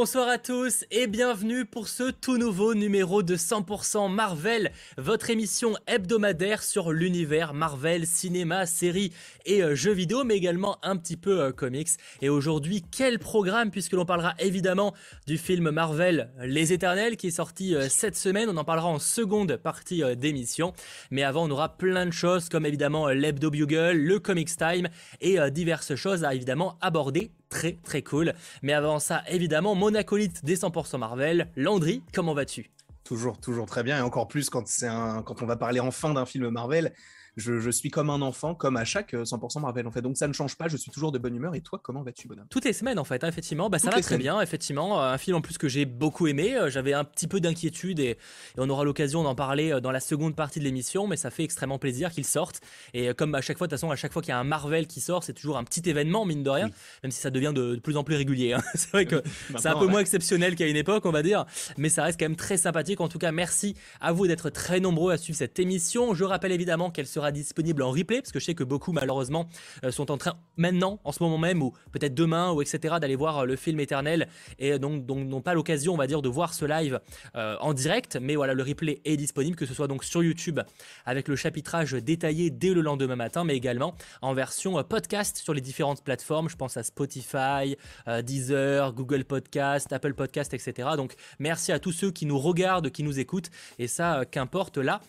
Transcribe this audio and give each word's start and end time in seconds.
Bonsoir 0.00 0.28
à 0.28 0.38
tous 0.38 0.84
et 0.92 1.08
bienvenue 1.08 1.64
pour 1.64 1.88
ce 1.88 2.12
tout 2.12 2.38
nouveau 2.38 2.74
numéro 2.74 3.24
de 3.24 3.34
100% 3.34 4.08
Marvel, 4.08 4.70
votre 4.96 5.28
émission 5.28 5.74
hebdomadaire 5.88 6.62
sur 6.62 6.92
l'univers 6.92 7.52
Marvel, 7.52 8.06
cinéma, 8.06 8.64
séries 8.64 9.12
et 9.44 9.60
euh, 9.60 9.74
jeux 9.74 9.92
vidéo, 9.92 10.22
mais 10.22 10.36
également 10.36 10.78
un 10.84 10.96
petit 10.96 11.16
peu 11.16 11.40
euh, 11.40 11.50
comics. 11.50 11.88
Et 12.22 12.28
aujourd'hui, 12.28 12.84
quel 12.92 13.18
programme 13.18 13.72
puisque 13.72 13.94
l'on 13.94 14.04
parlera 14.04 14.34
évidemment 14.38 14.94
du 15.26 15.36
film 15.36 15.68
Marvel 15.72 16.30
Les 16.44 16.72
Éternels 16.72 17.16
qui 17.16 17.26
est 17.26 17.32
sorti 17.32 17.74
euh, 17.74 17.88
cette 17.88 18.16
semaine. 18.16 18.48
On 18.48 18.56
en 18.56 18.62
parlera 18.62 18.86
en 18.86 19.00
seconde 19.00 19.56
partie 19.56 20.04
d'émission. 20.14 20.74
Mais 21.10 21.24
avant, 21.24 21.48
on 21.48 21.50
aura 21.50 21.76
plein 21.76 22.06
de 22.06 22.12
choses 22.12 22.48
comme 22.48 22.66
évidemment 22.66 23.08
l'hebdo 23.08 23.50
bugle, 23.50 23.96
le 23.96 24.20
comics 24.20 24.56
time 24.56 24.86
et 25.20 25.38
diverses 25.50 25.96
choses 25.96 26.22
à 26.22 26.34
évidemment 26.36 26.78
aborder 26.80 27.32
très 27.48 27.72
très 27.82 28.02
cool. 28.02 28.34
Mais 28.62 28.72
avant 28.72 28.98
ça, 28.98 29.22
évidemment, 29.28 29.74
mon 29.74 29.87
acolyte 29.94 30.44
des 30.44 30.56
100% 30.56 30.98
Marvel, 30.98 31.50
Landry, 31.56 32.02
comment 32.12 32.34
vas-tu? 32.34 32.70
Toujours, 33.04 33.38
toujours 33.38 33.66
très 33.66 33.82
bien, 33.82 33.98
et 33.98 34.00
encore 34.00 34.28
plus 34.28 34.50
quand, 34.50 34.64
un, 34.82 35.22
quand 35.22 35.42
on 35.42 35.46
va 35.46 35.56
parler 35.56 35.80
enfin 35.80 36.12
d'un 36.12 36.26
film 36.26 36.50
Marvel 36.50 36.92
je, 37.38 37.70
suis 37.70 37.90
comme 37.90 38.10
un 38.10 38.20
enfant, 38.20 38.54
comme 38.54 38.76
à 38.76 38.84
chaque 38.84 39.14
100% 39.14 39.58
euh, 39.58 39.60
Marvel 39.60 39.86
en 39.86 39.90
fait. 39.90 40.02
Donc 40.02 40.16
ça 40.16 40.26
ne 40.26 40.32
change 40.32 40.56
pas, 40.56 40.68
je 40.68 40.76
suis 40.76 40.90
toujours 40.90 41.12
de 41.12 41.18
bonne 41.18 41.34
humeur. 41.34 41.54
Et 41.54 41.60
toi, 41.60 41.80
comment 41.82 42.02
vas-tu, 42.02 42.28
bonhomme? 42.28 42.46
Toutes 42.50 42.64
les 42.64 42.72
semaines 42.72 42.98
en 42.98 43.04
fait, 43.04 43.22
hein, 43.24 43.28
effectivement. 43.28 43.70
Bah, 43.70 43.78
ça 43.78 43.90
va 43.90 44.00
très 44.00 44.18
bien, 44.18 44.40
effectivement. 44.40 45.00
Euh, 45.00 45.12
un 45.12 45.18
film 45.18 45.36
en 45.36 45.40
plus 45.40 45.58
que 45.58 45.68
j'ai 45.68 45.84
beaucoup 45.84 46.26
aimé. 46.26 46.56
Euh, 46.56 46.70
j'avais 46.70 46.92
un 46.92 47.04
petit 47.04 47.28
peu 47.28 47.40
d'inquiétude 47.40 48.00
et, 48.00 48.18
on 48.56 48.68
aura 48.68 48.84
l'occasion 48.84 49.22
d'en 49.22 49.34
parler 49.34 49.80
dans 49.80 49.92
la 49.92 50.00
seconde 50.00 50.34
partie 50.34 50.58
de 50.58 50.64
l'émission, 50.64 51.06
mais 51.06 51.16
ça 51.16 51.30
fait 51.30 51.44
extrêmement 51.44 51.78
plaisir 51.78 52.10
qu'il 52.10 52.24
sorte. 52.24 52.60
Et 52.92 53.14
comme 53.14 53.34
à 53.34 53.40
chaque 53.40 53.56
fois, 53.56 53.66
de 53.66 53.70
toute 53.70 53.78
façon, 53.78 53.92
à 53.92 53.96
chaque 53.96 54.12
fois 54.12 54.20
qu'il 54.20 54.30
y 54.30 54.32
a 54.32 54.38
un 54.38 54.44
Marvel 54.44 54.86
qui 54.86 55.00
sort, 55.00 55.22
c'est 55.22 55.32
toujours 55.32 55.58
un 55.58 55.64
petit 55.64 55.88
événement, 55.88 56.24
mine 56.24 56.42
de 56.42 56.50
rien, 56.50 56.70
même 57.02 57.12
si 57.12 57.20
ça 57.20 57.30
devient 57.30 57.52
de, 57.54 57.76
plus 57.76 57.96
en 57.96 58.04
plus 58.04 58.16
régulier. 58.16 58.54
Hein. 58.54 58.62
c'est 58.74 58.90
vrai 58.90 59.06
que 59.06 59.22
c'est 59.56 59.68
un 59.68 59.78
peu 59.78 59.86
moins 59.86 60.00
exceptionnel 60.00 60.56
qu'à 60.56 60.66
une 60.66 60.76
époque, 60.76 61.06
on 61.06 61.12
va 61.12 61.22
dire, 61.22 61.46
mais 61.76 61.88
ça 61.88 62.02
reste 62.02 62.18
quand 62.18 62.26
même 62.26 62.36
très 62.36 62.56
sympathique. 62.56 63.00
En 63.00 63.08
tout 63.08 63.18
cas, 63.18 63.30
merci 63.30 63.76
à 64.00 64.12
vous 64.12 64.26
d'être 64.26 64.50
très 64.50 64.80
nombreux 64.80 65.12
à 65.12 65.18
suivre 65.18 65.38
cette 65.38 65.58
émission. 65.58 66.14
Je 66.14 66.24
rappelle 66.24 66.52
évidemment 66.52 66.90
qu'elle 66.90 67.06
sera 67.06 67.27
disponible 67.30 67.82
en 67.82 67.90
replay 67.90 68.20
parce 68.20 68.32
que 68.32 68.40
je 68.40 68.44
sais 68.44 68.54
que 68.54 68.64
beaucoup 68.64 68.92
malheureusement 68.92 69.48
euh, 69.84 69.90
sont 69.90 70.10
en 70.10 70.18
train 70.18 70.34
maintenant, 70.56 71.00
en 71.04 71.12
ce 71.12 71.22
moment 71.22 71.38
même, 71.38 71.62
ou 71.62 71.72
peut-être 71.92 72.14
demain, 72.14 72.50
ou 72.50 72.62
etc., 72.62 72.96
d'aller 73.00 73.16
voir 73.16 73.38
euh, 73.38 73.44
le 73.46 73.56
film 73.56 73.80
éternel, 73.80 74.28
et 74.58 74.78
donc 74.78 75.08
n'ont 75.08 75.40
pas 75.40 75.54
l'occasion, 75.54 75.94
on 75.94 75.96
va 75.96 76.06
dire, 76.06 76.22
de 76.22 76.28
voir 76.28 76.52
ce 76.54 76.64
live 76.64 77.00
euh, 77.36 77.56
en 77.60 77.72
direct, 77.72 78.18
mais 78.20 78.36
voilà, 78.36 78.54
le 78.54 78.62
replay 78.62 79.00
est 79.04 79.16
disponible, 79.16 79.56
que 79.56 79.66
ce 79.66 79.74
soit 79.74 79.86
donc 79.86 80.04
sur 80.04 80.22
YouTube, 80.22 80.60
avec 81.06 81.28
le 81.28 81.36
chapitrage 81.36 81.92
détaillé 81.92 82.50
dès 82.50 82.74
le 82.74 82.80
lendemain 82.80 83.16
matin, 83.16 83.44
mais 83.44 83.56
également 83.56 83.94
en 84.22 84.34
version 84.34 84.82
podcast 84.82 85.38
sur 85.38 85.54
les 85.54 85.60
différentes 85.60 86.02
plateformes, 86.02 86.48
je 86.48 86.56
pense 86.56 86.76
à 86.76 86.82
Spotify, 86.82 87.76
Deezer, 88.22 88.92
Google 88.92 89.24
Podcast, 89.24 89.92
Apple 89.92 90.14
Podcast, 90.14 90.54
etc. 90.54 90.90
Donc 90.96 91.14
merci 91.38 91.72
à 91.72 91.78
tous 91.78 91.92
ceux 91.92 92.10
qui 92.10 92.26
nous 92.26 92.38
regardent, 92.38 92.90
qui 92.90 93.02
nous 93.02 93.18
écoutent, 93.18 93.50
et 93.78 93.86
ça, 93.86 94.24
qu'importe 94.30 94.78
la 94.78 95.00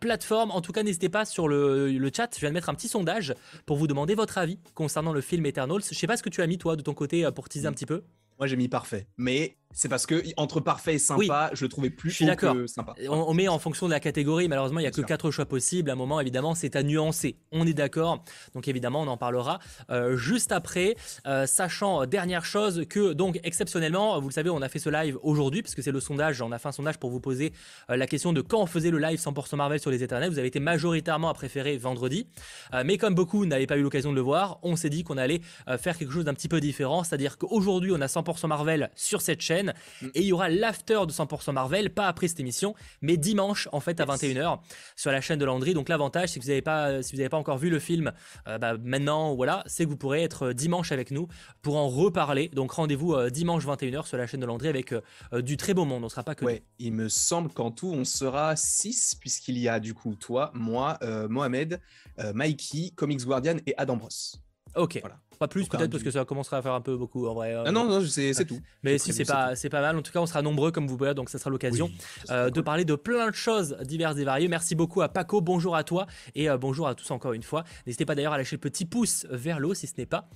plateforme. 0.00 0.50
En 0.50 0.60
tout 0.60 0.72
cas, 0.72 0.82
n'hésitez 0.82 1.08
pas 1.08 1.24
sur 1.24 1.48
le, 1.50 2.10
chat 2.14 2.30
je 2.34 2.40
viens 2.40 2.50
de 2.50 2.54
mettre 2.54 2.68
un 2.68 2.74
petit 2.74 2.88
sondage 2.88 3.34
pour 3.66 3.76
vous 3.76 3.86
demander 3.86 4.14
votre 4.14 4.38
avis 4.38 4.58
concernant 4.74 5.12
le 5.12 5.20
film 5.20 5.44
Eternals. 5.46 5.82
Je 5.88 5.94
sais 5.94 6.06
pas 6.06 6.16
ce 6.16 6.22
que 6.22 6.30
tu 6.30 6.42
as 6.42 6.46
mis 6.46 6.58
toi 6.58 6.76
de 6.76 6.82
ton 6.82 6.94
côté 6.94 7.24
euh, 7.24 7.30
pour 7.30 7.48
teaser 7.48 7.66
un 7.66 7.72
petit 7.72 7.86
peu. 7.86 8.02
Moi 8.38 8.46
j'ai 8.46 8.56
mis 8.56 8.68
parfait, 8.68 9.06
mais 9.18 9.56
c'est 9.72 9.88
parce 9.88 10.04
que 10.04 10.22
entre 10.36 10.60
parfait 10.60 10.94
et 10.94 10.98
sympa, 10.98 11.50
je 11.52 11.64
le 11.64 11.68
trouvais 11.68 11.90
plus 11.90 12.10
je 12.10 12.24
d'accord. 12.24 12.56
sympa. 12.66 12.94
On, 13.08 13.32
met 13.34 13.46
en 13.46 13.60
fonction 13.60 13.86
de 13.86 13.92
la 13.92 14.00
catégorie, 14.00 14.48
malheureusement 14.48 14.80
il 14.80 14.82
y 14.82 14.86
a 14.86 14.90
que 14.90 15.00
quatre 15.00 15.30
choix 15.30 15.46
possibles. 15.46 15.90
À 15.90 15.92
un 15.92 15.96
moment 15.96 16.20
évidemment 16.20 16.56
c'est 16.56 16.74
à 16.74 16.82
nuancer. 16.82 17.36
On 17.52 17.66
est 17.66 17.72
d'accord. 17.72 18.24
Donc 18.54 18.66
évidemment 18.66 19.02
on 19.02 19.06
en 19.06 19.16
parlera 19.16 19.60
euh, 19.90 20.16
juste 20.16 20.50
après, 20.50 20.96
euh, 21.26 21.46
sachant 21.46 22.02
euh, 22.02 22.06
dernière 22.06 22.44
chose 22.44 22.84
que 22.88 23.12
donc 23.12 23.38
exceptionnellement, 23.44 24.20
vous 24.20 24.28
le 24.28 24.34
savez, 24.34 24.50
on 24.50 24.60
a 24.60 24.68
fait 24.68 24.80
ce 24.80 24.90
live 24.90 25.18
aujourd'hui 25.22 25.62
parce 25.62 25.76
que 25.76 25.82
c'est 25.82 25.92
le 25.92 26.00
sondage. 26.00 26.42
On 26.42 26.50
a 26.50 26.58
fait 26.58 26.68
un 26.68 26.72
sondage 26.72 26.98
pour 26.98 27.10
vous 27.10 27.20
poser 27.20 27.52
la 27.88 28.06
question 28.06 28.32
de 28.32 28.40
quand 28.40 28.60
on 28.60 28.66
faisait 28.66 28.90
le 28.90 28.98
live 28.98 29.20
100% 29.20 29.56
Marvel 29.56 29.78
sur 29.78 29.90
les 29.90 30.02
Éternels. 30.02 30.30
Vous 30.30 30.38
avez 30.38 30.48
été 30.48 30.58
majoritairement 30.58 31.28
à 31.28 31.34
préférer 31.34 31.76
vendredi, 31.76 32.26
mais 32.84 32.98
comme 32.98 33.14
beaucoup 33.14 33.46
n'avaient 33.46 33.66
pas 33.66 33.76
eu 33.76 33.82
l'occasion 33.82 34.10
de 34.10 34.16
le 34.16 34.20
voir, 34.20 34.58
on 34.62 34.76
s'est 34.76 34.90
dit 34.90 35.04
qu'on 35.04 35.16
allait 35.16 35.40
faire 35.78 35.96
quelque 35.96 36.12
chose 36.12 36.24
d'un 36.24 36.34
petit 36.34 36.48
peu 36.48 36.60
différent, 36.60 37.04
c'est-à-dire 37.04 37.38
qu'aujourd'hui 37.38 37.92
on 37.92 38.00
a 38.00 38.06
100% 38.06 38.46
Marvel 38.48 38.90
sur 38.94 39.20
cette 39.20 39.40
chaîne 39.40 39.59
Mm. 39.66 40.06
Et 40.14 40.20
il 40.20 40.26
y 40.26 40.32
aura 40.32 40.48
l'after 40.48 41.00
de 41.06 41.12
100% 41.12 41.52
Marvel, 41.52 41.90
pas 41.90 42.06
après 42.06 42.28
cette 42.28 42.40
émission, 42.40 42.74
mais 43.02 43.16
dimanche 43.16 43.68
en 43.72 43.80
fait 43.80 44.00
à 44.00 44.04
21h 44.04 44.60
sur 44.96 45.10
la 45.10 45.20
chaîne 45.20 45.38
de 45.38 45.44
Landry. 45.44 45.74
Donc 45.74 45.88
l'avantage, 45.88 46.30
c'est 46.30 46.40
que 46.40 46.44
vous 46.44 46.50
n'avez 46.50 46.62
pas, 46.62 47.02
si 47.02 47.12
vous 47.12 47.18
n'avez 47.18 47.28
pas 47.28 47.36
encore 47.36 47.58
vu 47.58 47.70
le 47.70 47.78
film, 47.78 48.12
euh, 48.48 48.58
bah, 48.58 48.76
maintenant 48.78 49.34
voilà, 49.34 49.62
c'est 49.66 49.84
que 49.84 49.90
vous 49.90 49.96
pourrez 49.96 50.22
être 50.22 50.48
euh, 50.48 50.54
dimanche 50.54 50.92
avec 50.92 51.10
nous 51.10 51.28
pour 51.62 51.76
en 51.76 51.88
reparler. 51.88 52.48
Donc 52.48 52.72
rendez-vous 52.72 53.14
euh, 53.14 53.30
dimanche 53.30 53.64
21h 53.66 54.06
sur 54.06 54.16
la 54.16 54.26
chaîne 54.26 54.40
de 54.40 54.46
Landry 54.46 54.68
avec 54.68 54.94
du 55.32 55.56
très 55.56 55.74
beau 55.74 55.84
monde. 55.84 56.02
On 56.02 56.06
ne 56.06 56.10
sera 56.10 56.22
pas 56.22 56.34
que. 56.34 56.44
Ouais, 56.44 56.62
il 56.78 56.92
me 56.92 57.08
semble 57.08 57.50
qu'en 57.50 57.70
tout 57.70 57.92
on 57.92 58.04
sera 58.04 58.56
6 58.56 59.16
puisqu'il 59.20 59.58
y 59.58 59.68
a 59.68 59.80
du 59.80 59.94
coup 59.94 60.14
toi, 60.14 60.50
moi, 60.54 60.98
Mohamed, 61.28 61.80
Mikey, 62.34 62.92
Comics 62.94 63.24
Guardian 63.24 63.56
et 63.66 63.74
Adam 63.76 63.96
Bros. 63.96 64.08
Ok. 64.74 64.98
Voilà. 65.00 65.18
Pas 65.40 65.48
plus 65.48 65.68
peut-être 65.68 65.90
parce 65.90 66.02
que 66.02 66.10
ça 66.10 66.26
commencera 66.26 66.58
à 66.58 66.62
faire 66.62 66.74
un 66.74 66.82
peu 66.82 66.98
beaucoup 66.98 67.26
en 67.26 67.32
vrai. 67.32 67.54
Euh, 67.54 67.64
ah 67.64 67.72
non, 67.72 67.88
non, 67.88 68.02
c'est 68.02 68.44
tout. 68.44 68.60
Mais 68.82 68.98
si 68.98 69.14
c'est 69.14 69.24
pas, 69.24 69.56
c'est 69.56 69.70
pas 69.70 69.80
mal. 69.80 69.96
En 69.96 70.02
tout 70.02 70.12
cas, 70.12 70.20
on 70.20 70.26
sera 70.26 70.42
nombreux 70.42 70.70
comme 70.70 70.86
vous 70.86 70.98
voyez, 70.98 71.14
donc 71.14 71.30
ça 71.30 71.38
sera 71.38 71.48
l'occasion 71.48 71.90
euh, 72.28 72.50
de 72.50 72.60
parler 72.60 72.84
de 72.84 72.94
plein 72.94 73.30
de 73.30 73.34
choses 73.34 73.74
diverses 73.80 74.18
et 74.18 74.24
variées. 74.24 74.48
Merci 74.48 74.74
beaucoup 74.74 75.00
à 75.00 75.08
Paco, 75.08 75.40
bonjour 75.40 75.76
à 75.76 75.82
toi 75.82 76.06
et 76.34 76.50
euh, 76.50 76.58
bonjour 76.58 76.86
à 76.88 76.94
tous 76.94 77.10
encore 77.10 77.32
une 77.32 77.42
fois. 77.42 77.64
N'hésitez 77.86 78.04
pas 78.04 78.14
d'ailleurs 78.14 78.34
à 78.34 78.36
lâcher 78.36 78.56
le 78.56 78.60
petit 78.60 78.84
pouce 78.84 79.26
vers 79.30 79.60
l'eau 79.60 79.72
si 79.72 79.86
ce 79.86 79.94
n'est 79.96 80.04
pas 80.04 80.28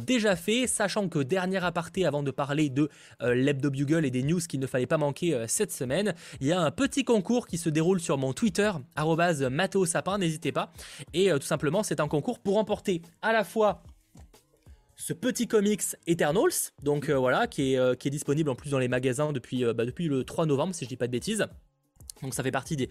déjà 0.00 0.34
fait, 0.34 0.66
sachant 0.66 1.08
que 1.08 1.20
dernier 1.20 1.62
aparté 1.64 2.04
avant 2.04 2.24
de 2.24 2.32
parler 2.32 2.68
de 2.68 2.88
l'hebdo 3.20 3.70
bugle 3.70 4.04
et 4.04 4.10
des 4.10 4.24
news 4.24 4.40
qu'il 4.40 4.58
ne 4.58 4.66
fallait 4.66 4.86
pas 4.86 4.98
manquer 4.98 5.44
cette 5.46 5.70
semaine, 5.70 6.14
il 6.40 6.48
y 6.48 6.52
a 6.52 6.60
un 6.60 6.72
petit 6.72 7.04
concours 7.04 7.46
qui 7.46 7.58
se 7.58 7.68
déroule 7.68 8.00
sur 8.00 8.18
mon 8.18 8.32
Twitter 8.32 8.72
@matteo_sapin. 8.96 10.18
N'hésitez 10.18 10.50
pas 10.50 10.72
et 11.14 11.30
tout 11.30 11.46
simplement 11.46 11.84
c'est 11.84 12.00
un 12.00 12.08
concours 12.08 12.40
pour 12.40 12.54
remporter 12.54 13.02
à 13.22 13.32
la 13.32 13.44
fois 13.44 13.84
ce 15.02 15.12
petit 15.12 15.48
comics 15.48 15.82
Eternals, 16.06 16.70
donc 16.84 17.08
euh, 17.08 17.18
voilà, 17.18 17.48
qui 17.48 17.72
est, 17.72 17.76
euh, 17.76 17.96
qui 17.96 18.06
est 18.06 18.10
disponible 18.12 18.48
en 18.48 18.54
plus 18.54 18.70
dans 18.70 18.78
les 18.78 18.86
magasins 18.86 19.32
depuis, 19.32 19.64
euh, 19.64 19.74
bah, 19.74 19.82
le 19.84 20.22
3 20.22 20.46
novembre, 20.46 20.76
si 20.76 20.84
je 20.84 20.88
dis 20.88 20.96
pas 20.96 21.08
de 21.08 21.12
bêtises. 21.12 21.44
Donc 22.22 22.34
ça 22.34 22.44
fait 22.44 22.52
partie 22.52 22.76
des, 22.76 22.88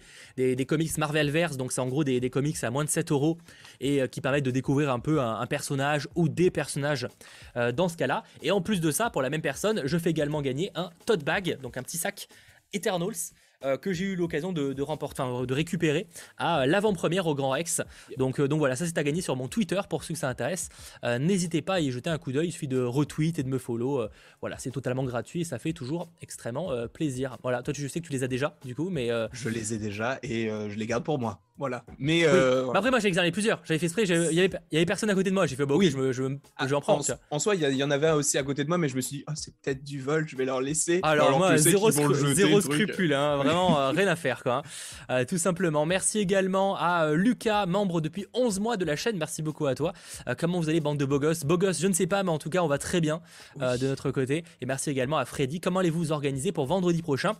des, 0.54 0.66
comics 0.66 0.98
Marvelverse, 0.98 1.56
donc 1.56 1.72
c'est 1.72 1.80
en 1.80 1.88
gros 1.88 2.04
des, 2.04 2.20
des, 2.20 2.28
comics 2.28 2.62
à 2.64 2.70
moins 2.70 2.84
de 2.84 2.90
7 2.90 3.12
euros 3.12 3.38
et 3.80 4.06
qui 4.10 4.20
permettent 4.20 4.44
de 4.44 4.50
découvrir 4.50 4.90
un 4.90 5.00
peu 5.00 5.22
un, 5.22 5.46
personnage 5.46 6.06
ou 6.14 6.28
des 6.28 6.50
personnages 6.50 7.08
dans 7.54 7.88
ce 7.88 7.96
cas-là. 7.96 8.24
Et 8.42 8.50
en 8.50 8.60
plus 8.60 8.82
de 8.82 8.90
ça, 8.90 9.08
pour 9.08 9.22
la 9.22 9.30
même 9.30 9.40
personne, 9.40 9.80
je 9.86 9.96
fais 9.96 10.10
également 10.10 10.42
gagner 10.42 10.70
un 10.74 10.90
tote 11.06 11.24
bag, 11.24 11.58
donc 11.62 11.78
un 11.78 11.82
petit 11.82 11.96
sac 11.96 12.28
Eternals 12.74 13.32
euh, 13.64 13.76
que 13.76 13.92
j'ai 13.92 14.04
eu 14.04 14.16
l'occasion 14.16 14.52
de, 14.52 14.72
de, 14.72 15.52
récupérer 15.54 16.06
à 16.38 16.66
l'avant-première 16.66 17.26
au 17.26 17.34
Grand 17.34 17.50
Rex. 17.50 17.82
Donc, 18.16 18.40
euh, 18.40 18.48
donc 18.48 18.58
voilà, 18.58 18.76
ça 18.76 18.86
c'est 18.86 18.98
à 18.98 19.04
gagner 19.04 19.20
sur 19.20 19.36
mon 19.36 19.48
Twitter 19.48 19.80
pour 19.88 20.04
ceux 20.04 20.14
que 20.14 20.20
ça 20.20 20.28
intéresse. 20.28 20.68
Euh, 21.04 21.18
n'hésitez 21.18 21.62
pas 21.62 21.74
à 21.74 21.80
y 21.80 21.90
jeter 21.90 22.10
un 22.10 22.18
coup 22.18 22.32
d'œil, 22.32 22.48
il 22.48 22.52
suffit 22.52 22.68
de 22.68 22.80
retweet 22.80 23.38
et 23.38 23.42
de 23.42 23.48
me 23.48 23.58
follow. 23.58 24.06
voilà, 24.40 24.58
c'est 24.58 24.70
totalement 24.70 25.04
gratuit 25.04 25.42
et 25.42 25.44
ça 25.44 25.58
fait 25.58 25.72
toujours 25.72 26.10
extrêmement 26.20 26.70
plaisir. 26.88 27.36
Voilà, 27.42 27.62
toi 27.62 27.72
tu, 27.72 27.82
je 27.82 27.88
sais 27.88 28.00
que 28.00 28.06
tu 28.06 28.12
les 28.12 28.22
as 28.22 28.28
déjà 28.28 28.56
du 28.64 28.74
coup, 28.74 28.90
mais. 28.90 29.10
Je 29.32 29.48
les 29.48 29.74
ai 29.74 29.78
déjà 29.78 30.18
et 30.22 30.48
je 30.48 30.76
les 30.76 30.86
garde 30.86 31.04
pour 31.04 31.18
moi. 31.18 31.40
Voilà. 31.62 31.84
Mais 31.98 32.24
bah, 32.24 32.72
après, 32.74 32.90
moi 32.90 32.98
j'ai 32.98 33.08
examiné 33.08 33.30
plusieurs. 33.30 33.60
J'avais 33.64 33.78
fait 33.78 33.86
exprès, 33.86 34.02
il 34.02 34.34
y, 34.34 34.40
avait, 34.40 34.50
y 34.72 34.76
avait 34.76 34.86
personne 34.86 35.10
à 35.10 35.14
côté 35.14 35.30
de 35.30 35.34
moi. 35.34 35.46
J'ai 35.46 35.54
fait, 35.54 35.64
bah 35.64 35.76
oui, 35.76 35.90
je, 35.90 35.96
me, 35.96 36.12
je, 36.12 36.24
ah, 36.56 36.66
en 36.72 36.80
prends. 36.80 37.00
En, 37.30 37.38
soi, 37.38 37.54
il 37.54 37.62
y, 37.62 37.84
en 37.84 37.90
avait 37.90 38.08
un 38.08 38.14
aussi 38.14 38.36
à 38.36 38.42
côté 38.42 38.64
de 38.64 38.68
moi, 38.68 38.78
mais 38.78 38.88
je 38.88 38.96
me 38.96 39.00
suis 39.00 39.18
dit, 39.18 39.24
oh, 39.28 39.32
c'est 39.36 39.54
peut-être 39.60 39.84
du 39.84 40.00
vol, 40.00 40.26
je 40.28 40.36
vais 40.36 40.44
leur 40.44 40.60
laisser. 40.60 41.00
Alors, 41.04 41.38
moi, 41.38 41.56
zéro, 41.56 41.90
zéro 41.90 42.60
scrupule, 42.60 43.14
hein, 43.14 43.36
vraiment 43.36 43.92
rien 43.92 44.08
à 44.08 44.16
faire 44.16 44.42
quoi. 44.42 44.56
Hein. 44.56 44.62
Euh, 45.10 45.24
tout 45.24 45.38
simplement. 45.38 45.86
Merci 45.86 46.18
également 46.18 46.76
à 46.76 47.06
euh, 47.06 47.14
Lucas, 47.14 47.66
membre 47.66 48.00
depuis 48.00 48.26
11 48.34 48.60
mois 48.60 48.76
de 48.76 48.84
la 48.84 48.96
chaîne. 48.96 49.16
Merci 49.16 49.42
beaucoup 49.42 49.66
à 49.66 49.74
toi. 49.74 49.92
Euh, 50.28 50.34
comment 50.36 50.60
vous 50.60 50.68
allez, 50.68 50.80
bande 50.80 50.98
de 50.98 51.04
beaux 51.04 51.20
gosses? 51.20 51.44
Beaux 51.44 51.58
gosses, 51.58 51.80
je 51.80 51.86
ne 51.86 51.92
sais 51.92 52.06
pas, 52.06 52.22
mais 52.22 52.30
en 52.30 52.38
tout 52.38 52.50
cas, 52.50 52.62
on 52.62 52.68
va 52.68 52.78
très 52.78 53.00
bien 53.00 53.20
de 53.58 53.86
notre 53.86 54.10
côté. 54.10 54.44
Et 54.60 54.66
merci 54.66 54.90
également 54.90 55.18
à 55.18 55.24
Freddy. 55.24 55.60
Comment 55.60 55.80
allez-vous 55.80 55.98
vous 55.98 56.12
organiser 56.12 56.52
pour 56.52 56.66
vendredi 56.66 57.02
prochain? 57.02 57.36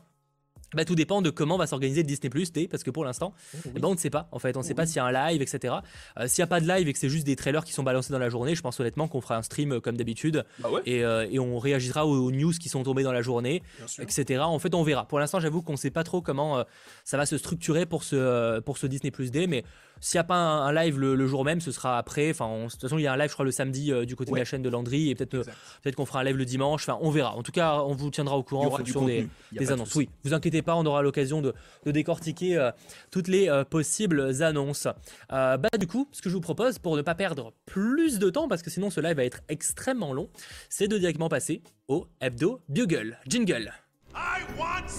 Bah, 0.75 0.85
tout 0.85 0.95
dépend 0.95 1.23
de 1.23 1.31
comment 1.31 1.57
va 1.57 1.67
s'organiser 1.67 2.03
Disney 2.03 2.31
Plus 2.31 2.51
parce 2.71 2.83
que 2.83 2.91
pour 2.91 3.05
l'instant, 3.05 3.35
eh 3.67 3.79
ben, 3.79 3.89
on 3.89 3.93
ne 3.93 3.99
sait 3.99 4.11
pas. 4.11 4.29
En 4.33 4.39
fait, 4.39 4.57
on 4.57 4.61
ne 4.61 4.65
sait 4.65 4.75
pas 4.75 4.87
s'il 4.87 4.97
y 4.97 4.99
a 5.01 5.05
un 5.05 5.13
live, 5.13 5.43
etc. 5.43 5.75
Euh, 6.19 6.27
s'il 6.27 6.43
n'y 6.43 6.45
a 6.45 6.49
pas 6.49 6.61
de 6.61 6.69
live 6.69 6.89
et 6.89 6.93
que 6.93 6.99
c'est 6.99 7.09
juste 7.09 7.27
des 7.27 7.37
trailers 7.37 7.65
qui 7.65 7.73
sont 7.73 7.83
balancés 7.83 8.13
dans 8.13 8.19
la 8.19 8.29
journée, 8.29 8.55
je 8.55 8.63
pense 8.63 8.79
honnêtement 8.81 9.09
qu'on 9.09 9.21
fera 9.21 9.37
un 9.37 9.43
stream 9.43 9.73
euh, 9.73 9.81
comme 9.81 9.97
d'habitude 9.97 10.45
bah 10.59 10.69
euh, 10.87 11.27
et, 11.31 11.39
on 11.39 11.59
réagira 11.59 12.07
aux, 12.07 12.31
news 12.31 12.53
qui 12.53 12.69
sont 12.69 12.83
tombées 12.83 13.03
dans 13.03 13.13
la 13.13 13.23
journée, 13.23 13.63
etc. 14.01 14.41
En 14.41 14.59
fait, 14.59 14.75
on 14.75 14.83
verra. 14.83 15.07
Pour 15.07 15.19
l'instant, 15.19 15.41
j'avoue 15.41 15.63
qu'on 15.63 15.73
ne 15.73 15.77
sait 15.77 15.91
pas 15.91 16.05
trop 16.05 16.23
comment 16.23 16.65
ça 17.05 17.17
va 17.17 17.27
se 17.27 17.37
structurer 17.37 17.87
pour 17.87 18.05
ce, 18.05 18.61
pour 18.61 18.79
ce 18.79 18.87
Disney 18.87 19.11
Plus 19.11 19.31
Day, 19.31 19.47
mais 19.47 19.65
s'il 20.03 20.19
n'y 20.19 20.21
a 20.21 20.25
pas 20.25 20.35
un, 20.35 20.73
live 20.73 20.99
le, 20.99 21.27
jour 21.27 21.45
même, 21.45 21.61
ce 21.61 21.73
sera 21.73 21.97
après. 21.97 22.31
Enfin, 22.31 22.65
de 22.65 22.71
toute 22.71 22.81
façon, 22.81 22.99
il 22.99 23.03
y 23.03 23.07
a 23.07 23.13
un 23.13 23.17
live, 23.17 23.29
je 23.29 23.33
crois, 23.33 23.45
le 23.45 23.51
samedi 23.51 23.93
du 24.05 24.17
côté 24.17 24.33
de 24.33 24.37
la 24.37 24.45
chaîne 24.45 24.63
de 24.63 24.69
Landry 24.69 25.11
et 25.11 25.15
peut-être 25.15 25.47
peut-être 25.83 25.97
qu'on 25.97 26.07
fera 26.07 26.21
un 26.21 26.25
live 26.25 26.37
le 26.37 26.45
dimanche. 26.45 26.89
Enfin, 26.89 26.99
on 27.01 27.11
verra. 27.11 27.35
En 27.35 27.43
tout 27.43 27.53
cas, 27.53 27.77
on 27.77 27.95
vous 27.95 28.11
tiendra 28.11 28.37
au 28.37 28.43
courant 28.43 28.67
en 28.67 28.77
fonction 28.77 29.07
des, 29.07 29.29
annonces. 29.71 29.95
Oui, 29.95 30.11
vous 30.25 30.35
inquiétez 30.35 30.61
pas, 30.61 30.75
on 30.77 30.85
aura 30.85 31.03
l'occasion 31.03 31.41
de, 31.41 31.55
décortiquer 31.87 32.71
toutes 33.11 33.29
les 33.29 33.49
possibles 33.71 34.43
annonces. 34.43 34.89
bah 35.31 35.59
du 35.79 35.87
coup, 35.87 36.09
ce 36.13 36.21
que 36.21 36.29
je 36.29 36.35
vous 36.35 36.41
propose, 36.41 36.79
pour 36.79 36.97
ne 36.97 37.03
pas 37.03 37.15
perdre 37.15 37.55
plus 37.65 38.19
de 38.19 38.29
temps, 38.29 38.49
parce 38.49 38.63
que 38.63 38.71
sinon 38.71 38.91
ce 38.91 39.01
live 39.01 39.17
va 39.17 39.25
être 39.25 39.41
extrêmement 39.49 40.13
long, 40.13 40.29
c'est 40.69 40.89
de 40.89 40.99
directement 40.99 41.29
passer 41.29 41.63
au 41.89 42.07
hebdo 42.21 42.61
Bugle. 42.69 43.19
Jingle. 43.27 43.73
I 44.15 44.43
want 44.59 44.91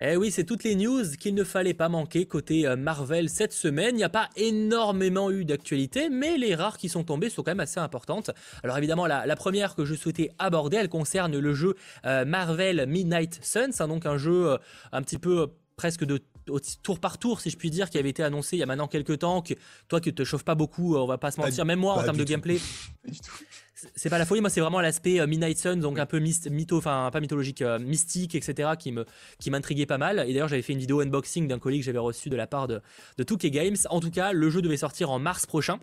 Eh 0.00 0.14
oui, 0.16 0.30
c'est 0.30 0.44
toutes 0.44 0.62
les 0.62 0.74
news 0.74 1.04
qu'il 1.18 1.34
ne 1.34 1.42
fallait 1.42 1.72
pas 1.72 1.88
manquer 1.88 2.26
côté 2.26 2.66
euh, 2.66 2.76
Marvel 2.76 3.30
cette 3.30 3.54
semaine. 3.54 3.94
Il 3.94 3.98
n'y 3.98 4.04
a 4.04 4.10
pas 4.10 4.28
énormément 4.36 5.30
eu 5.30 5.46
d'actualité, 5.46 6.10
mais 6.10 6.36
les 6.36 6.54
rares 6.54 6.76
qui 6.76 6.90
sont 6.90 7.02
tombées 7.02 7.30
sont 7.30 7.42
quand 7.42 7.52
même 7.52 7.60
assez 7.60 7.80
importantes. 7.80 8.30
Alors 8.62 8.76
évidemment, 8.76 9.06
la, 9.06 9.36
première 9.36 9.74
que 9.74 9.86
je 9.86 9.94
souhaitais 9.94 10.30
aborder, 10.38 10.76
elle 10.76 10.90
concerne 10.90 11.38
le 11.38 11.54
jeu 11.54 11.76
euh, 12.04 12.26
Marvel 12.26 12.86
Midnight 12.86 13.40
Suns, 13.42 13.70
hein, 13.80 13.88
donc 13.88 14.04
un 14.04 14.18
jeu 14.18 14.50
euh, 14.50 14.58
un 14.92 15.00
petit 15.00 15.18
peu 15.18 15.48
presque 15.76 16.04
de 16.04 16.22
tour 16.82 17.00
par 17.00 17.18
tour, 17.18 17.40
si 17.40 17.48
je 17.48 17.56
puis 17.56 17.70
dire, 17.70 17.88
qui 17.88 17.98
avait 17.98 18.10
été 18.10 18.22
annoncé 18.22 18.56
il 18.56 18.60
y 18.60 18.62
a 18.62 18.66
maintenant 18.66 18.88
quelques 18.88 19.20
temps. 19.20 19.40
Que, 19.40 19.54
toi 19.88 20.00
qui 20.00 20.12
te 20.14 20.24
chauffes 20.24 20.44
pas 20.44 20.54
beaucoup, 20.54 20.96
on 20.96 21.06
va 21.06 21.16
pas 21.16 21.30
se 21.30 21.40
mentir, 21.40 21.64
même 21.64 21.80
moi 21.80 21.94
en 21.94 22.02
termes 22.02 22.18
de 22.18 22.24
gameplay. 22.24 22.58
c'est 23.94 24.08
pas 24.08 24.18
la 24.18 24.24
folie, 24.24 24.40
moi 24.40 24.48
c'est 24.48 24.60
vraiment 24.60 24.80
l'aspect 24.80 25.20
euh, 25.20 25.26
Midnight 25.26 25.58
Sun, 25.58 25.80
donc 25.80 25.98
un 25.98 26.06
peu 26.06 26.18
mytho, 26.18 26.78
enfin 26.78 27.10
pas 27.12 27.20
mythologique, 27.20 27.60
euh, 27.60 27.78
mystique, 27.78 28.34
etc. 28.34 28.70
qui 28.78 28.90
me 28.90 29.04
qui 29.38 29.50
m'intriguait 29.50 29.86
pas 29.86 29.98
mal. 29.98 30.20
Et 30.20 30.32
d'ailleurs 30.32 30.48
j'avais 30.48 30.62
fait 30.62 30.72
une 30.72 30.78
vidéo 30.78 31.00
unboxing 31.00 31.46
d'un 31.46 31.58
colis 31.58 31.80
que 31.80 31.84
j'avais 31.84 31.98
reçu 31.98 32.30
de 32.30 32.36
la 32.36 32.46
part 32.46 32.68
de, 32.68 32.80
de 33.18 33.24
2K 33.24 33.50
Games. 33.50 33.76
En 33.90 34.00
tout 34.00 34.10
cas, 34.10 34.32
le 34.32 34.48
jeu 34.48 34.62
devait 34.62 34.78
sortir 34.78 35.10
en 35.10 35.18
mars 35.18 35.44
prochain. 35.44 35.78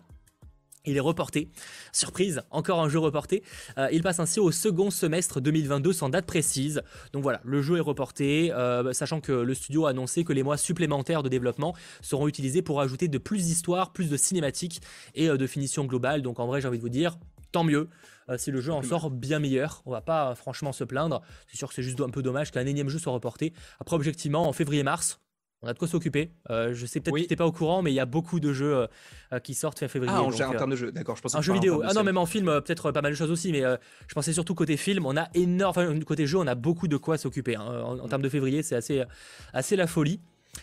Il 0.86 0.96
est 0.98 1.00
reporté. 1.00 1.48
Surprise, 1.92 2.42
encore 2.50 2.82
un 2.82 2.90
jeu 2.90 2.98
reporté. 2.98 3.42
Euh, 3.78 3.88
il 3.90 4.02
passe 4.02 4.20
ainsi 4.20 4.38
au 4.38 4.50
second 4.50 4.90
semestre 4.90 5.40
2022 5.40 5.94
sans 5.94 6.10
date 6.10 6.26
précise. 6.26 6.82
Donc 7.12 7.22
voilà, 7.22 7.40
le 7.44 7.62
jeu 7.62 7.78
est 7.78 7.80
reporté, 7.80 8.52
sachant 8.92 9.20
que 9.20 9.32
le 9.32 9.54
studio 9.54 9.86
a 9.86 9.90
annoncé 9.90 10.24
que 10.24 10.32
les 10.34 10.42
mois 10.42 10.58
supplémentaires 10.58 11.22
de 11.22 11.30
développement 11.30 11.74
seront 12.02 12.28
utilisés 12.28 12.60
pour 12.60 12.82
ajouter 12.82 13.08
de 13.08 13.18
plus 13.18 13.44
d'histoires, 13.44 13.92
plus 13.92 14.10
de 14.10 14.16
cinématiques 14.16 14.82
et 15.14 15.28
de 15.28 15.46
finition 15.46 15.84
globale. 15.84 16.20
Donc 16.20 16.38
en 16.38 16.46
vrai, 16.46 16.60
j'ai 16.60 16.68
envie 16.68 16.78
de 16.78 16.82
vous 16.82 16.90
dire, 16.90 17.16
tant 17.54 17.64
mieux. 17.64 17.88
Euh, 18.28 18.36
si 18.36 18.50
le 18.50 18.60
jeu 18.60 18.72
en 18.72 18.82
sort 18.82 19.10
bien 19.10 19.38
meilleur, 19.38 19.82
on 19.86 19.92
va 19.92 20.00
pas 20.00 20.30
euh, 20.30 20.34
franchement 20.34 20.72
se 20.72 20.82
plaindre. 20.82 21.22
C'est 21.46 21.56
sûr 21.56 21.68
que 21.68 21.74
c'est 21.74 21.82
juste 21.82 22.00
un 22.00 22.10
peu 22.10 22.22
dommage 22.22 22.50
qu'un 22.50 22.66
énième 22.66 22.88
jeu 22.88 22.98
soit 22.98 23.12
reporté. 23.12 23.52
Après, 23.80 23.94
objectivement, 23.94 24.48
en 24.48 24.52
février-mars, 24.52 25.20
on 25.62 25.68
a 25.68 25.72
de 25.72 25.78
quoi 25.78 25.86
s'occuper. 25.86 26.32
Euh, 26.50 26.74
je 26.74 26.84
sais 26.84 27.00
peut-être 27.00 27.14
que 27.14 27.22
tu 27.22 27.30
n'es 27.30 27.36
pas 27.36 27.46
au 27.46 27.52
courant, 27.52 27.80
mais 27.80 27.92
il 27.92 27.94
y 27.94 28.00
a 28.00 28.06
beaucoup 28.06 28.40
de 28.40 28.52
jeux 28.52 28.88
qui 29.44 29.54
sortent 29.54 29.78
fin 29.78 29.88
février. 29.88 30.12
Ah, 30.14 30.22
en, 30.22 30.30
termes 30.30 30.72
de 30.72 30.76
jeu, 30.76 30.92
d'accord. 30.92 31.16
Je 31.16 31.22
pensais 31.22 31.36
un 31.36 31.42
jeu 31.42 31.52
vidéo. 31.52 31.82
Ah 31.84 31.94
non, 31.94 32.02
même 32.02 32.18
en 32.18 32.26
film, 32.26 32.46
peut-être 32.46 32.90
pas 32.90 33.02
mal 33.02 33.12
de 33.12 33.16
choses 33.16 33.30
aussi, 33.30 33.52
mais 33.52 33.62
je 34.08 34.14
pensais 34.14 34.32
surtout 34.32 34.54
côté 34.54 34.76
film. 34.76 35.06
On 35.06 35.16
a 35.16 35.28
énorme, 35.34 36.04
côté 36.04 36.26
jeu, 36.26 36.38
on 36.38 36.46
a 36.46 36.54
beaucoup 36.54 36.88
de 36.88 36.96
quoi 36.96 37.16
s'occuper. 37.16 37.56
Hein. 37.56 37.64
En, 37.64 37.98
en, 37.98 38.08
termes 38.08 38.22
de 38.22 38.28
février, 38.28 38.62
c'est 38.62 38.74
assez, 38.74 39.04
assez 39.52 39.76
la 39.76 39.86
folie. 39.86 40.20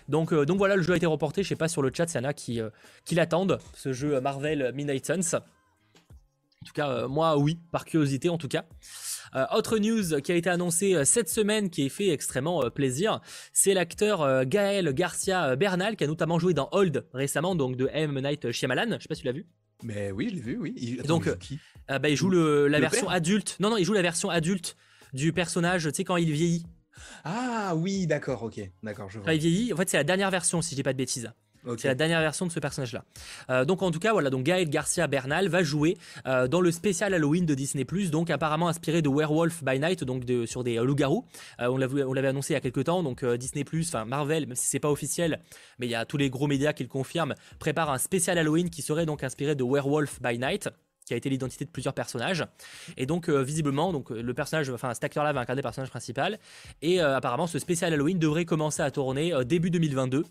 Donc, 0.07 0.33
donc 0.33 0.57
voilà, 0.57 0.75
le 0.75 0.83
jeu 0.83 0.93
a 0.93 0.97
été 0.97 1.07
reporté. 1.07 1.41
Je 1.41 1.49
sais 1.49 1.55
pas 1.55 1.67
sur 1.67 1.81
le 1.81 1.91
chat 1.93 2.07
s'il 2.07 2.21
y 2.21 2.23
en 2.23 2.27
a 2.27 2.33
qui, 2.33 2.59
qui 3.05 3.15
l'attendent. 3.15 3.57
Ce 3.73 3.93
jeu 3.93 4.19
Marvel 4.19 4.71
Midnight 4.75 5.05
Suns. 5.05 5.39
En 6.63 6.67
tout 6.67 6.73
cas, 6.73 6.89
euh, 6.89 7.07
moi, 7.07 7.37
oui, 7.37 7.57
par 7.71 7.85
curiosité 7.85 8.29
en 8.29 8.37
tout 8.37 8.47
cas. 8.47 8.65
Euh, 9.35 9.45
autre 9.53 9.79
news 9.79 10.21
qui 10.21 10.31
a 10.31 10.35
été 10.35 10.49
annoncée 10.49 10.93
euh, 10.93 11.05
cette 11.05 11.29
semaine 11.29 11.69
qui 11.69 11.85
est 11.85 11.89
fait 11.89 12.09
extrêmement 12.09 12.69
plaisir, 12.69 13.19
c'est 13.51 13.73
l'acteur 13.73 14.45
Gaël 14.45 14.93
Garcia 14.93 15.55
Bernal 15.55 15.95
qui 15.95 16.03
a 16.03 16.07
notamment 16.07 16.37
joué 16.37 16.53
dans 16.53 16.69
Old 16.71 17.07
récemment, 17.13 17.55
donc 17.55 17.77
de 17.77 17.89
M. 17.91 18.19
Night 18.21 18.51
Shyamalan. 18.51 18.97
Je 18.97 19.03
sais 19.03 19.07
pas 19.07 19.15
si 19.15 19.21
tu 19.21 19.27
l'as 19.27 19.33
vu. 19.33 19.47
Mais 19.83 20.11
oui, 20.11 20.29
je 20.29 20.35
l'ai 20.35 20.41
vu, 20.41 20.57
oui. 20.57 20.73
Il... 20.77 21.01
donc, 21.01 21.23
il 21.25 21.31
joue, 21.31 21.37
qui? 21.37 21.59
bah, 21.87 22.09
il 22.09 22.15
joue 22.15 22.29
le, 22.29 22.67
la 22.67 22.79
version 22.79 23.09
adulte. 23.09 23.57
Non, 23.59 23.71
non, 23.71 23.77
il 23.77 23.85
joue 23.85 23.93
la 23.93 24.03
version 24.03 24.29
adulte 24.29 24.77
du 25.13 25.33
personnage, 25.33 25.85
tu 25.85 25.91
sais, 25.95 26.03
quand 26.03 26.17
il 26.17 26.31
vieillit. 26.31 26.65
Ah 27.23 27.73
oui, 27.75 28.05
d'accord, 28.05 28.43
ok, 28.43 28.61
d'accord, 28.83 29.09
je 29.09 29.17
vois. 29.17 29.25
Quand 29.25 29.31
il 29.31 29.39
vieillit, 29.39 29.73
en 29.73 29.77
fait, 29.77 29.89
c'est 29.89 29.97
la 29.97 30.03
dernière 30.03 30.29
version, 30.29 30.61
si 30.61 30.71
je 30.71 30.75
dis 30.75 30.83
pas 30.83 30.93
de 30.93 30.97
bêtises. 30.97 31.31
C'est 31.77 31.87
la 31.87 31.95
dernière 31.95 32.21
version 32.21 32.45
de 32.45 32.51
ce 32.51 32.59
personnage-là. 32.59 33.03
Euh, 33.49 33.65
donc 33.65 33.81
en 33.81 33.91
tout 33.91 33.99
cas, 33.99 34.13
voilà, 34.13 34.29
donc 34.29 34.43
Gaël 34.43 34.69
Garcia 34.69 35.07
Bernal 35.07 35.47
va 35.47 35.63
jouer 35.63 35.97
euh, 36.25 36.47
dans 36.47 36.61
le 36.61 36.71
spécial 36.71 37.13
Halloween 37.13 37.45
de 37.45 37.53
Disney+, 37.53 37.85
donc 38.11 38.29
apparemment 38.29 38.67
inspiré 38.67 39.01
de 39.01 39.09
Werewolf 39.09 39.63
by 39.63 39.79
Night, 39.79 40.03
donc 40.03 40.23
sur 40.45 40.63
des 40.63 40.75
loups-garous. 40.77 41.25
Euh, 41.59 41.67
on 41.67 42.13
l'avait 42.13 42.27
annoncé 42.27 42.53
il 42.53 42.55
y 42.55 42.57
a 42.57 42.61
quelques 42.61 42.85
temps, 42.85 43.03
donc 43.03 43.23
Disney+, 43.23 43.63
enfin 43.83 44.05
Marvel, 44.05 44.47
même 44.47 44.55
si 44.55 44.67
c'est 44.67 44.79
pas 44.79 44.89
officiel, 44.89 45.41
mais 45.79 45.87
il 45.87 45.91
y 45.91 45.95
a 45.95 46.05
tous 46.05 46.17
les 46.17 46.29
gros 46.29 46.47
médias 46.47 46.73
qui 46.73 46.83
le 46.83 46.89
confirment, 46.89 47.35
prépare 47.59 47.91
un 47.91 47.97
spécial 47.97 48.37
Halloween 48.37 48.69
qui 48.69 48.81
serait 48.81 49.05
donc 49.05 49.23
inspiré 49.23 49.55
de 49.55 49.63
Werewolf 49.63 50.19
by 50.21 50.37
Night 50.39 50.69
qui 51.05 51.15
a 51.15 51.17
été 51.17 51.29
l'identité 51.29 51.65
de 51.65 51.71
plusieurs 51.71 51.95
personnages. 51.95 52.45
Et 52.95 53.07
donc, 53.07 53.27
visiblement, 53.27 53.91
donc, 53.91 54.11
le 54.11 54.33
personnage, 54.35 54.69
enfin, 54.69 54.93
cet 54.93 55.03
acteur-là 55.03 55.33
va 55.33 55.41
incarner 55.41 55.61
le 55.61 55.63
personnage 55.63 55.89
principal. 55.89 56.39
Et 56.83 57.01
apparemment, 57.01 57.47
ce 57.47 57.57
spécial 57.57 57.91
Halloween 57.91 58.19
devrait 58.19 58.45
commencer 58.45 58.83
à 58.83 58.91
tourner 58.91 59.33
début 59.43 59.71
2022. 59.71 60.23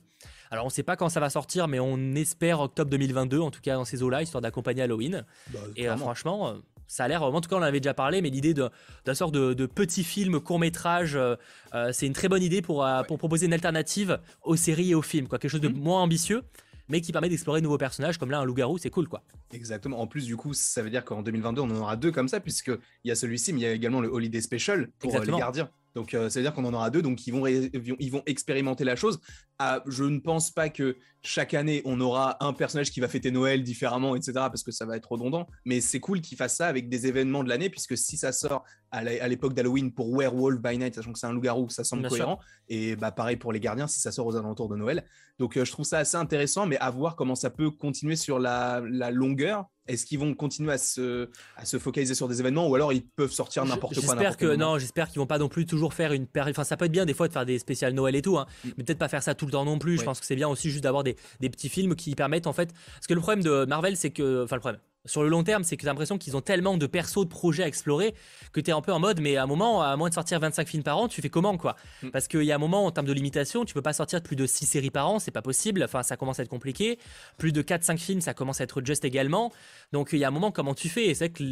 Alors 0.50 0.64
on 0.64 0.68
ne 0.68 0.72
sait 0.72 0.82
pas 0.82 0.96
quand 0.96 1.08
ça 1.08 1.20
va 1.20 1.30
sortir, 1.30 1.68
mais 1.68 1.78
on 1.78 2.14
espère 2.14 2.60
octobre 2.60 2.90
2022, 2.90 3.38
en 3.38 3.50
tout 3.50 3.60
cas 3.60 3.74
dans 3.74 3.84
ces 3.84 4.02
eaux-là, 4.02 4.22
histoire 4.22 4.40
d'accompagner 4.40 4.82
Halloween. 4.82 5.24
Bah, 5.52 5.60
et 5.76 5.88
euh, 5.88 5.96
franchement, 5.96 6.48
euh, 6.48 6.54
ça 6.88 7.04
a 7.04 7.08
l'air, 7.08 7.22
en 7.22 7.40
tout 7.40 7.48
cas 7.48 7.56
on 7.56 7.60
en 7.60 7.62
avait 7.62 7.80
déjà 7.80 7.94
parlé, 7.94 8.20
mais 8.20 8.30
l'idée 8.30 8.52
d'un 8.52 9.14
sort 9.14 9.30
de, 9.30 9.66
petit 9.66 10.02
film 10.02 10.40
court 10.40 10.58
métrage, 10.58 11.14
euh, 11.14 11.36
c'est 11.92 12.06
une 12.06 12.14
très 12.14 12.28
bonne 12.28 12.42
idée 12.42 12.62
pour, 12.62 12.86
pour 13.06 13.18
proposer 13.18 13.46
une 13.46 13.52
alternative 13.52 14.18
aux 14.42 14.56
séries 14.56 14.90
et 14.90 14.94
aux 14.94 15.02
films, 15.02 15.28
quoi. 15.28 15.38
quelque 15.38 15.52
chose 15.52 15.60
de 15.60 15.68
mhm. 15.68 15.78
moins 15.78 16.02
ambitieux 16.02 16.42
mais 16.90 17.00
qui 17.00 17.12
permet 17.12 17.28
d'explorer 17.28 17.60
de 17.60 17.64
nouveaux 17.64 17.78
personnages 17.78 18.18
comme 18.18 18.32
là 18.32 18.40
un 18.40 18.44
loup-garou, 18.44 18.76
c'est 18.76 18.90
cool 18.90 19.08
quoi. 19.08 19.22
Exactement. 19.52 20.00
En 20.00 20.06
plus, 20.06 20.26
du 20.26 20.36
coup, 20.36 20.52
ça 20.54 20.82
veut 20.82 20.90
dire 20.90 21.04
qu'en 21.04 21.22
2022, 21.22 21.62
on 21.62 21.70
en 21.70 21.76
aura 21.76 21.96
deux 21.96 22.10
comme 22.10 22.28
ça, 22.28 22.40
puisqu'il 22.40 22.78
y 23.04 23.10
a 23.10 23.14
celui-ci, 23.14 23.52
mais 23.52 23.60
il 23.60 23.62
y 23.62 23.66
a 23.66 23.72
également 23.72 24.00
le 24.00 24.08
Holiday 24.08 24.40
Special 24.40 24.90
pour 24.98 25.16
les 25.18 25.30
gardiens. 25.30 25.70
Donc, 25.94 26.14
euh, 26.14 26.28
ça 26.28 26.38
veut 26.38 26.44
dire 26.44 26.54
qu'on 26.54 26.64
en 26.64 26.74
aura 26.74 26.90
deux, 26.90 27.02
donc 27.02 27.26
ils 27.26 27.32
vont, 27.32 27.46
ils 27.46 28.10
vont 28.10 28.22
expérimenter 28.26 28.84
la 28.84 28.96
chose. 28.96 29.20
Ah, 29.58 29.82
je 29.86 30.04
ne 30.04 30.18
pense 30.18 30.50
pas 30.50 30.70
que 30.70 30.96
chaque 31.22 31.52
année, 31.52 31.82
on 31.84 32.00
aura 32.00 32.42
un 32.42 32.52
personnage 32.52 32.90
qui 32.90 33.00
va 33.00 33.08
fêter 33.08 33.30
Noël 33.30 33.62
différemment, 33.62 34.16
etc., 34.16 34.32
parce 34.34 34.62
que 34.62 34.70
ça 34.70 34.86
va 34.86 34.96
être 34.96 35.12
redondant. 35.12 35.46
Mais 35.64 35.80
c'est 35.80 36.00
cool 36.00 36.20
qu'ils 36.20 36.38
fassent 36.38 36.56
ça 36.56 36.66
avec 36.66 36.88
des 36.88 37.06
événements 37.06 37.44
de 37.44 37.48
l'année, 37.48 37.68
puisque 37.68 37.96
si 37.96 38.16
ça 38.16 38.32
sort 38.32 38.64
à 38.90 39.28
l'époque 39.28 39.54
d'Halloween 39.54 39.92
pour 39.92 40.16
Werewolf 40.16 40.60
by 40.60 40.78
Night, 40.78 40.94
sachant 40.94 41.12
que 41.12 41.18
c'est 41.18 41.26
un 41.26 41.32
loup-garou, 41.32 41.68
ça 41.68 41.84
semble 41.84 42.08
cohérent. 42.08 42.40
Et 42.68 42.96
bah, 42.96 43.12
pareil 43.12 43.36
pour 43.36 43.52
les 43.52 43.60
gardiens, 43.60 43.86
si 43.86 44.00
ça 44.00 44.12
sort 44.12 44.26
aux 44.26 44.36
alentours 44.36 44.68
de 44.68 44.76
Noël. 44.76 45.04
Donc, 45.38 45.56
euh, 45.56 45.64
je 45.64 45.72
trouve 45.72 45.84
ça 45.84 45.98
assez 45.98 46.16
intéressant, 46.16 46.66
mais 46.66 46.78
à 46.78 46.90
voir 46.90 47.14
comment 47.14 47.34
ça 47.34 47.50
peut 47.50 47.70
continuer 47.70 48.16
sur 48.16 48.38
la 48.38 48.80
longueur 49.10 49.66
est-ce 49.90 50.06
qu'ils 50.06 50.18
vont 50.18 50.34
continuer 50.34 50.72
à 50.72 50.78
se, 50.78 51.28
à 51.56 51.64
se 51.64 51.78
focaliser 51.78 52.14
sur 52.14 52.28
des 52.28 52.40
événements 52.40 52.68
ou 52.68 52.74
alors 52.74 52.92
ils 52.92 53.04
peuvent 53.04 53.32
sortir 53.32 53.64
n'importe 53.64 53.94
quoi 53.94 54.02
J'espère 54.02 54.36
que 54.36 54.56
non, 54.56 54.78
j'espère 54.78 55.08
qu'ils 55.08 55.18
vont 55.18 55.26
pas 55.26 55.38
non 55.38 55.48
plus 55.48 55.66
toujours 55.66 55.94
faire 55.94 56.12
une 56.12 56.26
période. 56.26 56.54
Enfin, 56.54 56.64
ça 56.64 56.76
peut 56.76 56.86
être 56.86 56.92
bien 56.92 57.06
des 57.06 57.14
fois 57.14 57.28
de 57.28 57.32
faire 57.32 57.46
des 57.46 57.58
spéciales 57.58 57.94
Noël 57.94 58.14
et 58.16 58.22
tout, 58.22 58.38
hein, 58.38 58.46
mm. 58.64 58.68
mais 58.78 58.84
peut-être 58.84 58.98
pas 58.98 59.08
faire 59.08 59.22
ça 59.22 59.34
tout 59.34 59.46
le 59.46 59.52
temps 59.52 59.64
non 59.64 59.78
plus. 59.78 59.98
Je 59.98 60.04
pense 60.04 60.20
que 60.20 60.26
c'est 60.26 60.36
bien 60.36 60.48
aussi 60.48 60.70
juste 60.70 60.84
d'avoir 60.84 61.04
des, 61.04 61.16
des, 61.40 61.50
petits 61.50 61.68
films 61.68 61.94
qui 61.94 62.14
permettent 62.14 62.46
en 62.46 62.52
fait. 62.52 62.72
Parce 62.94 63.06
que 63.06 63.14
le 63.14 63.20
problème 63.20 63.42
de 63.42 63.64
Marvel, 63.66 63.96
c'est 63.96 64.10
que, 64.10 64.44
enfin 64.44 64.56
le 64.56 64.60
problème, 64.60 64.80
sur 65.06 65.22
le 65.22 65.28
long 65.28 65.42
terme, 65.42 65.64
c'est 65.64 65.76
que 65.76 65.82
tu 65.82 65.88
as 65.88 65.90
l'impression 65.90 66.18
qu'ils 66.18 66.36
ont 66.36 66.40
tellement 66.40 66.76
de 66.76 66.86
persos, 66.86 67.24
de 67.24 67.28
projets 67.28 67.62
à 67.62 67.66
explorer 67.66 68.14
que 68.52 68.60
tu 68.60 68.70
es 68.70 68.72
un 68.72 68.82
peu 68.82 68.92
en 68.92 69.00
mode, 69.00 69.20
mais 69.20 69.36
à 69.36 69.44
un 69.44 69.46
moment, 69.46 69.82
à 69.82 69.96
moins 69.96 70.08
de 70.10 70.14
sortir 70.14 70.38
25 70.40 70.68
films 70.68 70.82
par 70.82 70.98
an, 70.98 71.08
tu 71.08 71.22
fais 71.22 71.30
comment 71.30 71.56
quoi? 71.56 71.76
Mm. 72.02 72.10
Parce 72.10 72.28
qu'il 72.28 72.42
y 72.42 72.52
a 72.52 72.54
un 72.54 72.58
moment, 72.58 72.84
en 72.84 72.90
termes 72.90 73.06
de 73.06 73.12
limitation, 73.12 73.64
tu 73.64 73.72
peux 73.72 73.82
pas 73.82 73.92
sortir 73.92 74.22
plus 74.22 74.36
de 74.36 74.46
6 74.46 74.66
séries 74.66 74.90
par 74.90 75.08
an, 75.08 75.18
c'est 75.18 75.30
pas 75.30 75.42
possible, 75.42 75.82
enfin 75.82 76.02
ça 76.02 76.16
commence 76.16 76.38
à 76.38 76.42
être 76.42 76.48
compliqué. 76.48 76.98
Plus 77.38 77.52
de 77.52 77.62
4-5 77.62 77.98
films, 77.98 78.20
ça 78.20 78.34
commence 78.34 78.60
à 78.60 78.64
être 78.64 78.84
juste 78.84 79.04
également. 79.04 79.52
Donc 79.92 80.10
il 80.12 80.18
y 80.18 80.24
a 80.24 80.28
un 80.28 80.32
moment, 80.32 80.50
comment 80.52 80.74
tu 80.74 80.88
fais? 80.88 81.06
Et 81.06 81.14
c'est 81.14 81.30
que 81.30 81.42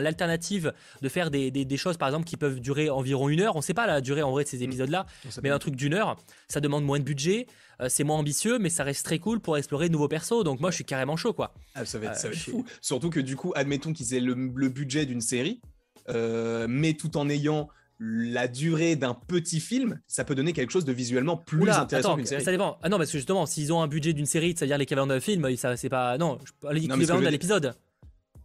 l'alternative 0.00 0.72
de 1.02 1.08
faire 1.08 1.30
des, 1.30 1.50
des, 1.50 1.76
choses, 1.76 1.96
par 1.96 2.08
exemple, 2.08 2.26
qui 2.26 2.36
peuvent 2.36 2.60
durer 2.60 2.88
environ 2.88 3.28
une 3.28 3.40
heure, 3.40 3.56
on 3.56 3.62
sait 3.62 3.74
pas 3.74 3.86
la 3.86 4.00
durée 4.00 4.22
en 4.22 4.30
vrai 4.30 4.44
de 4.44 4.48
ces 4.48 4.58
mm. 4.58 4.62
épisodes-là, 4.62 5.06
mais 5.42 5.50
un 5.50 5.58
truc 5.58 5.74
d'une 5.74 5.94
heure, 5.94 6.16
ça 6.48 6.60
demande 6.60 6.84
moins 6.84 6.98
de 6.98 7.04
budget. 7.04 7.46
Euh, 7.80 7.88
c'est 7.88 8.04
moins 8.04 8.16
ambitieux, 8.18 8.58
mais 8.58 8.70
ça 8.70 8.84
reste 8.84 9.04
très 9.04 9.18
cool 9.18 9.40
pour 9.40 9.56
explorer 9.56 9.88
de 9.88 9.92
nouveaux 9.92 10.08
persos. 10.08 10.44
Donc 10.44 10.60
moi, 10.60 10.70
je 10.70 10.76
suis 10.76 10.84
carrément 10.84 11.16
chaud, 11.16 11.32
quoi. 11.32 11.54
Ah, 11.74 11.84
ça 11.84 11.98
va 11.98 12.06
être, 12.06 12.24
euh, 12.24 12.32
fou. 12.32 12.64
Surtout 12.80 13.10
que 13.10 13.20
du 13.20 13.36
coup, 13.36 13.52
admettons 13.54 13.92
qu'ils 13.92 14.14
aient 14.14 14.20
le, 14.20 14.34
budget 14.68 15.06
d'une 15.06 15.20
série, 15.20 15.60
euh, 16.08 16.66
mais 16.68 16.94
tout 16.94 17.16
en 17.16 17.28
ayant 17.28 17.68
la 18.00 18.48
durée 18.48 18.96
d'un 18.96 19.14
petit 19.14 19.60
film, 19.60 20.00
ça 20.06 20.24
peut 20.24 20.34
donner 20.34 20.52
quelque 20.52 20.72
chose 20.72 20.84
de 20.84 20.92
visuellement 20.92 21.36
plus 21.36 21.70
intéressant 21.70 22.16
qu'une 22.16 22.26
série. 22.26 22.42
Ça 22.42 22.50
dépend. 22.50 22.78
Ah 22.82 22.88
non, 22.88 22.98
parce 22.98 23.10
que 23.10 23.18
justement, 23.18 23.46
s'ils 23.46 23.72
ont 23.72 23.82
un 23.82 23.88
budget 23.88 24.12
d'une 24.12 24.26
série, 24.26 24.54
c'est-à-dire 24.56 24.78
l'équivalent 24.78 25.06
d'un 25.06 25.20
film, 25.20 25.56
ça 25.56 25.76
c'est 25.76 25.88
pas. 25.88 26.18
Non, 26.18 26.38
l'équivalent 26.70 27.20
d'un 27.20 27.30
épisode. 27.30 27.74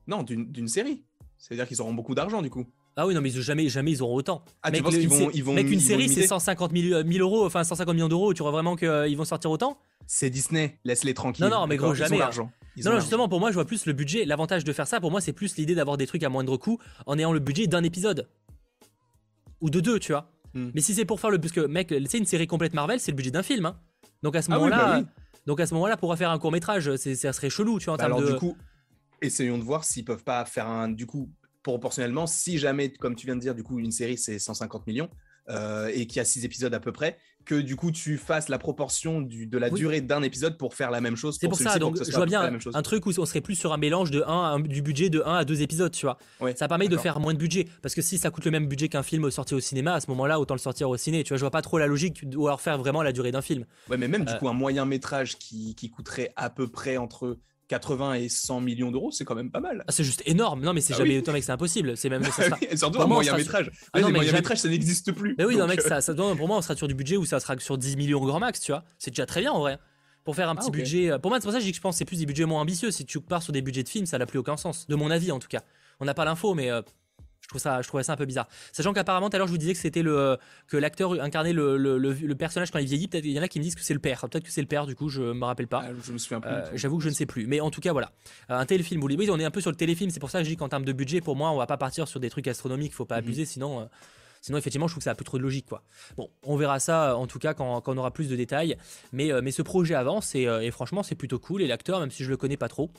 Non, 0.08 0.24
d'une 0.24 0.68
série. 0.68 1.04
C'est-à-dire 1.38 1.68
qu'ils 1.68 1.82
auront 1.82 1.94
beaucoup 1.94 2.16
d'argent 2.16 2.42
du 2.42 2.50
coup. 2.50 2.68
Ah 3.00 3.08
oui, 3.08 3.14
non, 3.16 3.22
mais 3.22 3.30
jamais, 3.30 3.70
jamais 3.70 3.92
ils 3.92 4.04
auront 4.04 4.16
autant. 4.16 4.44
Ah, 4.62 4.72
mec, 4.72 4.80
tu 4.80 4.84
penses 4.84 4.98
qu'ils 4.98 5.08
vont, 5.08 5.32
ils 5.34 5.42
vont, 5.42 5.54
mec, 5.54 5.72
une 5.72 5.80
série, 5.80 6.10
c'est 6.10 6.28
150 6.28 6.76
000, 6.76 6.94
euh, 6.96 7.20
euros, 7.20 7.46
enfin 7.46 7.64
150 7.64 7.96
millions 7.96 8.10
d'euros. 8.10 8.34
Tu 8.34 8.42
crois 8.42 8.52
vraiment 8.52 8.76
qu'ils 8.76 8.90
euh, 8.90 9.16
vont 9.16 9.24
sortir 9.24 9.50
autant? 9.52 9.78
C'est 10.06 10.30
Disney, 10.30 10.78
laisse-les 10.84 11.14
tranquilles. 11.14 11.46
Non, 11.46 11.62
non, 11.62 11.66
mais 11.68 11.78
gros, 11.78 11.94
jamais. 11.94 12.18
Ils 12.18 12.20
ont 12.20 12.22
hein. 12.22 12.26
l'argent. 12.26 12.52
Non, 12.84 12.92
non, 12.92 13.00
justement, 13.00 13.30
pour 13.30 13.40
moi, 13.40 13.52
je 13.52 13.54
vois 13.54 13.64
plus 13.64 13.86
le 13.86 13.94
budget. 13.94 14.26
L'avantage 14.26 14.66
de 14.66 14.74
faire 14.74 14.86
ça, 14.86 15.00
pour 15.00 15.12
moi, 15.12 15.22
c'est 15.22 15.32
plus 15.32 15.56
l'idée 15.56 15.76
d'avoir 15.76 15.96
des 15.96 16.08
trucs 16.08 16.24
à 16.24 16.30
moindre 16.30 16.58
coût 16.58 16.78
en 17.06 17.18
ayant 17.18 17.32
le 17.32 17.40
budget 17.40 17.68
d'un 17.68 17.84
épisode. 17.84 18.28
Ou 19.62 19.70
de 19.70 19.80
deux, 19.80 20.00
tu 20.00 20.12
vois. 20.12 20.30
Hmm. 20.54 20.72
Mais 20.74 20.82
si 20.82 20.94
c'est 20.94 21.06
pour 21.06 21.22
faire 21.22 21.30
le. 21.30 21.40
Parce 21.40 21.54
que, 21.54 21.62
mec, 21.62 21.94
c'est 22.06 22.18
une 22.18 22.26
série 22.26 22.48
complète 22.48 22.74
Marvel, 22.74 23.00
c'est 23.00 23.12
le 23.12 23.16
budget 23.16 23.32
d'un 23.32 23.44
film. 23.44 23.66
Hein. 23.66 23.78
Donc 24.24 24.36
à 24.36 24.42
ce 24.42 24.52
ah 24.52 24.56
moment-là. 24.56 25.00
Bah 25.00 25.08
donc 25.46 25.62
à 25.62 25.66
ce 25.66 25.74
moment-là, 25.76 25.96
pour 25.96 26.16
faire 26.18 26.32
un 26.32 26.38
court 26.38 26.52
métrage, 26.52 26.94
ça 26.98 27.32
serait 27.32 27.50
chelou, 27.50 27.80
tu 27.80 27.86
vois. 27.86 27.94
En 27.94 27.98
bah 27.98 28.06
alors, 28.06 28.22
du 28.22 28.36
coup, 28.36 28.58
essayons 29.22 29.58
de 29.58 29.64
voir 29.64 29.86
s'ils 29.86 30.04
peuvent 30.04 30.24
pas 30.24 30.44
faire 30.44 30.68
un. 30.68 30.90
Du 30.90 31.06
coup, 31.06 31.30
proportionnellement, 31.64 32.28
si 32.28 32.58
jamais, 32.58 32.92
comme 32.92 33.16
tu 33.16 33.26
viens 33.26 33.36
de 33.36 33.42
dire, 33.42 33.56
du 33.56 33.64
coup, 33.64 33.80
une 33.80 33.92
série 33.92 34.18
c'est 34.18 34.40
150 34.40 34.88
millions 34.88 35.10
et 35.94 36.06
qu'il 36.06 36.18
y 36.18 36.20
a 36.20 36.26
6 36.26 36.46
épisodes 36.46 36.74
à 36.76 36.80
peu 36.80 36.92
près, 36.92 37.18
que 37.50 37.56
du 37.56 37.76
coup 37.76 37.92
tu 37.92 38.18
fasses 38.18 38.50
la 38.50 38.60
proportion 38.60 39.22
du, 39.22 39.48
de 39.48 39.58
la 39.58 39.72
durée 39.72 40.02
d'un 40.02 40.22
épisode 40.22 40.58
pour 40.58 40.76
faire 40.76 40.92
la 40.92 41.02
même 41.02 41.16
chose. 41.16 41.38
C'est 41.42 41.48
pour, 41.48 41.58
ça, 41.58 41.80
donc 41.80 41.98
je 41.98 42.16
vois 42.16 42.28
bien 42.28 42.58
un, 42.74 42.82
truc 42.84 43.08
où 43.08 43.12
on 43.18 43.26
serait 43.26 43.42
plus 43.42 43.56
sur 43.56 43.74
un 43.74 43.78
mélange 43.78 44.12
de 44.12 44.22
1, 44.22 44.60
du 44.60 44.84
budget 44.84 45.10
de 45.10 45.24
1 45.26 45.34
à 45.34 45.46
2 45.46 45.64
épisodes, 45.64 45.92
tu 45.92 46.06
vois. 46.06 46.20
ça 46.56 46.68
permet 46.68 46.88
de 46.88 46.98
faire 46.98 47.20
moins 47.20 47.34
de 47.34 47.40
budget. 47.40 47.68
Parce 47.82 47.96
que 47.96 48.04
si 48.04 48.20
ça 48.20 48.30
coûte 48.30 48.46
le 48.46 48.52
même 48.52 48.68
budget 48.68 48.88
qu'un 48.88 49.02
film 49.02 49.32
sorti 49.32 49.56
au 49.56 49.60
cinéma, 49.60 49.94
à 49.94 50.00
ce 50.00 50.08
moment-là, 50.12 50.40
autant 50.40 50.54
le 50.54 50.60
sortir 50.60 50.90
au 50.90 50.98
ciné. 50.98 51.24
Tu 51.24 51.30
vois, 51.30 51.38
je 51.38 51.42
vois 51.42 51.52
pas 51.52 51.64
trop 51.64 51.80
la 51.80 51.88
logique 51.88 52.24
ou 52.36 52.48
alors 52.48 52.62
faire 52.62 52.78
vraiment 52.78 53.02
la 53.02 53.12
durée 53.12 53.32
d'un 53.32 53.42
film. 53.42 53.66
Ouais, 53.90 53.98
mais 53.98 54.08
même 54.08 54.26
du 54.26 54.34
euh. 54.34 54.38
coup, 54.38 54.48
un 54.48 54.54
moyen 54.54 54.86
métrage 54.86 55.38
qui, 55.38 55.74
qui 55.74 55.90
coûterait 55.90 56.32
à 56.36 56.50
peu 56.52 56.68
près 56.68 56.98
entre 56.98 57.38
80 57.70 58.16
et 58.16 58.30
100 58.30 58.62
millions 58.62 58.92
d'euros, 58.92 59.12
c'est 59.12 59.24
quand 59.24 59.36
même 59.36 59.52
pas 59.52 59.60
mal. 59.60 59.84
Ah, 59.88 59.92
c'est 59.92 60.04
juste 60.04 60.24
énorme. 60.26 60.62
Non, 60.62 60.74
mais 60.74 60.82
c'est 60.82 60.94
ah 60.96 60.98
jamais 60.98 61.18
autant, 61.20 61.32
mec, 61.32 61.44
c'est 61.44 61.52
impossible. 61.52 61.96
C'est 61.96 62.10
même 62.10 62.24
ça 62.32 62.44
surtout 62.76 63.02
un 63.02 63.08
moyen 63.08 63.38
métrage. 63.38 63.72
Ah, 63.94 64.02
non, 64.02 64.12
moyen 64.12 64.34
métrage, 64.34 64.58
ça 64.58 64.70
n'existe 64.70 65.12
plus. 65.12 65.36
Mais 65.38 65.46
oui, 65.46 65.56
non, 65.56 65.68
mec, 65.68 65.80
euh. 65.80 66.02
ça, 66.02 66.14
pour 66.14 66.48
moi, 66.48 66.58
on 66.58 66.62
sera 66.62 66.76
sur 66.76 66.88
du 66.88 66.96
budget 66.96 67.16
où 67.16 67.26
ça 67.26 67.40
sera 67.40 67.58
sur 67.60 67.78
10 67.78 67.96
millions 67.96 68.20
grand 68.26 68.40
max, 68.40 68.60
tu 68.60 68.72
vois. 68.72 68.84
C'est 68.98 69.12
déjà 69.12 69.26
très 69.26 69.42
bien 69.42 69.52
en 69.52 69.60
vrai. 69.60 69.78
Pour 70.26 70.36
faire 70.36 70.50
un 70.50 70.56
petit 70.56 70.72
budget. 70.72 71.12
Euh, 71.12 71.20
pour 71.20 71.32
moi, 71.32 71.40
c'est 71.40 71.46
pour 71.46 71.54
ça 71.54 71.60
que 71.60 71.74
je 71.74 71.80
pense 71.80 71.96
que 71.96 72.00
c'est 72.00 72.06
plus 72.06 72.20
des 72.20 72.26
budgets 72.26 72.46
moins 72.46 72.62
ambitieux. 72.62 72.92
Si 72.92 73.06
tu 73.06 73.22
pars 73.22 73.42
sur 73.42 73.54
des 73.54 73.62
budgets 73.62 73.84
de 73.84 73.90
films, 73.90 74.06
ça 74.06 74.18
n'a 74.18 74.26
plus 74.26 74.40
aucun 74.40 74.58
sens. 74.58 74.88
De 74.88 74.96
mon 74.96 75.10
avis, 75.10 75.32
en 75.32 75.40
tout 75.40 75.48
cas. 75.48 75.62
On 76.00 76.06
n'a 76.06 76.14
pas 76.14 76.26
l'info, 76.26 76.56
mais 76.56 76.72
euh, 76.72 76.82
je 77.50 77.54
trouve 77.54 77.62
ça, 77.62 77.82
je 77.82 77.88
trouvais 77.88 78.04
ça 78.04 78.14
un 78.14 78.16
peu 78.16 78.28
bizarre. 78.28 78.48
Sachant 78.72 78.94
qu'apparemment, 78.94 79.28
tout 79.28 79.36
à 79.36 79.40
l'heure, 79.40 79.48
je 79.48 79.52
vous 79.52 79.58
disais 79.58 79.74
que 79.74 79.80
c'était 79.80 80.04
le 80.04 80.38
que 80.68 80.78
l'acteur 80.78 81.14
incarnait 81.14 81.52
le, 81.52 81.78
le, 81.78 81.98
le, 81.98 82.36
personnage 82.36 82.70
quand 82.70 82.78
il 82.78 82.86
vieillit. 82.86 83.08
Peut-être 83.08 83.26
il 83.26 83.32
y 83.32 83.40
en 83.40 83.42
a 83.42 83.48
qui 83.48 83.58
me 83.58 83.64
disent 83.64 83.74
que 83.74 83.82
c'est 83.82 83.96
le 83.96 84.00
père. 84.00 84.22
Peut-être 84.30 84.44
que 84.44 84.52
c'est 84.52 84.62
le 84.62 84.68
père. 84.68 84.86
Du 84.86 84.96
coup, 84.96 85.10
je 85.10 85.24
me 85.24 85.44
rappelle 85.44 85.68
pas. 85.68 85.86
Ah, 85.88 85.92
je 86.06 86.12
me 86.12 86.20
souviens. 86.20 86.42
Euh, 86.46 86.70
j'avoue 86.76 87.00
que 87.00 87.04
je 87.04 87.10
ne 87.10 87.14
sais 87.16 87.26
plus. 87.26 87.48
Mais 87.48 87.60
en 87.60 87.72
tout 87.72 87.82
cas, 87.82 87.92
voilà, 87.92 88.12
un 88.50 88.68
téléfilm. 88.68 89.04
Oui, 89.04 89.30
on 89.32 89.40
est 89.40 89.46
un 89.46 89.50
peu 89.50 89.62
sur 89.62 89.72
le 89.72 89.76
téléfilm. 89.76 90.12
C'est 90.12 90.20
pour 90.20 90.30
ça 90.30 90.38
que 90.38 90.44
je 90.44 90.50
dis 90.52 90.58
qu'en 90.58 90.70
termes 90.70 90.86
de 90.86 90.94
budget, 90.94 91.22
pour 91.22 91.36
moi, 91.36 91.50
on 91.50 91.58
va 91.58 91.66
pas 91.66 91.78
partir 91.78 92.08
sur 92.08 92.20
des 92.20 92.30
trucs 92.30 92.48
astronomiques. 92.48 92.94
Faut 92.94 93.06
pas 93.06 93.16
mhm. 93.16 93.26
abuser, 93.26 93.46
sinon. 93.46 93.80
Euh, 93.80 93.86
sinon, 94.42 94.60
effectivement, 94.60 94.88
je 94.88 94.94
trouve 94.94 95.02
que 95.02 95.06
ça 95.06 95.12
a 95.12 95.16
plus 95.16 95.26
trop 95.26 95.40
de 95.40 95.44
logique, 95.44 95.66
quoi. 95.66 95.82
Bon, 96.18 96.30
on 96.44 96.56
verra 96.56 96.80
ça 96.80 97.18
en 97.18 97.26
tout 97.26 97.40
cas 97.40 97.56
quand, 97.56 97.82
quand 97.82 97.96
on 97.96 97.98
aura 97.98 98.12
plus 98.12 98.30
de 98.30 98.36
détails. 98.36 98.78
Mais, 99.12 99.32
euh, 99.32 99.42
mais 99.44 99.50
ce 99.50 99.64
projet 99.64 99.96
avance 99.96 100.36
et, 100.36 100.44
et 100.44 100.70
franchement, 100.70 101.02
c'est 101.02 101.16
plutôt 101.16 101.40
cool. 101.40 101.64
Et 101.64 101.68
l'acteur, 101.68 102.00
même 102.00 102.12
si 102.12 102.24
je 102.24 102.30
le 102.30 102.38
connais 102.38 102.58
pas 102.58 102.68
trop, 102.68 102.92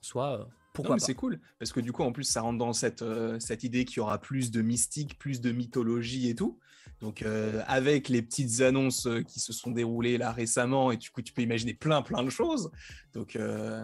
soit 0.00 0.46
pourquoi 0.74 0.98
C'est 0.98 1.14
cool 1.14 1.40
parce 1.58 1.72
que 1.72 1.80
du 1.80 1.92
coup, 1.92 2.02
en 2.02 2.12
plus, 2.12 2.24
ça 2.24 2.42
rentre 2.42 2.58
dans 2.58 2.74
cette, 2.74 3.00
euh, 3.02 3.38
cette 3.40 3.64
idée 3.64 3.84
qu'il 3.86 3.98
y 3.98 4.00
aura 4.00 4.20
plus 4.20 4.50
de 4.50 4.60
mystique, 4.60 5.18
plus 5.18 5.40
de 5.40 5.52
mythologie 5.52 6.28
et 6.28 6.34
tout. 6.34 6.58
Donc, 7.00 7.22
euh, 7.22 7.62
avec 7.66 8.08
les 8.08 8.20
petites 8.20 8.60
annonces 8.60 9.06
euh, 9.06 9.22
qui 9.22 9.40
se 9.40 9.52
sont 9.52 9.70
déroulées 9.70 10.18
là 10.18 10.32
récemment, 10.32 10.90
et 10.90 10.96
du 10.96 11.10
coup, 11.10 11.22
tu 11.22 11.32
peux 11.32 11.42
imaginer 11.42 11.74
plein, 11.74 12.02
plein 12.02 12.22
de 12.22 12.30
choses. 12.30 12.70
Donc, 13.14 13.38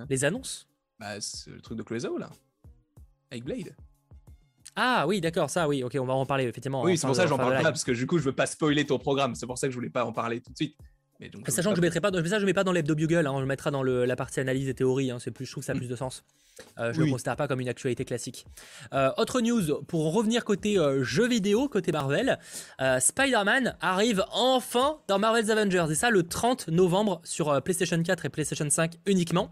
les 0.09 0.25
annonces? 0.25 0.69
bah, 0.99 1.21
C'est 1.21 1.51
le 1.51 1.61
truc 1.61 1.79
de 1.79 1.83
Cloizao 1.83 2.19
là, 2.19 2.31
avec 3.31 3.45
Blade. 3.45 3.75
Ah 4.77 5.07
oui, 5.07 5.21
d'accord, 5.21 5.51
ça, 5.51 5.69
oui, 5.69 5.83
ok, 5.83 5.97
on 6.01 6.07
va 6.07 6.15
en 6.15 6.27
parler 6.27 6.45
effectivement. 6.45 6.83
Oui, 6.83 6.99
c'est 6.99 7.07
pour 7.07 7.17
ça 7.17 7.25
que 7.25 7.29
j'en 7.29 7.37
parle 7.37 7.57
pas 7.57 7.63
parce 7.65 7.85
que 7.85 7.93
du 7.93 8.07
coup, 8.07 8.19
je 8.19 8.25
veux 8.25 8.35
pas 8.35 8.47
spoiler 8.47 8.85
ton 8.85 8.99
programme. 8.99 9.35
C'est 9.35 9.47
pour 9.47 9.59
ça 9.59 9.67
que 9.67 9.73
je 9.73 9.77
voulais 9.77 9.91
pas 9.91 10.05
en 10.05 10.13
parler 10.13 10.41
tout 10.41 10.53
de 10.53 10.57
suite. 10.57 10.77
Sachant 11.49 11.71
que 11.71 11.77
je 11.77 11.81
mettrai 11.81 12.01
pas, 12.01 12.11
ça 12.11 12.39
je 12.39 12.47
mets 12.47 12.55
pas 12.55 12.65
dans 12.65 12.73
l'hebdo 12.73 12.95
bugle, 12.95 13.27
hein, 13.27 13.37
je 13.41 13.45
mettrai 13.45 13.71
dans 13.71 13.83
la 13.83 14.17
partie 14.17 14.41
analyse 14.41 14.69
et 14.69 14.75
théorie. 14.75 15.11
Hein, 15.11 15.19
c'est 15.21 15.31
plus, 15.31 15.47
je 15.47 15.53
trouve 15.53 15.63
que 15.63 15.67
ça 15.67 15.73
a 15.73 15.77
plus 15.77 15.89
de 15.89 15.97
sens. 15.97 16.25
Euh, 16.79 16.93
je 16.93 17.01
ne 17.01 17.07
le 17.07 17.13
considère 17.13 17.37
pas 17.37 17.49
comme 17.49 17.61
une 17.61 17.69
actualité 17.69 18.05
classique. 18.05 18.47
Euh, 18.93 19.11
autre 19.17 19.41
news, 19.41 19.83
pour 19.85 20.13
revenir 20.13 20.45
côté 20.45 20.79
euh, 20.79 21.03
jeux 21.03 21.29
vidéo, 21.29 21.69
côté 21.69 21.93
Marvel, 21.93 22.39
Spider-Man 22.99 23.77
arrive 23.81 24.25
enfin 24.33 24.99
dans 25.09 25.19
Marvel's 25.19 25.51
Avengers. 25.51 25.87
Et 25.91 25.95
ça 25.95 26.11
le 26.11 26.23
30 26.23 26.69
novembre 26.69 27.21
sur 27.25 27.63
PlayStation 27.63 28.03
4 28.03 28.27
et 28.27 28.29
PlayStation 28.29 28.69
5 28.69 28.95
uniquement. 29.07 29.51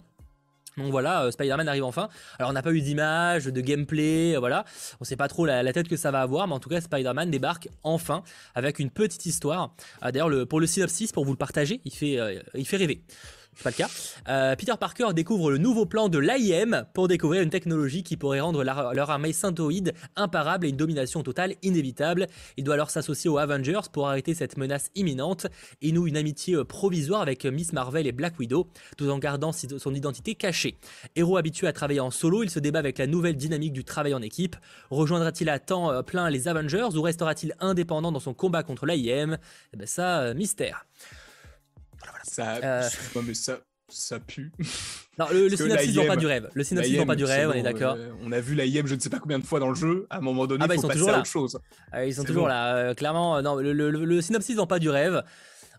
Donc 0.79 0.91
voilà, 0.91 1.25
euh, 1.25 1.31
Spider-Man 1.31 1.69
arrive 1.69 1.85
enfin. 1.85 2.09
Alors 2.39 2.51
on 2.51 2.55
n'a 2.55 2.63
pas 2.63 2.73
eu 2.73 2.81
d'image, 2.81 3.47
de 3.47 3.61
gameplay, 3.61 4.35
euh, 4.35 4.39
voilà. 4.39 4.65
On 5.01 5.05
sait 5.05 5.17
pas 5.17 5.29
trop 5.29 5.45
la, 5.45 5.73
tête 5.73 5.89
que 5.89 5.97
ça 5.97 6.11
va 6.11 6.23
avoir, 6.23 6.47
mais 6.47 6.55
en 6.55 6.61
tout 6.61 6.69
cas 6.69 6.81
Spider-Man 6.81 7.31
débarque 7.31 7.69
enfin 7.83 8.23
avec 8.55 8.79
une 8.79 8.91
petite 8.91 9.27
histoire. 9.27 9.75
Ah, 10.01 10.13
d'ailleurs 10.13 10.47
pour 10.49 10.61
le 10.61 10.67
synopsis, 10.67 11.13
pour 11.13 11.25
vous 11.25 11.33
le 11.33 11.39
partager, 11.39 11.81
il 11.85 11.93
fait, 11.93 12.19
euh, 12.19 12.41
il 12.55 12.67
fait 12.67 12.77
rêver 12.77 13.03
pas 13.63 13.71
le 13.71 13.75
cas. 13.75 13.89
Euh, 14.29 14.57
Peter 14.57 14.73
Parker 14.79 15.09
découvre 15.15 15.51
le 15.51 15.59
nouveau 15.59 15.87
plan 15.87 16.09
de 16.09 16.19
l'AIM 16.19 16.87
pour 16.95 17.09
découvrir 17.09 17.43
une 17.43 17.51
technologie 17.51 18.03
qui 18.03 18.17
pourrait 18.17 18.41
rendre 18.41 18.63
leur 18.63 19.11
armée 19.11 19.33
synthoïde 19.33 19.95
imparable 20.17 20.67
et 20.67 20.71
une 20.71 20.77
domination 20.77 21.23
totale 21.23 21.55
inévitable. 21.63 22.27
Il 22.57 22.65
doit 22.65 22.75
alors 22.75 22.91
s'associer 22.91 23.29
aux 23.31 23.39
Avengers 23.39 23.81
pour 23.93 24.09
arrêter 24.09 24.35
cette 24.35 24.57
menace 24.57 24.91
imminente 24.95 25.47
et 25.83 25.93
nous 25.93 26.07
une 26.07 26.17
amitié 26.17 26.55
euh, 26.55 26.65
provisoire 26.65 27.23
avec 27.23 27.45
Miss 27.47 27.73
Marvel 27.73 28.07
et 28.07 28.13
Black 28.13 28.39
Widow, 28.39 28.69
tout 28.97 29.09
en 29.11 29.19
gardant 29.19 29.53
son 29.53 29.95
identité 29.95 30.35
cachée. 30.35 30.79
Héros 31.17 31.37
habitué 31.37 31.67
à 31.67 31.73
travailler 31.73 32.01
en 32.01 32.11
solo, 32.11 32.43
il 32.43 32.51
se 32.51 32.59
débat 32.59 32.79
avec 32.79 32.99
la 32.99 33.07
nouvelle 33.07 33.37
dynamique 33.37 33.73
du 33.73 33.85
travail 33.85 34.15
en 34.15 34.23
équipe. 34.23 34.57
Rejoindra-t-il 34.91 35.49
à 35.49 35.59
temps 35.59 35.91
euh, 35.91 36.03
plein 36.03 36.31
les 36.31 36.49
Avengers 36.49 36.89
ou 36.95 37.03
restera-t-il 37.03 37.55
indépendant 37.61 38.13
dans 38.13 38.21
son 38.21 38.35
combat 38.35 38.63
contre 38.63 38.87
l'AIM 38.87 39.39
Eh 39.73 39.77
ben 39.77 39.87
ça, 39.87 40.35
mystère. 40.35 40.87
Ça, 42.23 42.57
euh... 42.57 42.89
mais 43.25 43.35
ça, 43.35 43.59
ça 43.89 44.21
pue. 44.21 44.53
Non, 45.19 45.27
le, 45.33 45.49
le 45.49 45.57
synopsis 45.57 45.95
vend 45.95 46.07
pas 46.07 46.17
du 46.17 46.27
rêve. 46.27 46.49
Le 46.55 46.65
synopsis 46.65 46.97
vend 46.97 47.07
pas 47.07 47.17
du 47.17 47.25
rêve, 47.25 47.51
on 47.51 47.55
est 47.55 47.63
d'accord. 47.63 47.97
Euh, 47.99 48.11
on 48.23 48.33
a 48.33 48.41
vu 48.41 48.55
la 48.55 48.65
IM 48.67 48.87
je 48.87 48.95
ne 48.95 49.01
sais 49.01 49.11
pas 49.11 49.19
combien 49.19 49.39
de 49.39 49.45
fois 49.45 49.61
dans 49.61 49.69
le 49.69 49.75
jeu. 49.75 50.07
À 50.11 50.19
un 50.19 50.21
moment 50.21 50.47
donné, 50.47 50.63
ah 50.65 50.69
bah, 50.69 50.75
faut 50.75 50.81
ils 50.81 50.83
sont 50.83 50.89
toujours 50.89 51.11
là. 51.11 51.19
autre 51.19 51.27
chose. 51.27 51.59
Ils 52.05 52.15
sont 52.15 52.25
toujours 52.25 52.49
là. 52.49 52.77
Euh, 52.77 52.95
clairement, 52.95 53.41
non, 53.43 53.57
le, 53.57 53.73
le, 53.73 53.91
le 53.91 54.21
synopsis 54.21 54.57
vend 54.57 54.67
pas 54.67 54.79
du 54.79 54.91
rêve. 54.91 55.23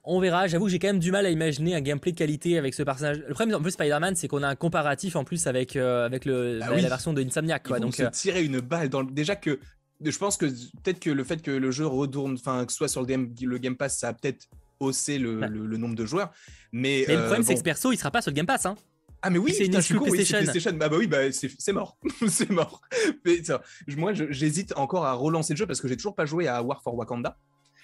On 0.04 0.20
verra, 0.20 0.48
j'avoue 0.48 0.66
que 0.66 0.72
j'ai 0.72 0.80
quand 0.80 0.88
même 0.88 1.00
du 1.00 1.12
mal 1.12 1.26
à 1.26 1.30
imaginer 1.30 1.76
un 1.76 1.82
gameplay 1.82 2.12
de 2.12 2.18
qualité 2.18 2.58
avec 2.58 2.74
ce 2.74 2.84
personnage. 2.84 3.24
Le 3.28 3.34
problème 3.34 3.56
en 3.58 3.62
plus 3.62 3.72
Spider-Man, 3.72 4.16
c'est 4.16 4.28
qu'on 4.28 4.44
a 4.44 4.48
un 4.48 4.56
comparatif 4.56 5.16
en 5.16 5.24
plus 5.24 5.46
avec, 5.48 5.76
euh, 5.76 6.06
avec 6.06 6.26
le, 6.26 6.60
bah 6.60 6.76
la, 6.76 6.90
version 6.90 7.14
de 7.14 7.22
Insomniac. 7.22 7.68
Quoi. 7.68 7.80
donc, 7.80 7.96
se 7.96 8.04
tirer 8.04 8.44
une 8.44 8.60
balle 8.60 8.90
dans 8.90 9.04
Déjà 9.04 9.36
que 9.36 9.60
je 10.02 10.18
pense 10.18 10.38
que 10.38 10.46
peut-être 10.46 11.00
que 11.00 11.10
le 11.10 11.24
fait 11.24 11.42
que 11.42 11.52
le 11.52 11.72
jeu 11.72 11.86
retourne, 11.86 12.34
enfin 12.34 12.66
que 12.66 12.72
ce 12.72 12.78
soit 12.78 12.88
sur 12.88 13.04
le, 13.04 13.08
le 13.08 13.58
Game 13.58 13.76
Pass, 13.76 13.98
ça 13.98 14.10
a 14.10 14.14
peut-être 14.14 14.48
hausser 14.80 15.18
le, 15.18 15.40
le, 15.40 15.78
nombre 15.78 15.96
de 15.96 16.06
joueurs. 16.06 16.32
Mais, 16.72 17.00
le 17.02 17.18
problème, 17.18 17.42
euh, 17.42 17.44
c'est 17.44 17.54
que 17.54 17.60
ce 17.60 17.64
perso, 17.64 17.92
il 17.92 17.98
sera 17.98 18.12
pas 18.12 18.22
sur 18.22 18.32
le 18.32 18.36
Game 18.36 18.46
Pass. 18.46 18.66
Hein. 18.66 18.76
Ah 19.22 19.30
mais 19.30 19.38
oui, 19.38 19.54
c'est 19.54 19.66
une 19.66 19.76
exclu 19.76 20.00
PlayStation. 20.00 20.38
PlayStation. 20.38 20.72
Bah, 20.78 20.88
bah 20.88 20.98
oui, 20.98 21.08
bah, 21.08 21.32
c'est 21.32 21.74
mort, 21.74 21.98
c'est 22.28 22.50
mort. 22.50 22.82
Mais, 23.26 23.44
ça, 23.44 23.62
moi, 23.98 24.14
j'hésite 24.14 24.74
encore 24.78 25.06
à 25.06 25.14
relancer 25.14 25.54
le 25.54 25.58
jeu 25.58 25.68
parce 25.68 25.82
que 25.82 25.88
j'ai 25.88 25.98
toujours 25.98 26.16
pas 26.16 26.26
joué 26.26 26.48
à 26.48 26.64
War 26.64 26.82
for 26.82 26.96
Wakanda. 26.96 27.38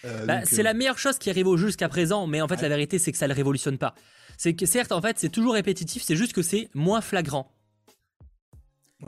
Euh, 0.06 0.26
bah, 0.26 0.46
c'est 0.46 0.60
euh, 0.60 0.64
la 0.64 0.74
meilleure 0.74 0.98
chose 0.98 1.18
qui 1.18 1.30
arrive 1.30 1.48
au 1.48 1.58
jeu 1.58 1.68
jusqu'à 1.68 1.90
présent, 1.90 2.28
mais 2.28 2.42
en 2.42 2.48
fait, 2.48 2.62
la 2.62 2.70
vérité, 2.70 3.00
c'est 3.00 3.12
que 3.12 3.18
ça 3.18 3.28
le 3.28 3.34
révolutionne 3.34 3.78
pas. 3.78 3.96
C'est 4.38 4.54
que 4.54 4.66
certes, 4.66 4.92
en 4.92 5.02
fait, 5.02 5.18
c'est 5.20 5.30
toujours 5.30 5.54
répétitif, 5.54 6.04
c'est 6.04 6.16
juste 6.16 6.34
que 6.34 6.42
c'est 6.42 6.70
moins 6.74 7.02
flagrant. 7.02 7.52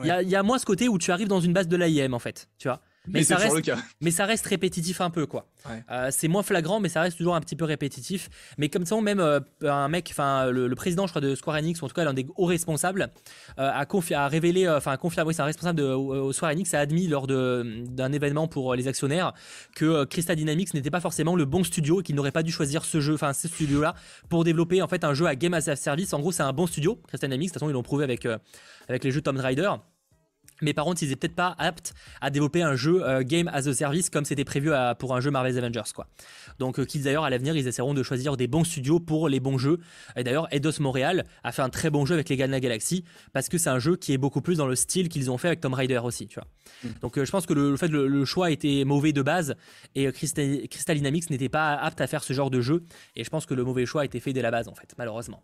Il 0.00 0.06
y, 0.06 0.10
a, 0.10 0.22
y, 0.22 0.36
a 0.36 0.42
moins 0.42 0.58
ce 0.58 0.66
côté 0.66 0.88
où 0.88 0.98
tu 0.98 1.10
arrives 1.10 1.28
dans 1.28 1.40
une 1.40 1.52
base 1.52 1.66
de 1.66 1.76
l'AIM, 1.76 2.14
en 2.14 2.18
fait, 2.18 2.48
tu 2.58 2.68
vois. 2.68 2.80
Mais, 3.10 3.24
ça 3.24 3.36
reste, 3.36 3.72
mais 4.00 4.10
ça 4.10 4.26
reste 4.26 4.46
répétitif 4.46 5.00
un 5.00 5.10
peu, 5.10 5.26
quoi. 5.26 5.46
Euh, 5.90 6.08
c'est 6.10 6.28
moins 6.28 6.42
flagrant, 6.42 6.80
mais 6.80 6.88
ça 6.88 7.00
reste 7.00 7.18
toujours 7.18 7.34
un 7.34 7.40
petit 7.40 7.56
peu 7.56 7.64
répétitif. 7.64 8.28
Mais 8.58 8.68
comme 8.68 8.86
ça, 8.86 9.00
même 9.00 9.20
euh, 9.20 9.40
un 9.62 9.88
mec, 9.88 10.08
enfin 10.10 10.50
le, 10.50 10.74
président, 10.74 11.06
je 11.06 11.12
crois, 11.12 11.20
de 11.20 11.34
Square 11.34 11.56
Enix, 11.56 11.80
ou 11.82 11.84
en 11.84 11.88
tout 11.88 11.94
cas 11.94 12.04
l'un 12.04 12.14
des 12.14 12.26
hauts 12.36 12.46
responsables, 12.46 13.10
euh, 13.58 13.70
a, 13.70 13.86
a, 14.14 14.28
révélé, 14.28 14.68
enfin 14.68 14.96
confirmé, 14.96 15.32
c'est 15.32 15.42
un 15.42 15.46
responsable 15.46 15.78
de 15.78 15.84
au 15.84 16.32
Square 16.32 16.52
Enix, 16.52 16.72
a 16.74 16.80
admis 16.80 17.08
lors 17.08 17.26
d'un 17.26 18.12
événement 18.12 18.48
pour 18.48 18.74
les 18.74 18.88
actionnaires 18.88 19.32
que 19.74 20.04
Crystal 20.04 20.36
Dynamics 20.36 20.74
n'était 20.74 20.90
pas 20.90 21.00
forcément 21.00 21.36
le 21.36 21.44
bon 21.44 21.64
studio 21.64 22.00
et 22.00 22.02
qu'il 22.02 22.14
n'aurait 22.14 22.32
pas 22.32 22.42
dû 22.42 22.52
choisir 22.52 22.84
ce 22.84 23.00
jeu, 23.00 23.14
enfin 23.14 23.32
ce 23.32 23.48
studio-là, 23.48 23.94
pour 24.28 24.44
développer 24.44 24.82
en 24.82 24.88
fait 24.88 25.04
un 25.04 25.14
jeu 25.14 25.26
à 25.26 25.34
game 25.34 25.54
as 25.54 25.68
a 25.68 25.76
service. 25.76 26.12
En 26.12 26.20
gros, 26.20 26.32
c'est 26.32 26.42
un 26.42 26.52
bon 26.52 26.66
studio, 26.66 27.00
Crystal 27.08 27.28
Dynamics. 27.28 27.48
De 27.48 27.52
toute 27.52 27.60
façon, 27.60 27.70
ils 27.70 27.74
l'ont 27.74 27.82
prouvé 27.82 28.04
avec 28.04 28.26
avec 28.88 29.04
les 29.04 29.10
jeux 29.10 29.20
Tomb 29.20 29.38
Raider. 29.38 29.70
Mais 30.62 30.74
par 30.74 30.84
contre, 30.84 31.02
ils 31.02 31.06
étaient 31.06 31.28
peut-être 31.28 31.36
pas 31.36 31.54
aptes 31.58 31.94
à 32.20 32.30
développer 32.30 32.62
un 32.62 32.74
jeu 32.74 33.06
euh, 33.06 33.22
game 33.22 33.48
as 33.52 33.66
a 33.66 33.74
service 33.74 34.10
comme 34.10 34.24
c'était 34.24 34.44
prévu 34.44 34.70
pour 34.98 35.14
un 35.14 35.20
jeu 35.20 35.30
Marvel's 35.30 35.56
Avengers, 35.56 35.92
quoi. 35.94 36.06
Donc, 36.58 36.78
euh, 36.78 36.84
qu'ils 36.84 37.02
d'ailleurs 37.02 37.24
à 37.24 37.30
l'avenir, 37.30 37.56
ils 37.56 37.66
essaieront 37.66 37.94
de 37.94 38.02
choisir 38.02 38.36
des 38.36 38.46
bons 38.46 38.64
studios 38.64 39.00
pour 39.00 39.28
les 39.28 39.40
bons 39.40 39.58
jeux. 39.58 39.78
Et 40.16 40.24
d'ailleurs, 40.24 40.48
Eidos 40.52 40.80
Montréal 40.80 41.24
a 41.44 41.52
fait 41.52 41.62
un 41.62 41.70
très 41.70 41.90
bon 41.90 42.04
jeu 42.06 42.14
avec 42.14 42.28
les 42.28 42.36
Galna 42.36 42.60
Galaxy 42.60 43.04
parce 43.32 43.48
que 43.48 43.58
c'est 43.58 43.70
un 43.70 43.78
jeu 43.78 43.96
qui 43.96 44.12
est 44.12 44.18
beaucoup 44.18 44.40
plus 44.40 44.56
dans 44.56 44.66
le 44.66 44.74
style 44.74 45.08
qu'ils 45.08 45.30
ont 45.30 45.38
fait 45.38 45.48
avec 45.48 45.60
Tomb 45.60 45.74
Raider 45.74 46.00
aussi, 46.02 46.26
tu 46.26 46.40
vois. 46.40 46.48
Mm. 46.82 46.98
Donc, 47.00 47.18
euh, 47.18 47.24
je 47.24 47.30
pense 47.30 47.46
que 47.46 47.54
le, 47.54 47.76
fait 47.76 47.88
le, 47.88 48.08
le, 48.08 48.24
choix 48.24 48.50
était 48.50 48.84
mauvais 48.84 49.12
de 49.12 49.22
base 49.22 49.54
et 49.94 50.10
Crystal, 50.12 50.68
Crystal 50.68 50.96
Dynamics 50.96 51.30
n'était 51.30 51.48
pas 51.48 51.74
apte 51.74 52.00
à 52.00 52.06
faire 52.06 52.24
ce 52.24 52.32
genre 52.32 52.50
de 52.50 52.60
jeu. 52.60 52.84
Et 53.16 53.24
je 53.24 53.30
pense 53.30 53.46
que 53.46 53.54
le 53.54 53.64
mauvais 53.64 53.86
choix 53.86 54.02
a 54.02 54.04
été 54.04 54.20
fait 54.20 54.32
dès 54.32 54.42
la 54.42 54.50
base, 54.50 54.68
en 54.68 54.74
fait, 54.74 54.94
malheureusement. 54.98 55.42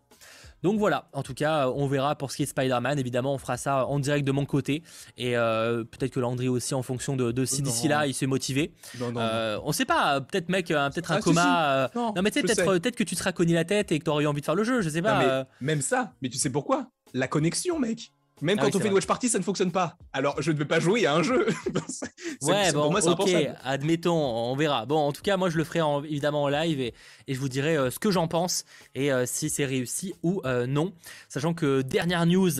Donc 0.65 0.79
voilà, 0.79 1.11
en 1.13 1.23
tout 1.23 1.35
cas, 1.35 1.69
on 1.69 1.87
verra 1.87 2.17
pour 2.17 2.33
ce 2.33 2.39
qui 2.39 2.45
est 2.45 2.47
Spider-Man. 2.47 2.99
Évidemment, 2.99 3.35
on 3.35 3.39
fera 3.39 3.59
ça 3.59 3.87
en 3.87 3.99
direct 3.99 4.27
de 4.27 4.33
mon 4.33 4.47
côté. 4.47 4.83
Et 5.19 5.37
euh, 5.37 5.85
peut-être 5.85 6.11
que 6.11 6.21
Landry 6.21 6.49
aussi, 6.49 6.73
en 6.73 6.83
fonction 6.83 7.17
de, 7.17 7.45
si 7.45 7.61
d'ici 7.61 7.87
là, 7.87 8.07
il 8.07 8.15
s'est 8.15 8.27
motivé. 8.27 8.73
Non, 8.99 9.13
non, 9.13 9.21
euh, 9.21 9.59
on 9.63 9.73
sait 9.73 9.85
pas, 9.85 10.23
peut-être 10.23 10.49
mec, 10.49 10.69
peut-être 10.69 11.13
un 11.13 11.17
ah, 11.17 11.21
coma. 11.21 11.75
Euh, 11.75 11.89
non, 11.95 12.15
mais 12.23 12.31
peut-être 12.31 12.65
peut 12.65 12.79
que 12.79 13.05
tu 13.05 13.15
te 13.15 13.17
seras 13.21 13.33
cogné 13.33 13.53
la 13.53 13.67
tête 13.67 13.93
et 13.93 13.99
que 13.99 14.05
tu 14.05 14.11
aurais 14.11 14.25
envie 14.25 14.41
de 14.41 14.47
faire 14.47 14.55
le 14.55 14.65
jeu, 14.65 14.81
je 14.81 14.89
sais 14.89 15.03
pas. 15.03 15.47
même 15.61 15.83
ça, 15.83 16.15
mais 16.23 16.31
tu 16.31 16.39
sais 16.39 16.49
pourquoi? 16.49 16.87
La 17.13 17.29
connexion, 17.29 17.79
mec. 17.79 18.11
Même 18.45 18.59
ah 18.61 18.65
quand 18.65 18.77
on 18.77 18.81
fait 18.81 18.89
une 18.89 18.95
watch 18.95 19.07
party, 19.07 19.31
ça 19.31 19.39
ne 19.39 19.43
fonctionne 19.43 19.73
pas. 19.73 19.97
Alors, 20.13 20.41
je 20.43 20.53
ne 20.53 20.59
vais 20.59 20.67
pas 20.67 20.79
jouer 20.79 21.07
à 21.07 21.15
un 21.15 21.23
jeu. 21.23 21.47
ouais, 22.43 22.73
bon, 22.73 22.83
pour 22.83 22.91
moi, 22.91 23.07
ok, 23.07 23.31
admettons, 23.65 24.13
on 24.15 24.55
verra. 24.55 24.85
Bon, 24.85 24.99
en 24.99 25.13
tout 25.13 25.23
cas, 25.23 25.39
moi, 25.39 25.49
je 25.49 25.57
le 25.57 25.65
ferai 25.65 25.81
évidemment 26.07 26.43
en 26.43 26.49
live 26.49 26.79
et, 26.79 26.93
je 27.27 27.39
vous 27.39 27.49
dirai 27.49 27.75
euh, 27.75 27.91
ce 27.91 27.99
que 27.99 28.11
j'en 28.11 28.29
pense 28.29 28.67
et 28.95 29.11
euh, 29.11 29.25
si 29.25 29.49
c'est 29.49 29.65
réussi 29.65 30.13
ou 30.23 30.43
euh, 30.45 30.67
non. 30.67 30.93
Sachant 31.31 31.55
que 31.55 31.81
dernière 31.81 32.27
news 32.27 32.51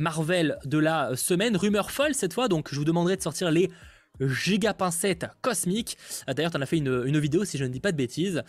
Marvel 0.00 0.58
de 0.64 0.78
la 0.78 1.14
semaine, 1.14 1.56
rumeur 1.56 1.92
folle 1.92 2.14
cette 2.14 2.32
fois, 2.32 2.48
donc 2.48 2.70
je 2.72 2.76
vous 2.76 2.84
demanderai 2.84 3.16
de 3.16 3.22
sortir 3.22 3.52
les 3.52 3.70
giga 4.20 4.74
pincette 4.74 5.26
cosmique. 5.42 5.96
D'ailleurs, 6.26 6.50
tu 6.50 6.56
en 6.56 6.60
as 6.60 6.66
fait 6.66 6.78
une, 6.78 7.18
vidéo, 7.20 7.44
si 7.44 7.56
je 7.56 7.64
ne 7.64 7.70
dis 7.70 7.80
pas 7.80 7.92
de 7.92 7.96
bêtises. 7.96 8.42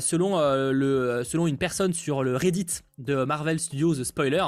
selon, 0.00 0.38
le, 0.38 1.22
selon 1.24 1.48
une 1.48 1.58
personne 1.58 1.92
sur 1.92 2.22
le 2.22 2.36
Reddit 2.36 2.66
de 2.98 3.24
Marvel 3.24 3.58
Studios 3.58 4.04
Spoiler, 4.04 4.44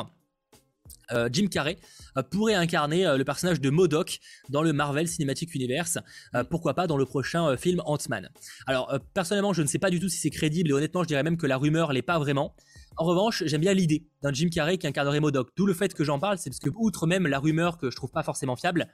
euh, 1.13 1.29
Jim 1.33 1.47
Carrey 1.47 1.79
euh, 2.17 2.23
pourrait 2.23 2.55
incarner 2.55 3.07
euh, 3.07 3.17
le 3.17 3.25
personnage 3.25 3.61
de 3.61 3.71
Modoc 3.71 4.19
dans 4.49 4.63
le 4.63 4.73
Marvel 4.73 5.09
Cinematic 5.09 5.55
Universe, 5.55 5.99
pourquoi 6.51 6.75
pas 6.75 6.87
dans 6.87 6.97
le 6.97 7.05
prochain 7.05 7.57
film 7.57 7.83
Ant-Man. 7.85 8.29
Alors 8.67 8.99
personnellement 9.15 9.53
je 9.53 9.63
ne 9.63 9.67
sais 9.67 9.79
pas 9.79 9.91
du 9.91 10.01
tout 10.01 10.09
si 10.09 10.19
c'est 10.19 10.31
crédible 10.31 10.71
et 10.71 10.73
honnêtement 10.73 11.03
je 11.03 11.09
dirais 11.09 11.23
même 11.23 11.37
que 11.37 11.47
la 11.47 11.57
rumeur 11.57 11.93
l'est 11.93 12.03
pas 12.03 12.19
vraiment. 12.19 12.55
En 12.97 13.05
revanche 13.05 13.43
j'aime 13.47 13.61
bien 13.61 13.75
l'idée 13.75 14.07
d'un 14.23 14.33
Jim 14.33 14.49
Carrey 14.49 14.79
qui 14.79 14.87
incarnerait 14.87 15.21
Modoc. 15.21 15.51
D'où 15.57 15.67
le 15.67 15.75
fait 15.75 15.93
que 15.95 16.05
j'en 16.05 16.19
parle, 16.19 16.39
c'est 16.39 16.51
parce 16.51 16.61
que 16.61 16.71
outre 16.75 17.07
même 17.07 17.27
la 17.27 17.39
rumeur 17.39 17.79
que 17.79 17.91
je 17.91 17.97
trouve 17.97 18.11
pas 18.11 18.23
forcément 18.23 18.57
fiable, 18.57 18.89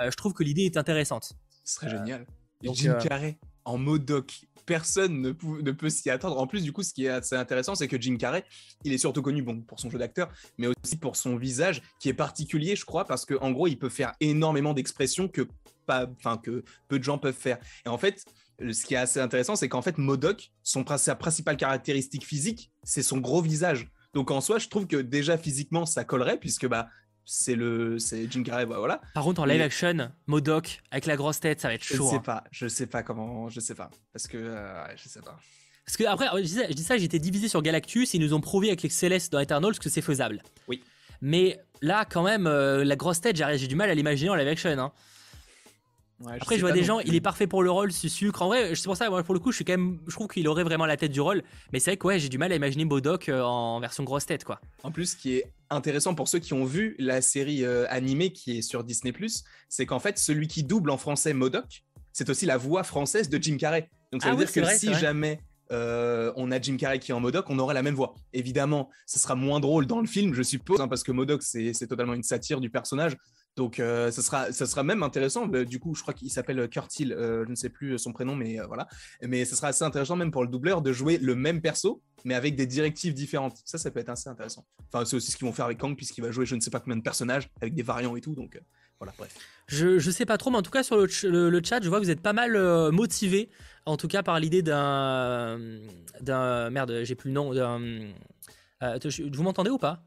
je 0.00 0.14
trouve 0.16 0.32
que 0.32 0.42
l'idée 0.42 0.62
est 0.62 0.76
intéressante. 0.76 1.32
Ce 1.64 1.74
serait 1.74 1.90
génial. 1.90 2.26
Jim 2.62 2.96
Carrey 3.00 3.38
en 3.64 3.78
Modoc 3.78 4.46
personne 4.66 5.22
ne, 5.22 5.32
peut 5.32 5.88
s'y 5.88 6.10
attendre. 6.10 6.38
En 6.38 6.46
plus, 6.46 6.62
du 6.62 6.72
coup, 6.72 6.82
ce 6.82 6.92
qui 6.92 7.06
est 7.06 7.10
assez 7.10 7.36
intéressant, 7.36 7.74
c'est 7.74 7.88
que 7.88 8.00
Jim 8.00 8.16
Carrey, 8.16 8.44
il 8.84 8.92
est 8.92 8.98
surtout 8.98 9.22
connu 9.22 9.42
bon, 9.42 9.60
pour 9.62 9.80
son 9.80 9.88
jeu 9.88 9.98
d'acteur, 9.98 10.30
mais 10.58 10.66
aussi 10.66 10.96
pour 10.96 11.16
son 11.16 11.36
visage 11.36 11.82
qui 12.00 12.08
est 12.08 12.14
particulier, 12.14 12.76
je 12.76 12.84
crois, 12.84 13.06
parce 13.06 13.24
qu'en 13.24 13.52
gros, 13.52 13.68
il 13.68 13.78
peut 13.78 13.88
faire 13.88 14.12
énormément 14.20 14.74
d'expressions 14.74 15.28
que, 15.28 15.48
pas, 15.86 16.06
que 16.42 16.64
peu 16.88 16.98
de 16.98 17.04
gens 17.04 17.18
peuvent 17.18 17.32
faire. 17.32 17.58
Et 17.86 17.88
en 17.88 17.98
fait, 17.98 18.24
ce 18.58 18.84
qui 18.84 18.94
est 18.94 18.98
assez 18.98 19.20
intéressant, 19.20 19.56
c'est 19.56 19.68
qu'en 19.68 19.82
fait, 19.82 19.98
Modoc, 19.98 20.50
son, 20.62 20.84
sa 20.96 21.14
principale 21.14 21.56
caractéristique 21.56 22.26
physique, 22.26 22.72
c'est 22.82 23.02
son 23.02 23.18
gros 23.18 23.42
visage. 23.42 23.88
Donc 24.14 24.30
en 24.30 24.40
soi, 24.40 24.58
je 24.58 24.68
trouve 24.68 24.86
que 24.86 24.96
déjà 24.96 25.36
physiquement, 25.36 25.84
ça 25.84 26.04
collerait, 26.04 26.38
puisque 26.38 26.66
bah, 26.66 26.88
c'est 27.26 27.56
le 27.56 27.98
c'est 27.98 28.30
Jim 28.30 28.44
Carrey 28.44 28.64
voilà. 28.64 29.00
Par 29.12 29.24
contre 29.24 29.42
en 29.42 29.44
live 29.44 29.60
action 29.60 30.10
Modoc 30.26 30.80
avec 30.90 31.06
la 31.06 31.16
grosse 31.16 31.40
tête 31.40 31.60
ça 31.60 31.68
va 31.68 31.74
être 31.74 31.82
chaud 31.82 32.04
je 32.04 32.10
sais 32.10 32.16
hein. 32.16 32.20
pas 32.20 32.44
je 32.52 32.68
sais 32.68 32.86
pas 32.86 33.02
comment 33.02 33.48
je 33.50 33.60
sais 33.60 33.74
pas. 33.74 33.90
Parce 34.12 34.28
que 34.28 34.38
euh, 34.38 34.96
je 34.96 35.08
sais 35.08 35.20
pas. 35.20 35.36
Parce 35.84 35.96
que 35.96 36.04
après 36.04 36.26
je 36.42 36.72
dis 36.72 36.82
ça, 36.82 36.96
j'étais 36.96 37.18
divisé 37.18 37.48
sur 37.48 37.60
Galactus 37.62 38.14
ils 38.14 38.20
nous 38.20 38.32
ont 38.32 38.40
prouvé 38.40 38.68
avec 38.68 38.82
les 38.82 38.88
Célestes 38.88 39.32
dans 39.32 39.40
Eternals 39.40 39.78
que 39.78 39.90
c'est 39.90 40.02
faisable. 40.02 40.40
Oui. 40.68 40.82
Mais 41.20 41.60
là 41.82 42.06
quand 42.08 42.22
même 42.22 42.46
euh, 42.46 42.84
la 42.84 42.96
grosse 42.96 43.20
tête 43.20 43.36
j'ai 43.36 43.66
du 43.66 43.74
mal 43.74 43.90
à 43.90 43.94
l'imaginer 43.94 44.30
en 44.30 44.36
live 44.36 44.48
action 44.48 44.70
hein. 44.70 44.92
Après, 46.24 46.56
je, 46.56 46.62
vois 46.62 46.72
des 46.72 46.82
gens, 46.82 47.00
il 47.00 47.14
est 47.14 47.20
parfait 47.20 47.46
pour 47.46 47.62
le 47.62 47.70
rôle, 47.70 47.92
ce 47.92 48.08
sucre. 48.08 48.40
En 48.40 48.48
vrai, 48.48 48.74
c'est 48.74 48.84
pour 48.84 48.96
ça, 48.96 49.10
moi, 49.10 49.22
pour 49.22 49.34
le 49.34 49.40
coup, 49.40 49.52
je 49.52 49.56
suis 49.56 49.64
quand 49.64 49.74
même, 49.74 49.98
je 50.06 50.14
trouve 50.14 50.28
qu'il 50.28 50.48
aurait 50.48 50.64
vraiment 50.64 50.86
la 50.86 50.96
tête 50.96 51.12
du 51.12 51.20
rôle. 51.20 51.42
Mais 51.72 51.78
c'est 51.78 51.90
vrai 51.90 51.96
que 51.98 52.06
ouais, 52.06 52.18
j'ai 52.18 52.30
du 52.30 52.38
mal 52.38 52.52
à 52.52 52.56
imaginer 52.56 52.86
Bodoc 52.86 53.28
euh, 53.28 53.42
en 53.42 53.80
version 53.80 54.02
grosse 54.02 54.24
tête, 54.24 54.44
quoi. 54.44 54.60
En 54.82 54.90
plus, 54.90 55.12
ce 55.12 55.16
qui 55.16 55.34
est 55.34 55.52
intéressant 55.68 56.14
pour 56.14 56.28
ceux 56.28 56.38
qui 56.38 56.54
ont 56.54 56.64
vu 56.64 56.96
la 56.98 57.20
série 57.20 57.64
euh, 57.64 57.84
animée 57.90 58.32
qui 58.32 58.58
est 58.58 58.62
sur 58.62 58.82
Disney+, 58.82 59.12
c'est 59.68 59.84
qu'en 59.84 59.98
fait, 59.98 60.18
celui 60.18 60.48
qui 60.48 60.64
double 60.64 60.90
en 60.90 60.96
français 60.96 61.34
Modoc, 61.34 61.84
c'est 62.12 62.30
aussi 62.30 62.46
la 62.46 62.56
voix 62.56 62.82
française 62.82 63.28
de 63.28 63.42
Jim 63.42 63.58
Carrey. 63.58 63.90
Donc 64.10 64.22
ça 64.22 64.28
ah 64.28 64.34
veut 64.34 64.38
dire 64.38 64.50
que 64.50 64.64
si 64.74 64.94
jamais 64.94 65.40
euh, 65.72 66.32
on 66.36 66.50
a 66.50 66.60
Jim 66.60 66.76
Carrey 66.76 66.98
qui 66.98 67.10
est 67.10 67.14
en 67.14 67.20
Modoc, 67.20 67.46
on 67.50 67.58
aurait 67.58 67.74
la 67.74 67.82
même 67.82 67.94
voix. 67.94 68.14
Évidemment, 68.32 68.88
ce 69.06 69.18
sera 69.18 69.34
moins 69.34 69.60
drôle 69.60 69.86
dans 69.86 70.00
le 70.00 70.06
film, 70.06 70.32
je 70.32 70.42
suppose, 70.42 70.80
hein, 70.80 70.88
parce 70.88 71.02
que 71.02 71.12
Modoc, 71.12 71.42
c'est 71.42 71.86
totalement 71.86 72.14
une 72.14 72.22
satire 72.22 72.60
du 72.60 72.70
personnage. 72.70 73.16
Donc, 73.56 73.80
euh, 73.80 74.10
ça, 74.10 74.22
sera, 74.22 74.52
sera 74.52 74.82
même 74.82 75.02
intéressant. 75.02 75.46
Du 75.46 75.80
coup, 75.80 75.94
je 75.94 76.02
crois 76.02 76.12
qu'il 76.12 76.30
s'appelle 76.30 76.68
Kurt 76.68 77.00
Hill, 77.00 77.12
euh, 77.12 77.44
je 77.46 77.50
ne 77.50 77.54
sais 77.54 77.70
plus 77.70 77.98
son 77.98 78.12
prénom, 78.12 78.36
mais 78.36 78.58
voilà. 78.66 78.86
Mais 79.22 79.46
ce 79.46 79.56
sera 79.56 79.68
assez 79.68 79.82
intéressant, 79.82 80.14
même 80.14 80.30
pour 80.30 80.42
le 80.42 80.48
doubleur, 80.48 80.82
de 80.82 80.92
jouer 80.92 81.16
le 81.16 81.34
même 81.34 81.62
perso, 81.62 82.02
mais 82.24 82.34
avec 82.34 82.54
des 82.54 82.66
directives 82.66 83.14
différentes. 83.14 83.56
Ça, 83.64 83.78
ça 83.78 83.90
peut 83.90 84.00
être 84.00 84.10
assez 84.10 84.28
intéressant. 84.28 84.66
Enfin, 84.92 85.06
c'est 85.06 85.16
aussi 85.16 85.30
ce 85.30 85.38
qu'ils 85.38 85.46
vont 85.46 85.54
faire 85.54 85.64
avec 85.64 85.78
Kang, 85.78 85.96
puisqu'il 85.96 86.20
va 86.22 86.30
jouer 86.30 86.44
je 86.44 86.54
ne 86.54 86.60
sais 86.60 86.70
pas 86.70 86.80
combien 86.80 86.96
de 86.96 87.02
personnages, 87.02 87.48
avec 87.62 87.74
des 87.74 87.82
variants 87.82 88.14
et 88.14 88.20
tout. 88.20 88.34
Donc, 88.34 88.60
voilà, 89.00 89.14
bref. 89.16 89.34
Je, 89.68 89.98
je 89.98 90.10
sais 90.10 90.26
pas 90.26 90.36
trop, 90.36 90.50
mais 90.50 90.58
en 90.58 90.62
tout 90.62 90.70
cas, 90.70 90.82
sur 90.82 90.98
le, 90.98 91.08
chat, 91.08 91.82
je 91.82 91.88
vois 91.88 91.98
que 91.98 92.04
vous 92.04 92.10
êtes 92.10 92.20
pas 92.20 92.34
mal 92.34 92.58
motivé, 92.92 93.48
en 93.86 93.96
tout 93.96 94.08
cas, 94.08 94.22
par 94.22 94.38
l'idée 94.38 94.60
d'un. 94.60 95.58
d'un. 96.20 96.68
Merde, 96.68 97.00
j'ai 97.04 97.14
plus 97.14 97.30
le 97.30 97.34
nom. 97.34 97.52
Vous 98.82 99.42
m'entendez 99.42 99.70
ou 99.70 99.78
pas? 99.78 100.06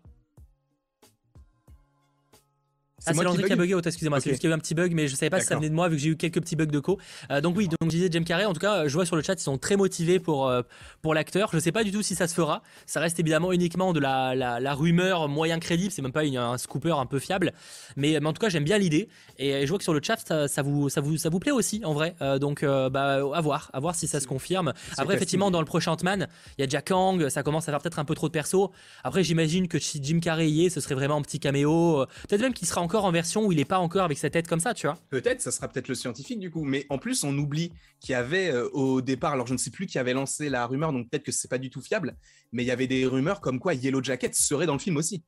Ah, 3.05 3.13
c'est 3.13 3.23
Landry 3.23 3.43
qui 3.43 3.53
a 3.53 3.55
bugué, 3.55 3.75
excusez-moi, 3.83 4.19
c'est 4.19 4.29
juste 4.29 4.41
qu'il 4.41 4.49
y 4.49 4.51
a 4.51 4.55
eu 4.55 4.57
un 4.57 4.59
petit 4.59 4.75
bug, 4.75 4.93
mais 4.93 5.07
je 5.07 5.15
savais 5.15 5.29
pas 5.29 5.39
si 5.39 5.47
ça 5.47 5.55
venait 5.55 5.69
de 5.69 5.73
moi 5.73 5.87
vu 5.89 5.95
que 5.95 6.01
j'ai 6.01 6.09
eu 6.09 6.17
quelques 6.17 6.41
petits 6.41 6.55
bugs 6.55 6.65
de 6.65 6.79
co. 6.79 6.97
Euh, 7.31 7.41
donc 7.41 7.55
oui, 7.57 7.67
donc 7.67 7.77
je 7.83 7.89
disais 7.89 8.09
James 8.11 8.23
Carrey, 8.23 8.45
en 8.45 8.53
tout 8.53 8.59
cas, 8.59 8.87
je 8.87 8.93
vois 8.93 9.05
sur 9.05 9.15
le 9.15 9.21
chat, 9.21 9.33
ils 9.33 9.43
sont 9.43 9.57
très 9.57 9.75
motivés 9.75 10.19
pour, 10.19 10.47
euh, 10.47 10.61
pour 11.01 11.13
l'acteur. 11.13 11.49
Je 11.53 11.59
sais 11.59 11.71
pas 11.71 11.83
du 11.83 11.91
tout 11.91 12.01
si 12.01 12.15
ça 12.15 12.27
se 12.27 12.33
fera. 12.33 12.61
Ça 12.85 12.99
reste 12.99 13.19
évidemment 13.19 13.51
uniquement 13.51 13.93
de 13.93 13.99
la, 13.99 14.35
la, 14.35 14.73
rumeur 14.73 15.27
moyen 15.27 15.59
crédible, 15.59 15.91
c'est 15.91 16.01
même 16.01 16.11
pas 16.11 16.23
un 16.23 16.57
scooper 16.57 16.97
un 16.97 17.05
peu 17.05 17.19
fiable. 17.19 17.53
Mais, 17.95 18.19
mais 18.19 18.27
en 18.27 18.33
tout 18.33 18.41
cas, 18.41 18.49
j'aime 18.49 18.63
bien 18.63 18.77
l'idée. 18.77 19.09
Et 19.37 19.65
je 19.65 19.69
vois 19.69 19.77
que 19.77 19.83
sur 19.83 19.93
le 19.93 20.01
chat, 20.03 20.17
ça, 20.47 20.61
vous, 20.61 20.89
ça, 20.89 21.01
vous, 21.01 21.17
ça 21.17 21.29
vous 21.29 21.39
plaît 21.39 21.51
aussi, 21.51 21.81
en 21.83 21.93
vrai. 21.93 22.15
Euh, 22.21 22.39
donc 22.39 22.63
bah, 22.63 23.19
à 23.33 23.41
voir, 23.41 23.69
à 23.73 23.79
voir 23.79 23.95
si 23.95 24.07
ça 24.07 24.19
se 24.19 24.27
confirme. 24.27 24.73
Après, 24.97 25.15
effectivement, 25.15 25.51
dans 25.51 25.59
le 25.59 25.65
prochain 25.65 25.91
Ant-Man, 25.91 26.27
il 26.57 26.61
y 26.61 26.63
a 26.63 26.67
Jack 26.67 26.89
Kang, 26.89 27.29
ça 27.29 27.43
commence 27.43 27.67
à 27.67 27.71
faire 27.71 27.81
peut-être 27.81 27.99
un 27.99 28.05
peu 28.05 28.15
trop 28.15 28.27
de 28.27 28.33
perso. 28.33 28.71
Après, 29.03 29.23
j'imagine 29.23 29.67
que 29.67 29.79
si 29.79 29.99
Jim 30.03 30.19
Carrey 30.19 30.49
y 30.49 30.65
est, 30.65 30.69
ce 30.69 30.81
serait 30.81 30.95
vraiment 30.95 31.17
un 31.17 31.21
petit 31.21 31.39
caméo. 31.39 32.05
Peut-être 32.27 32.41
même 32.41 32.53
qu'il 32.53 32.67
sera 32.67 32.81
encore 32.89 33.05
en 33.05 33.11
version 33.11 33.45
où 33.45 33.51
il 33.51 33.57
n'est 33.57 33.65
pas 33.65 33.77
encore 33.77 34.03
avec 34.03 34.17
sa 34.17 34.31
tête 34.31 34.47
comme 34.47 34.59
ça, 34.59 34.73
tu 34.73 34.87
vois. 34.87 34.97
Peut-être, 35.11 35.41
ça 35.41 35.51
sera 35.51 35.67
peut-être 35.67 35.89
le 35.89 35.93
scientifique 35.93 36.39
du 36.39 36.49
coup. 36.49 36.63
Mais 36.63 36.87
en 36.89 36.97
plus, 36.97 37.23
on 37.23 37.37
oublie 37.37 37.71
qu'il 37.99 38.13
y 38.13 38.15
avait 38.15 38.51
euh, 38.51 38.67
au 38.69 39.01
départ, 39.01 39.33
alors 39.33 39.45
je 39.45 39.53
ne 39.53 39.59
sais 39.59 39.69
plus 39.69 39.85
qui 39.85 39.99
avait 39.99 40.13
lancé 40.13 40.49
la 40.49 40.65
rumeur, 40.65 40.91
donc 40.91 41.07
peut-être 41.07 41.23
que 41.23 41.31
c'est 41.31 41.47
pas 41.47 41.59
du 41.59 41.69
tout 41.69 41.81
fiable, 41.81 42.17
mais 42.51 42.63
il 42.63 42.65
y 42.65 42.71
avait 42.71 42.87
des 42.87 43.05
rumeurs 43.05 43.41
comme 43.41 43.59
quoi 43.59 43.75
Yellow 43.75 44.01
Jacket 44.01 44.33
serait 44.33 44.65
dans 44.65 44.73
le 44.73 44.79
film 44.79 44.97
aussi. 44.97 45.23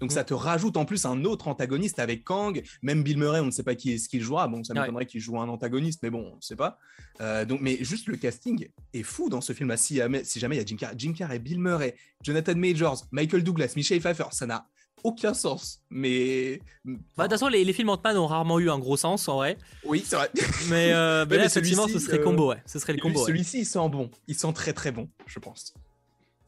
Donc 0.00 0.12
ça 0.12 0.22
mm. 0.22 0.26
te 0.26 0.34
rajoute 0.34 0.76
en 0.76 0.84
plus 0.84 1.06
un 1.06 1.24
autre 1.24 1.48
antagoniste 1.48 1.98
avec 2.00 2.24
Kang, 2.24 2.62
même 2.82 3.02
Bill 3.02 3.16
Murray, 3.16 3.40
on 3.40 3.46
ne 3.46 3.50
sait 3.50 3.62
pas 3.62 3.74
qui 3.74 3.92
est-ce 3.92 4.08
qu'il 4.08 4.20
jouera. 4.20 4.46
Bon, 4.48 4.62
ça 4.62 4.74
m'étonnerait 4.74 5.06
qu'il 5.06 5.20
joue 5.20 5.40
un 5.40 5.48
antagoniste, 5.48 6.00
mais 6.02 6.10
bon, 6.10 6.32
on 6.32 6.36
ne 6.36 6.42
sait 6.42 6.56
pas. 6.56 6.78
Euh, 7.20 7.46
donc, 7.46 7.60
mais 7.62 7.78
juste 7.80 8.08
le 8.08 8.16
casting 8.16 8.68
est 8.92 9.02
fou 9.02 9.30
dans 9.30 9.40
ce 9.40 9.54
film-là. 9.54 9.76
Si, 9.76 10.00
si, 10.24 10.40
jamais 10.40 10.56
il 10.56 10.58
y 10.58 10.62
a 10.62 10.66
Jim 10.66 10.76
Carrey, 10.76 10.94
Jim 10.98 11.12
Carrey, 11.12 11.38
Bill 11.38 11.60
Murray, 11.60 11.94
Jonathan 12.22 12.56
Majors, 12.56 13.06
Michael 13.12 13.44
Douglas, 13.44 13.74
Michelle 13.76 14.00
Pfeiffer, 14.00 14.26
ça 14.32 14.46
n'a 14.46 14.66
aucun 15.04 15.34
sens. 15.34 15.80
Mais. 15.90 16.60
Bah, 16.84 16.92
de 16.92 17.28
toute 17.28 17.30
façon, 17.30 17.48
les, 17.48 17.72
films 17.72 17.90
Ant-Man 17.90 18.16
ont 18.16 18.26
rarement 18.26 18.58
eu 18.58 18.70
un 18.70 18.78
gros 18.78 18.96
sens 18.96 19.28
en 19.28 19.36
vrai. 19.36 19.56
Oui, 19.84 20.02
c'est 20.04 20.16
vrai. 20.16 20.30
Mais, 20.68 20.92
euh, 20.92 21.24
là, 21.30 21.44
effectivement, 21.44 21.86
ce 21.86 21.98
serait 22.00 22.20
combo, 22.20 22.48
ouais. 22.48 22.62
Ce 22.66 22.78
serait 22.78 22.94
le 22.94 23.00
combo. 23.00 23.24
Celui-ci, 23.24 23.60
il 23.60 23.66
sent 23.66 23.88
bon. 23.88 24.10
Il 24.26 24.34
sent 24.34 24.52
très 24.54 24.72
très 24.72 24.90
bon, 24.90 25.08
je 25.26 25.38
pense. 25.38 25.74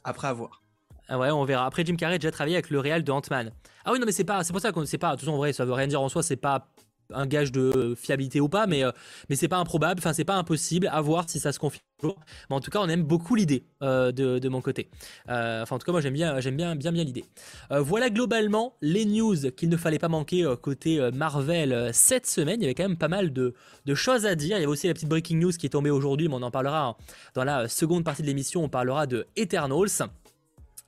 Après 0.02 0.28
avoir. 0.28 0.62
Ah 1.08 1.18
ouais, 1.18 1.30
on 1.30 1.44
verra. 1.44 1.66
Après, 1.66 1.84
Jim 1.84 1.94
Carrey 1.94 2.16
a 2.16 2.18
déjà 2.18 2.32
travaillé 2.32 2.56
avec 2.56 2.70
le 2.70 2.80
réal 2.80 3.04
de 3.04 3.12
Ant-Man. 3.12 3.52
Ah 3.84 3.92
oui, 3.92 4.00
non, 4.00 4.06
mais 4.06 4.12
c'est 4.12 4.24
pas, 4.24 4.42
c'est 4.42 4.52
pour 4.52 4.60
ça 4.60 4.72
qu'on 4.72 4.84
sait 4.84 4.98
pas. 4.98 5.10
De 5.10 5.12
toute 5.12 5.20
façon, 5.20 5.34
en 5.34 5.36
vrai, 5.36 5.52
ça 5.52 5.64
veut 5.64 5.72
rien 5.72 5.86
dire 5.86 6.00
en 6.00 6.08
soi. 6.08 6.22
C'est 6.22 6.36
pas 6.36 6.66
un 7.12 7.26
gage 7.26 7.52
de 7.52 7.94
fiabilité 7.96 8.40
ou 8.40 8.48
pas, 8.48 8.66
mais, 8.66 8.84
euh, 8.84 8.92
mais 9.28 9.36
c'est 9.36 9.48
pas 9.48 9.58
improbable, 9.58 10.00
enfin 10.00 10.12
c'est 10.12 10.24
pas 10.24 10.36
impossible, 10.36 10.88
à 10.92 11.00
voir 11.00 11.28
si 11.28 11.38
ça 11.40 11.52
se 11.52 11.58
confirme. 11.58 11.82
Mais 12.02 12.56
en 12.56 12.60
tout 12.60 12.70
cas, 12.70 12.80
on 12.80 12.88
aime 12.88 13.02
beaucoup 13.02 13.34
l'idée 13.34 13.64
euh, 13.82 14.12
de, 14.12 14.38
de, 14.38 14.48
mon 14.50 14.60
côté. 14.60 14.90
Euh, 15.30 15.62
enfin, 15.62 15.76
en 15.76 15.78
tout 15.78 15.86
cas, 15.86 15.92
moi 15.92 16.00
j'aime 16.00 16.12
bien, 16.12 16.40
j'aime 16.40 16.56
bien, 16.56 16.76
bien, 16.76 16.92
bien 16.92 17.04
l'idée. 17.04 17.24
voilà 17.70 18.10
globalement 18.10 18.74
les 18.82 19.06
news 19.06 19.50
qu'il 19.56 19.70
ne 19.70 19.76
fallait 19.76 19.98
pas 19.98 20.08
manquer 20.08 20.46
côté 20.60 21.10
Marvel 21.14 21.90
cette 21.92 22.26
semaine. 22.26 22.60
Il 22.60 22.64
y 22.64 22.66
avait 22.66 22.74
quand 22.74 22.88
même 22.88 22.98
pas 22.98 23.08
mal 23.08 23.32
de, 23.32 23.54
de, 23.86 23.94
choses 23.94 24.26
à 24.26 24.34
dire. 24.34 24.58
Il 24.58 24.60
y 24.60 24.64
avait 24.64 24.66
aussi 24.66 24.88
la 24.88 24.94
petite 24.94 25.08
breaking 25.08 25.38
news 25.38 25.52
qui 25.52 25.66
est 25.66 25.70
tombée 25.70 25.90
aujourd'hui, 25.90 26.28
mais 26.28 26.34
on 26.34 26.42
en 26.42 26.50
parlera 26.50 26.96
dans 27.34 27.44
la 27.44 27.68
seconde 27.68 28.04
partie 28.04 28.22
de 28.22 28.26
l'émission. 28.26 28.64
On 28.64 28.68
parlera 28.68 29.06
de 29.06 29.26
Eternals. 29.36 30.02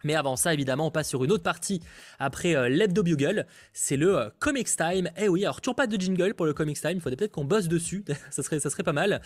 Mais 0.05 0.15
avant 0.15 0.37
ça, 0.37 0.55
évidemment, 0.55 0.87
on 0.87 0.91
passe 0.91 1.09
sur 1.09 1.25
une 1.25 1.33
autre 1.33 1.43
partie 1.43 1.81
après 2.19 2.55
euh, 2.55 2.69
l'Hebdo 2.69 3.03
Bugle. 3.03 3.47
C'est 3.73 3.97
le 3.97 4.19
euh, 4.19 4.29
Comics 4.39 4.69
Time. 4.69 5.11
Eh 5.17 5.29
oui, 5.29 5.45
alors 5.45 5.61
toujours 5.61 5.75
pas 5.75 5.87
de 5.87 6.01
jingle 6.01 6.35
pour 6.35 6.47
le 6.47 6.55
Comics 6.55 6.81
Time. 6.81 6.93
Il 6.95 7.01
faudrait 7.01 7.17
peut-être 7.17 7.33
qu'on 7.33 7.45
bosse 7.45 7.69
dessus. 7.69 8.05
ça, 8.31 8.43
serait, 8.43 8.61
ça 8.61 8.71
serait 8.71 8.83
pas 8.83 8.93
mal. 8.93 9.21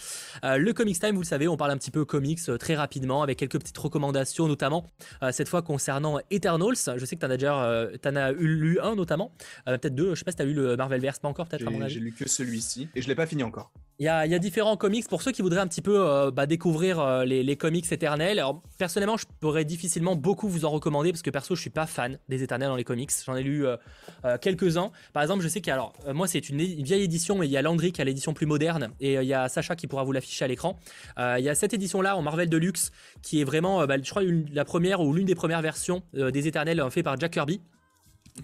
Euh, 0.44 0.56
le 0.56 0.72
Comics 0.72 0.98
Time, 0.98 1.14
vous 1.14 1.22
le 1.22 1.26
savez, 1.26 1.48
on 1.48 1.56
parle 1.56 1.72
un 1.72 1.76
petit 1.76 1.90
peu 1.90 2.04
comics 2.04 2.40
très 2.58 2.74
rapidement 2.74 3.22
avec 3.22 3.38
quelques 3.38 3.58
petites 3.58 3.76
recommandations, 3.78 4.48
notamment 4.48 4.86
cette 5.30 5.48
fois 5.48 5.62
concernant 5.62 6.18
Eternals. 6.30 6.76
Je 6.96 7.04
sais 7.04 7.16
que 7.16 7.20
tu 7.20 7.26
en 7.26 7.30
as 7.30 7.36
déjà 7.36 7.88
en 8.04 8.16
as 8.16 8.32
lu 8.32 8.78
un 8.80 8.94
notamment. 8.94 9.32
peut-être 9.66 9.94
deux. 9.94 10.14
Je 10.14 10.18
sais 10.18 10.24
pas 10.24 10.30
si 10.30 10.36
tu 10.36 10.42
as 10.42 10.46
lu 10.46 10.54
le 10.54 10.76
Marvelverse, 10.76 11.18
pas 11.18 11.28
encore 11.28 11.46
peut-être 11.46 11.64
J'ai 11.88 12.00
lu 12.00 12.12
que 12.12 12.28
celui-ci 12.28 12.88
et 12.94 13.02
je 13.02 13.08
l'ai 13.08 13.14
pas 13.14 13.26
fini 13.26 13.42
encore. 13.42 13.70
Il 13.98 14.06
y, 14.06 14.08
a, 14.08 14.38
différents 14.38 14.76
comics 14.76 15.06
pour 15.08 15.22
ceux 15.22 15.30
qui 15.30 15.42
voudraient 15.42 15.60
un 15.60 15.68
petit 15.68 15.82
peu 15.82 16.30
bah, 16.32 16.46
découvrir 16.46 17.24
les, 17.24 17.42
les, 17.42 17.56
comics 17.56 17.90
éternels. 17.90 18.38
Alors, 18.38 18.62
personnellement, 18.78 19.16
je 19.16 19.26
pourrais 19.40 19.64
difficilement 19.64 20.16
beaucoup 20.16 20.48
vous 20.48 20.61
en 20.64 20.70
recommander 20.70 21.12
parce 21.12 21.22
que 21.22 21.30
perso, 21.30 21.54
je 21.54 21.60
suis 21.60 21.70
pas 21.70 21.86
fan 21.86 22.18
des 22.28 22.42
éternels 22.42 22.68
dans 22.68 22.76
les 22.76 22.84
comics. 22.84 23.10
J'en 23.24 23.36
ai 23.36 23.42
lu 23.42 23.66
euh, 23.66 23.76
euh, 24.24 24.38
quelques-uns. 24.38 24.90
Par 25.12 25.22
exemple, 25.22 25.42
je 25.42 25.48
sais 25.48 25.60
qu'il 25.60 25.72
alors 25.72 25.92
euh, 26.06 26.14
moi 26.14 26.26
c'est 26.26 26.48
une, 26.48 26.58
vieille 26.58 27.02
édition, 27.02 27.38
mais 27.38 27.46
il 27.46 27.50
y 27.50 27.56
a 27.56 27.62
Landry 27.62 27.92
qui 27.92 28.00
a 28.00 28.04
l'édition 28.04 28.34
plus 28.34 28.46
moderne 28.46 28.90
et 29.00 29.14
il 29.14 29.24
y 29.24 29.34
a 29.34 29.48
Sacha 29.48 29.76
qui 29.76 29.86
pourra 29.86 30.04
vous 30.04 30.12
l'afficher 30.12 30.44
à 30.44 30.48
l'écran. 30.48 30.78
il 31.18 31.44
y 31.44 31.48
a 31.48 31.54
cette 31.54 31.74
édition 31.74 32.00
là 32.02 32.16
en 32.16 32.22
Marvel 32.22 32.48
Deluxe 32.48 32.92
qui 33.22 33.40
est 33.40 33.44
vraiment, 33.44 33.86
bah, 33.86 33.96
je 34.02 34.10
crois, 34.10 34.22
la 34.52 34.64
première 34.64 35.00
ou 35.00 35.12
l'une 35.12 35.26
des 35.26 35.34
premières 35.34 35.62
versions 35.62 36.02
des 36.12 36.46
éternels 36.46 36.82
fait 36.90 37.02
par 37.02 37.18
Jack 37.18 37.32
Kirby. 37.32 37.60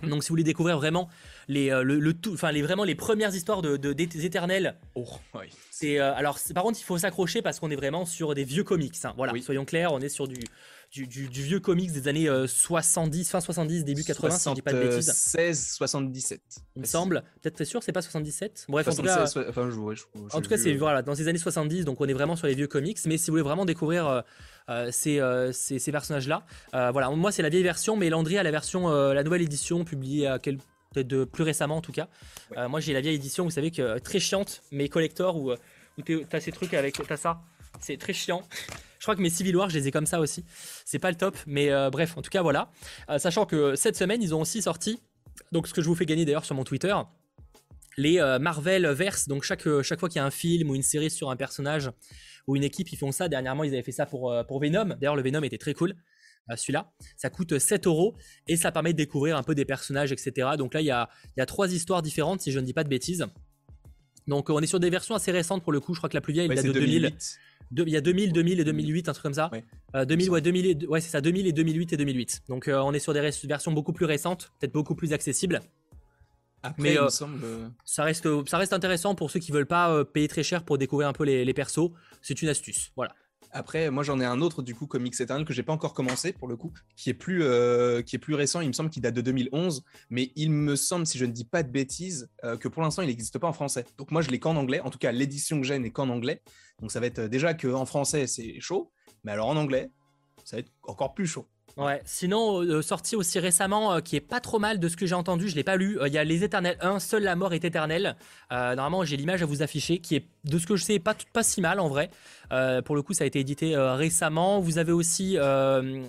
Mhm. 0.02 0.10
Donc 0.10 0.22
si 0.22 0.28
vous 0.28 0.34
voulez 0.34 0.44
découvrir 0.44 0.76
vraiment 0.76 1.08
les, 1.48 1.70
euh, 1.70 1.82
le, 1.82 2.12
tout, 2.12 2.34
enfin 2.34 2.52
les 2.52 2.62
vraiment 2.62 2.84
les 2.84 2.94
premières 2.94 3.34
histoires 3.34 3.62
de, 3.62 3.76
des 3.76 4.26
éternels. 4.26 4.76
Oh, 4.94 5.06
oui. 5.34 5.46
C'est 5.70 5.98
euh, 5.98 6.14
alors 6.14 6.38
par 6.54 6.64
contre 6.64 6.78
il 6.80 6.84
faut 6.84 6.98
s'accrocher 6.98 7.42
parce 7.42 7.58
qu'on 7.60 7.70
est 7.70 7.76
vraiment 7.76 8.04
sur 8.04 8.34
des 8.34 8.44
vieux 8.44 8.64
comics. 8.64 8.96
Hein. 9.04 9.14
Voilà, 9.16 9.32
soyons 9.40 9.64
clairs, 9.64 9.92
on 9.92 10.00
est 10.00 10.08
sur 10.08 10.28
du 10.28 10.40
du, 10.90 11.06
vieux 11.06 11.60
comics 11.60 11.92
des 11.92 12.08
années 12.08 12.28
70, 12.46 13.28
euh, 13.28 13.30
fin 13.30 13.40
70, 13.40 13.84
début 13.84 14.04
80, 14.04 14.38
si 14.38 14.48
je 14.48 14.54
dis 14.54 14.62
pas 14.62 14.72
de 14.72 14.80
bêtises. 14.80 15.12
16, 15.12 15.72
77. 15.76 16.40
Il 16.76 16.82
me 16.82 16.86
semble. 16.86 17.22
Peut-être 17.42 17.56
t'es 17.56 17.64
sûr, 17.64 17.82
c'est 17.82 17.92
pas 17.92 18.02
77 18.02 18.66
Bref, 18.68 18.88
en 18.88 18.94
tout 18.94 19.02
cas. 19.02 19.24
en 20.32 20.40
tout 20.40 20.48
cas, 20.48 20.56
c'est 20.56 20.74
voilà, 20.74 21.02
dans 21.02 21.14
ces 21.14 21.28
années 21.28 21.38
70, 21.38 21.84
donc 21.84 22.00
on 22.00 22.06
est 22.06 22.12
vraiment 22.12 22.36
sur 22.36 22.46
les 22.46 22.54
vieux 22.54 22.68
comics. 22.68 22.98
Mais 23.06 23.18
si 23.18 23.26
vous 23.26 23.34
voulez 23.34 23.42
vraiment 23.42 23.64
découvrir 23.64 24.24
ces, 24.90 25.20
ces, 25.52 25.92
personnages-là, 25.92 26.44
voilà, 26.72 27.10
moi 27.10 27.32
c'est 27.32 27.42
la 27.42 27.48
vieille 27.48 27.62
version, 27.62 27.96
mais 27.96 28.10
Landry 28.10 28.38
a 28.38 28.42
la 28.42 28.50
version, 28.50 28.88
la 28.88 29.22
nouvelle 29.22 29.42
édition 29.42 29.84
publiée 29.84 30.26
à 30.26 30.38
quel 30.38 30.58
peut-être 30.92 31.08
de 31.08 31.24
plus 31.24 31.44
récemment 31.44 31.76
en 31.76 31.80
tout 31.80 31.92
cas. 31.92 32.08
Euh, 32.56 32.68
moi 32.68 32.80
j'ai 32.80 32.92
la 32.92 33.00
vieille 33.00 33.16
édition, 33.16 33.44
vous 33.44 33.50
savez 33.50 33.70
que 33.70 33.82
euh, 33.82 33.98
très 33.98 34.20
chiante, 34.20 34.62
mais 34.72 34.88
collector 34.88 35.36
où, 35.36 35.50
euh, 35.50 35.56
où 35.98 36.02
t'as 36.28 36.40
ces 36.40 36.52
trucs 36.52 36.74
avec 36.74 37.00
t'as 37.06 37.16
ça, 37.16 37.40
c'est 37.80 37.96
très 37.96 38.12
chiant. 38.12 38.42
Je 38.98 39.04
crois 39.04 39.14
que 39.14 39.22
mes 39.22 39.30
Civil 39.30 39.56
War, 39.56 39.70
je 39.70 39.78
les 39.78 39.88
ai 39.88 39.90
comme 39.90 40.06
ça 40.06 40.20
aussi. 40.20 40.44
C'est 40.84 40.98
pas 40.98 41.10
le 41.10 41.16
top, 41.16 41.36
mais 41.46 41.70
bref, 41.90 42.16
en 42.16 42.22
tout 42.22 42.30
cas 42.30 42.42
voilà. 42.42 42.70
sachant 43.18 43.46
que 43.46 43.74
cette 43.76 43.96
semaine, 43.96 44.22
ils 44.22 44.34
ont 44.34 44.40
aussi 44.40 44.62
sorti, 44.62 45.00
donc 45.52 45.68
ce 45.68 45.74
que 45.74 45.82
je 45.82 45.86
vous 45.86 45.94
fais 45.94 46.06
gagner 46.06 46.24
d'ailleurs 46.24 46.44
sur 46.44 46.54
mon 46.54 46.64
Twitter, 46.64 46.94
les 47.96 48.18
Marvel 48.40 48.86
Verse. 48.88 49.28
Donc 49.28 49.44
chaque, 49.44 49.62
fois 49.62 50.08
qu'il 50.08 50.16
y 50.16 50.18
a 50.18 50.24
un 50.24 50.30
film 50.30 50.70
ou 50.70 50.74
une 50.74 50.82
série 50.82 51.10
sur 51.10 51.30
un 51.30 51.36
personnage 51.36 51.90
ou 52.46 52.56
une 52.56 52.64
équipe, 52.64 52.90
ils 52.90 52.96
font 52.96 53.12
ça. 53.12 53.28
Dernièrement, 53.28 53.64
ils 53.64 53.72
avaient 53.72 53.82
fait 53.82 53.92
ça 53.92 54.06
pour, 54.06 54.32
Venom. 54.60 54.96
D'ailleurs, 55.00 55.16
le 55.16 55.22
Venom 55.22 55.42
était 55.42 55.58
très 55.58 55.74
cool 55.74 55.94
celui-là. 56.56 56.90
Ça 57.16 57.30
coûte 57.30 57.58
7 57.58 57.86
euros 57.86 58.16
et 58.46 58.56
ça 58.56 58.72
permet 58.72 58.92
de 58.92 58.96
découvrir 58.96 59.36
un 59.36 59.42
peu 59.42 59.54
des 59.54 59.64
personnages, 59.64 60.12
etc. 60.12 60.50
Donc 60.56 60.74
là, 60.74 60.80
il 60.80 60.86
y 60.86 60.90
a 60.90 61.46
trois 61.46 61.72
histoires 61.72 62.02
différentes, 62.02 62.40
si 62.40 62.52
je 62.52 62.58
ne 62.58 62.64
dis 62.64 62.72
pas 62.72 62.84
de 62.84 62.88
bêtises. 62.88 63.26
Donc 64.28 64.50
on 64.50 64.60
est 64.60 64.66
sur 64.66 64.78
des 64.78 64.90
versions 64.90 65.14
assez 65.14 65.32
récentes 65.32 65.64
pour 65.64 65.72
le 65.72 65.80
coup. 65.80 65.94
Je 65.94 66.00
crois 66.00 66.08
que 66.08 66.14
la 66.14 66.20
plus 66.20 66.32
vieille, 66.32 66.48
il 66.48 66.54
date 66.54 66.66
de 66.66 66.72
2000. 66.72 67.16
il 67.72 67.88
y 67.88 67.96
a 67.96 68.00
2000, 68.00 68.32
2000 68.32 68.60
et 68.60 68.64
2008, 68.64 69.08
un 69.08 69.12
truc 69.12 69.22
comme 69.22 69.34
ça. 69.34 69.50
2000, 69.94 70.28
euh, 70.28 70.32
ouais, 70.32 70.40
2000 70.40 70.86
ouais, 70.88 71.00
c'est 71.00 71.08
ça, 71.08 71.20
2000 71.20 71.46
et 71.46 71.52
2008 71.52 71.94
et 71.94 71.96
2008. 71.96 72.42
Donc 72.48 72.68
euh, 72.68 72.78
on 72.78 72.92
est 72.92 72.98
sur 72.98 73.14
des 73.14 73.20
versions 73.20 73.72
beaucoup 73.72 73.92
plus 73.92 74.06
récentes, 74.06 74.52
peut-être 74.60 74.72
beaucoup 74.72 74.94
plus 74.94 75.12
accessibles. 75.12 75.60
mais 76.76 76.98
euh, 76.98 77.08
semble... 77.08 77.40
ça, 77.84 78.04
reste, 78.04 78.28
ça 78.46 78.58
reste 78.58 78.74
intéressant 78.74 79.14
pour 79.14 79.30
ceux 79.30 79.40
qui 79.40 79.50
veulent 79.50 79.66
pas 79.66 80.04
payer 80.04 80.28
très 80.28 80.42
cher 80.42 80.62
pour 80.64 80.76
découvrir 80.76 81.08
un 81.08 81.14
peu 81.14 81.24
les, 81.24 81.44
les 81.44 81.54
persos. 81.54 81.90
C'est 82.20 82.42
une 82.42 82.48
astuce. 82.48 82.92
Voilà. 82.96 83.14
Après, 83.50 83.90
moi 83.90 84.02
j'en 84.02 84.20
ai 84.20 84.24
un 84.24 84.40
autre 84.40 84.62
du 84.62 84.74
coup, 84.74 84.86
Comics 84.86 85.20
Eternal, 85.20 85.44
que 85.44 85.52
j'ai 85.52 85.62
pas 85.62 85.72
encore 85.72 85.94
commencé 85.94 86.32
pour 86.32 86.48
le 86.48 86.56
coup, 86.56 86.72
qui 86.96 87.10
est 87.10 87.14
plus, 87.14 87.42
euh, 87.42 88.02
qui 88.02 88.16
est 88.16 88.18
plus 88.18 88.34
récent. 88.34 88.60
Il 88.60 88.68
me 88.68 88.72
semble 88.72 88.90
qu'il 88.90 89.02
date 89.02 89.14
de 89.14 89.20
2011, 89.20 89.84
mais 90.10 90.32
il 90.36 90.50
me 90.50 90.76
semble, 90.76 91.06
si 91.06 91.18
je 91.18 91.24
ne 91.24 91.32
dis 91.32 91.44
pas 91.44 91.62
de 91.62 91.70
bêtises, 91.70 92.28
euh, 92.44 92.56
que 92.56 92.68
pour 92.68 92.82
l'instant 92.82 93.02
il 93.02 93.08
n'existe 93.08 93.38
pas 93.38 93.48
en 93.48 93.52
français. 93.52 93.84
Donc 93.96 94.10
moi 94.10 94.22
je 94.22 94.28
l'ai 94.28 94.38
qu'en 94.38 94.56
anglais. 94.56 94.80
En 94.80 94.90
tout 94.90 94.98
cas, 94.98 95.12
l'édition 95.12 95.60
que 95.60 95.66
j'ai 95.66 95.78
n'est 95.78 95.90
qu'en 95.90 96.08
anglais. 96.08 96.42
Donc 96.80 96.90
ça 96.92 97.00
va 97.00 97.06
être 97.06 97.22
déjà 97.22 97.54
qu'en 97.54 97.86
français 97.86 98.26
c'est 98.26 98.60
chaud, 98.60 98.92
mais 99.24 99.32
alors 99.32 99.48
en 99.48 99.56
anglais, 99.56 99.90
ça 100.44 100.56
va 100.56 100.60
être 100.60 100.72
encore 100.82 101.14
plus 101.14 101.26
chaud. 101.26 101.46
Ouais, 101.78 102.02
sinon, 102.04 102.60
euh, 102.60 102.82
sorti 102.82 103.14
aussi 103.14 103.38
récemment, 103.38 103.92
euh, 103.92 104.00
qui 104.00 104.16
est 104.16 104.20
pas 104.20 104.40
trop 104.40 104.58
mal 104.58 104.80
de 104.80 104.88
ce 104.88 104.96
que 104.96 105.06
j'ai 105.06 105.14
entendu, 105.14 105.48
je 105.48 105.54
l'ai 105.54 105.62
pas 105.62 105.76
lu. 105.76 105.96
Euh, 106.00 106.08
il 106.08 106.12
y 106.12 106.18
a 106.18 106.24
Les 106.24 106.42
Éternels 106.42 106.76
1, 106.80 106.98
Seule 106.98 107.22
la 107.22 107.36
mort 107.36 107.54
est 107.54 107.64
éternelle. 107.64 108.16
normalement, 108.50 109.04
j'ai 109.04 109.16
l'image 109.16 109.44
à 109.44 109.46
vous 109.46 109.62
afficher, 109.62 110.00
qui 110.00 110.16
est, 110.16 110.24
de 110.42 110.58
ce 110.58 110.66
que 110.66 110.74
je 110.74 110.82
sais, 110.82 110.98
pas, 110.98 111.14
pas 111.32 111.44
si 111.44 111.60
mal 111.60 111.78
en 111.78 111.88
vrai. 111.88 112.10
pour 112.84 112.96
le 112.96 113.02
coup, 113.02 113.14
ça 113.14 113.22
a 113.22 113.26
été 113.28 113.38
édité 113.38 113.76
récemment. 113.76 114.58
Vous 114.58 114.78
avez 114.78 114.90
aussi 114.90 115.38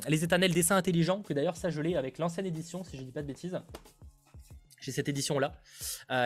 Les 0.08 0.24
Éternels 0.24 0.54
Dessins 0.54 0.76
Intelligents, 0.76 1.22
que 1.22 1.34
d'ailleurs, 1.34 1.56
ça, 1.56 1.70
je 1.70 1.82
l'ai 1.82 1.96
avec 1.96 2.18
l'ancienne 2.18 2.48
édition, 2.48 2.84
si 2.84 2.98
je 2.98 3.04
dis 3.04 3.12
pas 3.12 3.22
de 3.22 3.28
bêtises. 3.28 3.60
J'ai 4.82 4.92
cette 4.92 5.10
édition 5.10 5.40
là. 5.40 5.54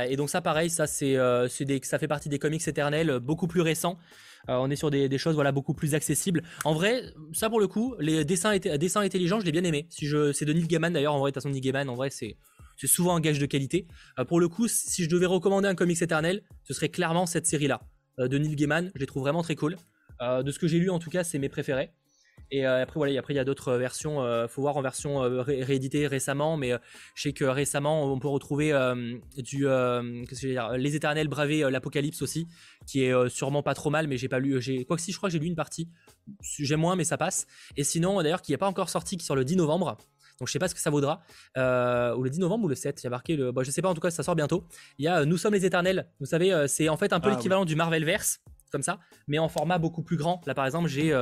et 0.07 0.15
donc, 0.15 0.29
ça, 0.29 0.39
pareil, 0.39 0.69
ça, 0.69 0.87
c'est, 0.87 1.17
ça 1.83 1.99
fait 1.99 2.07
partie 2.07 2.29
des 2.29 2.39
comics 2.39 2.65
éternels 2.65 3.19
beaucoup 3.19 3.47
plus 3.47 3.61
récents. 3.61 3.97
Euh, 4.49 4.57
on 4.59 4.69
est 4.69 4.75
sur 4.75 4.91
des, 4.91 5.17
choses 5.17 5.35
voilà 5.35 5.51
beaucoup 5.51 5.73
plus 5.73 5.95
accessibles. 5.95 6.43
En 6.65 6.73
vrai, 6.73 7.03
ça 7.33 7.49
pour 7.49 7.59
le 7.59 7.67
coup, 7.67 7.95
les 7.99 8.25
dessins, 8.25 8.57
dessins 8.57 9.01
intelligents, 9.01 9.39
je 9.39 9.45
l'ai 9.45 9.51
bien 9.51 9.63
aimé. 9.63 9.87
Si 9.89 10.05
je, 10.05 10.31
c'est 10.33 10.45
de 10.45 10.53
Neil 10.53 10.67
Gaiman 10.67 10.91
d'ailleurs. 10.91 11.13
En 11.13 11.19
vrai, 11.19 11.31
de 11.31 11.33
toute 11.33 11.43
façon, 11.43 11.51
Neil 11.51 11.61
Gaiman, 11.61 11.89
en 11.89 11.95
vrai, 11.95 12.09
c'est 12.09 12.37
souvent 12.85 13.15
un 13.15 13.19
gage 13.19 13.39
de 13.39 13.45
qualité. 13.45 13.87
Euh, 14.19 14.25
pour 14.25 14.39
le 14.39 14.47
coup, 14.47 14.67
si 14.67 15.03
je 15.03 15.09
devais 15.09 15.25
recommander 15.25 15.67
un 15.67 15.75
comics 15.75 16.01
éternel, 16.01 16.43
ce 16.63 16.73
serait 16.73 16.89
clairement 16.89 17.25
cette 17.25 17.47
série-là 17.47 17.81
euh, 18.19 18.27
de 18.27 18.37
Neil 18.37 18.55
Gaiman. 18.55 18.91
Je 18.95 18.99
les 18.99 19.05
trouve 19.05 19.23
vraiment 19.23 19.43
très 19.43 19.55
cool. 19.55 19.77
de 20.21 20.51
ce 20.51 20.59
que 20.59 20.67
j'ai 20.67 20.79
lu, 20.79 20.89
en 20.89 20.99
tout 20.99 21.09
cas, 21.09 21.23
c'est 21.23 21.39
mes 21.39 21.49
préférés. 21.49 21.91
Et 22.53 22.67
euh, 22.67 22.83
après, 22.83 22.99
voilà, 22.99 23.19
après, 23.19 23.33
il 23.33 23.37
y 23.37 23.39
a 23.39 23.45
d'autres 23.45 23.69
euh, 23.69 23.77
versions. 23.79 24.21
il 24.21 24.27
euh, 24.27 24.47
faut 24.47 24.61
voir 24.61 24.77
en 24.77 24.83
version 24.83 25.17
rééditée 25.41 26.05
récemment, 26.05 26.55
mais 26.55 26.71
je 27.15 27.21
sais 27.23 27.33
que 27.33 27.45
récemment, 27.45 28.03
on 28.13 28.19
peut 28.19 28.27
retrouver 28.27 28.71
du, 29.35 29.65
Les 30.77 30.95
Éternels 30.95 31.27
braver 31.27 31.67
l'Apocalypse 31.71 32.21
aussi, 32.21 32.47
qui 32.85 33.05
est 33.05 33.29
sûrement 33.29 33.63
pas 33.63 33.73
trop 33.73 33.89
mal, 33.89 34.07
mais 34.07 34.17
j'ai 34.17 34.27
pas 34.27 34.37
lu. 34.37 34.85
Quoi 34.85 34.97
que 34.97 35.01
si, 35.01 35.11
je 35.11 35.17
crois 35.17 35.29
que 35.29 35.33
j'ai 35.33 35.39
lu 35.39 35.47
une 35.47 35.55
partie. 35.55 35.89
J'aime 36.59 36.81
moins, 36.81 36.95
mais 36.95 37.03
ça 37.03 37.17
passe. 37.17 37.47
Et 37.75 37.83
sinon, 37.83 38.21
d'ailleurs, 38.21 38.43
qui 38.43 38.51
n'est 38.51 38.57
pas 38.57 38.67
encore 38.67 38.89
sorti, 38.89 39.17
qui 39.17 39.25
sort 39.25 39.35
le 39.35 39.45
10 39.45 39.55
novembre. 39.55 39.97
Donc 40.39 40.47
je 40.47 40.51
sais 40.51 40.59
pas 40.59 40.67
ce 40.67 40.75
que 40.75 40.81
ça 40.81 40.91
vaudra. 40.91 41.23
ou 41.55 42.23
le 42.23 42.29
10 42.29 42.39
novembre 42.39 42.65
ou 42.65 42.67
le 42.67 42.75
7, 42.75 43.01
il 43.01 43.05
y 43.05 43.07
a 43.07 43.09
marqué 43.09 43.35
le. 43.35 43.51
Bon, 43.51 43.63
je 43.63 43.71
sais 43.71 43.81
pas, 43.81 43.89
en 43.89 43.95
tout 43.95 44.01
cas, 44.01 44.11
ça 44.11 44.21
sort 44.21 44.35
bientôt. 44.35 44.67
Il 44.99 45.05
y 45.05 45.07
a 45.07 45.25
Nous 45.25 45.37
sommes 45.37 45.55
les 45.55 45.65
éternels. 45.65 46.07
Vous 46.19 46.27
savez, 46.27 46.65
c'est 46.67 46.87
en 46.87 46.97
fait 46.97 47.13
un 47.13 47.19
peu 47.19 47.29
ah 47.29 47.35
l'équivalent 47.35 47.65
du 47.65 47.75
Marvel 47.75 48.05
Verse, 48.05 48.41
comme 48.73 48.83
ça, 48.83 48.99
mais 49.27 49.39
en 49.39 49.47
format 49.47 49.77
beaucoup 49.77 50.03
plus 50.03 50.17
grand. 50.17 50.41
Là, 50.45 50.53
par 50.53 50.65
exemple, 50.65 50.89
j'ai 50.89 51.13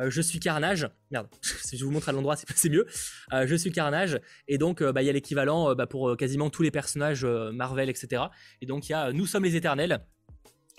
euh, 0.00 0.10
je 0.10 0.20
suis 0.20 0.40
Carnage. 0.40 0.88
Merde, 1.10 1.28
si 1.42 1.76
je 1.76 1.84
vous 1.84 1.90
montre 1.90 2.08
à 2.08 2.12
l'endroit, 2.12 2.36
c'est 2.54 2.68
mieux. 2.68 2.86
Euh, 3.32 3.46
je 3.46 3.54
suis 3.54 3.72
Carnage. 3.72 4.20
Et 4.48 4.58
donc, 4.58 4.82
euh, 4.82 4.92
bah, 4.92 5.02
il 5.02 5.06
y 5.06 5.10
a 5.10 5.12
l'équivalent 5.12 5.74
bah, 5.74 5.86
pour 5.86 6.16
quasiment 6.16 6.50
tous 6.50 6.62
les 6.62 6.70
personnages 6.70 7.24
Marvel, 7.24 7.90
etc. 7.90 8.24
Et 8.60 8.66
donc, 8.66 8.88
il 8.88 8.92
y 8.92 8.94
a 8.94 9.12
Nous 9.12 9.26
sommes 9.26 9.44
les 9.44 9.56
éternels 9.56 10.00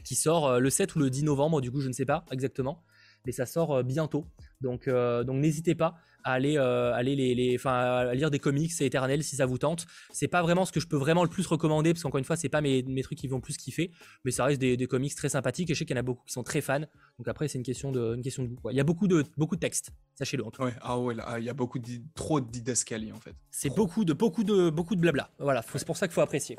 qui 0.04 0.16
sort 0.16 0.60
le 0.60 0.70
7 0.70 0.96
ou 0.96 1.00
le 1.00 1.10
10 1.10 1.24
novembre, 1.24 1.62
du 1.62 1.72
coup, 1.72 1.80
je 1.80 1.88
ne 1.88 1.94
sais 1.94 2.06
pas 2.06 2.26
exactement. 2.32 2.84
Mais 3.26 3.32
ça 3.32 3.46
sort 3.46 3.84
bientôt. 3.84 4.26
Donc, 4.62 4.88
donc 4.90 5.36
n'hésitez 5.38 5.76
pas 5.76 5.96
à 6.24 6.34
aller, 6.34 6.58
euh, 6.58 6.94
aller 6.94 7.16
les, 7.16 7.36
les 7.36 7.60
à 7.66 8.14
lire 8.14 8.32
des 8.32 8.40
comics, 8.40 8.72
c'est 8.72 8.86
éternel 8.86 9.24
si 9.24 9.36
ça 9.36 9.46
vous 9.46 9.58
tente. 9.58 9.86
C'est 10.12 10.28
pas 10.28 10.42
vraiment 10.42 10.66
ce 10.66 10.72
que 10.72 10.80
je 10.80 10.88
peux 10.88 10.98
vraiment 10.98 11.24
le 11.24 11.30
plus 11.30 11.46
recommander 11.46 11.94
parce 11.94 12.04
qu'encore 12.04 12.20
une 12.20 12.26
fois, 12.26 12.36
c'est 12.36 12.50
pas 12.50 12.62
mes, 12.62 12.84
mes, 12.84 13.04
trucs 13.04 13.18
qui 13.18 13.28
vont 13.28 13.42
plus 13.42 13.58
kiffer, 13.58 13.92
mais 14.24 14.32
ça 14.32 14.46
reste 14.46 14.60
des, 14.60 14.78
des, 14.78 14.88
comics 14.88 15.14
très 15.16 15.30
sympathiques 15.30 15.70
et 15.70 15.74
je 15.74 15.80
sais 15.80 15.86
qu'il 15.86 15.96
y 15.96 16.00
en 16.00 16.02
a 16.02 16.04
beaucoup 16.04 16.24
qui 16.26 16.34
sont 16.34 16.44
très 16.44 16.62
fans. 16.62 16.80
Donc 16.80 17.28
après, 17.28 17.48
c'est 17.48 17.58
une 17.58 17.64
question 17.64 17.92
de, 17.92 18.16
une 18.16 18.22
question 18.22 18.44
de 18.44 18.50
goût. 18.50 18.70
Il 18.72 18.78
y 18.78 18.82
a 18.82 18.86
beaucoup 18.86 19.08
de, 19.08 19.24
beaucoup 19.38 19.56
de 19.56 19.62
textes, 19.62 19.92
sachez-le. 20.16 20.44
Ouais, 20.44 20.74
ah 20.82 21.00
ouais, 21.00 21.16
il 21.40 21.46
y 21.46 21.50
a 21.50 21.54
beaucoup 21.54 21.80
de, 21.80 21.88
trop 22.16 22.40
de 22.40 23.12
en 23.12 23.20
fait. 23.20 23.36
C'est 23.52 23.74
beaucoup 23.76 24.06
de, 24.06 24.14
beaucoup 24.14 24.44
de, 24.44 24.70
beaucoup 24.70 24.96
de 24.96 25.02
blabla. 25.02 25.30
Voilà, 25.40 25.64
c'est 25.76 25.86
pour 25.86 25.98
ça 25.98 26.08
qu'il 26.08 26.14
faut 26.14 26.22
apprécier. 26.22 26.58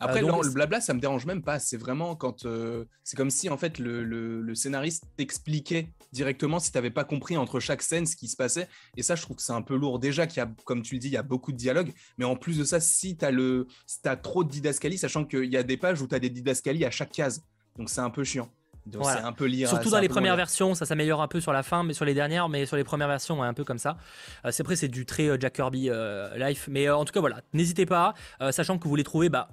Après, 0.00 0.22
euh, 0.22 0.42
le 0.42 0.50
blabla, 0.50 0.80
ça 0.80 0.94
me 0.94 1.00
dérange 1.00 1.26
même 1.26 1.42
pas. 1.42 1.58
C'est 1.58 1.76
vraiment 1.76 2.16
quand. 2.16 2.44
Euh, 2.44 2.84
c'est 3.04 3.16
comme 3.16 3.30
si, 3.30 3.48
en 3.48 3.56
fait, 3.56 3.78
le, 3.78 4.04
le, 4.04 4.54
scénariste 4.54 5.04
t'expliquait 5.16 5.88
directement 6.12 6.58
si 6.58 6.70
tu 6.70 6.78
n'avais 6.78 6.90
pas 6.90 7.04
compris 7.04 7.36
entre 7.36 7.60
chaque 7.60 7.82
scène 7.82 8.06
ce 8.06 8.16
qui 8.16 8.28
se 8.28 8.36
passait. 8.36 8.68
Et 8.96 9.02
ça, 9.02 9.14
je 9.14 9.22
trouve 9.22 9.36
que 9.36 9.42
c'est 9.42 9.52
un 9.52 9.62
peu 9.62 9.76
lourd. 9.76 9.98
Déjà 9.98 10.26
qu'il 10.26 10.38
y 10.38 10.40
a, 10.40 10.50
comme 10.64 10.82
tu 10.82 10.94
le 10.94 11.00
dis, 11.00 11.08
il 11.08 11.12
y 11.12 11.16
a 11.16 11.22
beaucoup 11.22 11.52
de 11.52 11.56
dialogues. 11.56 11.92
Mais 12.18 12.24
en 12.24 12.36
plus 12.36 12.58
de 12.58 12.64
ça, 12.64 12.80
si 12.80 13.16
tu 13.16 13.24
as, 13.24 13.30
le, 13.30 13.66
as 14.04 14.16
trop 14.16 14.44
de 14.44 14.50
didascalie, 14.50 14.98
sachant 14.98 15.24
qu'il 15.24 15.50
y 15.52 15.56
a 15.56 15.62
des 15.62 15.76
pages 15.76 16.00
où 16.02 16.08
tu 16.08 16.14
as 16.14 16.18
des 16.18 16.30
didascalies 16.30 16.84
à 16.84 16.90
chaque 16.90 17.12
case. 17.12 17.42
Donc 17.76 17.90
c'est 17.90 18.00
un 18.00 18.10
peu 18.10 18.24
chiant. 18.24 18.50
c'est 18.90 19.08
un 19.08 19.32
peu 19.32 19.44
lire. 19.44 19.68
Surtout 19.68 19.90
dans 19.90 20.00
les 20.00 20.08
premières 20.08 20.36
versions, 20.36 20.74
ça 20.74 20.86
s'améliore 20.86 21.20
un 21.22 21.28
peu 21.28 21.40
sur 21.40 21.52
la 21.52 21.62
fin, 21.62 21.84
mais 21.84 21.92
sur 21.92 22.04
les 22.04 22.14
dernières, 22.14 22.48
mais 22.48 22.64
sur 22.66 22.76
les 22.76 22.84
premières 22.84 23.08
versions, 23.08 23.42
un 23.42 23.54
peu 23.54 23.64
comme 23.64 23.78
ça. 23.78 23.98
Euh, 24.44 24.50
c'est 24.50 24.62
après, 24.62 24.76
c'est 24.76 24.88
du 24.88 25.04
très 25.04 25.38
Jack 25.38 25.54
Kirby 25.54 25.90
Life, 26.36 26.68
mais 26.70 26.88
en 26.88 27.04
tout 27.04 27.12
cas 27.12 27.20
voilà, 27.20 27.42
n'hésitez 27.52 27.84
pas, 27.84 28.14
sachant 28.50 28.78
que 28.78 28.88
vous 28.88 28.96
les 28.96 29.04
trouvez 29.04 29.28
bah, 29.28 29.50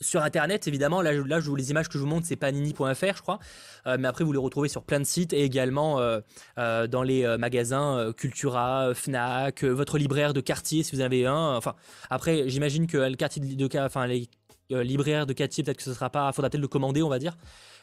sur 0.00 0.22
internet 0.22 0.68
évidemment 0.68 1.02
là, 1.02 1.12
je, 1.14 1.54
les 1.54 1.70
images 1.70 1.88
que 1.88 1.94
je 1.94 1.98
vous 1.98 2.06
montre 2.06 2.26
c'est 2.26 2.36
panini.fr 2.36 3.16
je 3.16 3.22
crois 3.22 3.38
euh, 3.86 3.96
mais 3.98 4.08
après 4.08 4.24
vous 4.24 4.32
les 4.32 4.38
retrouvez 4.38 4.68
sur 4.68 4.82
plein 4.82 5.00
de 5.00 5.04
sites 5.04 5.32
et 5.32 5.42
également 5.42 6.00
euh, 6.00 6.20
euh, 6.58 6.86
dans 6.86 7.02
les 7.02 7.26
magasins 7.38 8.12
Cultura 8.16 8.92
Fnac 8.94 9.64
votre 9.64 9.98
libraire 9.98 10.32
de 10.32 10.40
quartier 10.40 10.82
si 10.82 10.94
vous 10.94 11.00
avez 11.00 11.26
un 11.26 11.56
enfin 11.56 11.74
après 12.10 12.48
j'imagine 12.48 12.86
que 12.86 12.98
le 12.98 13.16
quartier 13.16 13.42
de, 13.42 13.78
enfin 13.78 14.06
les 14.06 14.28
libraires 14.70 15.26
de 15.26 15.32
quartier 15.32 15.64
peut-être 15.64 15.78
que 15.78 15.82
ce 15.82 15.94
sera 15.94 16.10
pas 16.10 16.30
faudra 16.32 16.50
peut-être 16.50 16.60
le 16.60 16.68
commander 16.68 17.02
on 17.02 17.08
va 17.08 17.18
dire 17.18 17.36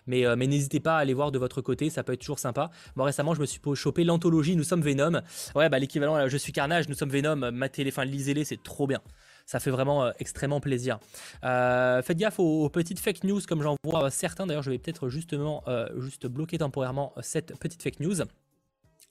mais, 0.05 0.25
n'hésitez 0.35 0.81
pas 0.81 0.97
à 0.97 0.99
aller 0.99 1.13
voir 1.13 1.31
de 1.31 1.39
votre 1.39 1.61
côté, 1.61 1.89
ça 1.89 2.03
peut 2.03 2.11
être 2.11 2.19
toujours 2.19 2.37
sympa. 2.37 2.71
Moi 2.97 3.05
récemment, 3.05 3.33
je 3.35 3.39
me 3.39 3.45
suis 3.45 3.61
chopé 3.73 4.03
l'anthologie 4.03 4.57
Nous 4.57 4.65
sommes 4.65 4.81
Venom. 4.81 5.21
Ouais, 5.55 5.69
bah 5.69 5.79
l'équivalent, 5.79 6.27
je 6.27 6.35
suis 6.35 6.51
Carnage, 6.51 6.89
Nous 6.89 6.95
sommes 6.95 7.07
Venom, 7.07 7.53
matez 7.53 7.85
les, 7.85 7.89
enfin 7.89 8.03
lisez-les, 8.03 8.43
c'est 8.43 8.61
trop 8.61 8.85
bien 8.85 8.99
ça 9.45 9.59
fait 9.59 9.71
vraiment 9.71 10.05
euh, 10.05 10.11
extrêmement 10.19 10.59
plaisir. 10.59 10.99
Euh, 11.43 12.01
faites 12.01 12.17
gaffe 12.17 12.39
aux, 12.39 12.69
petites 12.69 12.99
fake 12.99 13.23
news 13.23 13.41
comme 13.47 13.61
j'en 13.61 13.75
vois 13.83 14.09
certains. 14.09 14.47
D'ailleurs, 14.47 14.63
je 14.63 14.71
vais 14.71 14.77
peut-être 14.77 15.09
justement 15.09 15.63
juste 15.97 16.27
bloquer 16.27 16.57
temporairement 16.57 17.13
cette 17.21 17.57
petite 17.59 17.81
fake 17.83 17.99
news. 17.99 18.21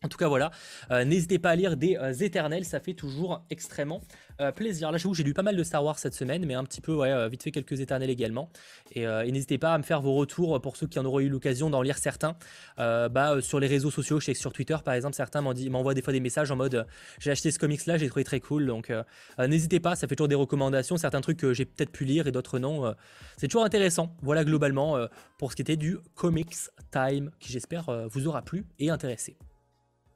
En 0.05 0.09
tout 0.09 0.19
cas, 0.19 0.27
voilà. 0.27 0.51
Euh, 0.91 1.05
n'hésitez 1.05 1.39
pas 1.39 1.51
à 1.51 1.57
lire 1.57 1.77
des 1.77 1.97
euh, 1.97 2.13
éternels, 2.13 2.65
ça 2.65 2.81
fait 2.81 2.95
toujours 2.95 3.45
extrêmement 3.51 4.01
euh, 4.41 4.51
plaisir. 4.51 4.91
Là, 4.91 4.99
j'avoue, 4.99 5.15
j'ai 5.15 5.23
lu 5.23 5.33
pas 5.33 5.43
mal 5.43 5.57
de 5.57 5.63
Star 5.63 5.85
Wars 5.85 5.99
cette 5.99 6.15
semaine, 6.15 6.45
mais 6.45 6.55
un 6.55 6.65
petit 6.65 6.81
peu, 6.81 6.93
ouais, 6.95 7.29
vite 7.29 7.43
fait 7.43 7.53
quelques 7.53 7.81
éternels 7.81 8.11
également. 8.11 8.51
Et, 8.95 9.07
n'hésitez 9.07 9.59
pas 9.59 9.75
à 9.75 9.79
me 9.79 9.83
faire 9.83 10.01
vos 10.01 10.15
retours 10.15 10.61
pour 10.61 10.77
ceux 10.77 10.87
qui 10.87 10.99
en 10.99 11.05
auraient 11.05 11.25
eu 11.25 11.29
l'occasion 11.29 11.71
d'en 11.71 11.83
lire 11.83 11.99
certains. 11.99 12.37
bah, 12.77 13.41
sur 13.41 13.61
les 13.61 13.67
réseaux 13.67 13.91
sociaux, 13.91 14.21
je 14.21 14.27
sais 14.27 14.33
que 14.33 14.39
sur 14.39 14.53
Twitter, 14.53 14.77
par 14.85 14.95
exemple, 14.95 15.15
certains 15.15 15.41
m'envoient 15.41 15.95
des 15.95 16.03
fois 16.03 16.13
des 16.13 16.21
messages 16.21 16.51
en 16.51 16.57
mode 16.57 16.87
j'ai 17.19 17.31
acheté 17.31 17.51
ce 17.51 17.59
comics-là, 17.59 17.97
j'ai 17.99 18.09
trouvé 18.09 18.25
très 18.25 18.41
cool. 18.41 18.67
Donc, 18.67 18.93
n'hésitez 19.39 19.81
pas, 19.81 19.95
ça 19.95 20.09
fait 20.09 20.17
toujours 20.17 20.29
des 20.29 20.35
recommandations. 20.35 20.97
Certains 20.97 21.21
trucs 21.21 21.39
que 21.39 21.53
j'ai 21.53 21.65
peut-être 21.65 21.93
pu 21.93 22.05
lire 22.05 22.27
et 22.27 22.33
d'autres 22.33 22.59
non. 22.59 22.95
c'est 23.37 23.49
toujours 23.49 23.65
intéressant. 23.65 24.15
Voilà, 24.23 24.45
globalement, 24.45 24.97
pour 25.39 25.53
ce 25.53 25.57
qui 25.57 25.63
était 25.63 25.77
du 25.77 25.99
Comics 26.15 26.57
Time, 26.91 27.31
qui 27.39 27.53
j'espère 27.53 28.09
vous 28.09 28.27
aura 28.27 28.43
plu 28.43 28.65
et 28.79 28.91
intéressé. 28.91 29.37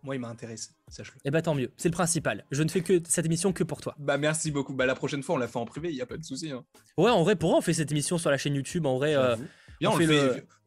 Moi, 0.07 0.15
il 0.15 0.21
m'a 0.21 0.29
intéressé, 0.29 0.71
sache-le. 0.87 1.19
Eh 1.25 1.33
bah 1.33 1.43
tant 1.43 1.57
mieux, 1.57 1.73
c'est 1.77 1.89
le 1.89 1.93
principal. 1.93 2.45
Je 2.53 2.63
ne 2.63 2.69
fais 2.69 2.81
que 2.81 3.03
cette 3.09 3.27
émission 3.27 3.53
que 3.53 3.65
pour 3.65 3.81
toi. 3.81 3.97
Bah 3.99 4.19
merci 4.19 4.53
beaucoup. 4.53 4.73
Bah 4.73 4.87
la 4.87 4.95
prochaine 4.95 5.21
fois, 5.21 5.35
on 5.35 5.39
la 5.39 5.49
fait 5.49 5.59
en 5.59 5.67
privé, 5.67 5.91
il 5.91 5.97
y 5.97 6.01
a 6.01 6.07
pas 6.07 6.17
de 6.17 6.23
souci. 6.23 6.53
Hein. 6.53 6.65
Ouais, 6.97 7.11
en 7.11 7.25
vrai, 7.25 7.35
pour 7.35 7.53
on 7.53 7.61
fait 7.61 7.73
cette 7.73 7.91
émission 7.91 8.17
sur 8.17 8.31
la 8.31 8.39
chaîne 8.39 8.55
YouTube. 8.55 8.87
En 8.87 8.99
vrai, 8.99 9.17
euh, 9.17 9.35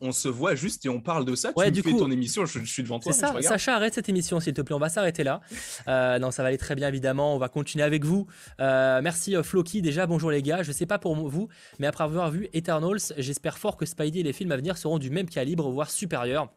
on, 0.01 0.11
se 0.11 0.27
voit 0.27 0.55
juste 0.55 0.85
et 0.85 0.89
on 0.89 0.99
parle 0.99 1.23
de 1.23 1.35
ça. 1.35 1.53
Ouais, 1.55 1.67
tu 1.67 1.71
du 1.71 1.81
fais 1.83 1.91
coup, 1.91 1.99
ton 1.99 2.11
émission, 2.11 2.45
je, 2.45 2.59
suis 2.65 2.83
devant 2.83 2.99
toi. 2.99 3.13
C'est 3.13 3.19
ça. 3.21 3.33
Sacha, 3.41 3.75
arrête 3.77 3.93
cette 3.93 4.09
émission, 4.09 4.41
s'il 4.41 4.53
te 4.53 4.61
plaît. 4.61 4.75
On 4.75 4.79
va 4.79 4.89
s'arrêter 4.89 5.23
là. 5.23 5.39
Euh, 5.87 6.19
non, 6.19 6.31
ça 6.31 6.43
va 6.43 6.49
aller 6.49 6.57
très 6.57 6.75
bien, 6.75 6.89
évidemment. 6.89 7.33
On 7.33 7.39
va 7.39 7.47
continuer 7.47 7.85
avec 7.85 8.03
vous. 8.03 8.27
Euh, 8.59 8.99
merci 9.01 9.35
Floki. 9.41 9.81
Déjà, 9.81 10.05
bonjour 10.05 10.31
les 10.31 10.41
gars. 10.41 10.63
Je 10.63 10.73
sais 10.73 10.85
pas 10.85 10.99
pour 10.99 11.15
vous, 11.15 11.47
mais 11.79 11.87
après 11.87 12.03
avoir 12.03 12.29
vu 12.29 12.49
Eternals, 12.51 13.13
j'espère 13.17 13.57
fort 13.57 13.77
que 13.77 13.85
Spidey 13.85 14.19
et 14.19 14.23
les 14.23 14.33
films 14.33 14.51
à 14.51 14.57
venir 14.57 14.77
seront 14.77 14.99
du 14.99 15.09
même 15.09 15.29
calibre, 15.29 15.69
voire 15.69 15.89
supérieur. 15.89 16.49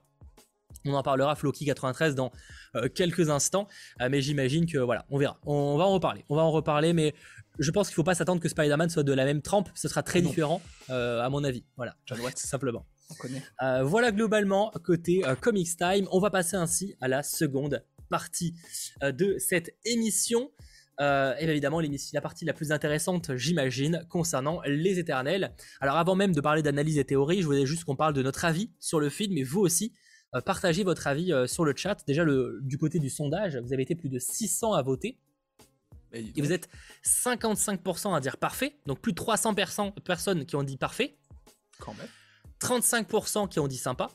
On 0.85 0.95
en 0.95 1.03
parlera 1.03 1.37
Floki 1.37 1.64
93 1.64 2.14
dans 2.14 2.33
euh, 2.75 2.88
quelques 2.88 3.31
instants, 3.31 3.68
euh, 4.01 4.09
mais 4.11 4.21
j'imagine 4.21 4.66
que 4.66 4.79
voilà, 4.79 5.05
on 5.11 5.18
verra. 5.18 5.38
On, 5.47 5.77
va 5.77 5.85
en 5.85 5.92
reparler. 5.92 6.25
On 6.29 6.37
va 6.37 6.42
en 6.42 6.51
reparler, 6.51 6.92
mais 6.92 7.14
je 7.59 7.71
pense 7.71 7.88
qu'il 7.88 7.92
ne 7.92 7.97
faut 7.97 8.05
pas 8.05 8.14
s'attendre 8.14 8.40
que 8.40 8.49
Spider-Man 8.49 8.90
soit 8.90 9.05
de 9.05 9.12
la 9.12 9.25
même 9.25 9.42
trempe. 9.42 9.68
Ce 9.75 9.88
sera 9.88 10.03
très 10.03 10.23
différent, 10.23 10.61
euh, 10.90 11.23
à 11.23 11.29
mon 11.29 11.45
avis. 11.45 11.64
Voilà, 11.77 11.97
simplement. 12.35 12.87
On 13.11 13.14
connaît. 13.14 13.42
voilà 13.83 14.11
globalement 14.11 14.73
côté 14.85 15.23
Comics 15.40 15.77
Time. 15.77 16.09
On 16.11 16.18
va 16.18 16.31
passer 16.31 16.57
ainsi 16.57 16.97
à 17.01 17.09
la 17.09 17.23
seconde 17.23 17.85
partie 18.09 18.55
de 19.03 19.37
cette 19.38 19.75
émission. 19.85 20.51
et 20.99 21.45
évidemment 21.45 21.81
la 21.81 22.21
partie 22.23 22.47
la 22.47 22.55
plus 22.55 22.73
intéressante, 22.73 23.37
j'imagine, 23.37 24.07
concernant 24.09 24.62
les 24.64 24.99
éternels. 24.99 25.55
Alors 25.81 25.97
avant 25.97 26.14
même 26.14 26.35
de 26.35 26.40
parler 26.40 26.62
d'analyse 26.62 26.97
et 26.97 27.05
théorie, 27.05 27.42
je 27.42 27.47
voulais 27.47 27.66
juste 27.66 27.85
qu'on 27.85 27.97
parle 27.97 28.14
de 28.14 28.23
notre 28.23 28.47
avis 28.47 28.71
sur 28.81 28.99
le 28.99 29.11
film, 29.11 29.37
et 29.37 29.42
vous 29.42 29.61
aussi, 29.61 29.92
partagez 30.40 30.83
votre 30.85 31.07
avis 31.07 31.33
euh, 31.33 31.47
sur 31.47 31.64
le 31.64 31.75
chat. 31.77 32.03
Déjà, 32.07 32.25
le, 32.25 32.61
du 32.62 32.79
côté 32.79 32.99
du 32.99 33.11
sondage, 33.11 33.57
vous 33.59 33.73
avez 33.73 33.83
été 33.83 33.95
plus 33.95 34.09
de 34.09 34.18
600 34.18 34.73
à 34.73 34.83
voter. 34.83 35.18
Et 36.14 36.42
vous 36.42 36.53
êtes 36.53 36.68
55% 37.05 38.14
à 38.14 38.21
dire 38.21 38.37
parfait, 38.37 38.77
donc 38.85 39.01
plus 39.01 39.12
de 39.12 39.16
300 39.16 39.55
personnes 40.05 40.45
qui 40.45 40.57
ont 40.57 40.62
dit 40.62 40.77
parfait. 40.77 41.16
Quand 41.79 41.95
même. 41.95 42.09
35% 42.61 43.49
qui 43.49 43.59
ont 43.61 43.66
dit 43.66 43.79
sympa. 43.79 44.11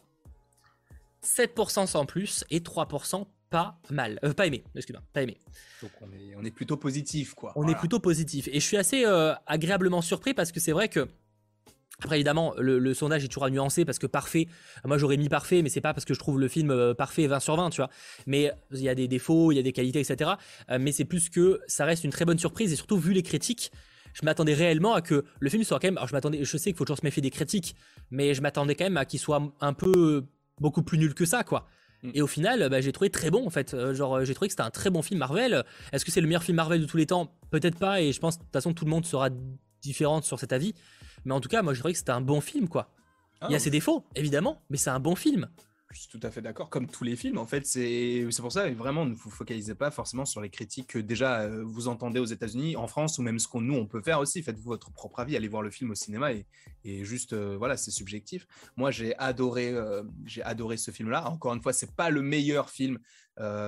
7% 1.23 1.87
sans 1.87 2.05
plus 2.05 2.45
et 2.51 2.59
3% 2.59 3.25
pas 3.49 3.79
mal. 3.89 4.19
Euh, 4.23 4.33
pas 4.33 4.45
aimé, 4.45 4.63
excuse-moi, 4.75 5.03
pas 5.11 5.23
aimé. 5.23 5.39
Donc 5.81 5.91
on 6.35 6.45
est, 6.45 6.51
plutôt 6.51 6.77
positif, 6.77 7.33
quoi. 7.33 7.51
On 7.55 7.67
est 7.67 7.75
plutôt 7.75 7.99
positif. 7.99 8.47
Et 8.49 8.59
je 8.59 8.65
suis 8.65 8.77
assez 8.77 9.03
agréablement 9.47 10.03
surpris 10.03 10.35
parce 10.35 10.51
que 10.51 10.59
c'est 10.59 10.73
vrai 10.73 10.89
que 10.89 11.07
après 12.03 12.17
évidemment 12.17 12.53
le, 12.57 12.93
sondage 12.93 13.23
est 13.23 13.27
toujours 13.27 13.45
à 13.45 13.49
nuancer 13.49 13.83
parce 13.83 13.97
que 13.97 14.05
parfait, 14.05 14.47
moi 14.85 14.97
j'aurais 14.97 15.17
mis 15.17 15.29
parfait 15.29 15.61
mais 15.63 15.69
c'est 15.69 15.81
pas 15.81 15.93
parce 15.93 16.05
que 16.05 16.13
je 16.13 16.19
trouve 16.19 16.39
le 16.39 16.47
film 16.47 16.69
euh, 16.69 16.93
parfait 16.93 17.25
20 17.25 17.39
sur 17.39 17.55
20 17.55 17.71
tu 17.71 17.77
vois. 17.77 17.89
Mais 18.27 18.51
il 18.71 18.81
y 18.81 18.89
a 18.89 18.95
des 18.95 19.07
défauts, 19.07 19.51
il 19.51 19.55
y 19.55 19.59
a 19.59 19.63
des 19.63 19.71
qualités 19.71 19.99
etc. 19.99 20.31
Euh, 20.69 20.77
mais 20.79 20.91
c'est 20.91 21.05
plus 21.05 21.29
que 21.29 21.59
ça 21.67 21.85
reste 21.85 22.03
une 22.03 22.11
très 22.11 22.25
bonne 22.25 22.37
surprise 22.37 22.71
et 22.71 22.75
surtout 22.75 22.97
vu 22.97 23.13
les 23.13 23.23
critiques, 23.23 23.71
je 24.13 24.25
m'attendais 24.25 24.53
réellement 24.53 24.93
à 24.93 25.01
que 25.01 25.25
le 25.39 25.49
film 25.49 25.63
soit 25.63 25.79
quand 25.79 25.87
même. 25.87 25.97
Alors 25.97 26.07
je 26.07 26.13
m'attendais, 26.13 26.43
je 26.43 26.57
sais 26.57 26.69
qu'il 26.69 26.77
faut 26.77 26.85
toujours 26.85 26.99
se 26.99 27.05
méfier 27.05 27.21
des 27.21 27.31
critiques, 27.31 27.75
mais 28.11 28.33
je 28.33 28.41
m'attendais 28.41 28.75
quand 28.75 28.85
même 28.85 28.97
à 28.97 29.05
qu'il 29.05 29.19
soit 29.19 29.41
un 29.59 29.73
peu 29.73 30.23
beaucoup 30.59 30.83
plus 30.83 30.97
nul 30.99 31.15
que 31.15 31.25
ça 31.25 31.43
quoi. 31.43 31.67
Mm. 32.03 32.11
Et 32.13 32.21
au 32.21 32.27
final, 32.27 32.69
bah, 32.69 32.79
j'ai 32.79 32.91
trouvé 32.91 33.09
très 33.09 33.31
bon 33.31 33.45
en 33.45 33.49
fait. 33.49 33.73
Euh, 33.73 33.95
genre, 33.95 34.23
j'ai 34.23 34.35
trouvé 34.35 34.49
que 34.49 34.53
c'était 34.53 34.63
un 34.63 34.69
très 34.69 34.91
bon 34.91 35.01
film 35.01 35.19
Marvel. 35.19 35.63
Est-ce 35.91 36.05
que 36.05 36.11
c'est 36.11 36.21
le 36.21 36.27
meilleur 36.27 36.43
film 36.43 36.57
Marvel 36.57 36.81
de 36.81 36.85
tous 36.85 36.97
les 36.97 37.07
temps? 37.07 37.35
Peut-être 37.49 37.79
pas. 37.79 38.01
Et 38.01 38.11
je 38.11 38.19
pense 38.19 38.37
de 38.37 38.43
toute 38.43 38.53
façon 38.53 38.73
tout 38.73 38.85
le 38.85 38.91
monde 38.91 39.05
sera 39.05 39.29
différent 39.81 40.21
sur 40.21 40.39
cet 40.39 40.53
avis. 40.53 40.73
Mais 41.25 41.33
en 41.33 41.41
tout 41.41 41.49
cas, 41.49 41.61
moi, 41.61 41.73
je 41.73 41.79
trouvais 41.79 41.93
que 41.93 41.99
c'était 41.99 42.11
un 42.11 42.21
bon 42.21 42.41
film, 42.41 42.67
quoi. 42.67 42.89
Il 43.43 43.51
y 43.51 43.53
a 43.53 43.57
ah. 43.57 43.59
ses 43.59 43.69
défauts, 43.69 44.03
évidemment, 44.15 44.61
mais 44.69 44.77
c'est 44.77 44.89
un 44.89 44.99
bon 44.99 45.15
film. 45.15 45.47
Je 45.91 46.01
suis 46.01 46.09
tout 46.09 46.19
à 46.21 46.31
fait 46.31 46.41
d'accord. 46.41 46.69
Comme 46.69 46.87
tous 46.87 47.05
les 47.05 47.15
films, 47.15 47.37
en 47.37 47.45
fait, 47.45 47.65
c'est 47.65 48.27
pour 48.39 48.51
ça, 48.51 48.69
vraiment, 48.71 49.05
ne 49.05 49.15
vous 49.15 49.29
focalisez 49.29 49.73
pas 49.73 49.89
forcément 49.89 50.25
sur 50.25 50.41
les 50.41 50.49
critiques 50.49 50.87
que 50.87 50.99
déjà 50.99 51.41
euh, 51.41 51.63
vous 51.63 51.87
entendez 51.87 52.19
aux 52.19 52.25
États-Unis, 52.25 52.75
en 52.75 52.87
France, 52.87 53.17
ou 53.19 53.21
même 53.21 53.39
ce 53.39 53.47
qu'on 53.47 53.61
nous 53.61 53.75
on 53.75 53.85
peut 53.85 54.01
faire 54.01 54.19
aussi. 54.19 54.43
Faites-vous 54.43 54.69
votre 54.69 54.91
propre 54.91 55.21
avis, 55.21 55.37
allez 55.37 55.47
voir 55.47 55.61
le 55.61 55.71
film 55.71 55.91
au 55.91 55.95
cinéma 55.95 56.33
et, 56.33 56.45
et 56.83 57.05
juste, 57.05 57.31
euh, 57.33 57.55
voilà, 57.57 57.77
c'est 57.77 57.91
subjectif. 57.91 58.47
Moi, 58.75 58.91
j'ai 58.91 59.17
adoré, 59.17 59.71
euh, 59.71 60.03
j'ai 60.25 60.43
adoré 60.43 60.75
ce 60.75 60.91
film-là. 60.91 61.29
Encore 61.29 61.53
une 61.53 61.61
fois, 61.61 61.71
c'est 61.71 61.95
pas 61.95 62.09
le 62.09 62.21
meilleur 62.21 62.69
film 62.69 62.99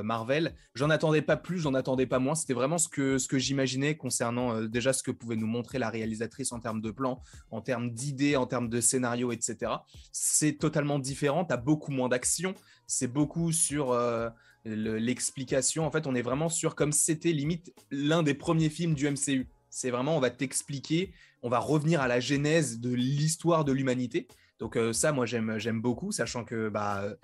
Marvel. 0.04 0.56
J'en 0.74 0.90
attendais 0.90 1.22
pas 1.22 1.38
plus, 1.38 1.60
j'en 1.60 1.74
attendais 1.74 2.08
pas 2.08 2.20
moins. 2.20 2.36
C'était 2.36 2.54
vraiment 2.54 2.78
ce 2.78 2.90
que 2.90 3.18
ce 3.18 3.28
que 3.28 3.38
j'imaginais 3.38 3.96
concernant 3.96 4.62
déjà 4.64 4.94
ce 4.94 5.04
que 5.04 5.12
pouvait 5.12 5.36
nous 5.36 5.48
montrer 5.48 5.78
la 5.78 5.90
réalisatrice 5.90 6.52
en 6.52 6.60
termes 6.60 6.82
de 6.82 6.92
plan, 6.92 7.22
en 7.52 7.62
termes 7.62 7.92
d'idées, 7.92 8.36
en 8.36 8.48
termes 8.48 8.70
de 8.70 8.82
scénario, 8.82 9.32
etc. 9.32 9.72
C'est 10.12 10.58
totalement 10.58 11.00
différent. 11.00 11.46
T'as 11.46 11.58
beaucoup 11.58 11.92
moins 11.92 12.10
d'action. 12.10 12.56
C'est 12.88 13.08
beaucoup 13.08 13.52
sur 13.52 13.92
euh, 13.92 14.30
l'explication. 14.66 15.86
En 15.86 15.92
fait, 15.92 16.08
on 16.08 16.16
est 16.16 16.22
vraiment 16.22 16.50
sur 16.50 16.76
comme 16.76 16.92
c'était 16.92 17.32
limite 17.32 17.74
l'un 17.92 18.24
des 18.24 18.34
premiers 18.34 18.70
films 18.70 18.94
du 18.94 19.10
MCU. 19.10 19.48
C'est 19.70 19.92
vraiment, 19.92 20.18
on 20.18 20.20
va 20.20 20.32
t'expliquer, 20.32 21.14
on 21.44 21.50
va 21.50 21.60
revenir 21.60 22.02
à 22.02 22.08
la 22.08 22.20
genèse 22.20 22.80
de 22.80 22.92
l'histoire 22.92 23.64
de 23.64 23.72
l'humanité. 23.72 24.28
Donc 24.58 24.76
euh, 24.76 24.92
ça, 24.94 25.12
moi, 25.12 25.26
j'aime, 25.26 25.82
beaucoup, 25.82 26.12
sachant 26.12 26.44
que 26.44 26.70
bah, 26.70 27.16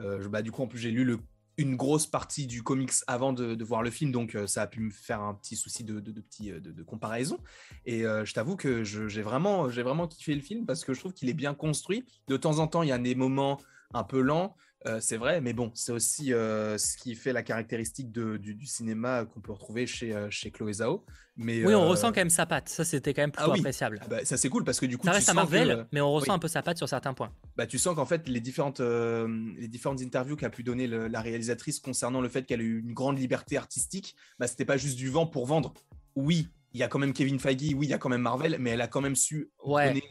euh, 0.00 0.28
bah, 0.28 0.42
du 0.42 0.50
coup, 0.50 0.62
en 0.62 0.66
plus, 0.66 0.78
j'ai 0.78 0.90
lu 0.90 1.04
le 1.04 1.18
une 1.58 1.76
grosse 1.76 2.06
partie 2.06 2.46
du 2.46 2.62
comics 2.62 2.92
avant 3.06 3.32
de, 3.32 3.62
voir 3.64 3.82
le 3.82 3.90
film, 3.90 4.10
donc 4.10 4.36
ça 4.46 4.62
a 4.62 4.66
pu 4.66 4.80
me 4.80 4.90
faire 4.90 5.20
un 5.20 5.34
petit 5.34 5.56
souci 5.56 5.84
de, 5.84 6.00
de, 6.00 6.12
de, 6.12 6.82
comparaison. 6.82 7.38
Et 7.84 8.00
je 8.02 8.32
t'avoue 8.32 8.56
que 8.56 8.84
j'ai 8.84 9.22
vraiment, 9.22 9.66
vraiment 9.66 10.08
kiffé 10.08 10.34
le 10.34 10.40
film 10.40 10.64
parce 10.64 10.84
que 10.84 10.94
je 10.94 11.00
trouve 11.00 11.12
qu'il 11.12 11.28
est 11.28 11.34
bien 11.34 11.54
construit. 11.54 12.04
De 12.28 12.36
temps 12.36 12.58
en 12.58 12.66
temps, 12.66 12.82
il 12.82 12.88
y 12.88 12.92
a 12.92 12.98
des 12.98 13.14
moments 13.14 13.60
un 13.94 14.04
peu 14.04 14.20
lent, 14.20 14.56
euh, 14.86 14.98
c'est 15.00 15.16
vrai, 15.16 15.40
mais 15.40 15.52
bon, 15.52 15.70
c'est 15.74 15.92
aussi 15.92 16.32
euh, 16.32 16.76
ce 16.78 16.96
qui 16.96 17.14
fait 17.14 17.32
la 17.32 17.42
caractéristique 17.42 18.10
du, 18.10 18.66
cinéma 18.66 19.24
qu'on 19.24 19.40
peut 19.40 19.52
retrouver 19.52 19.86
chez, 19.86 20.14
euh, 20.14 20.28
chez 20.30 20.50
Chloé 20.50 20.74
Zhao. 20.74 21.04
Mais, 21.36 21.64
oui, 21.64 21.74
on 21.74 21.88
ressent 21.88 22.08
quand 22.08 22.20
même 22.20 22.30
sa 22.30 22.46
patte. 22.46 22.68
Ça, 22.68 22.84
c'était 22.84 23.14
quand 23.14 23.22
même 23.22 23.32
plutôt 23.32 23.52
ah 23.52 23.56
appréciable. 23.56 23.98
Ah 24.02 24.06
bah, 24.08 24.24
ça, 24.24 24.36
c'est 24.36 24.48
cool 24.48 24.64
parce 24.64 24.80
que 24.80 24.86
du 24.86 24.98
coup, 24.98 25.06
ça 25.06 25.12
reste 25.12 25.28
à 25.28 25.34
Marvel, 25.34 25.86
mais 25.92 26.00
on 26.00 26.12
ressent 26.12 26.34
un 26.34 26.38
peu 26.38 26.48
sa 26.48 26.62
patte 26.62 26.76
sur 26.76 26.88
certains 26.88 27.14
points. 27.14 27.32
Bah, 27.56 27.66
tu 27.66 27.78
sens 27.78 27.94
qu'en 27.94 28.04
fait, 28.04 28.28
les 28.28 28.40
différentes, 28.40 28.80
les 28.80 29.68
différentes 29.68 30.02
interviews 30.02 30.36
qu'a 30.36 30.50
pu 30.50 30.62
donner 30.62 30.86
la 30.86 31.20
réalisatrice 31.20 31.80
concernant 31.80 32.20
le 32.20 32.28
fait 32.28 32.44
qu'elle 32.44 32.60
a 32.60 32.64
eu 32.64 32.80
une 32.80 32.92
grande 32.92 33.18
liberté 33.18 33.56
artistique, 33.56 34.16
bah, 34.38 34.46
c'était 34.46 34.64
pas 34.64 34.76
juste 34.76 34.96
du 34.96 35.08
vent 35.08 35.26
pour 35.26 35.46
vendre. 35.46 35.72
Oui, 36.16 36.48
il 36.74 36.80
y 36.80 36.82
a 36.82 36.88
quand 36.88 36.98
même 36.98 37.12
Kevin 37.12 37.38
Feige, 37.38 37.74
oui, 37.74 37.86
il 37.86 37.90
y 37.90 37.94
a 37.94 37.98
quand 37.98 38.08
même 38.08 38.22
Marvel, 38.22 38.56
mais 38.58 38.70
elle 38.70 38.80
a 38.80 38.86
quand 38.86 39.00
même 39.00 39.16
su 39.16 39.50
ouais. 39.64 40.02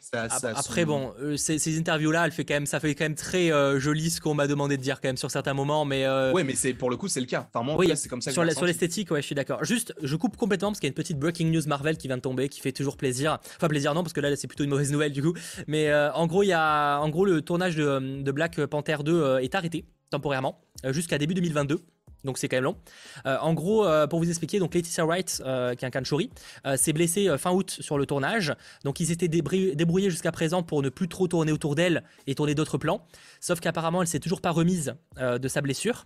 Après, 0.55 0.85
bon, 0.85 1.13
euh, 1.19 1.37
ces, 1.37 1.77
interviews-là, 1.77 2.25
elle 2.25 2.31
fait 2.31 2.45
quand 2.45 2.53
même, 2.53 2.65
ça 2.65 2.79
fait 2.79 2.93
quand 2.93 3.05
même 3.05 3.15
très 3.15 3.51
euh, 3.51 3.79
joli 3.79 4.09
ce 4.09 4.21
qu'on 4.21 4.33
m'a 4.33 4.47
demandé 4.47 4.77
de 4.77 4.81
dire 4.81 5.01
quand 5.01 5.09
même 5.09 5.17
sur 5.17 5.31
certains 5.31 5.53
moments, 5.53 5.85
mais. 5.85 6.05
Euh... 6.05 6.31
Ouais, 6.31 6.43
mais 6.43 6.55
c'est 6.55 6.73
pour 6.73 6.89
le 6.89 6.97
coup, 6.97 7.07
c'est 7.07 7.19
le 7.19 7.25
cas. 7.25 7.47
Enfin, 7.53 7.65
moi, 7.65 7.75
oui, 7.77 7.91
c'est 7.95 8.09
comme 8.09 8.21
ça. 8.21 8.31
sur, 8.31 8.49
sur 8.51 8.65
l'esthétique, 8.65 9.11
ouais, 9.11 9.21
je 9.21 9.25
suis 9.25 9.35
d'accord. 9.35 9.63
Juste, 9.63 9.93
je 10.01 10.15
coupe 10.15 10.37
complètement 10.37 10.69
parce 10.69 10.79
qu'il 10.79 10.87
y 10.87 10.89
a 10.89 10.93
une 10.93 10.95
petite 10.95 11.17
breaking 11.17 11.51
news 11.51 11.67
Marvel 11.67 11.97
qui 11.97 12.07
vient 12.07 12.17
de 12.17 12.21
tomber, 12.21 12.49
qui 12.49 12.59
fait 12.59 12.71
toujours 12.71 12.97
plaisir. 12.97 13.39
Enfin, 13.57 13.67
plaisir 13.67 13.93
non, 13.93 14.03
parce 14.03 14.13
que 14.13 14.21
là, 14.21 14.35
c'est 14.35 14.47
plutôt 14.47 14.63
une 14.63 14.69
mauvaise 14.69 14.91
nouvelle 14.91 15.11
du 15.11 15.21
coup. 15.21 15.33
Mais 15.67 15.93
en 15.93 16.27
gros, 16.27 16.43
il 16.43 16.47
y 16.47 16.53
a, 16.53 16.99
en 16.99 17.09
gros, 17.09 17.25
le 17.25 17.41
tournage 17.41 17.75
de, 17.75 18.21
de 18.21 18.31
Black 18.31 18.63
Panther 18.65 18.97
2 19.03 19.39
est 19.39 19.55
arrêté 19.55 19.85
temporairement 20.09 20.59
jusqu'à 20.91 21.17
début 21.17 21.33
2022 21.33 21.81
donc 22.23 22.37
c'est 22.37 22.47
quand 22.47 22.57
même 22.57 22.63
long. 22.63 22.77
Euh, 23.25 23.37
en 23.39 23.53
gros, 23.53 23.85
euh, 23.85 24.07
pour 24.07 24.19
vous 24.19 24.29
expliquer, 24.29 24.59
donc 24.59 24.73
Laetitia 24.73 25.05
Wright, 25.05 25.41
euh, 25.45 25.73
qui 25.75 25.85
est 25.85 25.87
un 25.87 25.91
kanchori, 25.91 26.29
s'est 26.75 26.93
blessée 26.93 27.37
fin 27.37 27.51
août 27.51 27.77
sur 27.79 27.97
le 27.97 28.05
tournage. 28.05 28.53
Donc 28.83 28.99
ils 28.99 29.07
s'étaient 29.07 29.27
débrouillés 29.27 30.09
jusqu'à 30.09 30.31
présent 30.31 30.63
pour 30.63 30.81
ne 30.81 30.89
plus 30.89 31.07
trop 31.07 31.27
tourner 31.27 31.51
autour 31.51 31.75
d'elle 31.75 32.03
et 32.27 32.35
tourner 32.35 32.55
d'autres 32.55 32.77
plans. 32.77 33.05
Sauf 33.39 33.59
qu'apparemment, 33.59 34.01
elle 34.01 34.07
s'est 34.07 34.19
toujours 34.19 34.41
pas 34.41 34.51
remise 34.51 34.95
de 35.19 35.47
sa 35.47 35.61
blessure. 35.61 36.05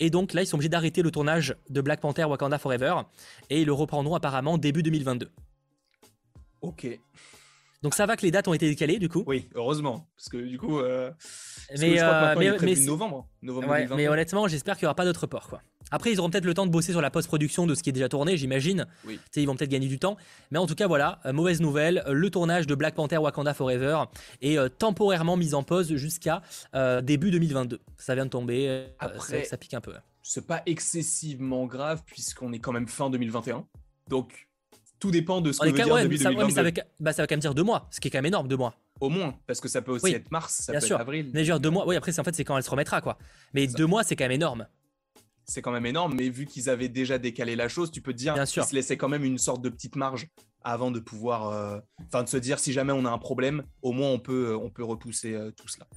Et 0.00 0.10
donc 0.10 0.32
là, 0.32 0.42
ils 0.42 0.46
sont 0.46 0.56
obligés 0.56 0.68
d'arrêter 0.68 1.02
le 1.02 1.10
tournage 1.10 1.56
de 1.70 1.80
Black 1.80 2.00
Panther 2.00 2.24
Wakanda 2.24 2.58
Forever. 2.58 2.94
Et 3.50 3.62
ils 3.62 3.66
le 3.66 3.72
reprendront 3.72 4.14
apparemment 4.14 4.58
début 4.58 4.82
2022. 4.82 5.30
Ok. 6.62 6.86
Donc 7.82 7.94
ça 7.94 8.06
va 8.06 8.16
que 8.16 8.22
les 8.22 8.30
dates 8.30 8.48
ont 8.48 8.54
été 8.54 8.68
décalées 8.68 8.98
du 8.98 9.08
coup. 9.08 9.24
Oui, 9.26 9.48
heureusement, 9.54 10.08
parce 10.16 10.28
que 10.28 10.36
du 10.36 10.58
coup, 10.58 10.78
euh, 10.78 11.10
mais, 11.78 11.96
je 11.96 12.04
crois 12.04 12.34
que 12.34 12.64
mais, 12.64 12.74
novembre, 12.86 13.28
mais 13.96 14.08
honnêtement, 14.08 14.46
j'espère 14.48 14.76
qu'il 14.76 14.84
n'y 14.84 14.88
aura 14.88 14.94
pas 14.94 15.04
d'autre 15.04 15.26
port 15.26 15.48
quoi. 15.48 15.60
Après, 15.92 16.10
ils 16.10 16.18
auront 16.18 16.30
peut-être 16.30 16.46
le 16.46 16.54
temps 16.54 16.64
de 16.64 16.70
bosser 16.70 16.92
sur 16.92 17.02
la 17.02 17.10
post-production 17.10 17.66
de 17.66 17.74
ce 17.74 17.82
qui 17.82 17.90
est 17.90 17.92
déjà 17.92 18.08
tourné, 18.08 18.38
j'imagine. 18.38 18.86
Oui. 19.06 19.20
Ils 19.36 19.46
vont 19.46 19.54
peut-être 19.54 19.70
gagner 19.70 19.88
du 19.88 19.98
temps. 19.98 20.16
Mais 20.50 20.58
en 20.58 20.66
tout 20.66 20.74
cas, 20.74 20.86
voilà, 20.86 21.20
euh, 21.26 21.34
mauvaise 21.34 21.60
nouvelle. 21.60 22.02
Euh, 22.06 22.14
le 22.14 22.30
tournage 22.30 22.66
de 22.66 22.74
Black 22.74 22.94
Panther 22.94 23.18
Wakanda 23.18 23.52
Forever 23.52 24.04
est 24.40 24.56
euh, 24.56 24.70
temporairement 24.70 25.36
mis 25.36 25.52
en 25.52 25.62
pause 25.62 25.94
jusqu'à 25.96 26.42
début 27.02 27.30
2022. 27.30 27.78
Ça 27.98 28.14
vient 28.14 28.24
de 28.24 28.30
tomber. 28.30 28.86
Après, 28.98 29.44
ça, 29.44 29.58
pique 29.58 29.74
un 29.74 29.82
peu. 29.82 29.92
C'est 30.22 30.46
pas 30.46 30.62
excessivement 30.64 31.66
grave 31.66 32.02
puisqu'on 32.06 32.52
est 32.54 32.58
quand 32.58 32.72
même 32.72 32.88
fin 32.88 33.10
2021. 33.10 33.66
Donc, 34.08 34.48
tout 35.02 35.10
dépend 35.10 35.40
de 35.40 35.50
ce 35.50 35.58
que 35.58 35.66
veut 35.66 35.72
dire 35.72 35.96
début 35.96 36.16
2022. 36.16 36.54
ça, 36.54 36.62
va, 36.62 36.70
bah, 37.00 37.12
ça 37.12 37.22
va 37.24 37.26
quand 37.26 37.32
même 37.32 37.40
dire 37.40 37.56
deux 37.56 37.64
mois, 37.64 37.88
ce 37.90 37.98
qui 37.98 38.06
est 38.06 38.10
quand 38.12 38.18
même 38.18 38.26
énorme, 38.26 38.46
deux 38.46 38.56
mois. 38.56 38.76
Au 39.00 39.08
moins, 39.08 39.34
parce 39.48 39.60
que 39.60 39.66
ça 39.66 39.82
peut 39.82 39.90
aussi 39.90 40.12
être 40.12 40.30
mars, 40.30 40.54
ça 40.54 40.72
peut 40.72 40.78
être 40.78 40.92
avril. 40.92 41.28
Mais 41.34 41.44
genre 41.44 41.58
deux 41.58 41.70
mois, 41.70 41.88
oui, 41.88 41.96
après, 41.96 42.16
en 42.20 42.22
fait, 42.22 42.36
c'est 42.36 42.44
quand 42.44 42.56
elle 42.56 42.62
se 42.62 42.70
remettra, 42.70 43.00
quoi. 43.00 43.18
Mais 43.52 43.66
deux 43.66 43.86
mois, 43.86 44.04
c'est 44.04 44.14
quand 44.14 44.24
même 44.24 44.32
énorme 44.32 44.66
c'est 45.44 45.60
quand 45.60 45.72
même 45.72 45.86
énorme, 45.86 46.14
mais 46.14 46.28
vu 46.28 46.46
qu'ils 46.46 46.70
avaient 46.70 46.88
déjà 46.88 47.18
décalé 47.18 47.56
la 47.56 47.68
chose, 47.68 47.90
tu 47.90 48.00
peux 48.00 48.12
te 48.12 48.16
dire 48.16 48.34
qu'ils 48.44 48.62
se 48.62 48.74
laissaient 48.74 48.96
quand 48.96 49.08
même 49.08 49.24
une 49.24 49.38
sorte 49.38 49.60
de 49.60 49.68
petite 49.68 49.96
marge 49.96 50.28
avant 50.62 50.92
de 50.92 51.00
pouvoir, 51.00 51.48
euh, 51.48 51.80
enfin 52.06 52.22
de 52.22 52.28
se 52.28 52.36
dire 52.36 52.60
si 52.60 52.72
jamais 52.72 52.92
on 52.92 53.04
a 53.04 53.10
un 53.10 53.18
problème, 53.18 53.64
au 53.82 53.90
moins 53.90 54.08
on 54.10 54.20
peut, 54.20 54.56
on 54.56 54.70
peut 54.70 54.84
repousser 54.84 55.34
euh, 55.34 55.50
tout 55.50 55.66
cela. 55.66 55.88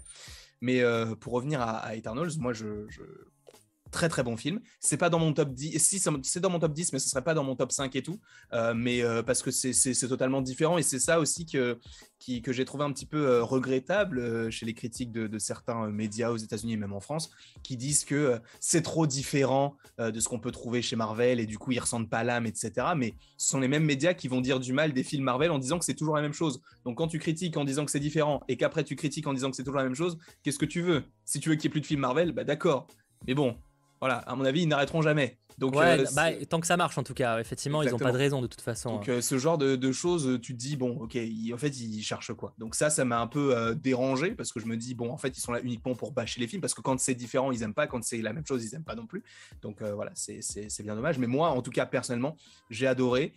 Mais 0.61 0.81
euh, 0.81 1.13
pour 1.15 1.33
revenir 1.33 1.61
à, 1.61 1.95
Eternals, 1.95 2.31
moi 2.39 2.53
je, 2.53 2.87
très 3.95 4.09
très 4.09 4.23
bon 4.23 4.35
film. 4.35 4.59
C'est 4.81 4.97
pas 4.97 5.09
dans 5.09 5.19
mon 5.19 5.33
top 5.33 5.53
10, 5.53 5.79
si 5.79 5.99
c'est 5.99 6.39
dans 6.41 6.49
mon 6.49 6.59
top 6.59 6.73
10, 6.73 6.91
mais 6.91 6.99
ce 6.99 7.09
serait 7.09 7.23
pas 7.23 7.33
dans 7.33 7.45
mon 7.45 7.55
top 7.55 7.71
5 7.71 7.95
et 7.95 8.03
tout, 8.03 8.19
euh, 8.53 8.73
mais 8.75 9.01
euh, 9.01 9.23
parce 9.23 9.41
que 9.41 9.51
c'est 9.51 10.07
totalement 10.07 10.41
différent 10.41 10.77
et 10.77 10.83
c'est 10.83 10.99
ça 10.99 11.19
aussi 11.19 11.45
que, 11.45 11.79
que 12.43 12.51
j'ai 12.51 12.65
trouvé 12.65 12.83
un 12.83 12.91
petit 12.91 13.05
peu 13.05 13.25
euh, 13.25 13.43
regrettable 13.43 14.51
chez 14.51 14.65
les 14.65 14.73
critiques 14.73 15.13
de, 15.13 15.39
certains 15.39 15.87
médias 15.87 16.29
aux 16.31 16.37
États-Unis 16.37 16.73
et 16.73 16.77
même 16.77 16.93
en 16.93 16.99
France, 16.99 17.31
qui 17.63 17.77
disent 17.77 18.03
que 18.03 18.39
c'est 18.59 18.81
trop 18.81 19.07
différent 19.07 19.77
de 19.97 20.19
ce 20.19 20.27
qu'on 20.27 20.39
peut 20.39 20.51
trouver 20.51 20.81
chez 20.81 20.95
Marvel 20.95 21.39
et 21.39 21.45
du 21.45 21.57
coup 21.57 21.71
ils 21.71 21.79
ressentent 21.79 22.09
pas 22.09 22.23
l'âme, 22.23 22.45
etc. 22.45 22.87
Mais 22.97 23.13
ce 23.37 23.49
sont 23.49 23.59
les 23.59 23.67
mêmes 23.67 23.85
médias 23.85 24.13
qui 24.13 24.27
vont 24.27 24.41
dire 24.41 24.59
du 24.59 24.73
mal 24.73 24.91
des 24.91 25.03
films 25.03 25.23
Marvel 25.23 25.51
en 25.51 25.59
disant 25.59 25.79
que 25.79 25.85
c'est 25.85 25.93
toujours 25.93 26.15
la 26.15 26.21
même 26.21 26.33
chose. 26.33 26.61
Donc 26.83 26.97
quand 26.97 27.07
tu 27.07 27.19
critiques 27.19 27.55
en 27.55 27.63
disant 27.63 27.85
que 27.85 27.91
c'est 27.91 27.99
différent 27.99 28.41
et 28.49 28.57
qu'après 28.57 28.83
tu 28.83 28.95
critiques 28.95 29.27
en 29.27 29.33
disant 29.33 29.49
que 29.49 29.55
c'est 29.55 29.63
toujours 29.63 29.79
la 29.79 29.85
même 29.85 29.95
chose, 29.95 30.17
qu'est-ce 30.43 30.59
que 30.59 30.65
tu 30.65 30.81
veux? 30.81 31.03
Si 31.23 31.39
tu 31.39 31.49
veux 31.49 31.55
qu'il 31.55 31.69
n'y 31.69 31.71
ait 31.71 31.75
plus 31.75 31.81
de 31.81 31.85
films 31.85 32.01
Marvel, 32.01 32.31
bah 32.33 32.43
d'accord. 32.43 32.87
Mais 33.27 33.33
bon, 33.33 33.57
voilà, 33.99 34.17
à 34.19 34.35
mon 34.35 34.45
avis, 34.45 34.63
ils 34.63 34.67
n'arrêteront 34.67 35.01
jamais. 35.01 35.37
Donc, 35.57 35.75
ouais, 35.75 36.01
euh, 36.01 36.05
bah, 36.15 36.33
tant 36.49 36.59
que 36.59 36.67
ça 36.67 36.75
marche, 36.75 36.97
en 36.97 37.03
tout 37.03 37.13
cas, 37.13 37.39
effectivement, 37.39 37.81
ils 37.81 37.89
n'ont 37.89 37.97
pas 37.97 38.11
de 38.11 38.17
raison 38.17 38.41
de 38.41 38.47
toute 38.47 38.61
façon. 38.61 38.89
Donc, 38.89 39.07
euh, 39.07 39.21
ce 39.21 39.37
genre 39.37 39.57
de, 39.57 39.91
choses, 39.91 40.39
tu 40.41 40.53
te 40.53 40.57
dis, 40.57 40.75
bon, 40.75 40.97
ok, 40.99 41.17
en 41.53 41.57
fait, 41.57 41.79
ils 41.79 42.03
cherchent 42.03 42.33
quoi 42.33 42.53
Donc, 42.57 42.75
ça, 42.75 42.89
ça 42.89 43.05
m'a 43.05 43.19
un 43.19 43.27
peu 43.27 43.55
euh, 43.55 43.73
dérangé 43.73 44.31
parce 44.31 44.51
que 44.51 44.59
je 44.59 44.65
me 44.65 44.75
dis, 44.75 44.95
bon, 44.95 45.11
en 45.11 45.17
fait, 45.17 45.37
ils 45.37 45.41
sont 45.41 45.53
là 45.53 45.61
uniquement 45.61 45.95
pour 45.95 46.11
bâcher 46.11 46.41
les 46.41 46.47
films 46.47 46.61
parce 46.61 46.73
que 46.73 46.81
quand 46.81 46.99
c'est 46.99 47.15
différent, 47.15 47.51
ils 47.51 47.61
n'aiment 47.61 47.73
pas. 47.73 47.87
Quand 47.87 48.03
c'est 48.03 48.17
la 48.17 48.33
même 48.33 48.45
chose, 48.45 48.65
ils 48.65 48.71
n'aiment 48.73 48.83
pas 48.83 48.95
non 48.95 49.05
plus. 49.05 49.23
Donc, 49.61 49.81
voilà, 49.81 50.11
c'est 50.13 50.83
bien 50.83 50.95
dommage. 50.95 51.17
Mais 51.17 51.27
moi, 51.27 51.49
en 51.49 51.61
tout 51.61 51.71
cas, 51.71 51.85
personnellement, 51.85 52.35
j'ai 52.69 52.87
adoré. 52.87 53.33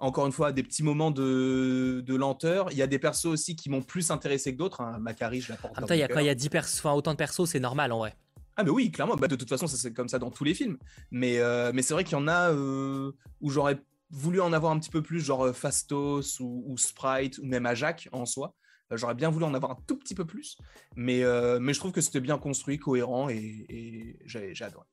Encore 0.00 0.26
une 0.26 0.32
fois, 0.32 0.52
des 0.52 0.62
petits 0.62 0.84
moments 0.84 1.10
de, 1.10 2.04
lenteur. 2.08 2.70
Il 2.70 2.78
y 2.78 2.82
a 2.82 2.86
des 2.86 3.00
persos 3.00 3.26
aussi 3.26 3.56
qui 3.56 3.68
m'ont 3.68 3.82
plus 3.82 4.10
intéressé 4.10 4.52
que 4.52 4.58
d'autres. 4.58 4.80
Hein. 4.80 4.98
Macari, 5.00 5.40
je 5.40 5.50
la 5.50 5.58
porte. 5.58 5.74
il 5.90 5.96
y 5.96 6.02
a, 6.02 6.20
il 6.20 6.26
y 6.26 6.28
a 6.30 6.34
10 6.34 6.48
persos, 6.48 6.86
autant 6.86 7.12
de 7.12 7.16
persos, 7.16 7.46
c'est 7.46 7.60
normal 7.60 7.92
en 7.92 7.98
vrai. 7.98 8.14
Ah 8.58 8.64
mais 8.64 8.70
oui, 8.70 8.90
clairement. 8.90 9.14
Bah, 9.14 9.28
de 9.28 9.36
toute 9.36 9.48
façon, 9.48 9.68
c'est 9.68 9.94
comme 9.94 10.08
ça 10.08 10.18
dans 10.18 10.32
tous 10.32 10.42
les 10.42 10.52
films. 10.52 10.78
Mais, 11.12 11.38
euh, 11.38 11.70
mais 11.72 11.80
c'est 11.80 11.94
vrai 11.94 12.02
qu'il 12.02 12.18
y 12.18 12.20
en 12.20 12.26
a 12.26 12.50
euh, 12.50 13.12
où 13.40 13.50
j'aurais 13.50 13.80
voulu 14.10 14.40
en 14.40 14.52
avoir 14.52 14.72
un 14.72 14.80
petit 14.80 14.90
peu 14.90 15.00
plus, 15.00 15.20
genre 15.20 15.46
euh, 15.46 15.52
Fastos 15.52 16.40
ou, 16.40 16.76
Sprite 16.76 17.38
ou 17.38 17.46
même 17.46 17.66
Ajax 17.66 18.08
en 18.10 18.26
soi. 18.26 18.54
J'aurais 18.90 19.14
bien 19.14 19.30
voulu 19.30 19.44
en 19.44 19.54
avoir 19.54 19.72
un 19.72 19.78
tout 19.86 19.96
petit 19.96 20.14
peu 20.14 20.24
plus. 20.24 20.58
Mais, 20.96 21.20
je 21.20 21.78
trouve 21.78 21.92
que 21.92 22.00
c'était 22.00 22.20
bien 22.20 22.38
construit, 22.38 22.78
cohérent 22.78 23.28
et 23.28 24.18
j'ai 24.24 24.64
adoré. 24.64 24.86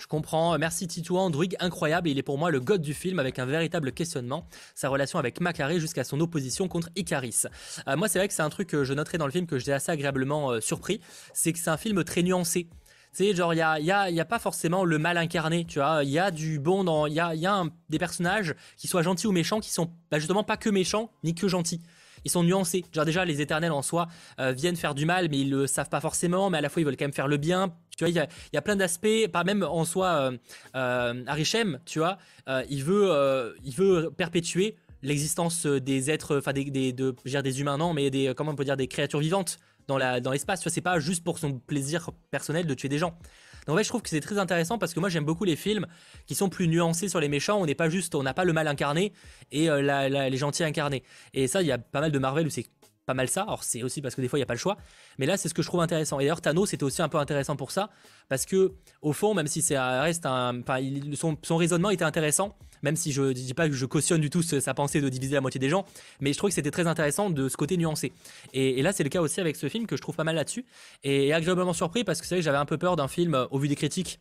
Je 0.00 0.06
comprends. 0.06 0.56
Merci 0.58 0.88
Titouan, 0.88 1.26
Android 1.26 1.44
incroyable. 1.58 2.08
il 2.08 2.18
est 2.18 2.22
pour 2.22 2.38
moi 2.38 2.50
le 2.50 2.58
god 2.58 2.80
du 2.80 2.94
film 2.94 3.18
avec 3.18 3.38
un 3.38 3.44
véritable 3.44 3.92
questionnement. 3.92 4.48
Sa 4.74 4.88
relation 4.88 5.18
avec 5.18 5.40
Macari 5.42 5.78
jusqu'à 5.78 6.04
son 6.04 6.20
opposition 6.20 6.68
contre 6.68 6.88
Icaris. 6.96 7.42
Euh, 7.86 7.96
moi, 7.96 8.08
c'est 8.08 8.18
vrai 8.18 8.26
que 8.26 8.32
c'est 8.32 8.42
un 8.42 8.48
truc 8.48 8.68
que 8.68 8.82
je 8.82 8.94
noterai 8.94 9.18
dans 9.18 9.26
le 9.26 9.32
film 9.32 9.46
que 9.46 9.58
j'ai 9.58 9.74
assez 9.74 9.92
agréablement 9.92 10.52
euh, 10.52 10.60
surpris. 10.60 11.00
C'est 11.34 11.52
que 11.52 11.58
c'est 11.58 11.68
un 11.68 11.76
film 11.76 12.02
très 12.02 12.22
nuancé. 12.22 12.68
Tu 13.14 13.24
sais, 13.24 13.34
genre, 13.34 13.52
il 13.52 13.56
n'y 13.56 13.62
a, 13.62 13.78
y 13.78 13.90
a, 13.90 14.08
y 14.08 14.20
a, 14.20 14.24
pas 14.24 14.38
forcément 14.38 14.86
le 14.86 14.98
mal 14.98 15.18
incarné, 15.18 15.66
tu 15.66 15.80
vois. 15.80 16.02
Il 16.02 16.10
y 16.10 16.18
a 16.18 16.30
du 16.30 16.58
bon 16.58 16.82
dans. 16.82 17.06
Il 17.06 17.12
y 17.12 17.20
a, 17.20 17.34
y 17.34 17.44
a 17.44 17.64
des 17.90 17.98
personnages 17.98 18.54
qui 18.78 18.88
soient 18.88 19.02
gentils 19.02 19.26
ou 19.26 19.32
méchants 19.32 19.60
qui 19.60 19.70
sont 19.70 19.90
bah, 20.10 20.18
justement 20.18 20.44
pas 20.44 20.56
que 20.56 20.70
méchants 20.70 21.10
ni 21.24 21.34
que 21.34 21.46
gentils 21.46 21.82
ils 22.24 22.30
sont 22.30 22.42
nuancés. 22.42 22.84
Genre 22.92 23.04
déjà, 23.04 23.24
les 23.24 23.40
éternels 23.40 23.72
en 23.72 23.82
soi 23.82 24.08
euh, 24.38 24.52
viennent 24.52 24.76
faire 24.76 24.94
du 24.94 25.06
mal, 25.06 25.28
mais 25.30 25.38
ils 25.38 25.50
le 25.50 25.66
savent 25.66 25.88
pas 25.88 26.00
forcément, 26.00 26.50
mais 26.50 26.58
à 26.58 26.60
la 26.60 26.68
fois 26.68 26.82
ils 26.82 26.84
veulent 26.84 26.96
quand 26.96 27.04
même 27.04 27.12
faire 27.12 27.28
le 27.28 27.36
bien. 27.36 27.74
Tu 28.00 28.04
vois, 28.10 28.26
il 28.50 28.54
y 28.54 28.56
a, 28.56 28.62
plein 28.62 28.76
d'aspects, 28.76 29.28
pas 29.30 29.44
même 29.44 29.62
en 29.62 29.84
soi, 29.84 30.06
euh, 30.06 30.38
euh, 30.74 31.74
tu 31.84 31.98
vois, 31.98 32.16
il, 32.70 32.82
veut, 32.82 33.54
il 33.62 33.74
veut 33.74 34.10
perpétuer 34.10 34.76
l'existence 35.02 35.66
des 35.66 36.10
êtres, 36.10 36.38
enfin 36.38 36.54
des, 36.54 36.92
de, 36.94 37.14
des 37.42 37.60
humains, 37.60 37.76
non, 37.76 37.92
mais 37.92 38.08
des, 38.08 38.32
comment 38.34 38.52
on 38.52 38.54
peut 38.54 38.64
dire, 38.64 38.78
des 38.78 38.88
créatures 38.88 39.18
vivantes 39.18 39.58
dans 39.86 39.98
l'espace. 39.98 40.60
Dans 40.60 40.62
tu 40.62 40.68
vois, 40.68 40.74
c'est 40.74 40.80
pas 40.80 40.98
juste 40.98 41.22
pour 41.22 41.38
son 41.38 41.58
plaisir 41.58 42.10
personnel 42.30 42.66
de 42.66 42.72
tuer 42.72 42.88
des 42.88 42.96
gens. 42.96 43.18
Donc 43.66 43.76
ouais, 43.76 43.84
je 43.84 43.88
trouve 43.90 44.00
que 44.00 44.08
c'est 44.08 44.20
très 44.20 44.38
intéressant 44.38 44.78
parce 44.78 44.94
que 44.94 45.00
moi 45.00 45.10
j'aime 45.10 45.26
beaucoup 45.26 45.44
les 45.44 45.56
films 45.56 45.86
qui 46.26 46.34
sont 46.34 46.48
plus 46.48 46.68
nuancés 46.68 47.10
sur 47.10 47.20
les 47.20 47.28
méchants. 47.28 47.60
On 47.60 47.66
n'est 47.66 47.74
pas 47.74 47.90
juste, 47.90 48.14
on 48.14 48.22
n'a 48.22 48.32
pas 48.32 48.44
le 48.44 48.54
mal 48.54 48.66
incarné 48.66 49.12
et 49.52 49.68
euh, 49.68 50.08
les 50.08 50.36
gentils 50.38 50.64
incarnés. 50.64 51.02
Et 51.34 51.48
ça, 51.48 51.60
il 51.60 51.68
y 51.68 51.72
a 51.72 51.76
pas 51.76 52.00
mal 52.00 52.12
de 52.12 52.18
Marvel 52.18 52.46
où 52.46 52.50
c'est 52.50 52.64
pas 53.10 53.14
mal 53.14 53.28
ça. 53.28 53.42
Alors 53.42 53.64
c'est 53.64 53.82
aussi 53.82 54.00
parce 54.00 54.14
que 54.14 54.20
des 54.20 54.28
fois 54.28 54.38
il 54.38 54.40
n'y 54.40 54.44
a 54.44 54.46
pas 54.46 54.54
le 54.54 54.58
choix. 54.58 54.76
Mais 55.18 55.26
là 55.26 55.36
c'est 55.36 55.48
ce 55.48 55.54
que 55.54 55.62
je 55.62 55.66
trouve 55.66 55.80
intéressant. 55.80 56.20
Et 56.20 56.22
d'ailleurs 56.22 56.40
Thanos 56.40 56.70
c'était 56.70 56.84
aussi 56.84 57.02
un 57.02 57.08
peu 57.08 57.18
intéressant 57.18 57.56
pour 57.56 57.72
ça. 57.72 57.90
Parce 58.28 58.46
que 58.46 58.72
au 59.02 59.12
fond, 59.12 59.34
même 59.34 59.48
si 59.48 59.62
c'est 59.62 59.78
reste 59.78 60.26
un. 60.26 60.60
Enfin, 60.60 60.78
son, 61.14 61.36
son, 61.42 61.56
raisonnement 61.56 61.90
était 61.90 62.04
intéressant. 62.04 62.56
Même 62.82 62.96
si 62.96 63.12
je 63.12 63.22
ne 63.22 63.32
dis 63.32 63.52
pas 63.52 63.68
que 63.68 63.74
je 63.74 63.84
cautionne 63.84 64.20
du 64.20 64.30
tout 64.30 64.42
sa 64.42 64.72
pensée 64.72 65.00
de 65.00 65.08
diviser 65.08 65.34
la 65.34 65.40
moitié 65.40 65.58
des 65.58 65.68
gens. 65.68 65.84
Mais 66.20 66.32
je 66.32 66.38
trouve 66.38 66.48
que 66.48 66.54
c'était 66.54 66.70
très 66.70 66.86
intéressant 66.86 67.28
de 67.28 67.48
ce 67.48 67.56
côté 67.56 67.76
nuancé. 67.76 68.12
Et, 68.54 68.80
là 68.80 68.92
c'est 68.92 69.02
le 69.02 69.10
cas 69.10 69.20
aussi 69.20 69.40
avec 69.40 69.56
ce 69.56 69.68
film 69.68 69.86
que 69.86 69.96
je 69.96 70.02
trouve 70.02 70.14
pas 70.14 70.24
mal 70.24 70.36
là-dessus. 70.36 70.64
Et, 71.02 71.32
agréablement 71.32 71.72
surpris 71.72 72.04
parce 72.04 72.20
que 72.20 72.26
c'est 72.26 72.36
vrai 72.36 72.40
que 72.40 72.44
j'avais 72.44 72.58
un 72.58 72.64
peu 72.64 72.78
peur 72.78 72.94
d'un 72.94 73.08
film 73.08 73.46
au 73.50 73.58
vu 73.58 73.66
des 73.66 73.76
critiques 73.76 74.20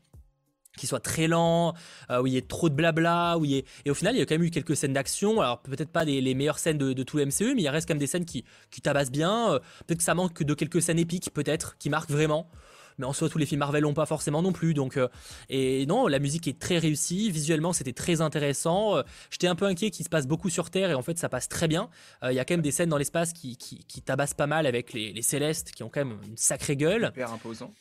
qui 0.77 0.87
soit 0.87 0.99
très 0.99 1.27
lent, 1.27 1.73
euh, 2.09 2.21
où 2.21 2.27
il 2.27 2.33
y 2.33 2.37
ait 2.37 2.41
trop 2.41 2.69
de 2.69 2.75
blabla, 2.75 3.37
où 3.37 3.45
il 3.45 3.51
y 3.51 3.57
ait... 3.57 3.65
et 3.85 3.91
au 3.91 3.93
final 3.93 4.15
il 4.15 4.19
y 4.19 4.21
a 4.21 4.25
quand 4.25 4.35
même 4.35 4.43
eu 4.43 4.51
quelques 4.51 4.75
scènes 4.75 4.93
d'action, 4.93 5.41
alors 5.41 5.61
peut-être 5.61 5.89
pas 5.89 6.03
les, 6.03 6.33
meilleures 6.33 6.59
scènes 6.59 6.77
de, 6.77 7.03
tout 7.03 7.17
le 7.17 7.25
MCU, 7.25 7.55
mais 7.55 7.63
il 7.63 7.69
reste 7.69 7.87
quand 7.87 7.93
même 7.93 7.99
des 7.99 8.07
scènes 8.07 8.25
qui, 8.25 8.45
qui 8.71 8.81
tabassent 8.81 9.11
bien, 9.11 9.53
euh, 9.53 9.59
peut-être 9.85 9.99
que 9.99 10.03
ça 10.03 10.15
manque 10.15 10.41
de 10.41 10.53
quelques 10.53 10.81
scènes 10.81 10.99
épiques 10.99 11.31
peut-être, 11.33 11.77
qui 11.77 11.89
marquent 11.89 12.11
vraiment, 12.11 12.49
mais 12.97 13.05
en 13.05 13.13
soi 13.13 13.29
tous 13.29 13.37
les 13.37 13.45
films 13.45 13.59
Marvel 13.59 13.83
n'ont 13.83 13.93
pas 13.93 14.05
forcément 14.05 14.41
non 14.41 14.51
plus, 14.51 14.73
donc 14.73 14.97
euh, 14.97 15.07
et 15.49 15.85
non, 15.85 16.07
la 16.07 16.19
musique 16.19 16.47
est 16.47 16.59
très 16.59 16.77
réussie, 16.77 17.31
visuellement 17.31 17.73
c'était 17.73 17.93
très 17.93 18.21
intéressant, 18.21 19.01
j'étais 19.31 19.47
un 19.47 19.55
peu 19.55 19.65
inquiet 19.65 19.89
qu'il 19.89 20.05
se 20.05 20.09
passe 20.09 20.27
beaucoup 20.27 20.49
sur 20.49 20.69
Terre, 20.69 20.91
et 20.91 20.95
en 20.95 21.01
fait 21.01 21.17
ça 21.17 21.29
passe 21.29 21.49
très 21.49 21.67
bien, 21.67 21.89
il 22.23 22.33
y 22.33 22.39
a 22.39 22.45
quand 22.45 22.53
même 22.53 22.61
des 22.61 22.71
scènes 22.71 22.89
dans 22.89 22.97
l'espace 22.97 23.33
qui, 23.33 23.57
qui, 23.57 23.83
qui, 23.85 24.01
tabassent 24.01 24.33
pas 24.33 24.47
mal 24.47 24.65
avec 24.65 24.93
les, 24.93 25.11
les, 25.11 25.21
Célestes, 25.21 25.71
qui 25.71 25.83
ont 25.83 25.89
quand 25.89 26.05
même 26.05 26.17
une 26.25 26.37
sacrée 26.37 26.75
gueule. 26.75 27.11
Hyper 27.13 27.33
imposant. 27.33 27.73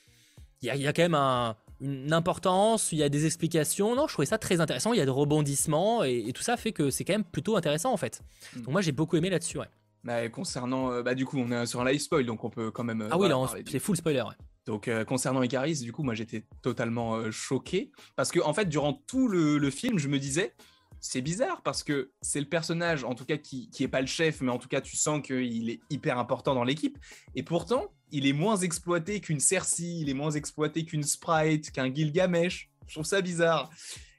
Il 0.62 0.74
y, 0.74 0.78
y 0.78 0.86
a 0.86 0.92
quand 0.92 1.02
même 1.02 1.14
un 1.14 1.56
une 1.80 2.12
importance, 2.12 2.92
il 2.92 2.98
y 2.98 3.02
a 3.02 3.08
des 3.08 3.26
explications. 3.26 3.94
Non, 3.94 4.06
je 4.06 4.12
trouvais 4.12 4.26
ça 4.26 4.38
très 4.38 4.60
intéressant. 4.60 4.92
Il 4.92 4.98
y 4.98 5.02
a 5.02 5.04
des 5.04 5.10
rebondissements 5.10 6.04
et, 6.04 6.32
tout 6.34 6.42
ça 6.42 6.56
fait 6.56 6.72
que 6.72 6.90
c'est 6.90 7.04
quand 7.04 7.14
même 7.14 7.24
plutôt 7.24 7.56
intéressant 7.56 7.92
en 7.92 7.96
fait. 7.96 8.22
Mm. 8.54 8.60
Donc 8.62 8.72
moi 8.72 8.80
j'ai 8.80 8.92
beaucoup 8.92 9.16
aimé 9.16 9.30
là-dessus. 9.30 9.58
Ouais. 9.58 9.66
Bah, 10.04 10.28
concernant, 10.28 10.92
euh, 10.92 11.02
bah, 11.02 11.14
du 11.14 11.26
coup, 11.26 11.38
on 11.38 11.50
est 11.50 11.66
sur 11.66 11.80
un 11.80 11.90
live 11.90 12.00
spoil, 12.00 12.24
donc 12.24 12.44
on 12.44 12.50
peut 12.50 12.70
quand 12.70 12.84
même. 12.84 13.02
Euh, 13.02 13.08
ah 13.10 13.18
oui, 13.18 13.28
c'est 13.66 13.78
full 13.78 13.96
spoiler. 13.96 14.22
Ouais. 14.22 14.34
Donc 14.66 14.86
euh, 14.88 15.04
concernant 15.04 15.42
Icaris, 15.42 15.80
du 15.80 15.92
coup, 15.92 16.02
moi 16.02 16.14
j'étais 16.14 16.44
totalement 16.62 17.30
choqué 17.30 17.90
parce 18.16 18.30
que 18.30 18.40
en 18.40 18.52
fait, 18.52 18.66
durant 18.66 18.92
tout 18.92 19.28
le, 19.28 19.70
film, 19.70 19.98
je 19.98 20.08
me 20.08 20.18
disais, 20.18 20.54
c'est 21.00 21.20
bizarre 21.20 21.62
parce 21.62 21.82
que 21.82 22.10
c'est 22.20 22.40
le 22.40 22.46
personnage, 22.46 23.04
en 23.04 23.14
tout 23.14 23.24
cas, 23.24 23.38
qui, 23.38 23.70
qui 23.70 23.84
est 23.84 23.88
pas 23.88 24.00
le 24.00 24.06
chef, 24.06 24.40
mais 24.40 24.50
en 24.50 24.58
tout 24.58 24.68
cas, 24.68 24.80
tu 24.80 24.96
sens 24.96 25.22
qu'il 25.22 25.70
est 25.70 25.80
hyper 25.90 26.18
important 26.18 26.54
dans 26.54 26.64
l'équipe. 26.64 26.98
Et 27.34 27.42
pourtant, 27.42 27.92
il 28.10 28.26
est 28.26 28.32
moins 28.32 28.56
exploité 28.56 29.20
qu'une 29.20 29.40
Cersei, 29.40 30.00
il 30.00 30.08
est 30.08 30.14
moins 30.14 30.30
exploité 30.30 30.84
qu'une 30.84 31.02
Sprite, 31.02 31.70
qu'un 31.70 31.92
Gilgamesh. 31.92 32.70
Je 32.86 32.94
trouve 32.94 33.06
ça 33.06 33.20
bizarre. 33.20 33.70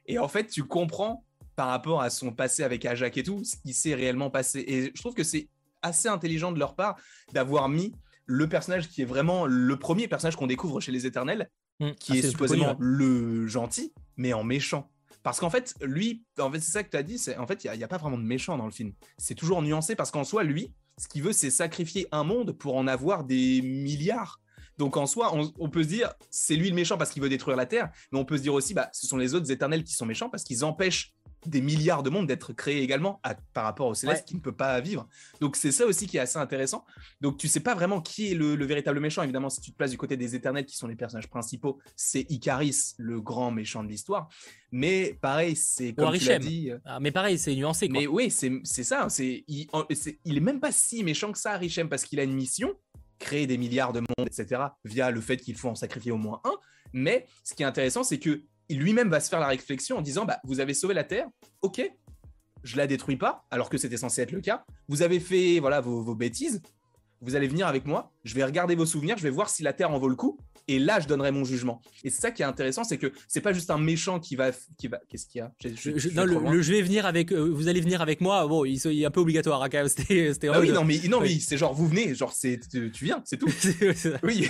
Et 0.06 0.18
en 0.18 0.28
fait, 0.28 0.46
tu 0.48 0.64
comprends 0.64 1.24
par 1.56 1.68
rapport 1.68 2.00
à 2.00 2.10
son 2.10 2.32
passé 2.32 2.62
avec 2.62 2.84
Ajak 2.84 3.16
et 3.18 3.22
tout, 3.22 3.44
ce 3.44 3.56
qui 3.56 3.74
s'est 3.74 3.94
réellement 3.94 4.30
passé. 4.30 4.64
Et 4.66 4.92
je 4.94 5.00
trouve 5.00 5.14
que 5.14 5.24
c'est 5.24 5.48
assez 5.82 6.08
intelligent 6.08 6.52
de 6.52 6.58
leur 6.58 6.74
part 6.74 6.96
d'avoir 7.32 7.68
mis 7.68 7.92
le 8.26 8.48
personnage 8.48 8.88
qui 8.88 9.02
est 9.02 9.06
vraiment 9.06 9.46
le 9.46 9.78
premier 9.78 10.08
personnage 10.08 10.36
qu'on 10.36 10.46
découvre 10.46 10.80
chez 10.80 10.92
les 10.92 11.06
Éternels, 11.06 11.50
mm. 11.80 11.90
qui 11.98 12.12
ah, 12.12 12.16
est, 12.16 12.30
supposément 12.30 12.76
le 12.78 13.46
gentil, 13.46 13.92
mais 14.16 14.32
en 14.32 14.44
méchant. 14.44 14.90
Parce 15.22 15.38
qu'en 15.38 15.50
fait, 15.50 15.74
lui, 15.82 16.24
en 16.38 16.50
fait, 16.50 16.60
c'est 16.60 16.70
ça 16.70 16.82
que 16.82 16.90
tu 16.90 16.96
as 16.96 17.02
dit, 17.02 17.18
c'est 17.18 17.36
en 17.36 17.46
fait, 17.46 17.64
il 17.64 17.70
n'y 17.72 17.82
a, 17.82 17.84
a, 17.84 17.88
pas 17.88 17.98
vraiment 17.98 18.16
de 18.16 18.22
méchant 18.22 18.56
dans 18.56 18.64
le 18.64 18.70
film. 18.70 18.92
C'est 19.18 19.34
toujours 19.34 19.60
nuancé 19.60 19.96
parce 19.96 20.10
qu'en 20.10 20.24
soi, 20.24 20.44
lui, 20.44 20.72
ce 21.00 21.08
qu'il 21.08 21.22
veut, 21.22 21.32
c'est 21.32 21.48
sacrifier 21.48 22.06
un 22.12 22.24
monde 22.24 22.52
pour 22.52 22.76
en 22.76 22.86
avoir 22.86 23.24
des 23.24 23.62
milliards. 23.62 24.38
Donc 24.76 24.98
en 24.98 25.06
soi, 25.06 25.34
on, 25.58 25.70
peut 25.70 25.82
se 25.82 25.88
dire, 25.88 26.12
c'est 26.30 26.56
lui 26.56 26.68
le 26.68 26.74
méchant 26.74 26.98
parce 26.98 27.10
qu'il 27.10 27.22
veut 27.22 27.30
détruire 27.30 27.56
la 27.56 27.64
Terre, 27.64 27.90
mais 28.12 28.18
on 28.18 28.26
peut 28.26 28.36
se 28.36 28.42
dire 28.42 28.52
aussi, 28.52 28.74
bah, 28.74 28.90
ce 28.92 29.06
sont 29.06 29.16
les 29.16 29.34
autres 29.34 29.50
éternels 29.50 29.82
qui 29.82 29.94
sont 29.94 30.04
méchants 30.04 30.28
parce 30.28 30.44
qu'ils 30.44 30.62
empêchent 30.62 31.14
des 31.46 31.60
milliards 31.60 32.02
de 32.02 32.10
mondes 32.10 32.26
d'être 32.26 32.52
créés 32.52 32.82
également 32.82 33.20
par 33.52 33.64
rapport 33.64 33.86
au 33.86 33.94
Céleste 33.94 34.26
qui 34.26 34.34
ne 34.34 34.40
peut 34.40 34.52
pas 34.52 34.80
vivre. 34.80 35.08
Donc 35.40 35.56
c'est 35.56 35.72
ça 35.72 35.86
aussi 35.86 36.06
qui 36.06 36.16
est 36.16 36.20
assez 36.20 36.38
intéressant. 36.38 36.84
Donc 37.20 37.38
tu 37.38 37.48
sais 37.48 37.60
pas 37.60 37.74
vraiment 37.74 38.00
qui 38.00 38.32
est 38.32 38.34
le, 38.34 38.64
véritable 38.64 39.00
méchant. 39.00 39.22
Évidemment, 39.22 39.50
si 39.50 39.60
tu 39.60 39.72
te 39.72 39.76
places 39.76 39.90
du 39.90 39.96
côté 39.96 40.16
des 40.16 40.34
Éternels 40.34 40.66
qui 40.66 40.76
sont 40.76 40.86
les 40.86 40.96
personnages 40.96 41.28
principaux, 41.28 41.78
c'est 41.96 42.26
Icaris, 42.30 42.94
le 42.98 43.20
grand 43.20 43.50
méchant 43.50 43.82
de 43.82 43.88
l'histoire. 43.88 44.28
Mais 44.72 45.18
pareil, 45.20 45.56
c'est 45.56 45.92
comme 45.94 46.16
tu 46.16 46.28
l'as 46.28 46.38
dit. 46.38 46.70
Euh, 46.70 46.78
ah, 46.84 47.00
mais 47.00 47.10
pareil, 47.10 47.38
c'est 47.38 47.54
nuancé. 47.54 47.88
Mais 47.88 48.06
oui, 48.06 48.30
c'est 48.30 48.84
ça. 48.84 49.08
C'est 49.08 49.44
il, 49.48 49.66
il, 50.24 50.36
est 50.36 50.40
même 50.40 50.60
pas 50.60 50.72
si 50.72 51.02
méchant 51.02 51.32
que 51.32 51.38
ça, 51.38 51.56
Richem, 51.56 51.88
parce 51.88 52.04
qu'il 52.04 52.20
a 52.20 52.22
une 52.22 52.34
mission 52.34 52.74
créer 53.20 53.46
des 53.46 53.58
milliards 53.58 53.92
de 53.92 54.00
mondes, 54.00 54.26
etc., 54.26 54.62
via 54.84 55.12
le 55.12 55.20
fait 55.20 55.36
qu'il 55.36 55.54
faut 55.54 55.68
en 55.68 55.74
sacrifier 55.76 56.10
au 56.10 56.16
moins 56.16 56.40
un. 56.44 56.54
Mais 56.92 57.26
ce 57.44 57.54
qui 57.54 57.62
est 57.62 57.66
intéressant, 57.66 58.02
c'est 58.02 58.18
que 58.18 58.42
lui-même 58.74 59.08
va 59.08 59.20
se 59.20 59.28
faire 59.28 59.40
la 59.40 59.48
réflexion 59.48 59.98
en 59.98 60.02
disant 60.02 60.24
bah, 60.24 60.38
Vous 60.44 60.60
avez 60.60 60.74
sauvé 60.74 60.94
la 60.94 61.04
Terre, 61.04 61.26
ok, 61.62 61.82
je 62.62 62.76
la 62.76 62.86
détruis 62.86 63.16
pas, 63.16 63.46
alors 63.50 63.70
que 63.70 63.78
c'était 63.78 63.96
censé 63.96 64.22
être 64.22 64.32
le 64.32 64.40
cas. 64.40 64.64
Vous 64.88 65.02
avez 65.02 65.20
fait 65.20 65.60
voilà 65.60 65.80
vos, 65.80 66.14
bêtises, 66.14 66.62
vous 67.20 67.36
allez 67.36 67.48
venir 67.48 67.66
avec 67.66 67.86
moi, 67.86 68.12
je 68.24 68.34
vais 68.34 68.44
regarder 68.44 68.74
vos 68.74 68.86
souvenirs, 68.86 69.16
je 69.18 69.22
vais 69.22 69.30
voir 69.30 69.50
si 69.50 69.62
la 69.62 69.72
Terre 69.72 69.90
en 69.90 69.98
vaut 69.98 70.08
le 70.08 70.16
coup, 70.16 70.38
et 70.68 70.78
là 70.78 71.00
je 71.00 71.06
donnerai 71.06 71.32
mon 71.32 71.44
jugement. 71.44 71.80
Et 72.04 72.10
c'est 72.10 72.20
ça 72.20 72.30
qui 72.30 72.42
est 72.42 72.46
intéressant, 72.46 72.84
c'est 72.84 72.98
que 72.98 73.12
c'est 73.28 73.40
pas 73.40 73.52
juste 73.52 73.70
un 73.70 73.78
méchant 73.78 74.20
qui 74.20 74.36
va, 74.36 74.50
qui 74.78 74.88
va, 74.88 75.00
qu'est-ce 75.08 75.26
qu'il 75.26 75.40
y 75.40 75.42
a? 75.42 75.52
Je, 75.60 76.08
non, 76.14 76.24
le, 76.24 76.62
je 76.62 76.72
vais 76.72 76.82
venir 76.82 77.06
avec, 77.06 77.32
euh, 77.32 77.50
vous 77.50 77.68
allez 77.68 77.80
venir 77.80 78.00
avec 78.00 78.20
moi. 78.20 78.46
Bon, 78.46 78.64
il, 78.64 78.76
est 78.76 79.04
un 79.04 79.10
peu 79.10 79.20
obligatoire, 79.20 79.62
hein, 79.62 79.68
quand 79.70 79.78
même. 79.78 79.88
C'était, 79.88 80.48
ah 80.48 80.60
oui, 80.60 80.70
non 80.70 80.84
mais 80.84 81.00
non 81.08 81.20
mais 81.20 81.38
c'est 81.40 81.56
genre 81.56 81.74
vous 81.74 81.88
venez, 81.88 82.14
genre 82.14 82.32
c'est, 82.32 82.60
tu 82.70 83.04
viens, 83.04 83.22
c'est 83.24 83.36
tout. 83.36 83.48
oui. 84.22 84.46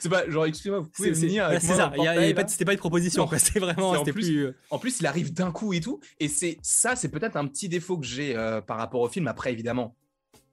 c'est 0.00 0.08
pas 0.08 0.28
genre 0.28 0.46
excusez-moi 0.46 0.80
vous 0.80 0.88
pouvez 0.88 1.12
venir 1.12 1.44
avec 1.44 1.62
moi 1.62 1.92
c'est 1.92 2.34
ça 2.34 2.48
c'était 2.48 2.64
pas 2.64 2.72
une 2.72 2.78
proposition 2.78 3.28
c'est 3.36 3.58
vraiment 3.58 3.90
en 3.90 4.04
plus, 4.04 4.36
euh, 4.36 4.56
en 4.70 4.78
plus 4.78 5.00
il 5.00 5.06
arrive 5.06 5.32
d'un 5.32 5.50
coup 5.50 5.72
et 5.72 5.80
tout 5.80 6.00
et 6.18 6.28
c'est 6.28 6.58
ça 6.62 6.96
c'est 6.96 7.08
peut-être 7.08 7.36
un 7.36 7.46
petit 7.46 7.68
défaut 7.68 7.98
que 7.98 8.06
j'ai 8.06 8.36
euh, 8.36 8.60
par 8.60 8.78
rapport 8.78 9.00
au 9.00 9.08
film 9.08 9.28
après 9.28 9.52
évidemment 9.52 9.96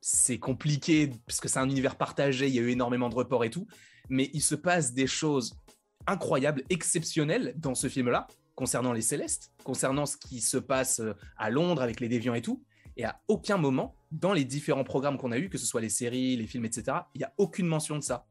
c'est 0.02 0.40
compliqué 0.40 1.12
parce 1.26 1.40
que 1.40 1.48
c'est 1.48 1.60
un 1.60 1.70
univers 1.70 1.96
partagé 1.96 2.48
il 2.48 2.56
y 2.56 2.60
a 2.60 2.62
eu 2.62 2.70
énormément 2.70 3.10
de 3.10 3.16
reports 3.16 3.44
et 3.44 3.50
tout 3.50 3.68
mais 4.10 4.30
il 4.34 4.42
se 4.42 4.56
passe 4.56 4.94
des 4.94 5.08
choses 5.08 5.58
incroyables 6.06 6.64
exceptionnelles 6.70 7.54
dans 7.58 7.76
ce 7.76 7.90
film 7.90 8.10
là 8.10 8.28
concernant 8.56 8.94
les 8.94 9.02
célestes 9.02 9.52
concernant 9.64 10.06
ce 10.06 10.18
qui 10.18 10.42
se 10.42 10.58
passe 10.58 11.00
euh, 11.00 11.14
à 11.38 11.50
Londres 11.50 11.82
avec 11.82 12.00
les 12.00 12.08
déviants 12.08 12.34
et 12.36 12.42
tout 12.42 12.64
et 12.96 13.06
à 13.06 13.22
aucun 13.28 13.58
moment 13.58 13.96
dans 14.12 14.34
les 14.34 14.46
différents 14.46 14.84
programmes 14.84 15.18
qu'on 15.18 15.32
a 15.32 15.38
eu 15.38 15.50
que 15.50 15.58
ce 15.58 15.66
soit 15.66 15.82
les 15.82 15.90
séries 15.90 16.36
les 16.38 16.48
films 16.48 16.66
etc 16.66 16.98
il 17.14 17.22
y 17.22 17.24
a 17.24 17.34
aucune 17.38 17.68
mention 17.68 17.98
de 17.98 18.04
ça. 18.04 18.28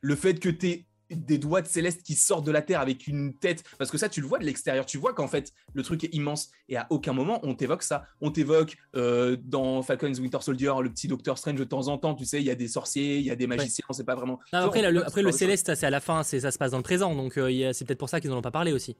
Le 0.00 0.16
fait 0.16 0.38
que 0.38 0.48
tu 0.48 0.68
aies 0.68 0.86
des 1.10 1.38
doigts 1.38 1.62
de 1.62 1.68
céleste 1.68 2.02
qui 2.02 2.14
sortent 2.14 2.46
de 2.46 2.50
la 2.50 2.62
terre 2.62 2.80
avec 2.80 3.06
une 3.06 3.34
tête. 3.34 3.62
Parce 3.78 3.90
que 3.90 3.98
ça 3.98 4.08
tu 4.08 4.20
le 4.20 4.26
vois 4.26 4.38
de 4.38 4.44
l'extérieur. 4.44 4.86
Tu 4.86 4.98
vois 4.98 5.14
qu'en 5.14 5.28
fait 5.28 5.52
le 5.74 5.82
truc 5.82 6.04
est 6.04 6.14
immense. 6.14 6.50
Et 6.68 6.76
à 6.76 6.86
aucun 6.90 7.12
moment 7.12 7.40
on 7.42 7.54
t'évoque 7.54 7.82
ça. 7.82 8.04
On 8.20 8.30
t'évoque 8.30 8.76
euh, 8.94 9.36
dans 9.42 9.82
Falcon's 9.82 10.18
Winter 10.18 10.38
Soldier 10.40 10.72
le 10.82 10.90
petit 10.90 11.08
Doctor 11.08 11.38
Strange 11.38 11.58
de 11.58 11.64
temps 11.64 11.88
en 11.88 11.98
temps 11.98 12.14
tu 12.14 12.24
sais 12.24 12.40
il 12.40 12.46
y 12.46 12.50
a 12.50 12.54
des 12.54 12.68
sorciers 12.68 13.18
il 13.18 13.24
y 13.24 13.30
a 13.30 13.36
des 13.36 13.46
magiciens 13.46 13.84
sait 13.90 14.04
pas 14.04 14.14
vraiment. 14.14 14.40
Après, 14.52 14.90
le, 14.90 15.04
après 15.04 15.22
le 15.22 15.32
céleste 15.32 15.74
c'est 15.74 15.86
à 15.86 15.90
la 15.90 16.00
fin 16.00 16.22
c'est 16.22 16.40
ça 16.40 16.50
se 16.50 16.58
passe 16.58 16.72
dans 16.72 16.78
le 16.78 16.82
présent. 16.82 17.14
Donc 17.14 17.38
euh, 17.38 17.72
c'est 17.72 17.84
peut-être 17.84 17.98
pour 17.98 18.08
ça 18.08 18.20
qu'ils 18.20 18.30
n'en 18.30 18.38
ont 18.38 18.42
pas 18.42 18.50
parlé 18.50 18.72
aussi. 18.72 18.96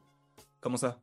Comment 0.60 0.76
ça? 0.76 0.98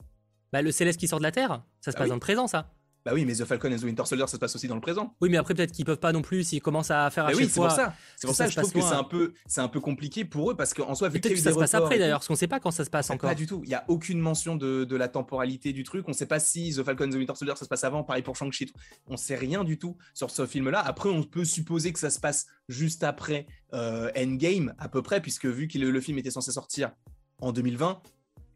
Bah, 0.51 0.61
le 0.61 0.71
céleste 0.71 0.99
qui 0.99 1.07
sort 1.07 1.19
de 1.19 1.23
la 1.23 1.31
terre 1.31 1.63
ça 1.81 1.91
se 1.91 1.97
ah 1.97 1.99
passe 1.99 2.09
dans 2.09 2.15
le 2.15 2.19
présent 2.19 2.47
ça 2.47 2.71
bah 3.05 3.11
oui, 3.13 3.25
mais 3.25 3.33
The 3.33 3.43
Falcon 3.43 3.71
et 3.71 3.77
The 3.77 3.83
Winter 3.83 4.05
Soldier, 4.05 4.27
ça 4.27 4.33
se 4.33 4.37
passe 4.37 4.55
aussi 4.55 4.67
dans 4.67 4.75
le 4.75 4.81
présent. 4.81 5.13
Oui, 5.19 5.29
mais 5.29 5.37
après 5.37 5.53
peut-être 5.53 5.73
qu'ils 5.73 5.85
peuvent 5.85 5.99
pas 5.99 6.13
non 6.13 6.21
plus 6.21 6.43
s'ils 6.43 6.61
commencent 6.61 6.91
à 6.91 7.09
faire 7.09 7.25
à 7.25 7.31
oui, 7.33 7.49
c'est 7.49 7.59
pour 7.59 7.69
ça. 7.69 7.93
C'est 8.15 8.27
pour 8.27 8.35
ça, 8.35 8.45
que 8.45 8.51
je 8.51 8.57
trouve 8.57 8.71
que 8.71 8.81
c'est 8.81 8.93
un 8.93 9.03
peu, 9.03 9.33
c'est 9.45 9.61
un 9.61 9.67
peu 9.67 9.81
compliqué 9.81 10.23
pour 10.23 10.51
eux 10.51 10.55
parce 10.55 10.73
qu'en 10.73 10.95
soi, 10.95 11.09
vu 11.09 11.19
peut-être 11.19 11.35
que 11.35 11.39
ça 11.39 11.51
se 11.51 11.57
passe 11.57 11.73
après 11.73 11.99
d'ailleurs, 11.99 12.19
parce 12.19 12.27
qu'on 12.27 12.35
sait 12.35 12.47
pas 12.47 12.59
quand 12.59 12.71
ça 12.71 12.85
se 12.85 12.89
passe 12.89 13.09
encore. 13.09 13.29
Pas 13.29 13.35
du 13.35 13.45
tout. 13.45 13.61
Il 13.65 13.69
y 13.69 13.75
a 13.75 13.83
aucune 13.87 14.19
mention 14.19 14.55
de, 14.55 14.85
de, 14.85 14.95
la 14.95 15.07
temporalité 15.07 15.73
du 15.73 15.83
truc. 15.83 16.07
On 16.07 16.13
sait 16.13 16.25
pas 16.25 16.39
si 16.39 16.73
The 16.73 16.83
Falcon 16.83 17.07
et 17.07 17.11
The 17.11 17.15
Winter 17.15 17.35
Soldier 17.35 17.55
ça 17.55 17.65
se 17.65 17.69
passe 17.69 17.83
avant. 17.83 18.03
Pareil 18.03 18.23
pour 18.23 18.35
Shang-Chi. 18.35 18.71
On 19.07 19.17
sait 19.17 19.35
rien 19.35 19.63
du 19.63 19.77
tout 19.77 19.97
sur 20.13 20.29
ce 20.29 20.45
film-là. 20.45 20.79
Après, 20.79 21.09
on 21.09 21.23
peut 21.23 21.45
supposer 21.45 21.91
que 21.91 21.99
ça 21.99 22.09
se 22.09 22.19
passe 22.19 22.47
juste 22.69 23.03
après 23.03 23.47
euh, 23.73 24.11
Endgame 24.17 24.73
à 24.77 24.87
peu 24.87 25.01
près, 25.01 25.21
puisque 25.21 25.45
vu 25.45 25.67
que 25.67 25.77
le 25.77 26.01
film 26.01 26.17
était 26.17 26.31
censé 26.31 26.51
sortir 26.51 26.91
en 27.39 27.51
2020, 27.51 28.01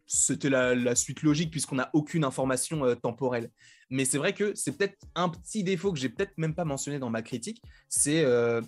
c'était 0.06 0.50
la, 0.50 0.96
suite 0.96 1.22
logique 1.22 1.52
puisqu'on 1.52 1.76
n'a 1.76 1.90
aucune 1.94 2.24
information 2.24 2.86
euh, 2.86 2.96
temporelle. 2.96 3.52
Mais 3.90 4.06
c'est 4.06 4.18
vrai 4.18 4.34
que 4.34 4.54
c'est 4.56 4.78
peut-être 4.78 4.98
un 5.16 5.30
petit 5.30 5.64
défaut 5.64 5.92
que 5.92 6.00
j'ai 6.00 6.10
peut-être 6.10 6.38
même 6.38 6.54
pas 6.54 6.66
mentionné 6.66 7.00
dans 7.00 7.10
ma 7.10 7.22
critique, 7.22 7.62
c'est 7.90 8.24
euh, 8.24 8.62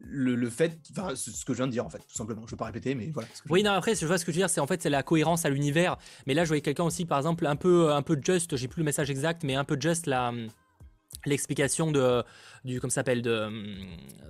le, 0.00 0.50
fait, 0.50 0.78
enfin, 0.90 1.14
ce 1.14 1.44
que 1.44 1.52
je 1.52 1.58
viens 1.58 1.66
de 1.66 1.72
dire 1.72 1.84
en 1.84 1.90
fait, 1.90 1.98
tout 1.98 2.16
simplement. 2.16 2.42
Je 2.42 2.46
ne 2.46 2.50
vais 2.52 2.56
pas 2.56 2.66
répéter, 2.66 2.94
mais 2.94 3.10
voilà. 3.12 3.28
oui, 3.50 3.62
non, 3.62 3.72
après, 3.72 3.94
je 3.94 4.06
vois 4.06 4.18
ce 4.18 4.24
que 4.24 4.32
je 4.32 4.36
veux 4.36 4.40
dire, 4.40 4.50
c'est 4.50 4.60
en 4.60 4.66
fait 4.66 4.82
c'est 4.82 4.90
la 4.90 5.02
cohérence 5.02 5.44
à 5.44 5.50
l'univers. 5.50 5.98
Mais 6.26 6.34
là, 6.34 6.44
je 6.44 6.48
voyais 6.48 6.62
quelqu'un 6.62 6.84
aussi, 6.84 7.04
par 7.04 7.18
exemple, 7.18 7.46
un 7.46 7.56
peu, 7.56 7.92
un 7.92 8.02
peu 8.02 8.18
just, 8.22 8.56
j'ai 8.56 8.68
plus 8.68 8.80
le 8.80 8.84
message 8.84 9.10
exact, 9.10 9.44
mais 9.44 9.54
un 9.54 9.64
peu 9.64 9.76
just 9.78 10.06
la 10.06 10.32
l'explication 11.26 11.90
de 11.90 12.22
du 12.64 12.80
comme 12.80 12.90
s'appelle 12.90 13.20
de, 13.20 13.48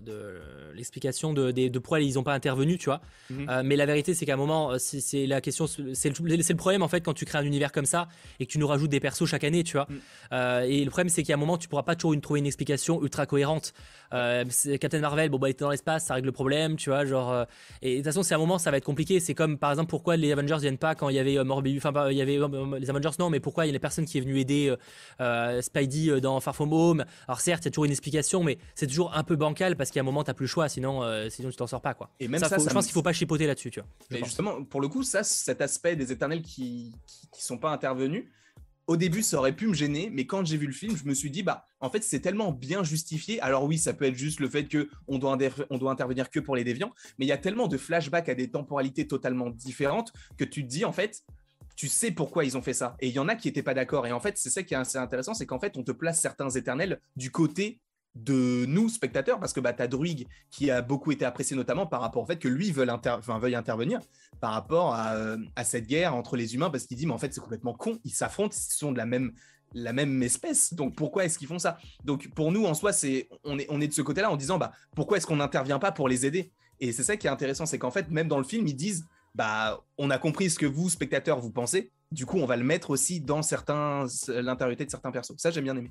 de 0.04 0.40
l'explication 0.74 1.32
de, 1.32 1.52
de, 1.52 1.68
de, 1.68 1.78
pourquoi 1.78 2.00
ils 2.00 2.14
n'ont 2.14 2.24
pas 2.24 2.34
intervenu 2.34 2.78
tu 2.78 2.86
vois. 2.86 3.00
Mhm. 3.30 3.48
euh, 3.48 3.62
mais 3.64 3.76
la 3.76 3.86
vérité 3.86 4.12
c'est 4.12 4.26
qu'à 4.26 4.34
un 4.34 4.38
moment 4.38 4.72
euh, 4.72 4.78
c'est 4.78 5.26
la 5.26 5.40
question 5.40 5.66
c'est 5.66 6.08
le, 6.20 6.36
le, 6.36 6.54
problème 6.54 6.82
en 6.82 6.88
fait 6.88 7.00
quand 7.00 7.14
tu 7.14 7.24
crées 7.24 7.38
un 7.38 7.44
univers 7.44 7.70
comme 7.70 7.86
ça 7.86 8.08
et 8.40 8.46
que 8.46 8.50
tu 8.50 8.58
nous 8.58 8.66
rajoutes 8.66 8.90
des 8.90 9.00
persos 9.00 9.26
chaque 9.26 9.44
année 9.44 9.62
tu 9.62 9.76
vois. 9.76 9.86
Euh, 10.32 10.62
et 10.62 10.84
le 10.84 10.90
problème 10.90 11.08
c'est 11.08 11.22
qu'à 11.22 11.34
un 11.34 11.36
moment 11.38 11.58
tu 11.58 11.68
pourras 11.68 11.84
pas 11.84 11.94
toujours 11.94 12.12
une, 12.12 12.20
trouver 12.20 12.40
une 12.40 12.46
explication 12.46 13.02
ultra 13.02 13.26
cohérente. 13.26 13.72
Captain 14.10 15.00
Marvel 15.00 15.28
bon 15.28 15.38
bah 15.38 15.48
il 15.48 15.52
était 15.52 15.64
dans 15.64 15.70
l'espace 15.70 16.06
ça 16.06 16.14
règle 16.14 16.26
le 16.26 16.32
problème 16.32 16.76
tu 16.76 16.90
vois 16.90 17.04
genre 17.04 17.46
et 17.82 17.92
de 17.92 17.96
toute 17.96 18.04
façon 18.04 18.22
c'est 18.22 18.34
un 18.34 18.38
moment 18.38 18.58
ça 18.58 18.70
va 18.70 18.76
être 18.76 18.84
compliqué. 18.84 19.20
C'est 19.20 19.34
comme 19.34 19.58
par 19.58 19.70
exemple 19.70 19.90
pourquoi 19.90 20.16
les 20.16 20.30
Avengers 20.32 20.58
viennent 20.60 20.78
pas 20.78 20.94
quand 20.94 21.08
il 21.08 21.16
y 21.16 21.18
avait 21.18 21.42
Morbius 21.42 21.84
enfin 21.84 22.10
il 22.10 22.16
y 22.16 22.22
avait 22.22 22.38
les 22.78 22.90
Avengers 22.90 23.10
non 23.18 23.30
mais 23.30 23.40
pourquoi 23.40 23.66
il 23.66 23.72
y 23.72 23.76
a 23.76 23.78
personne 23.80 24.04
qui 24.06 24.18
est 24.18 24.20
venu 24.20 24.38
aider 24.38 24.74
Spidey 25.60 26.20
dans 26.20 26.38
Far 26.40 26.54
From 26.54 26.72
Home? 26.72 27.04
Alors 27.26 27.40
certes 27.40 27.64
il 27.64 27.66
y 27.66 27.68
a 27.68 27.70
toujours 27.72 27.86
une 27.86 27.90
explication 27.90 28.23
mais 28.42 28.58
c'est 28.74 28.86
toujours 28.86 29.14
un 29.14 29.24
peu 29.24 29.36
bancal 29.36 29.76
parce 29.76 29.90
qu'à 29.90 30.00
un 30.00 30.04
moment, 30.04 30.24
t'as 30.24 30.34
plus 30.34 30.44
le 30.44 30.48
choix, 30.48 30.68
sinon, 30.68 31.02
euh, 31.02 31.28
sinon 31.28 31.50
tu 31.50 31.56
t'en 31.56 31.66
sors 31.66 31.80
pas. 31.80 31.94
Quoi. 31.94 32.10
Et 32.20 32.28
même 32.28 32.40
ça, 32.40 32.56
je 32.58 32.72
pense 32.72 32.86
qu'il 32.86 32.94
faut 32.94 33.02
pas 33.02 33.12
chipoter 33.12 33.46
là-dessus. 33.46 33.70
Tu 33.70 33.80
vois, 33.80 34.18
justement, 34.24 34.64
pour 34.64 34.80
le 34.80 34.88
coup, 34.88 35.02
ça, 35.02 35.22
cet 35.22 35.60
aspect 35.60 35.96
des 35.96 36.12
éternels 36.12 36.42
qui, 36.42 36.92
qui, 37.32 37.42
sont 37.42 37.58
pas 37.58 37.70
intervenus, 37.70 38.24
au 38.86 38.96
début, 38.96 39.22
ça 39.22 39.38
aurait 39.38 39.54
pu 39.56 39.66
me 39.66 39.74
gêner, 39.74 40.10
mais 40.12 40.26
quand 40.26 40.44
j'ai 40.44 40.56
vu 40.56 40.66
le 40.66 40.72
film, 40.72 40.96
je 40.96 41.04
me 41.04 41.14
suis 41.14 41.30
dit, 41.30 41.42
bah, 41.42 41.66
en 41.80 41.88
fait, 41.88 42.02
c'est 42.02 42.20
tellement 42.20 42.52
bien 42.52 42.82
justifié. 42.84 43.40
Alors 43.40 43.64
oui, 43.64 43.78
ça 43.78 43.94
peut 43.94 44.04
être 44.04 44.14
juste 44.14 44.40
le 44.40 44.48
fait 44.48 44.64
que 44.64 44.90
on 45.08 45.18
doit, 45.18 45.38
on 45.70 45.78
doit 45.78 45.90
intervenir 45.90 46.30
que 46.30 46.40
pour 46.40 46.54
les 46.54 46.64
déviants, 46.64 46.92
mais 47.18 47.24
il 47.24 47.28
y 47.28 47.32
a 47.32 47.38
tellement 47.38 47.66
de 47.66 47.78
flashbacks 47.78 48.28
à 48.28 48.34
des 48.34 48.50
temporalités 48.50 49.06
totalement 49.06 49.50
différentes 49.50 50.12
que 50.36 50.44
tu 50.44 50.62
te 50.62 50.68
dis, 50.68 50.84
en 50.84 50.92
fait, 50.92 51.24
tu 51.76 51.88
sais 51.88 52.10
pourquoi 52.10 52.44
ils 52.44 52.56
ont 52.56 52.62
fait 52.62 52.72
ça. 52.72 52.96
Et 53.00 53.08
il 53.08 53.14
y 53.14 53.18
en 53.18 53.28
a 53.28 53.34
qui 53.34 53.48
n'étaient 53.48 53.62
pas 53.62 53.74
d'accord. 53.74 54.06
Et 54.06 54.12
en 54.12 54.20
fait, 54.20 54.36
c'est 54.38 54.50
ça 54.50 54.62
qui 54.62 54.74
est 54.74 54.76
assez 54.76 54.98
intéressant, 54.98 55.34
c'est 55.34 55.46
qu'en 55.46 55.58
fait, 55.58 55.76
on 55.76 55.82
te 55.82 55.92
place 55.92 56.20
certains 56.20 56.50
éternels 56.50 57.00
du 57.16 57.30
côté 57.30 57.80
de 58.14 58.64
nous, 58.66 58.88
spectateurs, 58.88 59.40
parce 59.40 59.52
que 59.52 59.60
bah, 59.60 59.72
tu 59.72 59.82
as 59.82 59.88
Druig 59.88 60.28
qui 60.50 60.70
a 60.70 60.82
beaucoup 60.82 61.10
été 61.10 61.24
apprécié 61.24 61.56
notamment 61.56 61.86
par 61.86 62.00
rapport 62.00 62.22
au 62.22 62.26
fait 62.26 62.38
que 62.38 62.48
lui 62.48 62.70
veuille, 62.70 62.90
veuille 63.40 63.54
intervenir 63.56 64.00
par 64.40 64.52
rapport 64.52 64.94
euh, 64.96 65.36
à, 65.56 65.64
cette 65.64 65.86
guerre 65.86 66.14
entre 66.14 66.36
les 66.36 66.54
humains, 66.54 66.70
parce 66.70 66.86
qu'il 66.86 66.96
dit, 66.96 67.06
mais 67.06 67.12
en 67.12 67.18
fait, 67.18 67.34
c'est 67.34 67.40
complètement 67.40 67.74
con, 67.74 67.98
ils 68.04 68.12
s'affrontent, 68.12 68.54
ils 68.56 68.74
sont 68.74 68.92
de 68.92 68.98
la 68.98 69.06
même, 69.06 69.32
la 69.72 69.92
même 69.92 70.22
espèce, 70.22 70.74
donc 70.74 70.94
pourquoi 70.94 71.24
est-ce 71.24 71.38
qu'ils 71.38 71.48
font 71.48 71.58
ça? 71.58 71.78
Donc 72.04 72.30
pour 72.34 72.52
nous, 72.52 72.64
en 72.66 72.74
soi, 72.74 72.92
c'est 72.92 73.28
on, 73.42 73.58
est, 73.58 73.66
on 73.68 73.80
est 73.80 73.88
de 73.88 73.94
ce 73.94 74.02
côté-là 74.02 74.30
en 74.30 74.36
disant, 74.36 74.58
bah, 74.58 74.72
pourquoi 74.94 75.16
est-ce 75.16 75.26
qu'on 75.26 75.36
n'intervient 75.36 75.80
pas 75.80 75.90
pour 75.90 76.08
les 76.08 76.24
aider? 76.24 76.52
Et 76.78 76.92
c'est 76.92 77.04
ça 77.04 77.16
qui 77.16 77.26
est 77.26 77.30
intéressant, 77.30 77.66
c'est 77.66 77.78
qu'en 77.78 77.90
fait, 77.90 78.10
même 78.10 78.28
dans 78.28 78.38
le 78.38 78.44
film, 78.44 78.66
ils 78.68 78.76
disent, 78.76 79.06
bah, 79.34 79.84
on 79.98 80.10
a 80.10 80.18
compris 80.18 80.50
ce 80.50 80.58
que 80.58 80.66
vous, 80.66 80.88
spectateurs, 80.88 81.40
vous 81.40 81.50
pensez, 81.50 81.90
du 82.12 82.26
coup, 82.26 82.38
on 82.38 82.46
va 82.46 82.56
le 82.56 82.64
mettre 82.64 82.90
aussi 82.90 83.20
dans 83.20 83.42
certains 83.42 84.06
l'intériorité 84.28 84.84
de 84.84 84.90
certains 84.90 85.10
persos. 85.10 85.34
Ça, 85.36 85.50
j'ai 85.50 85.60
bien 85.60 85.76
aimé. 85.76 85.90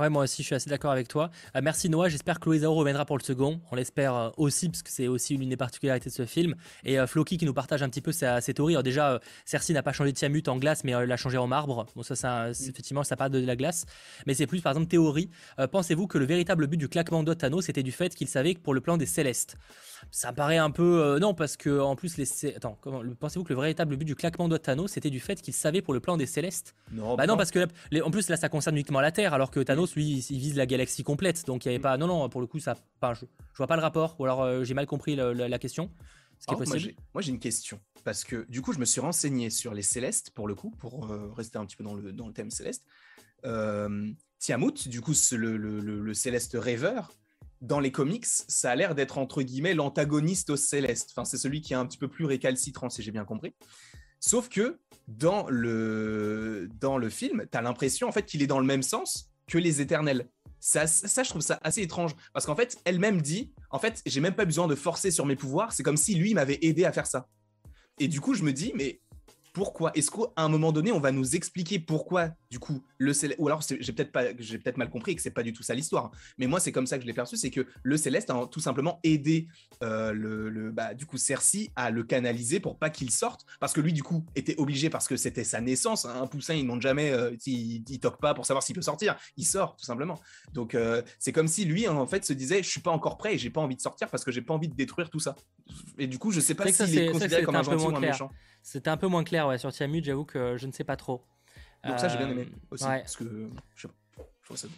Ouais, 0.00 0.08
moi 0.08 0.24
aussi, 0.24 0.42
je 0.42 0.46
suis 0.46 0.54
assez 0.54 0.68
d'accord 0.68 0.90
avec 0.90 1.08
toi. 1.08 1.30
Euh, 1.56 1.60
merci 1.62 1.88
Noah, 1.88 2.08
j'espère 2.08 2.40
que 2.40 2.56
Zhao 2.56 2.74
reviendra 2.74 3.04
pour 3.04 3.16
le 3.16 3.22
second. 3.22 3.60
On 3.70 3.76
l'espère 3.76 4.14
euh, 4.14 4.30
aussi, 4.36 4.68
parce 4.68 4.82
que 4.82 4.90
c'est 4.90 5.06
aussi 5.06 5.34
une 5.34 5.48
des 5.48 5.56
particularités 5.56 6.10
de 6.10 6.14
ce 6.14 6.26
film. 6.26 6.56
Et 6.84 6.98
euh, 6.98 7.06
Floki 7.06 7.38
qui 7.38 7.44
nous 7.46 7.54
partage 7.54 7.82
un 7.82 7.88
petit 7.88 8.00
peu 8.00 8.12
ses 8.12 8.54
théories. 8.54 8.74
Alors 8.74 8.82
déjà, 8.82 9.20
Cersei 9.44 9.72
n'a 9.72 9.82
pas 9.82 9.92
changé 9.92 10.12
de 10.12 10.16
Tiamut 10.16 10.42
en 10.48 10.56
glace, 10.56 10.82
mais 10.84 10.92
elle 10.92 11.08
l'a 11.08 11.16
changé 11.16 11.38
en 11.38 11.46
marbre. 11.46 11.86
Bon, 11.94 12.02
ça, 12.02 12.16
ça 12.16 12.50
effectivement, 12.50 13.04
ça 13.04 13.16
part 13.16 13.30
de 13.30 13.38
la 13.38 13.56
glace. 13.56 13.86
Mais 14.26 14.34
c'est 14.34 14.46
plus, 14.46 14.60
par 14.60 14.72
exemple, 14.72 14.88
théorie. 14.88 15.30
Pensez-vous 15.70 16.06
que 16.06 16.18
le 16.18 16.24
véritable 16.24 16.66
but 16.66 16.76
du 16.76 16.88
claquement 16.88 17.22
de 17.22 17.32
Thanos 17.34 17.64
c'était 17.64 17.82
du 17.82 17.92
fait 17.92 18.14
qu'il 18.14 18.28
savait 18.28 18.54
que 18.54 18.60
pour 18.60 18.74
le 18.74 18.80
plan 18.80 18.96
des 18.96 19.06
Célestes? 19.06 19.56
Ça 20.10 20.32
paraît 20.32 20.58
un 20.58 20.70
peu. 20.70 21.02
Euh, 21.02 21.18
non, 21.18 21.34
parce 21.34 21.56
que 21.56 21.80
en 21.80 21.96
plus, 21.96 22.16
les. 22.16 22.56
Attends, 22.56 22.78
pensez-vous 23.18 23.44
que 23.44 23.52
le 23.52 23.60
véritable 23.60 23.96
but 23.96 24.04
du 24.04 24.14
claquement 24.14 24.48
de 24.48 24.56
Thanos 24.56 24.92
c'était 24.92 25.10
du 25.10 25.20
fait 25.20 25.40
qu'il 25.40 25.54
savait 25.54 25.82
pour 25.82 25.94
le 25.94 26.00
plan 26.00 26.16
des 26.16 26.26
Célestes? 26.26 26.74
Non. 26.92 27.16
Bah 27.16 27.26
non, 27.26 27.36
parce 27.36 27.50
que 27.50 27.66
en 28.00 28.10
plus, 28.10 28.28
là, 28.28 28.36
ça 28.36 28.48
concerne 28.48 28.76
uniquement 28.76 29.00
la 29.00 29.12
Terre, 29.12 29.34
alors 29.34 29.50
que 29.50 29.60
Thanos, 29.60 29.83
lui, 29.94 30.24
il, 30.28 30.38
vise 30.38 30.56
la 30.56 30.66
galaxie 30.66 31.02
complète. 31.02 31.46
Donc 31.46 31.64
il 31.64 31.68
n'y 31.68 31.74
avait 31.74 31.78
mm. 31.78 31.82
pas. 31.82 31.96
Non, 31.96 32.06
non, 32.06 32.28
pour 32.28 32.40
le 32.40 32.46
coup, 32.46 32.58
ça. 32.58 32.74
Enfin, 33.00 33.14
je, 33.14 33.26
je 33.52 33.56
vois 33.56 33.66
pas 33.66 33.76
le 33.76 33.82
rapport, 33.82 34.16
ou 34.18 34.24
alors 34.24 34.42
euh, 34.42 34.64
j'ai 34.64 34.74
mal 34.74 34.86
compris 34.86 35.16
la, 35.16 35.58
question. 35.58 35.90
Ce 36.38 36.46
qui 36.46 36.54
est 36.54 36.56
possible. 36.56 36.94
Moi, 37.14 37.22
j'ai 37.22 37.30
une 37.30 37.38
question. 37.38 37.80
Parce 38.04 38.24
que 38.24 38.46
du 38.48 38.60
coup, 38.60 38.72
je 38.72 38.78
me 38.78 38.84
suis 38.84 39.00
renseigné 39.00 39.50
sur 39.50 39.72
les 39.72 39.82
Célestes, 39.82 40.30
pour 40.30 40.46
le 40.46 40.54
coup, 40.54 40.70
pour 40.70 41.10
euh, 41.10 41.32
rester 41.34 41.58
un 41.58 41.64
petit 41.64 41.76
peu 41.76 41.84
dans 41.84 41.94
le, 41.94 42.12
dans 42.12 42.26
le 42.26 42.34
thème 42.34 42.50
céleste. 42.50 42.84
Tiamut, 44.38 44.88
du 44.88 45.00
coup, 45.00 45.12
le, 45.32 45.56
le, 45.56 45.80
le 45.80 46.14
céleste 46.14 46.56
rêveur, 46.58 47.12
dans 47.64 47.80
les 47.80 47.90
comics, 47.90 48.26
ça 48.26 48.70
a 48.70 48.76
l'air 48.76 48.94
d'être 48.94 49.16
entre 49.16 49.42
guillemets 49.42 49.74
l'antagoniste 49.74 50.50
au 50.50 50.56
céleste. 50.56 51.10
Enfin, 51.12 51.24
c'est 51.24 51.38
celui 51.38 51.62
qui 51.62 51.72
est 51.72 51.76
un 51.76 51.86
petit 51.86 51.98
peu 51.98 52.08
plus 52.08 52.26
récalcitrant, 52.26 52.90
si 52.90 53.02
j'ai 53.02 53.10
bien 53.10 53.24
compris. 53.24 53.54
Sauf 54.20 54.48
que 54.48 54.80
dans 55.08 55.46
le, 55.48 56.68
dans 56.80 56.98
le 56.98 57.08
film, 57.10 57.46
tu 57.50 57.58
as 57.58 57.62
l'impression 57.62 58.08
en 58.08 58.12
fait 58.12 58.24
qu'il 58.24 58.42
est 58.42 58.46
dans 58.46 58.60
le 58.60 58.66
même 58.66 58.82
sens 58.82 59.30
que 59.46 59.58
les 59.58 59.80
éternels. 59.80 60.28
Ça, 60.60 60.86
ça, 60.86 61.22
je 61.22 61.28
trouve 61.28 61.42
ça 61.42 61.60
assez 61.62 61.82
étrange 61.82 62.12
parce 62.32 62.46
qu'en 62.46 62.56
fait, 62.56 62.78
elle-même 62.84 63.20
dit 63.20 63.52
en 63.70 63.78
fait, 63.78 64.02
j'ai 64.06 64.20
même 64.20 64.34
pas 64.34 64.44
besoin 64.46 64.66
de 64.66 64.74
forcer 64.74 65.10
sur 65.10 65.26
mes 65.26 65.36
pouvoirs, 65.36 65.72
c'est 65.72 65.82
comme 65.82 65.96
si 65.96 66.14
lui 66.14 66.32
m'avait 66.32 66.58
aidé 66.62 66.84
à 66.84 66.92
faire 66.92 67.06
ça. 67.06 67.28
Et 67.98 68.08
du 68.08 68.20
coup, 68.20 68.34
je 68.34 68.42
me 68.42 68.52
dis, 68.52 68.72
mais 68.74 69.00
pourquoi 69.54 69.92
Est-ce 69.94 70.10
qu'à 70.10 70.26
un 70.36 70.48
moment 70.48 70.72
donné, 70.72 70.90
on 70.90 70.98
va 70.98 71.12
nous 71.12 71.36
expliquer 71.36 71.78
pourquoi, 71.78 72.30
du 72.50 72.58
coup, 72.58 72.82
le 72.98 73.12
céleste, 73.12 73.40
ou 73.40 73.46
alors 73.46 73.62
j'ai 73.62 73.92
peut-être 73.92 74.10
pas, 74.10 74.36
j'ai 74.36 74.58
peut-être 74.58 74.76
mal 74.76 74.90
compris 74.90 75.12
et 75.12 75.14
que 75.14 75.22
c'est 75.22 75.30
pas 75.30 75.44
du 75.44 75.52
tout 75.52 75.62
ça 75.62 75.74
l'histoire. 75.74 76.10
Mais 76.38 76.48
moi, 76.48 76.58
c'est 76.58 76.72
comme 76.72 76.88
ça 76.88 76.96
que 76.96 77.02
je 77.02 77.06
l'ai 77.06 77.14
perçu, 77.14 77.36
c'est 77.36 77.52
que 77.52 77.64
le 77.84 77.96
céleste 77.96 78.30
a 78.30 78.48
tout 78.50 78.58
simplement 78.58 78.98
aidé 79.04 79.46
euh, 79.84 80.12
le, 80.12 80.72
bah, 80.72 80.92
du 80.92 81.06
coup, 81.06 81.18
Cersei 81.18 81.70
à 81.76 81.92
le 81.92 82.02
canaliser 82.02 82.58
pour 82.58 82.78
pas 82.80 82.90
qu'il 82.90 83.12
sorte, 83.12 83.46
parce 83.60 83.72
que 83.72 83.80
lui, 83.80 83.92
du 83.92 84.02
coup, 84.02 84.26
était 84.34 84.56
obligé 84.58 84.90
parce 84.90 85.06
que 85.06 85.16
c'était 85.16 85.44
sa 85.44 85.60
naissance. 85.60 86.04
Hein. 86.04 86.20
un 86.20 86.26
poussin, 86.26 86.54
ils 86.54 86.66
n'ont 86.66 86.80
jamais, 86.80 87.12
euh, 87.12 87.30
il, 87.46 87.88
il, 87.88 88.00
toque 88.00 88.20
pas 88.20 88.34
pour 88.34 88.46
savoir 88.46 88.64
s'il 88.64 88.74
peut 88.74 88.82
sortir, 88.82 89.14
il 89.36 89.46
sort 89.46 89.76
tout 89.76 89.84
simplement. 89.84 90.20
Donc, 90.52 90.74
euh, 90.74 91.00
c'est 91.20 91.32
comme 91.32 91.46
si 91.46 91.64
lui, 91.64 91.86
en 91.86 92.06
fait, 92.08 92.24
se 92.24 92.32
disait, 92.32 92.60
je 92.64 92.68
suis 92.68 92.80
pas 92.80 92.90
encore 92.90 93.18
prêt 93.18 93.34
et 93.34 93.38
j'ai 93.38 93.50
pas 93.50 93.60
envie 93.60 93.76
de 93.76 93.80
sortir 93.80 94.10
parce 94.10 94.24
que 94.24 94.32
j'ai 94.32 94.42
pas 94.42 94.52
envie 94.52 94.68
de 94.68 94.74
détruire 94.74 95.10
tout 95.10 95.20
ça. 95.20 95.36
Et 95.96 96.08
du 96.08 96.18
coup, 96.18 96.32
je 96.32 96.40
sais 96.40 96.56
pas 96.56 96.70
s'il 96.72 96.98
est, 96.98 97.06
est 97.06 97.12
considéré 97.12 97.44
comme 97.44 97.54
un 97.54 97.62
gentil 97.62 97.86
ou 97.86 97.96
un 97.96 98.00
méchant. 98.00 98.32
C'était 98.64 98.88
un 98.88 98.96
peu 98.96 99.08
moins 99.08 99.24
clair 99.24 99.46
ouais, 99.46 99.58
sur 99.58 99.70
Tiamut, 99.70 100.02
j'avoue 100.02 100.24
que 100.24 100.56
je 100.56 100.66
ne 100.66 100.72
sais 100.72 100.84
pas 100.84 100.96
trop. 100.96 101.22
Donc 101.86 101.98
ça, 101.98 102.08
j'ai 102.08 102.16
bien 102.16 102.30
aimé 102.30 102.48
euh, 102.50 102.56
aussi, 102.70 102.84
parce 102.84 103.14
que 103.14 103.24
je 103.76 103.82
sais 103.82 103.88
pas, 104.16 104.24
je 104.50 104.56
ça 104.56 104.68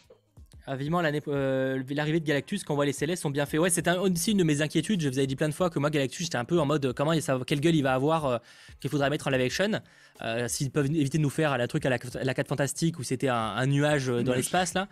ah, 0.66 0.74
vivement 0.74 1.00
euh, 1.04 1.82
l'arrivée 1.90 2.18
de 2.18 2.24
Galactus 2.24 2.64
quand 2.64 2.72
on 2.72 2.76
voit 2.76 2.86
les 2.86 2.92
Célestes 2.92 3.22
sont 3.22 3.30
bien 3.30 3.46
faits. 3.46 3.60
Ouais, 3.60 3.70
c'est 3.70 3.88
aussi 3.88 4.32
une 4.32 4.38
de 4.38 4.42
mes 4.42 4.62
inquiétudes. 4.62 5.00
Je 5.00 5.08
vous 5.08 5.18
avais 5.18 5.28
dit 5.28 5.36
plein 5.36 5.48
de 5.48 5.54
fois 5.54 5.70
que 5.70 5.78
moi 5.78 5.90
Galactus 5.90 6.24
j'étais 6.24 6.36
un 6.36 6.44
peu 6.44 6.58
en 6.58 6.66
mode 6.66 6.92
comment 6.94 7.18
ça, 7.20 7.38
quelle 7.46 7.60
gueule 7.60 7.76
il 7.76 7.82
va 7.82 7.94
avoir 7.94 8.26
euh, 8.26 8.38
qu'il 8.80 8.90
faudra 8.90 9.08
mettre 9.08 9.28
en 9.28 9.30
live 9.30 9.42
action. 9.42 9.80
S'ils 10.48 10.72
peuvent 10.72 10.86
éviter 10.86 11.18
de 11.18 11.22
nous 11.22 11.30
faire 11.30 11.52
un 11.52 11.66
truc 11.68 11.86
à 11.86 11.90
la, 11.90 11.98
la 12.20 12.34
4 12.34 12.48
fantastique 12.48 12.98
où 12.98 13.04
c'était 13.04 13.28
un, 13.28 13.64
nuage 13.66 14.08
dans 14.08 14.34
l'espace 14.34 14.74
là. 14.74 14.88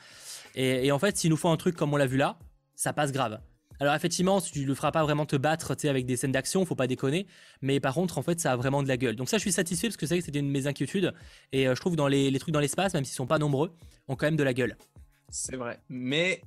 Et, 0.55 0.87
et, 0.87 0.93
en 0.93 1.01
fait, 1.01 1.17
s'ils 1.17 1.31
nous 1.31 1.37
font 1.37 1.51
un 1.51 1.57
truc 1.57 1.75
comme 1.75 1.93
on 1.93 1.97
l'a 1.97 2.07
vu 2.07 2.17
là, 2.17 2.39
ça 2.77 2.93
passe 2.93 3.11
grave. 3.11 3.41
Alors 3.81 3.95
effectivement, 3.95 4.41
tu 4.41 4.65
le 4.65 4.75
feras 4.75 4.93
pas 4.93 5.03
vraiment 5.03 5.27
te 5.27 5.37
battre, 5.37 5.75
avec 5.85 6.07
des 6.07 6.17
scènes 6.17 6.33
d'action, 6.33 6.65
faut 6.65 6.75
pas 6.75 6.87
déconner. 6.87 7.27
Mais 7.61 7.81
par 7.81 7.95
contre, 7.95 8.19
en 8.19 8.23
fait, 8.23 8.41
ça 8.41 8.53
a 8.53 8.57
vraiment 8.57 8.83
de 8.83 8.89
la 8.89 8.97
gueule. 8.97 9.17
Donc 9.17 9.29
ça, 9.29 9.37
je 9.37 9.43
suis 9.43 9.53
satisfait 9.53 9.89
parce 9.89 9.97
que 9.97 10.07
c'est 10.07 10.19
que 10.19 10.25
c'était 10.25 10.39
une 10.39 10.49
de 10.49 10.53
mes 10.53 10.67
inquiétudes. 10.67 11.13
Et 11.53 11.67
euh, 11.67 11.75
je 11.75 11.81
trouve 11.81 11.97
dans 11.97 12.09
les, 12.09 12.31
les 12.31 12.39
trucs 12.39 12.55
dans 12.55 12.61
l'espace, 12.61 12.95
même 12.95 13.05
s'ils 13.05 13.15
sont 13.15 13.27
pas 13.27 13.39
nombreux, 13.39 13.73
ont 14.09 14.17
quand 14.17 14.27
même 14.27 14.37
de 14.37 14.45
la 14.45 14.55
gueule. 14.55 14.77
C'est 15.29 15.57
vrai. 15.57 15.81
Mais 15.89 16.43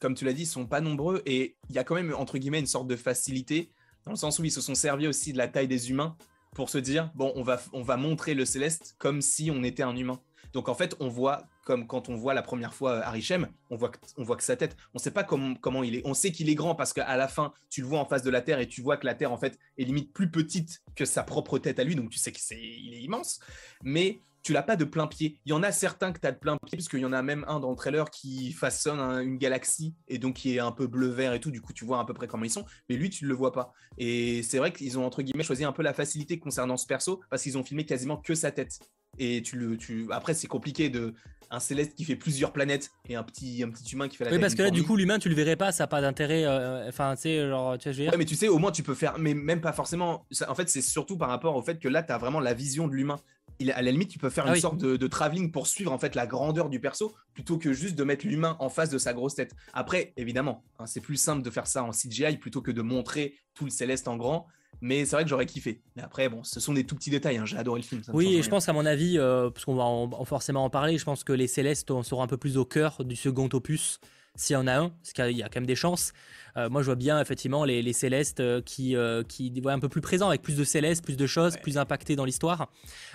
comme 0.00 0.14
tu 0.14 0.24
l'as 0.24 0.32
dit, 0.32 0.42
ils 0.42 0.46
sont 0.46 0.66
pas 0.66 0.80
nombreux 0.80 1.22
et 1.26 1.56
il 1.68 1.74
y 1.74 1.78
a 1.78 1.84
quand 1.84 1.94
même 1.94 2.14
entre 2.14 2.38
guillemets 2.38 2.60
une 2.60 2.66
sorte 2.66 2.88
de 2.88 2.96
facilité 2.96 3.70
dans 4.04 4.12
le 4.12 4.16
sens 4.16 4.38
où 4.38 4.44
ils 4.44 4.52
se 4.52 4.60
sont 4.60 4.74
servis 4.74 5.06
aussi 5.06 5.32
de 5.32 5.38
la 5.38 5.48
taille 5.48 5.68
des 5.68 5.90
humains 5.90 6.16
pour 6.54 6.70
se 6.70 6.78
dire 6.78 7.10
bon, 7.14 7.32
on 7.34 7.42
va 7.42 7.60
on 7.72 7.82
va 7.82 7.96
montrer 7.96 8.34
le 8.34 8.44
céleste 8.44 8.94
comme 8.98 9.20
si 9.20 9.50
on 9.50 9.62
était 9.62 9.82
un 9.82 9.96
humain. 9.96 10.20
Donc 10.52 10.68
en 10.68 10.74
fait, 10.74 10.96
on 11.00 11.08
voit 11.08 11.46
comme 11.66 11.88
quand 11.88 12.08
on 12.08 12.14
voit 12.14 12.32
la 12.32 12.42
première 12.42 12.72
fois 12.72 13.00
Arishem, 13.04 13.48
on 13.70 13.76
voit 13.76 13.90
on 14.16 14.22
voit 14.22 14.36
que 14.36 14.44
sa 14.44 14.56
tête, 14.56 14.76
on 14.94 14.98
ne 14.98 15.00
sait 15.00 15.10
pas 15.10 15.24
comment, 15.24 15.56
comment 15.56 15.82
il 15.82 15.96
est. 15.96 16.02
On 16.04 16.14
sait 16.14 16.30
qu'il 16.30 16.48
est 16.48 16.54
grand 16.54 16.76
parce 16.76 16.92
qu'à 16.92 17.16
la 17.16 17.26
fin, 17.26 17.52
tu 17.68 17.82
le 17.82 17.88
vois 17.88 17.98
en 17.98 18.06
face 18.06 18.22
de 18.22 18.30
la 18.30 18.40
Terre 18.40 18.60
et 18.60 18.68
tu 18.68 18.80
vois 18.80 18.96
que 18.96 19.04
la 19.04 19.16
Terre 19.16 19.32
en 19.32 19.36
fait 19.36 19.58
est 19.76 19.82
limite 19.82 20.12
plus 20.12 20.30
petite 20.30 20.80
que 20.94 21.04
sa 21.04 21.24
propre 21.24 21.58
tête 21.58 21.80
à 21.80 21.84
lui, 21.84 21.96
donc 21.96 22.10
tu 22.10 22.18
sais 22.18 22.30
qu'il 22.30 22.56
est, 22.56 23.02
immense. 23.02 23.40
Mais 23.82 24.20
tu 24.44 24.52
l'as 24.52 24.62
pas 24.62 24.76
de 24.76 24.84
plein 24.84 25.08
pied. 25.08 25.40
Il 25.44 25.50
y 25.50 25.52
en 25.54 25.64
a 25.64 25.72
certains 25.72 26.12
que 26.12 26.20
tu 26.20 26.26
as 26.28 26.30
de 26.30 26.38
plein 26.38 26.56
pied, 26.64 26.76
puisqu'il 26.76 27.00
y 27.00 27.04
en 27.04 27.12
a 27.12 27.20
même 27.20 27.44
un 27.48 27.58
dans 27.58 27.70
le 27.70 27.76
trailer 27.76 28.08
qui 28.10 28.52
façonne 28.52 29.00
une 29.00 29.38
galaxie 29.38 29.96
et 30.06 30.18
donc 30.18 30.36
qui 30.36 30.54
est 30.54 30.60
un 30.60 30.70
peu 30.70 30.86
bleu-vert 30.86 31.34
et 31.34 31.40
tout. 31.40 31.50
Du 31.50 31.60
coup, 31.60 31.72
tu 31.72 31.84
vois 31.84 31.98
à 31.98 32.04
peu 32.04 32.14
près 32.14 32.28
comment 32.28 32.44
ils 32.44 32.50
sont, 32.50 32.64
mais 32.88 32.94
lui, 32.94 33.10
tu 33.10 33.24
ne 33.24 33.28
le 33.28 33.34
vois 33.34 33.50
pas. 33.50 33.72
Et 33.98 34.44
c'est 34.44 34.58
vrai 34.58 34.72
qu'ils 34.72 35.00
ont 35.00 35.04
entre 35.04 35.22
guillemets 35.22 35.42
choisi 35.42 35.64
un 35.64 35.72
peu 35.72 35.82
la 35.82 35.92
facilité 35.92 36.38
concernant 36.38 36.76
ce 36.76 36.86
perso 36.86 37.20
parce 37.28 37.42
qu'ils 37.42 37.58
ont 37.58 37.64
filmé 37.64 37.84
quasiment 37.84 38.18
que 38.18 38.36
sa 38.36 38.52
tête 38.52 38.78
et 39.18 39.42
tu 39.42 39.56
le 39.56 39.76
tu 39.76 40.06
après 40.10 40.34
c'est 40.34 40.46
compliqué 40.46 40.88
de 40.88 41.14
un 41.48 41.60
céleste 41.60 41.94
qui 41.94 42.04
fait 42.04 42.16
plusieurs 42.16 42.52
planètes 42.52 42.90
et 43.08 43.14
un 43.14 43.22
petit 43.22 43.62
un 43.62 43.70
petit 43.70 43.92
humain 43.92 44.08
qui 44.08 44.16
fait 44.16 44.24
la 44.24 44.32
oui 44.32 44.38
parce 44.40 44.54
que 44.54 44.62
là 44.62 44.70
du 44.70 44.82
coup 44.82 44.96
l'humain 44.96 45.18
tu 45.18 45.28
le 45.28 45.34
verrais 45.34 45.56
pas 45.56 45.70
ça 45.70 45.84
n'a 45.84 45.88
pas 45.88 46.00
d'intérêt 46.00 46.44
euh, 46.44 46.88
enfin 46.88 47.14
tu 47.14 47.22
sais 47.22 47.48
genre 47.48 47.78
tu 47.78 47.94
sais 47.94 48.10
mais 48.18 48.24
tu 48.24 48.34
sais 48.34 48.48
au 48.48 48.58
moins 48.58 48.72
tu 48.72 48.82
peux 48.82 48.94
faire 48.94 49.18
mais 49.18 49.34
même 49.34 49.60
pas 49.60 49.72
forcément 49.72 50.26
en 50.48 50.54
fait 50.54 50.68
c'est 50.68 50.82
surtout 50.82 51.16
par 51.16 51.28
rapport 51.28 51.54
au 51.54 51.62
fait 51.62 51.78
que 51.78 51.88
là 51.88 52.02
tu 52.02 52.12
as 52.12 52.18
vraiment 52.18 52.40
la 52.40 52.54
vision 52.54 52.88
de 52.88 52.94
l'humain 52.94 53.20
il, 53.58 53.70
à 53.70 53.82
la 53.82 53.90
limite, 53.90 54.10
tu 54.10 54.18
peux 54.18 54.30
faire 54.30 54.44
ah 54.46 54.54
une 54.54 54.60
sorte 54.60 54.78
de, 54.78 55.06
travelling 55.06 55.50
pour 55.50 55.66
suivre 55.66 55.92
en 55.92 55.98
fait 55.98 56.14
la 56.14 56.26
grandeur 56.26 56.68
du 56.68 56.80
perso 56.80 57.14
plutôt 57.32 57.58
que 57.58 57.72
juste 57.72 57.96
de 57.96 58.04
mettre 58.04 58.26
l'humain 58.26 58.56
en 58.60 58.68
face 58.68 58.90
de 58.90 58.98
sa 58.98 59.12
grosse 59.12 59.34
tête. 59.34 59.54
Après, 59.72 60.12
évidemment, 60.16 60.62
hein, 60.78 60.86
c'est 60.86 61.00
plus 61.00 61.16
simple 61.16 61.42
de 61.42 61.50
faire 61.50 61.66
ça 61.66 61.82
en 61.82 61.90
CGI 61.90 62.36
plutôt 62.36 62.60
que 62.60 62.70
de 62.70 62.82
montrer 62.82 63.34
tout 63.54 63.64
le 63.64 63.70
céleste 63.70 64.08
en 64.08 64.16
grand. 64.16 64.46
Mais 64.80 65.04
c'est 65.04 65.16
vrai 65.16 65.24
que 65.24 65.30
j'aurais 65.30 65.46
kiffé. 65.46 65.80
Mais 65.96 66.02
après, 66.02 66.28
bon, 66.28 66.42
ce 66.44 66.60
sont 66.60 66.72
des 66.72 66.84
tout 66.84 66.94
petits 66.94 67.10
détails. 67.10 67.38
Hein. 67.38 67.46
J'ai 67.46 67.56
adoré 67.56 67.80
le 67.80 67.86
film. 67.86 68.02
oui, 68.12 68.34
et 68.34 68.42
je 68.42 68.50
pense 68.50 68.66
qu'à 68.66 68.72
mon 68.72 68.86
avis, 68.86 69.18
euh, 69.18 69.50
parce 69.50 69.64
qu'on 69.64 69.74
va 69.74 70.24
forcément 70.24 70.64
en 70.64 70.70
parler, 70.70 70.98
je 70.98 71.04
pense 71.04 71.24
que 71.24 71.32
les 71.32 71.46
Célestes 71.46 71.88
seront 72.02 72.22
un 72.22 72.26
peu 72.26 72.36
plus 72.36 72.56
au 72.56 72.64
cœur 72.64 73.04
du 73.04 73.16
second 73.16 73.48
opus, 73.52 74.00
s'il 74.34 74.54
y 74.54 74.56
en 74.56 74.66
a 74.66 74.74
un, 74.74 74.90
parce 74.90 75.12
qu'il 75.12 75.36
y 75.36 75.42
a 75.42 75.48
quand 75.48 75.60
même 75.60 75.66
des 75.66 75.76
chances. 75.76 76.12
Euh, 76.56 76.68
moi, 76.68 76.82
je 76.82 76.86
vois 76.86 76.94
bien 76.94 77.20
effectivement 77.20 77.64
les, 77.64 77.92
Célestes 77.92 78.40
euh, 78.40 78.60
qui, 78.60 78.96
qui 79.28 79.60
voient 79.60 79.72
un 79.72 79.78
peu 79.78 79.88
plus 79.88 80.00
présents, 80.00 80.28
avec 80.28 80.42
plus 80.42 80.56
de 80.56 80.64
Célestes, 80.64 81.04
plus 81.04 81.16
de 81.16 81.26
choses, 81.26 81.56
plus 81.56 81.78
impactés 81.78 82.16
dans 82.16 82.24
l'histoire. 82.24 82.70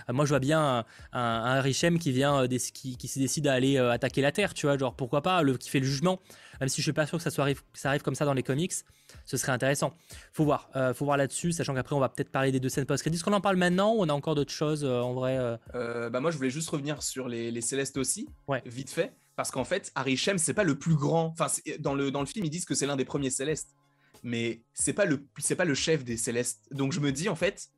moi, 0.09 0.25
je 0.25 0.29
vois 0.29 0.39
bien 0.39 0.85
un, 1.13 1.19
un, 1.19 1.61
Richem 1.61 1.99
qui 1.99 2.11
vient, 2.11 2.47
qui, 2.47 2.97
qui 2.97 3.07
se 3.07 3.19
décide 3.19 3.47
à 3.47 3.53
aller 3.53 3.77
attaquer 3.77 4.21
la 4.21 4.31
Terre, 4.31 4.53
tu 4.53 4.65
vois, 4.65 4.77
genre 4.77 4.95
pourquoi 4.95 5.21
pas, 5.21 5.43
le, 5.43 5.57
qui 5.57 5.69
fait 5.69 5.79
le 5.79 5.85
jugement 5.85 6.19
même 6.61 6.69
si 6.69 6.77
je 6.77 6.83
suis 6.83 6.93
pas 6.93 7.07
sûr 7.07 7.17
que 7.17 7.23
ça, 7.23 7.31
soit 7.31 7.43
arrive, 7.43 7.63
ça 7.73 7.89
arrive 7.89 8.03
comme 8.03 8.15
ça 8.15 8.23
dans 8.23 8.35
les 8.35 8.43
comics, 8.43 8.71
ce 9.25 9.35
serait 9.35 9.51
intéressant. 9.51 9.97
Faut 10.31 10.45
voir, 10.45 10.69
euh, 10.75 10.93
faut 10.93 11.05
voir 11.05 11.17
là-dessus, 11.17 11.51
sachant 11.51 11.73
qu'après 11.73 11.95
on 11.95 11.99
va 11.99 12.07
peut-être 12.07 12.29
parler 12.29 12.51
des 12.51 12.59
deux 12.59 12.69
scènes 12.69 12.85
post-crédit. 12.85 13.17
Est-ce 13.17 13.23
qu'on 13.23 13.33
en 13.33 13.41
parle 13.41 13.57
maintenant 13.57 13.95
ou 13.95 14.01
on 14.01 14.09
a 14.09 14.13
encore 14.13 14.35
d'autres 14.35 14.53
choses 14.53 14.85
euh, 14.85 15.01
en 15.01 15.13
vrai 15.13 15.37
euh? 15.73 16.09
Bah 16.11 16.19
moi 16.19 16.29
je 16.29 16.37
voulais 16.37 16.51
juste 16.51 16.69
revenir 16.69 17.01
sur 17.01 17.27
les, 17.27 17.61
Célestes 17.61 17.97
aussi, 17.97 18.29
vite 18.65 18.91
fait, 18.91 19.13
parce 19.35 19.49
qu'en 19.49 19.63
fait 19.63 19.91
Arishem 19.95 20.37
c'est 20.37 20.53
pas 20.53 20.63
le 20.63 20.77
plus 20.77 20.95
grand. 20.95 21.33
Enfin 21.33 21.47
dans 21.79 21.95
le 21.95 22.11
dans 22.11 22.21
le 22.21 22.27
film 22.27 22.45
ils 22.45 22.49
disent 22.49 22.65
que 22.65 22.75
c'est 22.75 22.85
l'un 22.85 22.95
des 22.95 23.05
premiers 23.05 23.31
Célestes, 23.31 23.75
mais 24.21 24.61
c'est 24.73 24.93
pas 24.93 25.05
le 25.05 25.25
c'est 25.39 25.55
pas 25.55 25.65
le 25.65 25.73
chef 25.73 26.03
des 26.03 26.15
Célestes. 26.15 26.67
Donc 26.71 26.93
je 26.93 26.99
me 26.99 27.11
dis 27.11 27.27
en 27.27 27.35
fait 27.35 27.69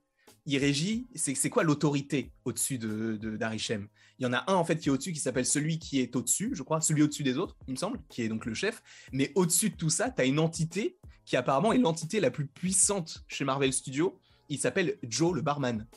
il 0.45 0.57
régit, 0.57 1.07
c'est 1.15 1.49
quoi 1.49 1.63
l'autorité 1.63 2.33
au-dessus 2.43 2.77
de, 2.77 3.15
d'Arishem 3.37 3.87
Il 4.19 4.23
y 4.23 4.25
en 4.25 4.33
a 4.33 4.43
un 4.51 4.55
en 4.55 4.63
fait 4.63 4.77
qui 4.77 4.89
est 4.89 4.91
au-dessus, 4.91 5.11
qui 5.11 5.19
s'appelle 5.19 5.45
celui 5.45 5.79
qui 5.79 5.99
est 5.99 6.15
au-dessus, 6.15 6.51
je 6.53 6.63
crois, 6.63 6.81
celui 6.81 7.03
au-dessus 7.03 7.23
des 7.23 7.37
autres, 7.37 7.57
il 7.67 7.71
me 7.71 7.77
semble, 7.77 7.99
qui 8.09 8.21
est 8.21 8.29
donc 8.29 8.45
le 8.45 8.53
chef. 8.53 8.81
Mais 9.11 9.31
au-dessus 9.35 9.71
de 9.71 9.75
tout 9.75 9.89
ça, 9.89 10.09
tu 10.09 10.21
as 10.21 10.25
une 10.25 10.39
entité 10.39 10.97
qui 11.25 11.35
apparemment 11.37 11.73
est 11.73 11.77
l'entité 11.77 12.19
la 12.19 12.31
plus 12.31 12.45
puissante 12.45 13.23
chez 13.27 13.43
Marvel 13.43 13.73
Studios. 13.73 14.19
Il 14.49 14.59
s'appelle 14.59 14.97
Joe 15.03 15.33
le 15.33 15.41
barman. 15.41 15.87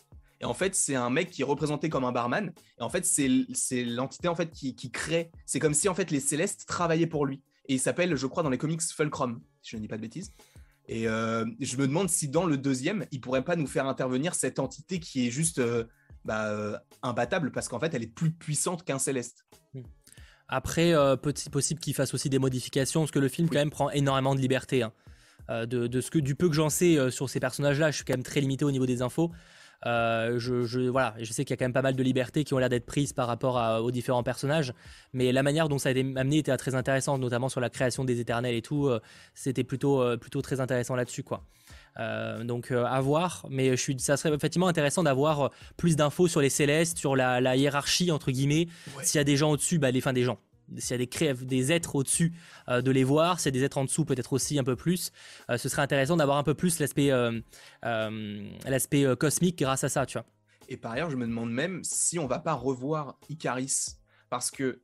Et 0.41 0.45
en 0.45 0.55
fait, 0.55 0.75
c'est 0.75 0.95
un 0.95 1.11
mec 1.11 1.31
qui 1.31 1.43
est 1.43 1.45
représenté 1.45 1.89
comme 1.89 2.05
un 2.05 2.13
barman. 2.13 2.53
Et 2.79 2.83
en 2.83 2.89
fait, 2.89 3.05
c'est, 3.05 3.29
l'entité 3.85 4.29
en 4.29 4.35
fait 4.35 4.51
qui, 4.51 4.75
qui 4.75 4.91
crée. 4.91 5.31
C'est 5.47 5.59
comme 5.59 5.75
si 5.75 5.89
en 5.89 5.95
fait 5.95 6.11
les 6.11 6.21
Célestes 6.21 6.67
travaillaient 6.67 7.07
pour 7.07 7.27
lui. 7.27 7.43
Et 7.69 7.75
il 7.75 7.81
s'appelle, 7.81 8.15
je 8.17 8.27
crois, 8.27 8.43
dans 8.43 8.51
les 8.51 8.59
comics 8.59 8.83
Fulcrum, 8.83 9.41
si 9.63 9.71
je 9.73 9.77
ne 9.77 9.83
dis 9.83 9.89
pas 9.89 9.97
de 9.97 10.03
bêtises. 10.03 10.31
Et 10.89 11.09
euh, 11.09 11.45
je 11.59 11.77
me 11.77 11.87
demande 11.89 12.09
si 12.09 12.29
dans 12.29 12.47
le 12.47 12.57
deuxième, 12.57 13.07
il 13.11 13.21
pourrait 13.21 13.45
pas 13.45 13.57
nous 13.57 13.67
faire 13.67 13.87
intervenir 13.87 14.35
cette 14.35 14.59
entité 14.59 15.01
qui 15.01 15.27
est 15.27 15.31
juste 15.31 15.59
euh, 15.59 15.85
bah, 16.27 16.47
euh, 16.47 16.77
imbattable 17.03 17.53
parce 17.53 17.69
qu'en 17.69 17.81
fait, 17.81 17.95
elle 17.95 18.03
est 18.03 18.15
plus 18.15 18.31
puissante 18.31 18.85
qu'un 18.85 18.99
céleste. 18.99 19.47
Hmm. 19.75 19.83
Après, 20.49 20.93
petit, 21.23 21.51
possible 21.51 21.81
qu'il 21.81 21.93
fasse 21.93 22.15
aussi 22.15 22.31
des 22.31 22.39
modifications 22.39 23.01
parce 23.01 23.11
que 23.11 23.19
le 23.19 23.29
film 23.29 23.49
quand 23.49 23.59
même 23.59 23.71
prend 23.71 23.91
énormément 23.91 24.35
de 24.35 24.41
liberté. 24.41 24.85
Hein. 24.85 24.93
De, 25.49 25.87
de, 25.87 26.01
ce 26.01 26.11
que 26.11 26.19
du 26.19 26.37
peu 26.37 26.49
que 26.49 26.55
j'en 26.55 26.71
sais 26.71 27.11
sur 27.11 27.29
ces 27.29 27.41
personnages-là, 27.41 27.91
je 27.91 27.97
suis 27.97 28.05
quand 28.05 28.13
même 28.15 28.23
très 28.23 28.41
limité 28.41 28.65
au 28.65 28.71
niveau 28.71 28.87
des 28.87 29.03
infos. 29.03 29.33
Euh, 29.85 30.39
je, 30.39 30.89
voilà, 30.89 31.15
je 31.19 31.33
sais 31.33 31.45
qu'il 31.45 31.53
y 31.53 31.55
a 31.55 31.57
quand 31.57 31.65
même 31.65 31.73
pas 31.73 31.83
mal 31.83 31.95
de 31.95 32.03
libertés 32.03 32.45
qui 32.45 32.55
ont 32.55 32.59
l'air 32.59 32.69
d'être 32.69 32.87
prises 32.87 33.13
par 33.13 33.27
rapport 33.27 33.83
aux 33.83 33.91
différents 33.91 34.23
personnages, 34.23 34.73
mais 35.13 35.33
la 35.33 35.43
manière 35.43 35.69
dont 35.69 35.79
ça 35.79 35.91
a 35.91 35.93
été 35.93 36.01
amené 36.01 36.39
était 36.39 36.57
très 36.57 36.75
intéressante, 36.75 37.21
notamment 37.21 37.49
sur 37.49 37.61
la 37.61 37.71
création 37.71 38.05
des 38.05 38.21
éternels 38.21 38.55
et 38.55 38.63
tout. 38.63 38.87
Euh, 38.87 39.01
c'était 39.35 39.65
plutôt, 39.65 40.03
euh, 40.03 40.17
plutôt 40.17 40.43
très 40.43 40.61
intéressant 40.61 40.97
là-dessus, 40.97 41.23
quoi. 41.23 41.45
Donc 42.45 42.71
à 42.71 43.01
voir, 43.01 43.47
mais 43.51 43.71
je 43.71 43.77
suis, 43.77 43.99
ça 43.99 44.17
serait 44.17 44.35
effectivement 44.35 44.69
intéressant 44.69 45.03
d'avoir 45.03 45.51
plus 45.77 45.97
d'infos 45.97 46.29
sur 46.29 46.41
les 46.41 46.51
célestes, 46.51 46.99
sur 46.99 47.17
la, 47.17 47.57
hiérarchie 47.57 48.11
entre 48.11 48.31
guillemets. 48.31 48.69
S'il 49.03 49.19
y 49.19 49.21
a 49.21 49.25
des 49.25 49.37
gens 49.37 49.51
au-dessus, 49.51 49.79
bah, 49.79 49.91
les 49.91 50.01
fins 50.01 50.13
des 50.13 50.25
gens 50.25 50.39
s'il 50.79 51.01
y 51.01 51.03
a 51.03 51.35
des, 51.35 51.45
des 51.45 51.73
êtres 51.73 51.97
au-dessus, 51.97 52.33
euh, 52.69 52.83
de 52.83 52.91
les 52.91 53.05
voir. 53.05 53.41
S'il 53.41 53.55
y 53.55 53.57
a 53.57 53.59
des 53.59 53.65
êtres 53.65 53.79
en 53.79 53.85
dessous, 53.85 54.05
peut-être 54.05 54.33
aussi 54.33 54.59
un 54.59 54.65
peu 54.65 54.77
plus. 54.77 55.13
Euh, 55.51 55.59
ce 55.59 55.69
serait 55.69 55.83
intéressant 55.83 56.17
d'avoir 56.17 56.39
un 56.39 56.43
peu 56.43 56.55
plus 56.55 56.79
l'aspect 56.81 57.11
euh, 57.11 57.41
l'aspect 58.65 59.05
cosmique 59.17 59.59
grâce 59.59 59.85
à 59.85 59.89
ça, 59.89 60.07
tu 60.07 60.19
vois. 60.19 60.27
Et 60.69 60.77
par 60.77 60.93
ailleurs, 60.93 61.11
je 61.11 61.17
me 61.17 61.27
demande 61.27 61.53
même 61.53 61.83
si 61.85 62.19
on 62.19 62.27
va 62.27 62.41
pas 62.41 62.55
revoir 62.55 63.19
Icaris 63.29 63.97
parce 64.31 64.51
que 64.51 64.81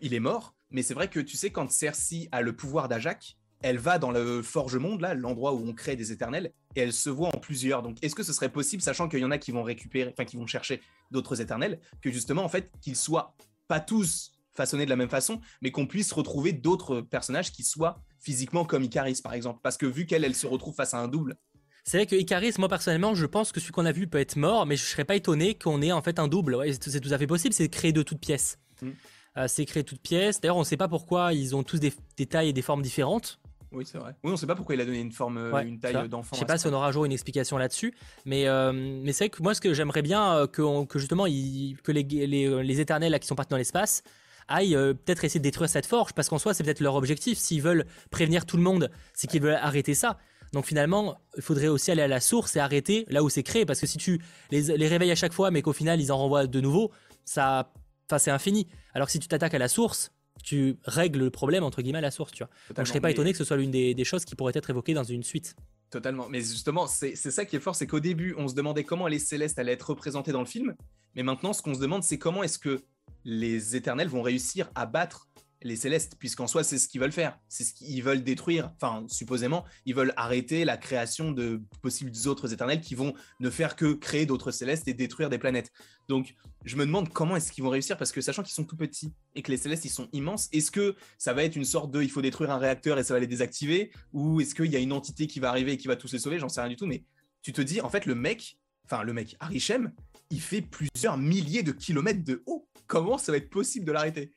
il 0.00 0.14
est 0.14 0.20
mort. 0.20 0.54
Mais 0.70 0.82
c'est 0.82 0.94
vrai 0.94 1.08
que 1.08 1.18
tu 1.18 1.36
sais, 1.36 1.50
quand 1.50 1.70
Cersei 1.70 2.28
a 2.30 2.42
le 2.42 2.54
pouvoir 2.54 2.88
d'Ajak, 2.88 3.37
elle 3.62 3.78
va 3.78 3.98
dans 3.98 4.10
le 4.10 4.42
Forge 4.42 4.76
Monde, 4.76 5.00
là, 5.00 5.14
l'endroit 5.14 5.52
où 5.52 5.66
on 5.66 5.72
crée 5.72 5.96
des 5.96 6.12
éternels, 6.12 6.52
et 6.76 6.80
elle 6.80 6.92
se 6.92 7.10
voit 7.10 7.28
en 7.28 7.38
plusieurs. 7.38 7.82
Donc, 7.82 7.96
est-ce 8.02 8.14
que 8.14 8.22
ce 8.22 8.32
serait 8.32 8.50
possible, 8.50 8.82
sachant 8.82 9.08
qu'il 9.08 9.20
y 9.20 9.24
en 9.24 9.30
a 9.30 9.38
qui 9.38 9.50
vont 9.50 9.62
récupérer, 9.62 10.10
enfin, 10.12 10.24
qui 10.24 10.36
vont 10.36 10.46
chercher 10.46 10.80
d'autres 11.10 11.40
éternels, 11.40 11.80
que 12.00 12.10
justement, 12.10 12.44
en 12.44 12.48
fait, 12.48 12.70
qu'ils 12.80 12.96
soient 12.96 13.34
pas 13.66 13.80
tous 13.80 14.32
façonné 14.54 14.84
de 14.84 14.90
la 14.90 14.96
même 14.96 15.08
façon, 15.08 15.40
mais 15.62 15.70
qu'on 15.70 15.86
puisse 15.86 16.12
retrouver 16.12 16.52
d'autres 16.52 17.00
personnages 17.00 17.52
qui 17.52 17.62
soient 17.62 18.02
physiquement 18.20 18.64
comme 18.64 18.82
Icaris, 18.82 19.20
par 19.22 19.34
exemple? 19.34 19.60
Parce 19.62 19.76
que 19.76 19.86
vu 19.86 20.06
qu'elle, 20.06 20.24
elle 20.24 20.34
se 20.34 20.46
retrouve 20.46 20.74
face 20.74 20.94
à 20.94 20.98
un 20.98 21.08
double, 21.08 21.36
C'est 21.84 21.98
vrai 21.98 22.06
que 22.06 22.16
Icaris, 22.16 22.54
moi 22.58 22.68
personnellement, 22.68 23.14
je 23.14 23.24
pense 23.24 23.52
que 23.52 23.60
celui 23.60 23.72
qu'on 23.72 23.86
a 23.86 23.92
vu 23.92 24.08
peut 24.08 24.18
être 24.18 24.36
mort, 24.36 24.66
mais 24.66 24.76
je 24.76 24.84
serais 24.84 25.04
pas 25.04 25.16
étonné 25.16 25.56
qu'on 25.56 25.80
ait 25.80 25.92
en 25.92 26.02
fait 26.02 26.18
un 26.18 26.28
double. 26.28 26.56
Ouais, 26.56 26.72
c'est 26.72 27.00
tout 27.00 27.12
à 27.12 27.18
fait 27.18 27.26
possible, 27.26 27.54
c'est 27.54 27.68
créé 27.68 27.92
de 27.92 28.02
toutes 28.02 28.20
pièces. 28.20 28.58
Mm. 28.82 28.90
Euh, 29.38 29.46
c'est 29.46 29.64
créé 29.64 29.82
de 29.82 29.88
toutes 29.88 30.02
pièces. 30.02 30.40
D'ailleurs, 30.40 30.56
on 30.56 30.60
ne 30.60 30.64
sait 30.64 30.76
pas 30.76 30.88
pourquoi 30.88 31.32
ils 31.32 31.54
ont 31.54 31.62
tous 31.62 31.78
des, 31.78 31.92
tailles 32.26 32.48
et 32.48 32.52
des 32.52 32.62
formes 32.62 32.82
différentes. 32.82 33.38
Oui, 33.72 33.84
c'est 33.86 33.98
vrai. 33.98 34.14
Oui, 34.22 34.30
on 34.30 34.32
ne 34.32 34.36
sait 34.36 34.46
pas 34.46 34.54
pourquoi 34.54 34.74
il 34.74 34.80
a 34.80 34.84
donné 34.84 35.00
une 35.00 35.12
forme, 35.12 35.38
une 35.64 35.78
taille 35.78 36.08
d'enfant. 36.08 36.34
Je 36.34 36.40
sais 36.40 36.46
pas 36.46 36.58
si 36.58 36.66
on 36.66 36.72
aura 36.72 36.90
jour 36.92 37.04
une 37.04 37.12
explication 37.12 37.58
là-dessus, 37.58 37.94
mais, 38.24 38.48
euh, 38.48 38.72
mais 38.72 39.12
c'est 39.12 39.24
vrai 39.24 39.30
que 39.30 39.42
moi, 39.42 39.54
ce 39.54 39.60
que 39.60 39.74
j'aimerais 39.74 40.02
bien, 40.02 40.46
que, 40.50 40.84
que, 40.84 40.98
justement, 40.98 41.24
que 41.24 41.92
les, 41.92 42.02
les, 42.02 42.62
les, 42.62 42.80
éternels 42.80 43.12
là, 43.12 43.18
qui 43.18 43.26
sont 43.26 43.34
partis 43.34 43.50
dans 43.50 43.56
l'espace, 43.56 44.02
aillent 44.48 44.76
euh, 44.76 44.94
peut-être 44.94 45.24
essayer 45.24 45.40
de 45.40 45.44
détruire 45.44 45.68
cette 45.68 45.86
forge, 45.86 46.12
parce 46.14 46.28
qu'en 46.28 46.38
soi, 46.38 46.54
c'est 46.54 46.64
peut-être 46.64 46.80
leur 46.80 46.94
objectif. 46.94 47.38
S'ils 47.38 47.62
veulent 47.62 47.84
prévenir 48.10 48.46
tout 48.46 48.56
le 48.56 48.62
monde, 48.62 48.90
c'est 49.12 49.26
qu'ils 49.26 49.42
veulent 49.42 49.54
arrêter 49.54 49.94
ça. 49.94 50.18
Donc 50.52 50.64
finalement, 50.64 51.18
il 51.36 51.42
faudrait 51.42 51.68
aussi 51.68 51.90
aller 51.90 52.02
à 52.02 52.08
la 52.08 52.20
source 52.20 52.56
et 52.56 52.60
arrêter 52.60 53.04
là 53.08 53.22
où 53.22 53.28
c'est 53.28 53.42
créé, 53.42 53.66
parce 53.66 53.80
que 53.80 53.86
si 53.86 53.98
tu 53.98 54.20
les, 54.50 54.62
les 54.78 54.88
réveilles 54.88 55.10
à 55.10 55.14
chaque 55.14 55.34
fois, 55.34 55.50
mais 55.50 55.60
qu'au 55.60 55.74
final 55.74 56.00
ils 56.00 56.10
en 56.10 56.16
renvoient 56.16 56.46
de 56.46 56.60
nouveau, 56.60 56.90
ça, 57.26 57.70
enfin 58.08 58.18
c'est 58.18 58.30
infini. 58.30 58.66
Alors 58.94 59.08
que 59.08 59.12
si 59.12 59.18
tu 59.18 59.28
t'attaques 59.28 59.52
à 59.52 59.58
la 59.58 59.68
source, 59.68 60.10
tu 60.42 60.76
règles 60.84 61.20
le 61.20 61.30
problème 61.30 61.64
entre 61.64 61.82
guillemets 61.82 61.98
à 61.98 62.02
la 62.02 62.10
source, 62.10 62.32
tu 62.32 62.42
vois. 62.42 62.50
Donc 62.74 62.86
je 62.86 62.90
serais 62.90 63.00
pas 63.00 63.10
étonné 63.10 63.32
que 63.32 63.38
ce 63.38 63.44
soit 63.44 63.56
l'une 63.56 63.70
des, 63.70 63.94
des, 63.94 64.04
choses 64.04 64.24
qui 64.24 64.34
pourraient 64.34 64.52
être 64.54 64.70
évoquées 64.70 64.94
dans 64.94 65.04
une 65.04 65.22
suite. 65.22 65.54
Totalement. 65.90 66.28
Mais 66.28 66.40
justement, 66.40 66.86
c'est 66.86 67.14
ça 67.16 67.44
qui 67.44 67.56
est 67.56 67.60
fort, 67.60 67.74
c'est 67.74 67.86
qu'au 67.86 68.00
début, 68.00 68.34
on 68.36 68.48
se 68.48 68.54
demandait 68.54 68.84
comment 68.84 69.06
les 69.06 69.18
célestes 69.18 69.58
allaient 69.58 69.72
être 69.72 69.90
représentés 69.90 70.32
dans 70.32 70.40
le 70.40 70.46
film. 70.46 70.74
Mais 71.14 71.22
maintenant, 71.22 71.52
ce 71.52 71.62
qu'on 71.62 71.74
se 71.74 71.80
demande, 71.80 72.02
c'est 72.02 72.18
comment 72.18 72.42
est-ce 72.42 72.58
que 72.58 72.82
les 73.24 73.74
éternels 73.74 74.08
vont 74.08 74.22
réussir 74.22 74.70
à 74.74 74.86
battre 74.86 75.27
les 75.62 75.76
célestes, 75.76 76.16
puisqu'en 76.18 76.46
soi, 76.46 76.62
c'est 76.62 76.78
ce 76.78 76.88
qu'ils 76.88 77.00
veulent 77.00 77.12
faire. 77.12 77.38
C'est 77.48 77.64
ce 77.64 77.74
qu'ils 77.74 78.02
veulent 78.02 78.22
détruire. 78.22 78.72
Enfin, 78.76 79.04
supposément, 79.08 79.64
ils 79.86 79.94
veulent 79.94 80.12
arrêter 80.16 80.64
la 80.64 80.76
création 80.76 81.32
de 81.32 81.62
possibles 81.82 82.12
autres 82.26 82.52
éternels 82.52 82.80
qui 82.80 82.94
vont 82.94 83.14
ne 83.40 83.50
faire 83.50 83.76
que 83.76 83.92
créer 83.92 84.26
d'autres 84.26 84.50
célestes 84.50 84.86
et 84.88 84.94
détruire 84.94 85.30
des 85.30 85.38
planètes. 85.38 85.72
Donc, 86.08 86.34
je 86.64 86.76
me 86.76 86.86
demande 86.86 87.12
comment 87.12 87.36
est-ce 87.36 87.52
qu'ils 87.52 87.64
vont 87.64 87.70
réussir, 87.70 87.96
parce 87.96 88.12
que 88.12 88.20
sachant 88.20 88.42
qu'ils 88.42 88.54
sont 88.54 88.64
tout 88.64 88.76
petits 88.76 89.12
et 89.34 89.42
que 89.42 89.50
les 89.50 89.56
célestes, 89.56 89.84
ils 89.84 89.90
sont 89.90 90.08
immenses, 90.12 90.48
est-ce 90.52 90.70
que 90.70 90.96
ça 91.18 91.32
va 91.32 91.44
être 91.44 91.56
une 91.56 91.64
sorte 91.64 91.90
de 91.90 92.02
il 92.02 92.10
faut 92.10 92.22
détruire 92.22 92.50
un 92.50 92.58
réacteur 92.58 92.98
et 92.98 93.04
ça 93.04 93.14
va 93.14 93.20
les 93.20 93.26
désactiver 93.26 93.90
Ou 94.12 94.40
est-ce 94.40 94.54
qu'il 94.54 94.70
y 94.70 94.76
a 94.76 94.80
une 94.80 94.92
entité 94.92 95.26
qui 95.26 95.40
va 95.40 95.50
arriver 95.50 95.72
et 95.72 95.76
qui 95.76 95.88
va 95.88 95.96
tous 95.96 96.12
les 96.12 96.18
sauver? 96.18 96.38
J'en 96.38 96.48
sais 96.48 96.60
rien 96.60 96.70
du 96.70 96.76
tout, 96.76 96.86
mais 96.86 97.04
tu 97.42 97.52
te 97.52 97.60
dis, 97.60 97.80
en 97.80 97.88
fait, 97.88 98.06
le 98.06 98.14
mec, 98.14 98.58
enfin, 98.84 99.02
le 99.02 99.12
mec, 99.12 99.36
Arishem, 99.40 99.92
il 100.30 100.40
fait 100.40 100.62
plusieurs 100.62 101.16
milliers 101.16 101.62
de 101.62 101.72
kilomètres 101.72 102.24
de 102.24 102.42
haut. 102.46 102.68
Comment 102.86 103.18
ça 103.18 103.32
va 103.32 103.38
être 103.38 103.50
possible 103.50 103.84
de 103.84 103.92
l'arrêter? 103.92 104.32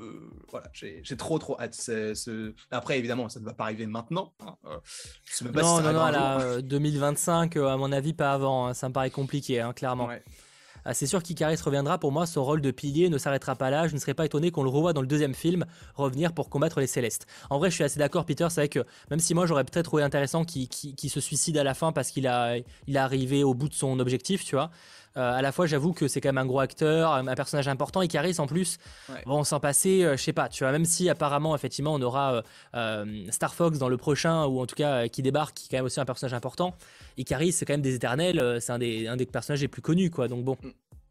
Euh, 0.00 0.30
voilà, 0.48 0.66
j'ai 0.72 1.16
trop 1.16 1.38
trop 1.38 1.60
hâte. 1.60 1.90
Après, 2.70 2.98
évidemment, 2.98 3.28
ça 3.28 3.40
ne 3.40 3.44
va 3.44 3.52
pas 3.52 3.64
arriver 3.64 3.86
maintenant. 3.86 4.32
Hein, 4.40 4.56
euh, 4.66 5.50
non, 5.52 5.80
non, 5.80 5.92
non, 5.92 6.60
2025, 6.60 7.56
euh, 7.56 7.68
à 7.68 7.76
mon 7.76 7.92
avis, 7.92 8.12
pas 8.12 8.32
avant. 8.32 8.66
Hein, 8.66 8.74
ça 8.74 8.88
me 8.88 8.94
paraît 8.94 9.10
compliqué, 9.10 9.60
hein, 9.60 9.72
clairement. 9.72 10.08
Ah, 10.84 10.94
c'est 10.94 11.06
sûr 11.06 11.22
qu'Icaris 11.22 11.58
reviendra. 11.62 11.98
Pour 11.98 12.10
moi, 12.10 12.24
son 12.26 12.42
rôle 12.42 12.62
de 12.62 12.70
pilier 12.70 13.10
ne 13.10 13.18
s'arrêtera 13.18 13.54
pas 13.54 13.68
là. 13.68 13.86
Je 13.86 13.94
ne 13.94 13.98
serais 13.98 14.14
pas 14.14 14.24
étonné 14.24 14.50
qu'on 14.50 14.62
le 14.62 14.70
revoie 14.70 14.94
dans 14.94 15.02
le 15.02 15.06
deuxième 15.06 15.34
film 15.34 15.66
revenir 15.94 16.32
pour 16.32 16.48
combattre 16.48 16.80
les 16.80 16.86
Célestes. 16.86 17.26
En 17.50 17.58
vrai, 17.58 17.68
je 17.70 17.74
suis 17.74 17.84
assez 17.84 17.98
d'accord, 17.98 18.24
Peter. 18.24 18.46
C'est 18.48 18.62
vrai 18.62 18.68
que 18.68 18.86
même 19.10 19.20
si 19.20 19.34
moi 19.34 19.44
j'aurais 19.44 19.64
peut-être 19.64 19.84
trouvé 19.84 20.02
intéressant 20.02 20.44
qu'il 20.44 21.10
se 21.10 21.20
suicide 21.20 21.58
à 21.58 21.64
la 21.64 21.74
fin 21.74 21.92
parce 21.92 22.10
qu'il 22.10 22.26
a, 22.26 22.56
il 22.56 22.96
est 22.96 22.98
arrivé 22.98 23.44
au 23.44 23.52
bout 23.52 23.68
de 23.68 23.74
son 23.74 24.00
objectif, 24.00 24.42
tu 24.44 24.54
vois. 24.54 24.70
Euh, 25.16 25.32
à 25.32 25.42
la 25.42 25.50
fois, 25.52 25.66
j'avoue 25.66 25.92
que 25.92 26.06
c'est 26.08 26.20
quand 26.20 26.28
même 26.28 26.38
un 26.38 26.46
gros 26.46 26.60
acteur, 26.60 27.12
un 27.12 27.34
personnage 27.34 27.68
important. 27.68 28.02
Icaris, 28.02 28.36
en 28.38 28.46
plus, 28.46 28.78
bon, 29.26 29.42
sans 29.44 29.58
passer, 29.58 30.04
euh, 30.04 30.16
je 30.16 30.22
sais 30.22 30.32
pas, 30.32 30.48
tu 30.48 30.62
vois, 30.62 30.72
même 30.72 30.84
si 30.84 31.08
apparemment, 31.08 31.54
effectivement, 31.54 31.94
on 31.94 32.02
aura 32.02 32.42
euh, 32.74 33.24
Star 33.30 33.54
Fox 33.54 33.78
dans 33.78 33.88
le 33.88 33.96
prochain, 33.96 34.46
ou 34.46 34.60
en 34.60 34.66
tout 34.66 34.76
cas 34.76 35.08
qui 35.08 35.22
débarque, 35.22 35.54
qui 35.54 35.66
est 35.66 35.68
quand 35.70 35.78
même 35.78 35.86
aussi 35.86 36.00
un 36.00 36.04
personnage 36.04 36.34
important. 36.34 36.74
Icaris, 37.16 37.52
c'est 37.52 37.64
quand 37.64 37.74
même 37.74 37.82
des 37.82 37.94
éternels, 37.94 38.58
c'est 38.60 38.72
un 38.72 38.78
des, 38.78 39.08
un 39.08 39.16
des 39.16 39.26
personnages 39.26 39.62
les 39.62 39.68
plus 39.68 39.82
connus, 39.82 40.10
quoi. 40.10 40.28
Donc 40.28 40.44
bon. 40.44 40.56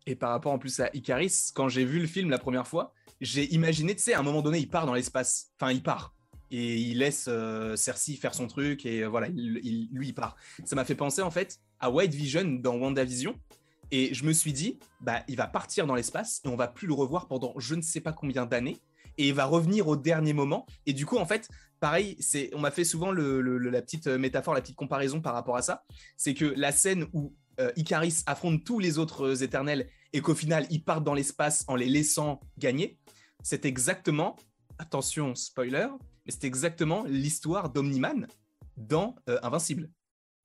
Et 0.07 0.15
par 0.15 0.31
rapport 0.31 0.53
en 0.53 0.59
plus 0.59 0.79
à 0.79 0.89
Icaris, 0.93 1.51
quand 1.53 1.67
j'ai 1.67 1.83
vu 1.83 1.99
le 1.99 2.07
film 2.07 2.29
la 2.29 2.39
première 2.39 2.67
fois, 2.67 2.93
j'ai 3.19 3.53
imaginé, 3.53 3.95
tu 3.95 4.01
sais, 4.01 4.13
à 4.13 4.19
un 4.19 4.23
moment 4.23 4.41
donné, 4.41 4.59
il 4.59 4.69
part 4.69 4.85
dans 4.85 4.93
l'espace. 4.93 5.47
Enfin, 5.59 5.71
il 5.71 5.83
part 5.83 6.13
et 6.51 6.77
il 6.77 6.97
laisse 6.97 7.29
Cersei 7.75 8.15
faire 8.15 8.33
son 8.33 8.47
truc 8.47 8.83
et 8.85 9.03
voilà, 9.05 9.27
lui 9.27 10.07
il 10.07 10.13
part. 10.13 10.35
Ça 10.65 10.75
m'a 10.75 10.83
fait 10.83 10.95
penser 10.95 11.21
en 11.21 11.29
fait 11.29 11.59
à 11.79 11.91
White 11.91 12.13
Vision 12.13 12.43
dans 12.45 12.75
WandaVision 12.75 13.35
et 13.91 14.13
je 14.13 14.23
me 14.23 14.33
suis 14.33 14.53
dit, 14.53 14.79
bah, 15.01 15.23
il 15.27 15.35
va 15.35 15.47
partir 15.47 15.87
dans 15.87 15.95
l'espace 15.95 16.41
et 16.45 16.47
on 16.47 16.55
va 16.55 16.67
plus 16.67 16.87
le 16.87 16.93
revoir 16.93 17.27
pendant 17.27 17.53
je 17.57 17.75
ne 17.75 17.81
sais 17.81 18.01
pas 18.01 18.13
combien 18.13 18.45
d'années. 18.45 18.77
Et 19.17 19.29
il 19.29 19.33
va 19.33 19.45
revenir 19.45 19.87
au 19.87 19.97
dernier 19.97 20.31
moment. 20.31 20.65
Et 20.85 20.93
du 20.93 21.05
coup, 21.05 21.17
en 21.17 21.25
fait, 21.25 21.49
pareil, 21.79 22.15
c'est, 22.19 22.51
on 22.53 22.59
m'a 22.59 22.71
fait 22.71 22.85
souvent 22.85 23.11
la 23.11 23.81
petite 23.81 24.07
euh, 24.07 24.17
métaphore, 24.17 24.53
la 24.53 24.61
petite 24.61 24.77
comparaison 24.77 25.19
par 25.19 25.33
rapport 25.33 25.57
à 25.57 25.61
ça. 25.61 25.83
C'est 26.15 26.33
que 26.33 26.45
la 26.45 26.71
scène 26.71 27.05
où 27.11 27.33
euh, 27.59 27.71
Icaris 27.75 28.23
affronte 28.27 28.63
tous 28.63 28.79
les 28.79 28.97
autres 28.97 29.27
euh, 29.27 29.43
éternels 29.43 29.89
et 30.13 30.21
qu'au 30.21 30.35
final, 30.35 30.65
ils 30.69 30.83
partent 30.83 31.03
dans 31.03 31.13
l'espace 31.13 31.65
en 31.67 31.75
les 31.75 31.89
laissant 31.89 32.39
gagner, 32.57 32.97
c'est 33.43 33.65
exactement, 33.65 34.37
attention, 34.77 35.35
spoiler, 35.35 35.87
mais 36.25 36.31
c'est 36.31 36.45
exactement 36.45 37.03
l'histoire 37.05 37.69
d'Omniman 37.69 38.27
dans 38.75 39.15
Invincible. 39.43 39.89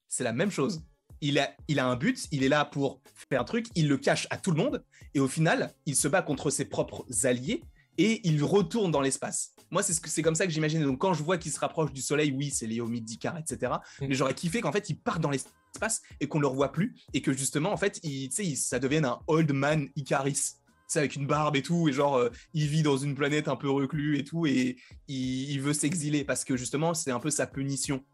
C'est 0.09 0.25
la 0.25 0.33
même 0.33 0.51
chose 0.51 0.85
il 1.21 1.39
a, 1.39 1.51
il 1.69 1.79
a 1.79 1.87
un 1.87 1.97
but, 1.97 2.27
il 2.31 2.43
est 2.45 2.49
là 2.49 2.65
pour 2.65 3.01
faire 3.31 3.41
un 3.41 3.45
truc, 3.45 3.67
il 3.75 3.89
le 3.89 3.97
cache 3.97 4.27
à 4.31 4.37
tout 4.37 4.51
le 4.51 4.63
monde, 4.63 4.85
et 5.15 5.21
au 5.21 5.29
final, 5.29 5.73
il 5.87 5.97
se 5.97 6.09
bat 6.09 6.23
contre 6.23 6.51
ses 6.51 6.65
propres 6.65 7.05
alliés, 7.25 7.63
et 7.99 8.21
il 8.27 8.43
retourne 8.43 8.91
dans 8.91 9.01
l'espace. 9.01 9.55
Moi, 9.71 9.83
c'est 9.83 9.93
ce 9.93 10.21
comme 10.21 10.35
ça 10.35 10.47
que 10.47 10.53
j'imaginais. 10.53 10.85
Donc, 10.85 10.99
quand 10.99 11.15
je 11.15 11.23
vois 11.23 11.39
qu'il 11.39 11.51
se 11.51 11.59
rapproche 11.59 11.93
du 11.93 12.01
soleil, 12.01 12.33
oui, 12.33 12.51
c'est 12.51 12.67
lié 12.67 12.81
au 12.81 12.93
etc. 12.93 13.73
Mm. 14.01 14.07
Mais 14.09 14.15
j'aurais 14.15 14.35
kiffé 14.35 14.61
qu'en 14.61 14.73
fait, 14.73 14.89
il 14.91 14.97
parte 14.97 15.21
dans 15.21 15.31
l'espace 15.31 16.03
et 16.21 16.29
qu'on 16.29 16.39
le 16.39 16.47
revoit 16.47 16.73
plus, 16.73 16.95
et 17.13 17.23
que 17.23 17.33
justement, 17.33 17.73
en 17.73 17.77
fait, 17.77 18.01
il, 18.03 18.31
ça 18.57 18.79
devienne 18.79 19.05
un 19.05 19.21
old 19.27 19.53
man 19.53 19.89
Icaris. 19.97 20.55
C'est 20.87 20.99
avec 20.99 21.17
une 21.17 21.27
barbe 21.27 21.57
et 21.57 21.63
tout, 21.63 21.89
et 21.89 21.93
genre, 21.93 22.17
euh, 22.17 22.31
il 22.53 22.69
vit 22.69 22.83
dans 22.83 22.97
une 22.97 23.15
planète 23.15 23.49
un 23.49 23.57
peu 23.57 23.71
reclus 23.71 24.19
et 24.19 24.25
tout, 24.25 24.47
et 24.47 24.77
il 25.09 25.59
veut 25.59 25.73
s'exiler 25.73 26.25
parce 26.25 26.45
que 26.45 26.57
justement, 26.57 26.95
c'est 26.95 27.11
un 27.11 27.21
peu 27.21 27.31
sa 27.31 27.47
punition. 27.47 28.05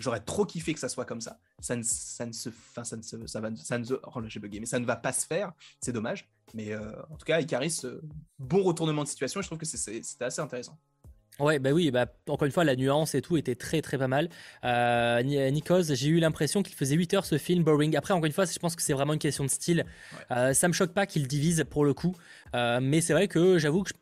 J'aurais 0.00 0.20
trop 0.20 0.46
kiffé 0.46 0.72
que 0.72 0.80
ça 0.80 0.88
soit 0.88 1.04
comme 1.04 1.20
ça. 1.20 1.38
Ça 1.60 1.76
ne, 1.76 1.82
ça 1.84 2.26
ne 2.26 2.32
se, 2.32 2.48
enfin, 2.48 2.84
ça 2.84 2.96
ne 2.96 3.02
se, 3.02 3.26
ça 3.26 3.40
va, 3.40 3.54
ça 3.54 3.78
ne 3.78 3.84
se, 3.84 3.94
oh 3.94 4.20
là 4.20 4.28
j'ai 4.28 4.40
bugué, 4.40 4.58
mais 4.58 4.66
ça 4.66 4.78
ne 4.78 4.86
va 4.86 4.96
pas 4.96 5.12
se 5.12 5.26
faire. 5.26 5.52
C'est 5.80 5.92
dommage. 5.92 6.28
Mais 6.54 6.72
euh, 6.72 6.90
en 7.10 7.16
tout 7.16 7.24
cas, 7.26 7.40
Icaris, 7.40 7.80
euh, 7.84 8.00
bon 8.38 8.62
retournement 8.62 9.04
de 9.04 9.08
situation. 9.08 9.42
je 9.42 9.46
trouve 9.46 9.58
que 9.58 9.66
c'était 9.66 10.24
assez 10.24 10.40
intéressant. 10.40 10.78
Ouais, 11.38 11.58
bah 11.58 11.70
oui, 11.72 11.90
bah, 11.90 12.06
encore 12.28 12.44
une 12.46 12.52
fois, 12.52 12.64
la 12.64 12.76
nuance 12.76 13.14
et 13.14 13.22
tout 13.22 13.36
était 13.36 13.54
très 13.54 13.80
très 13.80 13.96
pas 13.96 14.08
mal. 14.08 14.28
Euh, 14.64 15.22
Nikos, 15.22 15.94
j'ai 15.94 16.08
eu 16.08 16.18
l'impression 16.18 16.62
qu'il 16.62 16.74
faisait 16.74 16.96
8 16.96 17.14
heures 17.14 17.24
ce 17.24 17.38
film, 17.38 17.62
boring. 17.62 17.96
Après, 17.96 18.12
encore 18.12 18.26
une 18.26 18.32
fois, 18.32 18.44
je 18.44 18.58
pense 18.58 18.76
que 18.76 18.82
c'est 18.82 18.92
vraiment 18.92 19.14
une 19.14 19.18
question 19.18 19.44
de 19.44 19.50
style. 19.50 19.86
Euh, 20.32 20.52
ça 20.52 20.68
me 20.68 20.72
choque 20.72 20.92
pas 20.92 21.06
qu'il 21.06 21.26
divise 21.28 21.64
pour 21.70 21.84
le 21.84 21.94
coup, 21.94 22.14
mais 22.54 23.00
c'est 23.00 23.12
vrai 23.12 23.28
que 23.28 23.58
j'avoue 23.58 23.84
que 23.84 23.92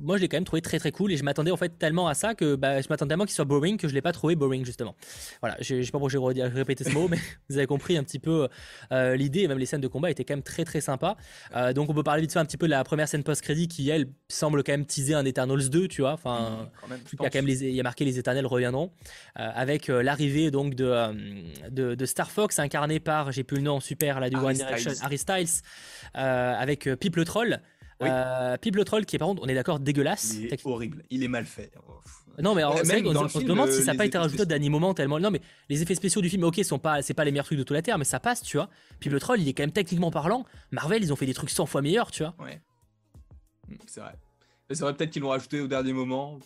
moi 0.00 0.16
je 0.16 0.22
l'ai 0.22 0.28
quand 0.28 0.36
même 0.36 0.44
trouvé 0.44 0.62
très 0.62 0.78
très 0.78 0.92
cool 0.92 1.12
et 1.12 1.16
je 1.16 1.24
m'attendais 1.24 1.50
en 1.50 1.56
fait 1.56 1.78
tellement 1.78 2.08
à 2.08 2.14
ça 2.14 2.34
que 2.34 2.54
bah, 2.54 2.80
je 2.80 2.86
m'attendais 2.88 3.10
tellement 3.10 3.24
qu'il 3.24 3.34
soit 3.34 3.44
boring 3.44 3.76
que 3.76 3.88
je 3.88 3.94
l'ai 3.94 4.02
pas 4.02 4.12
trouvé 4.12 4.36
boring 4.36 4.64
justement. 4.64 4.94
Voilà, 5.40 5.56
je, 5.60 5.82
sais 5.82 5.90
pas 5.90 5.98
pourquoi 5.98 6.32
j'ai 6.34 6.42
répété 6.42 6.84
ce 6.84 6.90
mot, 6.90 7.08
mais 7.10 7.18
vous 7.48 7.56
avez 7.56 7.66
compris 7.66 7.96
un 7.96 8.04
petit 8.04 8.18
peu 8.18 8.48
euh, 8.92 9.16
l'idée 9.16 9.40
et 9.40 9.48
même 9.48 9.58
les 9.58 9.66
scènes 9.66 9.80
de 9.80 9.88
combat 9.88 10.10
étaient 10.10 10.24
quand 10.24 10.34
même 10.34 10.42
très 10.42 10.64
très 10.64 10.80
sympas. 10.80 11.16
Euh, 11.54 11.72
donc 11.72 11.90
on 11.90 11.94
peut 11.94 12.02
parler 12.02 12.22
vite 12.22 12.32
fait 12.32 12.38
un 12.38 12.44
petit 12.44 12.56
peu 12.56 12.66
de 12.66 12.70
la 12.70 12.84
première 12.84 13.08
scène 13.08 13.22
post-crédit 13.22 13.68
qui 13.68 13.88
elle 13.90 14.08
semble 14.28 14.62
quand 14.62 14.72
même 14.72 14.86
teaser 14.86 15.14
un 15.14 15.24
Eternals 15.24 15.68
2, 15.68 15.88
tu 15.88 16.02
vois. 16.02 16.12
Enfin, 16.12 16.68
mmh, 16.88 16.94
il 17.12 17.22
y 17.22 17.26
a 17.26 17.30
quand 17.30 17.38
même 17.38 17.46
les, 17.46 17.64
il 17.64 17.74
y 17.74 17.80
a 17.80 17.82
marqué 17.82 18.04
les 18.04 18.18
Éternels 18.18 18.46
reviendront 18.46 18.92
euh, 19.38 19.50
avec 19.54 19.88
l'arrivée 19.88 20.50
donc 20.50 20.74
de, 20.74 20.94
de, 21.70 22.06
Star 22.06 22.30
Fox 22.30 22.58
incarné 22.58 23.00
par 23.00 23.32
j'ai 23.32 23.42
plus 23.42 23.56
le 23.56 23.64
nom 23.64 23.80
super 23.80 24.20
là 24.20 24.30
du 24.30 24.36
One 24.36 24.54
Direction 24.54 24.92
Harry 25.02 25.18
Styles 25.18 25.62
avec 26.14 26.88
Pip 27.00 27.16
le 27.16 27.24
troll. 27.24 27.60
Oui. 28.00 28.08
Euh, 28.10 28.56
le 28.62 28.84
troll 28.84 29.06
qui 29.06 29.16
est 29.16 29.18
par 29.18 29.28
contre, 29.28 29.42
on 29.42 29.48
est 29.48 29.54
d'accord, 29.54 29.80
dégueulasse. 29.80 30.34
Il 30.34 30.52
est 30.52 30.66
horrible, 30.66 31.02
il 31.10 31.22
est 31.22 31.28
mal 31.28 31.46
fait. 31.46 31.72
Non 32.38 32.54
mais 32.54 32.64
on, 32.64 32.76
se 32.76 33.44
demande 33.44 33.70
si 33.70 33.82
ça 33.82 33.92
n'a 33.92 33.98
pas 33.98 34.04
été 34.04 34.18
rajouté 34.18 34.44
d'animaux 34.44 34.78
moment 34.78 34.92
tellement. 34.92 35.18
Non 35.18 35.30
mais 35.30 35.40
les 35.70 35.82
effets 35.82 35.94
spéciaux 35.94 36.20
du 36.20 36.28
film, 36.28 36.44
ok, 36.44 36.62
sont 36.62 36.78
pas, 36.78 37.00
c'est 37.00 37.14
pas 37.14 37.24
les 37.24 37.30
meilleurs 37.30 37.46
trucs 37.46 37.58
de 37.58 37.62
toute 37.62 37.74
la 37.74 37.82
terre, 37.82 37.96
mais 37.96 38.04
ça 38.04 38.20
passe, 38.20 38.42
tu 38.42 38.58
vois. 38.58 38.68
le 39.04 39.20
troll, 39.20 39.40
il 39.40 39.48
est 39.48 39.54
quand 39.54 39.62
même 39.62 39.72
techniquement 39.72 40.10
parlant. 40.10 40.44
Marvel, 40.70 41.02
ils 41.02 41.12
ont 41.12 41.16
fait 41.16 41.26
des 41.26 41.34
trucs 41.34 41.50
100 41.50 41.64
fois 41.64 41.80
meilleurs, 41.80 42.10
tu 42.10 42.22
vois. 42.22 42.34
Ouais. 42.38 42.60
Hmm, 43.68 43.76
c'est 43.86 44.00
vrai. 44.00 44.12
C'est 44.70 44.80
vrai 44.80 44.94
peut-être 44.94 45.10
qu'ils 45.10 45.22
l'ont 45.22 45.30
rajouté 45.30 45.60
au 45.60 45.68
dernier 45.68 45.92
moment. 45.94 46.38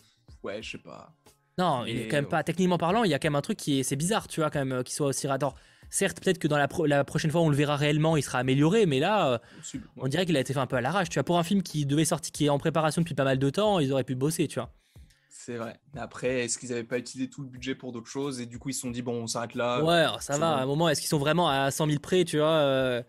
Ouais, 0.43 0.61
je 0.61 0.71
sais 0.71 0.77
pas. 0.77 1.13
Non, 1.57 1.85
il 1.85 1.99
est 1.99 2.07
quand 2.07 2.17
même 2.17 2.27
pas 2.27 2.43
techniquement 2.43 2.77
parlant. 2.77 3.03
Il 3.03 3.11
y 3.11 3.13
a 3.13 3.19
quand 3.19 3.27
même 3.27 3.35
un 3.35 3.41
truc 3.41 3.57
qui 3.57 3.79
est, 3.79 3.83
c'est 3.83 3.97
bizarre, 3.97 4.27
tu 4.27 4.39
vois, 4.39 4.49
quand 4.49 4.63
même, 4.63 4.83
qui 4.83 4.93
soit 4.93 5.07
aussi 5.07 5.27
radar. 5.27 5.55
Certes, 5.93 6.23
peut-être 6.23 6.39
que 6.39 6.47
dans 6.47 6.57
la, 6.57 7.03
prochaine 7.03 7.31
fois, 7.31 7.41
on 7.41 7.49
le 7.49 7.55
verra 7.55 7.75
réellement, 7.75 8.15
il 8.15 8.23
sera 8.23 8.39
amélioré, 8.39 8.85
mais 8.85 8.99
là, 8.99 9.33
euh, 9.33 9.37
on 9.97 10.07
dirait 10.07 10.25
qu'il 10.25 10.37
a 10.37 10.39
été 10.39 10.53
fait 10.53 10.59
un 10.59 10.65
peu 10.65 10.77
à 10.77 10.81
l'arrache. 10.81 11.09
Tu 11.09 11.15
vois, 11.15 11.25
pour 11.25 11.37
un 11.37 11.43
film 11.43 11.61
qui 11.61 11.85
devait 11.85 12.05
sortir, 12.05 12.31
qui 12.31 12.45
est 12.45 12.49
en 12.49 12.57
préparation 12.57 13.01
depuis 13.01 13.13
pas 13.13 13.25
mal 13.25 13.37
de 13.37 13.49
temps, 13.49 13.77
ils 13.79 13.91
auraient 13.91 14.05
pu 14.05 14.15
bosser, 14.15 14.47
tu 14.47 14.59
vois. 14.59 14.71
C'est 15.29 15.57
vrai. 15.57 15.79
Après, 15.97 16.45
est-ce 16.45 16.57
qu'ils 16.57 16.69
n'avaient 16.69 16.85
pas 16.85 16.97
utilisé 16.97 17.29
tout 17.29 17.41
le 17.41 17.49
budget 17.49 17.75
pour 17.75 17.91
d'autres 17.91 18.09
choses 18.09 18.39
et 18.39 18.45
du 18.45 18.59
coup 18.59 18.69
ils 18.69 18.73
se 18.73 18.81
sont 18.81 18.91
dit 18.91 19.01
bon, 19.01 19.23
on 19.23 19.27
s'arrête 19.27 19.55
là. 19.55 19.83
Ouais, 19.83 20.05
ça 20.21 20.37
va. 20.37 20.57
À 20.57 20.61
un 20.61 20.65
moment, 20.65 20.87
est-ce 20.87 21.01
qu'ils 21.01 21.09
sont 21.09 21.17
vraiment 21.17 21.49
à 21.49 21.71
100 21.71 21.87
000 21.87 21.99
près, 21.99 22.23
tu 22.23 22.37
vois 22.37 22.47
euh? 22.47 23.03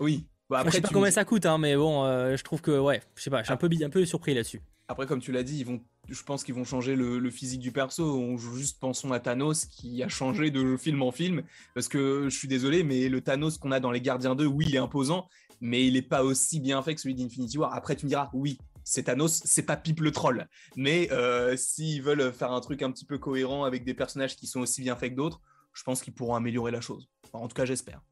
Oui. 0.00 0.24
Bah, 0.52 0.58
après, 0.58 0.70
je 0.70 0.76
sais 0.76 0.82
pas 0.82 0.90
combien 0.92 1.10
ça 1.10 1.24
coûte, 1.24 1.46
hein, 1.46 1.56
mais 1.56 1.76
bon, 1.76 2.04
euh, 2.04 2.36
je 2.36 2.44
trouve 2.44 2.60
que 2.60 2.78
ouais, 2.78 3.00
je 3.16 3.22
sais 3.22 3.30
pas, 3.30 3.38
je 3.38 3.44
suis 3.44 3.52
un 3.54 3.56
peu, 3.56 3.70
un 3.82 3.88
peu 3.88 4.04
surpris 4.04 4.34
là-dessus. 4.34 4.60
Après, 4.86 5.06
comme 5.06 5.20
tu 5.20 5.32
l'as 5.32 5.42
dit, 5.42 5.58
ils 5.60 5.64
vont 5.64 5.80
je 6.10 6.22
pense 6.24 6.44
qu'ils 6.44 6.54
vont 6.54 6.64
changer 6.64 6.94
le, 6.94 7.30
physique 7.30 7.60
du 7.60 7.72
perso. 7.72 8.04
On 8.04 8.36
joue 8.36 8.56
juste 8.56 8.78
pensons 8.78 9.12
à 9.12 9.20
Thanos 9.20 9.64
qui 9.64 10.02
a 10.02 10.08
changé 10.08 10.50
de 10.50 10.76
film 10.76 11.00
en 11.00 11.10
film. 11.10 11.42
Parce 11.74 11.88
que 11.88 12.28
je 12.28 12.36
suis 12.36 12.48
désolé, 12.48 12.82
mais 12.82 13.08
le 13.08 13.22
Thanos 13.22 13.56
qu'on 13.56 13.72
a 13.72 13.80
dans 13.80 13.90
Les 13.90 14.02
Gardiens 14.02 14.34
2, 14.34 14.44
oui, 14.44 14.66
il 14.68 14.74
est 14.74 14.78
imposant, 14.78 15.26
mais 15.62 15.86
il 15.86 15.94
n'est 15.94 16.02
pas 16.02 16.22
aussi 16.22 16.60
bien 16.60 16.82
fait 16.82 16.94
que 16.94 17.00
celui 17.00 17.14
d'Infinity 17.14 17.56
War. 17.56 17.72
Après, 17.72 17.96
tu 17.96 18.04
me 18.04 18.08
diras, 18.08 18.28
oui, 18.34 18.58
c'est 18.84 19.04
Thanos, 19.04 19.42
c'est 19.44 19.62
pas 19.62 19.76
Pipe 19.76 20.00
le 20.00 20.10
troll. 20.10 20.46
Mais 20.76 21.10
euh, 21.12 21.56
s'ils 21.56 22.02
veulent 22.02 22.32
faire 22.32 22.52
un 22.52 22.60
truc 22.60 22.82
un 22.82 22.90
petit 22.90 23.06
peu 23.06 23.16
cohérent 23.16 23.64
avec 23.64 23.84
des 23.84 23.94
personnages 23.94 24.36
qui 24.36 24.46
sont 24.46 24.60
aussi 24.60 24.82
bien 24.82 24.96
faits 24.96 25.12
que 25.12 25.16
d'autres, 25.16 25.40
je 25.72 25.82
pense 25.84 26.02
qu'ils 26.02 26.12
pourront 26.12 26.34
améliorer 26.34 26.72
la 26.72 26.82
chose. 26.82 27.08
en 27.32 27.48
tout 27.48 27.54
cas, 27.54 27.64
j'espère. 27.64 28.02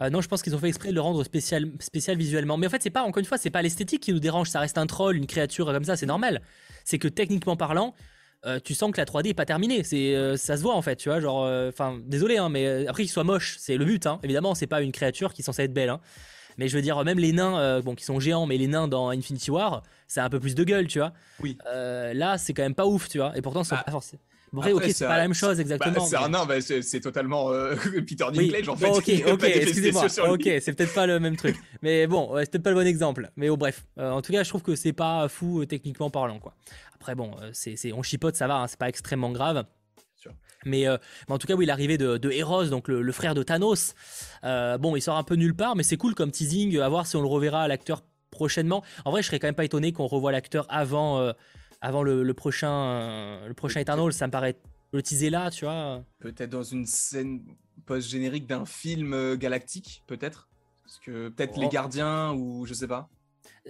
Euh, 0.00 0.10
non, 0.10 0.20
je 0.20 0.28
pense 0.28 0.42
qu'ils 0.42 0.54
ont 0.54 0.58
fait 0.58 0.68
exprès 0.68 0.90
de 0.90 0.94
le 0.94 1.00
rendre 1.00 1.22
spécial, 1.24 1.66
spécial 1.78 2.16
visuellement. 2.16 2.56
Mais 2.56 2.66
en 2.66 2.70
fait, 2.70 2.82
c'est 2.82 2.90
pas, 2.90 3.02
encore 3.02 3.18
une 3.18 3.26
fois, 3.26 3.38
c'est 3.38 3.50
pas 3.50 3.62
l'esthétique 3.62 4.02
qui 4.02 4.12
nous 4.12 4.20
dérange. 4.20 4.48
Ça 4.48 4.60
reste 4.60 4.78
un 4.78 4.86
troll, 4.86 5.16
une 5.16 5.26
créature 5.26 5.66
comme 5.66 5.84
ça, 5.84 5.96
c'est 5.96 6.06
normal. 6.06 6.40
C'est 6.84 6.98
que 6.98 7.08
techniquement 7.08 7.56
parlant, 7.56 7.94
euh, 8.46 8.58
tu 8.62 8.74
sens 8.74 8.90
que 8.92 8.96
la 8.96 9.04
3D 9.04 9.28
est 9.28 9.34
pas 9.34 9.44
terminée. 9.44 9.84
C'est, 9.84 10.14
euh, 10.14 10.36
ça 10.36 10.56
se 10.56 10.62
voit 10.62 10.74
en 10.74 10.82
fait, 10.82 10.96
tu 10.96 11.10
vois. 11.10 11.20
Genre, 11.20 11.42
enfin, 11.68 11.98
désolé, 12.06 12.38
hein, 12.38 12.48
mais 12.48 12.86
après 12.86 13.02
qu'il 13.02 13.12
soit 13.12 13.24
moche, 13.24 13.56
c'est 13.58 13.76
le 13.76 13.84
but. 13.84 14.06
Hein. 14.06 14.18
Évidemment, 14.22 14.54
c'est 14.54 14.66
pas 14.66 14.80
une 14.80 14.92
créature 14.92 15.34
qui 15.34 15.42
est 15.42 15.44
censée 15.44 15.64
être 15.64 15.74
belle. 15.74 15.90
Hein. 15.90 16.00
Mais 16.56 16.68
je 16.68 16.76
veux 16.76 16.82
dire, 16.82 17.02
même 17.04 17.18
les 17.18 17.32
nains, 17.32 17.80
bon, 17.80 17.94
qui 17.94 18.04
sont 18.04 18.20
géants, 18.20 18.46
mais 18.46 18.56
les 18.56 18.66
nains 18.66 18.88
dans 18.88 19.10
Infinity 19.10 19.50
War, 19.50 19.82
c'est 20.08 20.20
un 20.20 20.28
peu 20.28 20.40
plus 20.40 20.54
de 20.54 20.64
gueule, 20.64 20.88
tu 20.88 20.98
vois. 20.98 21.12
Oui. 21.42 21.56
là, 21.64 22.38
c'est 22.38 22.54
quand 22.54 22.62
même 22.62 22.74
pas 22.74 22.86
ouf, 22.86 23.08
tu 23.08 23.18
vois. 23.18 23.36
Et 23.36 23.42
pourtant, 23.42 23.64
c'est 23.64 23.76
bah, 23.76 23.82
pas 23.84 23.92
forcément. 23.92 24.20
Bon, 24.52 24.62
ok, 24.62 24.84
c'est 24.92 25.06
pas 25.06 25.16
la 25.16 25.22
même 25.22 25.34
chose 25.34 25.56
bah, 25.56 25.62
exactement. 25.62 26.04
c'est 26.04 26.16
un 26.16 26.28
nain, 26.28 26.44
bah, 26.44 26.60
c'est 26.60 27.00
totalement 27.00 27.52
euh, 27.52 27.76
Peter 28.06 28.26
Dinklage 28.32 28.68
en 28.68 28.76
fait. 28.76 28.88
ok, 28.88 29.32
ok, 29.32 29.44
excusez-moi. 29.44 30.06
Ok, 30.28 30.48
c'est 30.60 30.72
peut-être 30.72 30.94
pas 30.94 31.06
le 31.06 31.20
même 31.20 31.36
truc. 31.36 31.56
Mais 31.82 32.06
bon, 32.06 32.32
c'est 32.38 32.50
peut-être 32.50 32.64
pas 32.64 32.70
le 32.70 32.76
bon 32.76 32.86
exemple. 32.86 33.30
Mais 33.36 33.48
oh, 33.48 33.56
bref, 33.56 33.84
euh, 33.98 34.10
en 34.10 34.22
tout 34.22 34.32
cas, 34.32 34.42
je 34.42 34.48
trouve 34.48 34.62
que 34.62 34.74
c'est 34.74 34.92
pas 34.92 35.28
fou 35.28 35.60
euh, 35.60 35.66
techniquement 35.66 36.10
parlant. 36.10 36.40
quoi. 36.40 36.54
Après, 36.94 37.14
bon, 37.14 37.36
c'est 37.52 37.76
on 37.92 38.02
chipote, 38.02 38.36
ça 38.36 38.48
va, 38.48 38.56
hein, 38.56 38.66
c'est 38.66 38.78
pas 38.78 38.88
extrêmement 38.88 39.30
grave. 39.30 39.64
Mais, 40.66 40.84
mais, 40.84 41.34
en 41.34 41.38
tout 41.38 41.46
cas, 41.46 41.54
oui, 41.54 41.64
l'arrivée 41.64 41.96
de, 41.96 42.18
de 42.18 42.30
Eros, 42.30 42.66
donc 42.66 42.88
le, 42.88 43.12
frère 43.12 43.34
de 43.34 43.42
Thanos, 43.42 43.94
bon, 44.42 44.94
il 44.94 45.00
sort 45.00 45.16
un 45.16 45.22
peu 45.22 45.36
nulle 45.36 45.54
part, 45.54 45.74
mais 45.76 45.82
c'est 45.82 45.96
cool 45.96 46.14
comme 46.14 46.30
teasing, 46.30 46.78
à 46.80 46.88
voir 46.88 47.06
si 47.06 47.16
on 47.16 47.22
le 47.22 47.28
reverra 47.28 47.62
à 47.62 47.68
l'acteur 47.68 48.02
prochainement. 48.30 48.84
En 49.06 49.10
vrai, 49.10 49.22
je 49.22 49.28
serais 49.28 49.38
quand 49.38 49.46
même 49.48 49.54
pas 49.54 49.64
étonné 49.64 49.92
qu'on 49.92 50.06
revoie 50.06 50.32
l'acteur 50.32 50.66
avant 50.68 51.32
avant 51.80 52.02
le, 52.02 52.32
prochain, 52.34 52.72
euh, 52.72 53.48
le 53.48 53.54
prochain 53.54 53.80
Eternal, 53.80 54.12
ça 54.12 54.26
me 54.26 54.32
paraît 54.32 54.56
le 54.92 55.02
teaser 55.02 55.30
là, 55.30 55.50
tu 55.50 55.64
vois. 55.64 56.04
Peut-être 56.18 56.50
dans 56.50 56.62
une 56.62 56.86
scène 56.86 57.42
post-générique 57.86 58.46
d'un 58.46 58.66
film 58.66 59.14
euh, 59.14 59.36
galactique, 59.36 60.02
peut-être? 60.06 60.48
Parce 60.84 60.98
que 60.98 61.28
peut-être 61.28 61.58
Les 61.58 61.66
oh. 61.66 61.70
Gardiens 61.70 62.32
ou 62.32 62.66
je 62.66 62.74
sais 62.74 62.88
pas. 62.88 63.08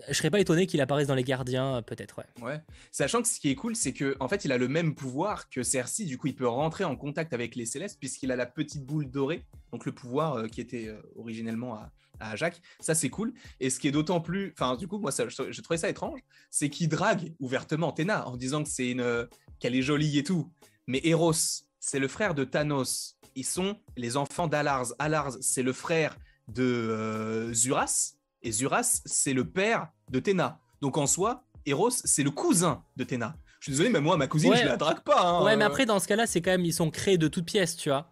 Je 0.09 0.15
serais 0.15 0.31
pas 0.31 0.41
étonné 0.41 0.67
qu'il 0.67 0.81
apparaisse 0.81 1.09
dans 1.09 1.15
Les 1.15 1.25
Gardiens, 1.25 1.77
euh, 1.77 1.83
peut-être, 1.83 2.19
ouais. 2.19 2.45
Ouais. 2.45 2.61
Sachant 2.91 3.23
que 3.23 3.29
ce 3.29 3.39
qui 3.39 3.51
est 3.51 3.55
cool, 3.55 3.77
c'est 3.77 3.93
que 3.93 4.17
en 4.19 4.29
fait, 4.29 4.45
il 4.45 4.53
a 4.53 4.59
le 4.59 4.69
même 4.69 4.95
pouvoir 4.95 5.49
que 5.49 5.63
Cersei. 5.63 6.05
Du 6.05 6.17
coup, 6.17 6.29
il 6.29 6.35
peut 6.35 6.49
rentrer 6.49 6.85
en 6.85 6.97
contact 6.97 7.33
avec 7.33 7.55
les 7.55 7.67
Célestes 7.67 7.99
puisqu'il 8.01 8.33
a 8.33 8.37
la 8.37 8.47
petite 8.47 8.85
boule 8.85 9.11
dorée, 9.11 9.45
donc 9.73 9.87
le 9.87 9.93
pouvoir 9.93 10.49
qui 10.49 10.61
était 10.61 10.93
originellement 11.17 11.75
à, 11.75 11.93
à 12.21 12.37
Jacques. 12.37 12.61
Ça, 12.79 12.95
c'est 12.95 13.11
cool. 13.11 13.33
Et 13.59 13.71
ce 13.71 13.81
qui 13.81 13.89
est 13.89 13.93
d'autant 13.93 14.21
plus. 14.21 14.55
Enfin, 14.59 14.77
du 14.77 14.87
coup, 14.87 14.99
moi, 14.99 15.11
ça, 15.11 15.29
je, 15.29 15.61
trouvais 15.61 15.79
ça 15.79 15.89
étrange. 15.89 16.21
C'est 16.51 16.69
qu'il 16.69 16.89
drague 16.89 17.35
ouvertement 17.41 17.93
Théna 17.93 18.29
en 18.29 18.37
disant 18.37 18.63
que 18.63 18.69
c'est 18.69 18.91
une. 18.91 19.27
qu'elle 19.59 19.75
est 19.75 19.83
jolie 19.83 20.19
et 20.19 20.25
tout. 20.25 20.51
Mais 20.87 21.01
Eros, 21.05 21.33
c'est 21.79 21.99
le 21.99 22.09
frère 22.09 22.35
de 22.35 22.45
Thanos. 22.45 23.17
Ils 23.35 23.47
sont 23.47 23.79
les 23.97 24.17
enfants 24.17 24.47
d'Alars. 24.47 24.93
Alars, 24.99 25.37
c'est 25.41 25.63
le 25.63 25.73
frère 25.73 26.17
de 26.49 26.63
euh, 26.63 27.55
Zuras. 27.55 28.15
Et 28.43 28.53
Zuras, 28.53 29.03
c'est 29.05 29.33
le 29.33 29.49
père 29.49 29.89
de 30.11 30.19
Théna. 30.19 30.59
Donc 30.81 30.97
en 30.97 31.07
soi, 31.07 31.45
Eros, 31.67 31.91
c'est 31.91 32.23
le 32.23 32.31
cousin 32.31 32.83
de 32.97 33.05
Théna. 33.05 33.37
Je 33.61 33.65
suis 33.65 33.73
désolé, 33.73 33.91
mais 33.91 34.01
moi, 34.01 34.17
ma 34.17 34.27
cousine, 34.27 34.55
je 34.57 34.65
la 34.65 34.79
drague 34.79 35.01
pas. 35.01 35.21
Hein. 35.23 35.45
Ouais, 35.45 35.55
mais 35.57 35.65
après, 35.65 35.85
dans 35.85 35.99
ce 35.99 36.09
cas-là, 36.09 36.27
c'est 36.27 36.41
quand 36.41 36.51
même, 36.51 36.65
ils 36.65 36.73
sont 36.73 36.91
créés 36.91 37.19
de 37.19 37.29
toutes 37.29 37.45
pièces, 37.45 37.77
tu 37.77 37.91
vois. 37.91 38.11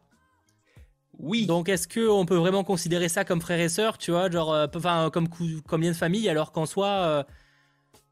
Oui. 1.18 1.46
Donc 1.46 1.68
est-ce 1.68 1.88
qu'on 1.88 2.26
peut 2.26 2.36
vraiment 2.36 2.64
considérer 2.64 3.08
ça 3.08 3.24
comme 3.24 3.40
frère 3.40 3.60
et 3.60 3.68
sœur, 3.68 3.98
tu 3.98 4.10
vois, 4.10 4.30
genre, 4.30 4.52
euh, 4.52 4.66
enfin, 4.74 5.10
comme 5.12 5.28
combien 5.66 5.90
de 5.90 5.96
familles, 5.96 6.28
alors 6.28 6.52
qu'en 6.52 6.66
soi. 6.66 6.88
Euh, 6.88 7.22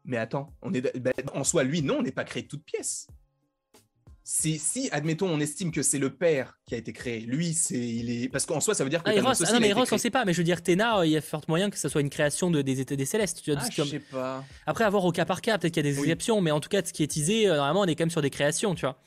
Mais 0.05 0.17
attends, 0.17 0.53
on 0.61 0.73
est 0.73 0.97
bah, 0.99 1.11
en 1.33 1.43
soi, 1.43 1.63
lui, 1.63 1.81
non, 1.81 1.97
on 1.99 2.03
n'est 2.03 2.11
pas 2.11 2.25
créé 2.25 2.43
de 2.43 2.47
toutes 2.47 2.65
pièces. 2.65 3.07
Si, 4.29 4.59
si, 4.59 4.89
admettons, 4.91 5.29
on 5.29 5.39
estime 5.39 5.71
que 5.71 5.81
c'est 5.81 5.99
le 5.99 6.13
père 6.13 6.59
qui 6.65 6.75
a 6.75 6.77
été 6.77 6.91
créé, 6.91 7.21
lui, 7.21 7.53
c'est 7.53 7.79
il 7.79 8.09
est 8.09 8.27
parce 8.27 8.45
qu'en 8.45 8.59
soi, 8.59 8.75
ça 8.75 8.83
veut 8.83 8.89
dire 8.89 9.01
que. 9.01 9.09
Ah, 9.09 9.15
Eros, 9.15 9.29
ah 9.41 9.53
non, 9.53 9.59
mais 9.61 9.69
Eros, 9.69 9.85
on 9.89 9.97
sait 9.97 10.09
pas. 10.09 10.25
Mais 10.25 10.33
je 10.33 10.39
veux 10.39 10.43
dire, 10.43 10.61
Théna, 10.61 11.05
il 11.05 11.11
y 11.11 11.15
a 11.15 11.21
fort 11.21 11.43
moyen 11.47 11.69
que 11.69 11.77
ça 11.77 11.87
soit 11.87 12.01
une 12.01 12.09
création 12.09 12.51
de, 12.51 12.61
des 12.61 12.83
des 12.83 13.05
célestes. 13.05 13.41
Tu 13.41 13.53
vois, 13.53 13.61
ah, 13.63 13.69
je 13.71 13.83
sais 13.83 13.99
pas. 13.99 14.43
Après, 14.65 14.83
avoir 14.83 15.05
au 15.05 15.13
cas 15.13 15.23
par 15.23 15.39
cas, 15.39 15.57
peut-être 15.57 15.73
qu'il 15.73 15.85
y 15.85 15.87
a 15.87 15.93
des 15.93 15.97
exceptions, 15.99 16.41
mais 16.41 16.51
en 16.51 16.59
tout 16.59 16.67
cas, 16.67 16.81
ce 16.83 16.91
qui 16.91 17.03
est 17.03 17.07
teasé, 17.07 17.47
euh, 17.47 17.55
normalement, 17.55 17.79
on 17.79 17.85
est 17.85 17.95
quand 17.95 18.03
même 18.03 18.09
sur 18.09 18.21
des 18.21 18.29
créations, 18.29 18.75
tu 18.75 18.81
vois. 18.81 18.99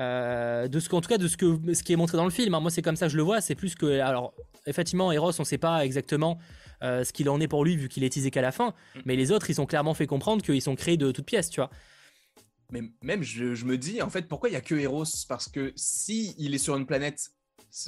Euh, 0.00 0.66
de 0.66 0.80
ce 0.80 0.94
en 0.94 1.02
tout 1.02 1.10
cas 1.10 1.18
de 1.18 1.28
ce 1.28 1.36
que 1.36 1.74
ce 1.74 1.82
qui 1.82 1.92
est 1.92 1.96
montré 1.96 2.16
dans 2.16 2.24
le 2.24 2.30
film. 2.30 2.54
Hein. 2.54 2.60
Moi, 2.60 2.70
c'est 2.70 2.80
comme 2.80 2.96
ça 2.96 3.06
que 3.06 3.12
je 3.12 3.18
le 3.18 3.22
vois. 3.22 3.42
C'est 3.42 3.54
plus 3.54 3.74
que 3.74 4.00
alors 4.00 4.34
effectivement, 4.66 5.12
Eros, 5.12 5.32
on 5.38 5.42
ne 5.42 5.46
sait 5.46 5.58
pas 5.58 5.84
exactement 5.84 6.38
euh, 6.82 7.04
ce 7.04 7.12
qu'il 7.12 7.28
en 7.28 7.38
est 7.40 7.48
pour 7.48 7.64
lui 7.64 7.76
vu 7.76 7.88
qu'il 7.88 8.02
est 8.02 8.10
teasé 8.10 8.30
qu'à 8.30 8.40
la 8.40 8.50
fin. 8.50 8.74
Mm. 8.94 9.00
Mais 9.04 9.16
les 9.16 9.30
autres, 9.30 9.50
ils 9.50 9.60
ont 9.60 9.66
clairement 9.66 9.92
fait 9.92 10.06
comprendre 10.06 10.42
qu'ils 10.42 10.62
sont 10.62 10.74
créés 10.74 10.96
de 10.96 11.12
toutes 11.12 11.26
pièces, 11.26 11.50
tu 11.50 11.60
vois. 11.60 11.70
Mais 12.72 12.82
même 13.02 13.22
je, 13.22 13.64
me 13.64 13.76
dis 13.76 14.00
en 14.00 14.08
fait 14.08 14.26
pourquoi 14.28 14.48
il 14.48 14.52
y 14.52 14.56
a 14.56 14.60
que 14.62 14.74
Eros? 14.74 15.04
Parce 15.28 15.48
que 15.48 15.72
si 15.76 16.34
il 16.38 16.54
est 16.54 16.58
sur 16.58 16.76
une 16.76 16.86
planète, 16.86 17.30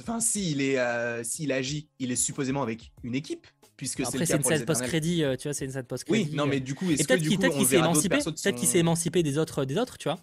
enfin 0.01 0.19
si 0.19 0.61
est 0.61 0.77
euh, 0.77 1.23
s'il 1.23 1.51
agit, 1.51 1.89
il 1.97 2.11
est 2.11 2.17
supposément 2.17 2.61
avec 2.61 2.91
une 3.03 3.15
équipe 3.15 3.47
puisque 3.75 4.05
c'est 4.05 4.19
une 4.19 4.43
scène 4.43 4.65
post-crédit, 4.65 5.23
tu 5.39 5.47
vois, 5.47 5.53
c'est 5.53 5.65
une 5.65 5.71
scène 5.71 5.85
post-crédit. 5.85 6.29
Oui, 6.29 6.35
non 6.35 6.45
mais 6.45 6.59
du 6.59 6.75
coup, 6.75 6.91
est-ce 6.91 7.07
que 7.07 7.13
du 7.15 7.29
coup, 7.29 7.37
peut-être 7.37 7.55
qu'il 7.55 7.65
s'est 7.65 7.77
émancipé, 7.77 8.17
peut-être 8.19 8.55
qu'il 8.55 8.67
s'est 8.67 8.79
émancipé 8.79 9.23
des 9.23 9.39
autres, 9.39 9.65
des 9.65 9.77
autres, 9.77 9.97
tu 9.97 10.09
vois. 10.09 10.19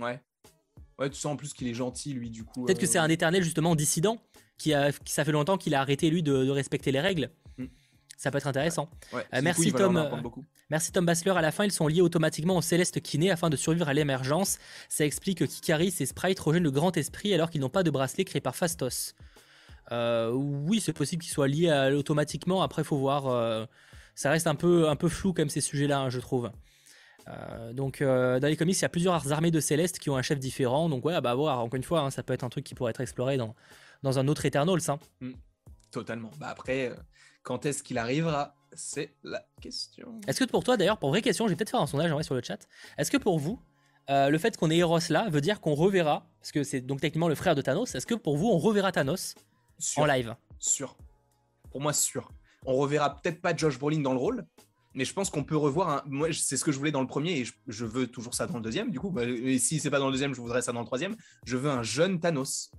Ouais. 0.00 0.20
Ouais, 1.02 1.10
tu 1.10 1.18
sens 1.18 1.32
en 1.32 1.36
plus 1.36 1.52
qu'il 1.52 1.66
est 1.66 1.74
gentil, 1.74 2.12
lui, 2.12 2.30
du 2.30 2.44
coup. 2.44 2.64
Peut-être 2.64 2.78
que 2.78 2.86
c'est 2.86 2.98
euh, 2.98 3.02
un 3.02 3.08
éternel, 3.08 3.42
justement, 3.42 3.74
dissident, 3.74 4.18
qui, 4.56 4.72
a, 4.72 4.92
qui 4.92 5.12
ça 5.12 5.24
fait 5.24 5.32
longtemps 5.32 5.58
qu'il 5.58 5.74
a 5.74 5.80
arrêté, 5.80 6.08
lui, 6.10 6.22
de, 6.22 6.48
respecter 6.48 6.92
les 6.92 7.00
règles. 7.00 7.30
Mm. 7.58 7.64
Ça 8.16 8.30
peut 8.30 8.38
être 8.38 8.46
intéressant. 8.46 8.88
Euh, 9.12 9.40
merci, 9.42 9.72
Tom, 9.72 9.96
euh, 9.96 10.08
merci 10.70 10.92
Tom 10.92 11.04
Bassler. 11.04 11.32
À 11.32 11.40
la 11.40 11.50
fin, 11.50 11.64
ils 11.64 11.72
sont 11.72 11.88
liés 11.88 12.02
automatiquement 12.02 12.56
au 12.56 12.62
céleste 12.62 13.00
kiné 13.00 13.32
afin 13.32 13.50
de 13.50 13.56
survivre 13.56 13.88
à 13.88 13.94
l'émergence. 13.94 14.58
Ça 14.88 15.04
explique 15.04 15.38
que 15.38 15.44
Kikaris 15.44 15.96
et 15.98 16.06
Sprite 16.06 16.38
rejoignent 16.38 16.62
le 16.62 16.70
grand 16.70 16.96
esprit 16.96 17.34
alors 17.34 17.50
qu'ils 17.50 17.62
n'ont 17.62 17.68
pas 17.68 17.82
de 17.82 17.90
bracelet 17.90 18.24
créé 18.24 18.40
par 18.40 18.54
Fastos. 18.54 19.16
oui, 19.90 20.80
c'est 20.80 20.92
possible 20.92 21.20
qu'ils 21.20 21.32
soient 21.32 21.48
liés 21.48 21.92
automatiquement. 21.98 22.62
Après, 22.62 22.82
il 22.82 22.84
faut 22.84 22.98
voir. 22.98 23.66
ça 24.14 24.30
reste 24.30 24.46
un 24.46 24.54
peu, 24.54 24.88
un 24.88 24.94
peu 24.94 25.08
flou, 25.08 25.32
comme 25.32 25.48
ces 25.48 25.60
sujets-là, 25.60 25.98
hein, 25.98 26.08
je 26.08 26.20
trouve. 26.20 26.52
Euh, 27.28 27.72
donc 27.72 28.00
euh, 28.00 28.40
dans 28.40 28.48
les 28.48 28.56
comics, 28.56 28.76
il 28.76 28.82
y 28.82 28.84
a 28.84 28.88
plusieurs 28.88 29.32
armées 29.32 29.50
de 29.50 29.60
Célestes 29.60 29.98
qui 29.98 30.10
ont 30.10 30.16
un 30.16 30.22
chef 30.22 30.38
différent. 30.38 30.88
Donc 30.88 31.04
ouais, 31.04 31.20
bah 31.20 31.34
voir, 31.34 31.60
encore 31.60 31.76
une 31.76 31.82
fois, 31.82 32.00
hein, 32.00 32.10
ça 32.10 32.22
peut 32.22 32.32
être 32.32 32.44
un 32.44 32.48
truc 32.48 32.64
qui 32.64 32.74
pourrait 32.74 32.90
être 32.90 33.00
exploré 33.00 33.36
dans, 33.36 33.54
dans 34.02 34.18
un 34.18 34.28
autre 34.28 34.44
Eternals. 34.44 34.80
Hein. 34.88 34.98
Mm. 35.20 35.32
totalement. 35.90 36.30
Bah 36.38 36.48
après, 36.48 36.90
euh, 36.90 36.94
quand 37.42 37.66
est-ce 37.66 37.82
qu'il 37.82 37.98
arrivera? 37.98 38.54
C'est 38.74 39.12
la 39.22 39.44
question. 39.60 40.18
Est-ce 40.26 40.42
que 40.44 40.50
pour 40.50 40.64
toi, 40.64 40.78
d'ailleurs, 40.78 40.98
pour 40.98 41.10
vraie 41.10 41.20
question, 41.20 41.46
je 41.46 41.50
vais 41.50 41.56
peut-être 41.56 41.70
faire 41.70 41.80
un 41.80 41.86
sondage 41.86 42.10
en 42.10 42.22
sur 42.22 42.34
le 42.34 42.40
chat. 42.42 42.66
Est-ce 42.96 43.10
que 43.10 43.18
pour 43.18 43.38
vous, 43.38 43.60
le 44.08 44.38
fait 44.38 44.56
qu'on 44.56 44.70
ait 44.70 44.78
Eros 44.78 44.98
là 45.10 45.28
veut 45.28 45.42
dire 45.42 45.60
qu'on 45.60 45.74
reverra, 45.74 46.26
parce 46.40 46.52
que 46.52 46.64
c'est 46.64 46.80
donc 46.80 47.02
techniquement 47.02 47.28
le 47.28 47.34
frère 47.34 47.54
de 47.54 47.60
Thanos, 47.60 47.94
est-ce 47.94 48.06
que 48.06 48.14
pour 48.14 48.38
vous, 48.38 48.48
on 48.48 48.56
reverra 48.56 48.90
Thanos 48.90 49.34
en 49.98 50.06
live? 50.06 50.34
Sûr. 50.58 50.96
Pour 51.70 51.82
moi, 51.82 51.92
sûr. 51.92 52.32
On 52.64 52.76
reverra 52.76 53.14
peut-être 53.14 53.42
pas 53.42 53.54
Josh 53.54 53.78
Brolin 53.78 54.00
dans 54.00 54.12
le 54.12 54.18
rôle, 54.18 54.46
mais 54.94 55.04
je 55.04 55.12
pense 55.12 55.30
qu'on 55.30 55.44
peut 55.44 55.56
revoir. 55.56 56.04
Moi, 56.06 56.28
c'est 56.32 56.56
ce 56.56 56.64
que 56.64 56.72
je 56.72 56.78
voulais 56.78 56.92
dans 56.92 57.00
le 57.00 57.06
premier 57.06 57.40
et 57.40 57.44
je, 57.66 57.84
veux 57.84 58.06
toujours 58.06 58.34
ça 58.34 58.46
dans 58.46 58.56
le 58.56 58.62
deuxième. 58.62 58.90
Du 58.90 59.00
coup, 59.00 59.10
bah, 59.10 59.24
et 59.24 59.58
si 59.58 59.80
c'est 59.80 59.90
pas 59.90 59.98
dans 59.98 60.06
le 60.06 60.12
deuxième, 60.12 60.34
je 60.34 60.40
voudrais 60.40 60.62
ça 60.62 60.72
dans 60.72 60.80
le 60.80 60.86
troisième. 60.86 61.16
Je 61.44 61.56
veux 61.56 61.70
un 61.70 61.82
jeune 61.82 62.20
Thanos 62.20 62.70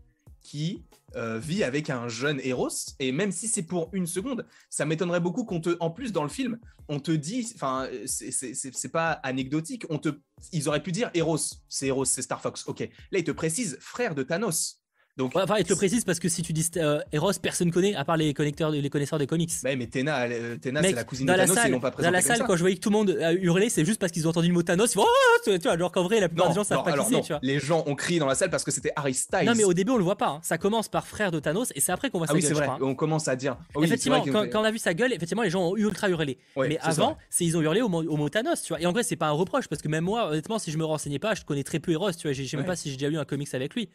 qui 0.41 0.83
euh, 1.15 1.39
vit 1.39 1.63
avec 1.63 1.89
un 1.89 2.07
jeune 2.07 2.39
Eros 2.43 2.69
et 2.99 3.11
même 3.11 3.31
si 3.31 3.47
c'est 3.47 3.63
pour 3.63 3.89
une 3.93 4.07
seconde, 4.07 4.45
ça 4.69 4.85
m'étonnerait 4.85 5.19
beaucoup 5.19 5.45
qu'on 5.45 5.61
te, 5.61 5.77
en 5.79 5.89
plus 5.89 6.11
dans 6.11 6.23
le 6.23 6.29
film, 6.29 6.59
on 6.89 6.99
te 6.99 7.11
dit, 7.11 7.49
enfin, 7.55 7.87
c'est 8.05 8.91
pas 8.91 9.11
anecdotique, 9.11 9.85
on 9.89 9.99
te, 9.99 10.09
ils 10.51 10.67
auraient 10.67 10.83
pu 10.83 10.91
dire 10.91 11.09
Eros, 11.13 11.37
c'est 11.69 11.87
Eros, 11.87 12.05
c'est 12.05 12.21
Star 12.21 12.41
Fox. 12.41 12.65
Ok, 12.67 12.81
là 13.11 13.19
ils 13.19 13.23
te 13.23 13.31
précisent 13.31 13.77
frère 13.79 14.15
de 14.15 14.23
Thanos. 14.23 14.82
Donc, 15.15 15.35
enfin, 15.35 15.57
il 15.59 15.63
te 15.63 15.75
précise 15.75 16.05
parce 16.05 16.19
que 16.19 16.27
si 16.27 16.41
tu 16.41 16.53
dis 16.53 16.67
euh, 16.77 16.99
Eros, 17.11 17.33
personne 17.39 17.69
connaît 17.69 17.93
à 17.93 18.03
part 18.03 18.17
les 18.17 18.33
connecteurs, 18.33 18.71
les 18.71 18.89
connaisseurs 18.89 19.19
des 19.19 19.27
comics. 19.27 19.51
Ouais, 19.63 19.75
mais 19.75 19.85
Tena, 19.85 20.23
euh, 20.23 20.57
c'est 20.63 20.71
la 20.71 21.03
cousine 21.03 21.27
de 21.27 21.33
Thanos, 21.33 21.57
ils 21.65 21.71
l'ont 21.71 21.79
pas 21.79 21.91
Dans 21.91 22.09
la 22.09 22.21
salle, 22.21 22.43
quand 22.47 22.55
je 22.55 22.61
voyais 22.61 22.75
que 22.75 22.81
tout 22.81 22.89
le 22.89 22.97
monde 22.97 23.11
a 23.21 23.31
hurlé, 23.33 23.69
c'est 23.69 23.85
juste 23.85 23.99
parce 23.99 24.11
qu'ils 24.11 24.25
ont 24.25 24.31
entendu 24.31 24.47
le 24.47 24.55
mot 24.55 24.63
Thanos. 24.63 24.91
Ils 24.91 24.95
font 24.95 25.05
oh, 25.05 25.39
tu 25.45 25.55
vois, 25.59 25.73
alors 25.73 25.91
qu'en 25.91 26.03
vrai, 26.03 26.19
la 26.19 26.29
plupart 26.29 26.49
des 26.49 26.55
gens 26.55 26.63
savent 26.63 26.83
pas 26.83 26.93
qui 26.93 27.05
c'est, 27.13 27.21
tu 27.21 27.27
vois. 27.27 27.39
Les 27.43 27.59
gens 27.59 27.83
ont 27.85 27.93
crié 27.93 28.19
dans 28.19 28.25
la 28.25 28.33
salle 28.33 28.49
parce 28.49 28.63
que 28.63 28.71
c'était 28.71 28.91
Harry 28.95 29.13
Styles. 29.13 29.45
Non, 29.45 29.53
mais 29.55 29.65
au 29.65 29.73
début, 29.73 29.91
on 29.91 29.97
le 29.97 30.03
voit 30.03 30.17
pas. 30.17 30.29
Hein. 30.29 30.39
Ça 30.41 30.57
commence 30.57 30.89
par 30.89 31.05
frère 31.05 31.29
de 31.29 31.39
Thanos 31.39 31.71
et 31.75 31.79
c'est 31.79 31.91
après 31.91 32.09
qu'on 32.09 32.17
voit 32.17 32.27
ah 32.29 32.31
sa 32.31 32.35
oui, 32.35 32.41
c'est 32.41 32.53
vrai. 32.53 32.69
On 32.81 32.95
commence 32.95 33.27
à 33.27 33.35
dire. 33.35 33.57
Oh 33.75 33.83
effectivement, 33.83 34.23
quand, 34.23 34.47
on 34.55 34.63
a 34.63 34.71
vu 34.71 34.79
sa 34.79 34.95
gueule, 34.95 35.13
effectivement, 35.13 35.43
les 35.43 35.51
gens 35.51 35.61
ont 35.61 35.77
ultra 35.77 36.09
hurlé. 36.09 36.39
mais 36.57 36.79
avant, 36.81 37.17
c'est 37.29 37.45
ils 37.45 37.55
ont 37.55 37.61
hurlé 37.61 37.81
au 37.81 37.89
mot 37.89 38.29
Thanos, 38.29 38.63
tu 38.63 38.69
vois. 38.69 38.81
Et 38.81 38.87
en 38.87 38.91
vrai, 38.91 39.03
c'est 39.03 39.15
pas 39.15 39.27
un 39.27 39.31
reproche 39.31 39.67
parce 39.67 39.81
que 39.83 39.87
même 39.87 40.05
moi, 40.05 40.29
honnêtement, 40.29 40.57
si 40.57 40.71
je 40.71 40.77
me 40.79 40.85
renseignais 40.85 41.19
pas, 41.19 41.35
je 41.35 41.43
connais 41.43 41.63
très 41.63 41.77
peu 41.77 41.91
Eros, 41.91 42.11
tu 42.13 42.27
vois. 42.27 42.33
Je 42.33 42.43
sais 42.43 42.57
même 42.57 42.65
pas 42.65 42.75
si 42.75 42.89
j'ai 42.89 42.97
déjà 42.97 43.09
lu 43.09 43.19
un 43.19 43.25
comics 43.25 43.53
avec 43.53 43.75
lui. 43.75 43.89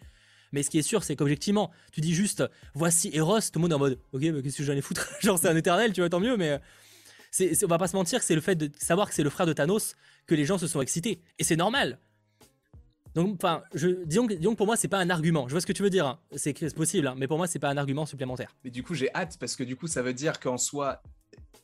Mais 0.52 0.62
ce 0.62 0.70
qui 0.70 0.78
est 0.78 0.82
sûr, 0.82 1.04
c'est 1.04 1.16
qu'objectivement, 1.16 1.70
tu 1.92 2.00
dis 2.00 2.14
juste 2.14 2.44
voici 2.74 3.10
Eros, 3.12 3.40
tout 3.40 3.58
le 3.58 3.60
monde 3.60 3.72
est 3.72 3.74
en 3.74 3.78
mode 3.78 3.98
ok, 4.12 4.22
mais 4.22 4.42
qu'est-ce 4.42 4.58
que 4.58 4.64
j'en 4.64 4.74
ai 4.74 4.80
foutre 4.80 5.08
Genre, 5.20 5.38
c'est 5.38 5.48
un 5.48 5.56
éternel, 5.56 5.92
tu 5.92 6.00
vois, 6.00 6.10
tant 6.10 6.20
mieux, 6.20 6.36
mais. 6.36 6.60
c'est, 7.30 7.64
on 7.64 7.68
va 7.68 7.78
pas 7.78 7.88
se 7.88 7.96
mentir, 7.96 8.22
c'est 8.22 8.34
le 8.34 8.40
fait 8.40 8.54
de 8.54 8.70
savoir 8.78 9.08
que 9.08 9.14
c'est 9.14 9.22
le 9.22 9.30
frère 9.30 9.46
de 9.46 9.52
Thanos 9.52 9.94
que 10.26 10.34
les 10.34 10.44
gens 10.44 10.58
se 10.58 10.66
sont 10.66 10.80
excités. 10.80 11.22
Et 11.38 11.44
c'est 11.44 11.56
normal. 11.56 11.98
Donc, 13.14 13.34
enfin, 13.34 13.62
je, 13.74 14.04
disons, 14.04 14.26
que 14.26 14.54
pour 14.54 14.66
moi, 14.66 14.76
c'est 14.76 14.88
pas 14.88 14.98
un 14.98 15.10
argument. 15.10 15.48
Je 15.48 15.52
vois 15.52 15.60
ce 15.60 15.66
que 15.66 15.72
tu 15.72 15.82
veux 15.82 15.90
dire. 15.90 16.06
Hein. 16.06 16.20
C'est 16.36 16.74
possible, 16.74 17.06
hein. 17.06 17.14
mais 17.18 17.26
pour 17.26 17.38
moi, 17.38 17.46
c'est 17.46 17.58
pas 17.58 17.70
un 17.70 17.76
argument 17.76 18.06
supplémentaire. 18.06 18.54
Mais 18.64 18.70
du 18.70 18.82
coup, 18.82 18.94
j'ai 18.94 19.12
hâte 19.14 19.38
parce 19.40 19.56
que 19.56 19.64
du 19.64 19.76
coup, 19.76 19.86
ça 19.88 20.02
veut 20.02 20.12
dire 20.12 20.38
qu'en 20.38 20.58
soi, 20.58 21.02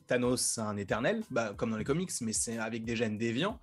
Thanos, 0.07 0.41
c'est 0.41 0.61
un 0.61 0.75
éternel, 0.77 1.21
bah, 1.29 1.53
comme 1.55 1.71
dans 1.71 1.77
les 1.77 1.83
comics, 1.83 2.11
mais 2.21 2.33
c'est 2.33 2.57
avec 2.57 2.83
des 2.83 2.95
gènes 2.95 3.17
déviants. 3.17 3.59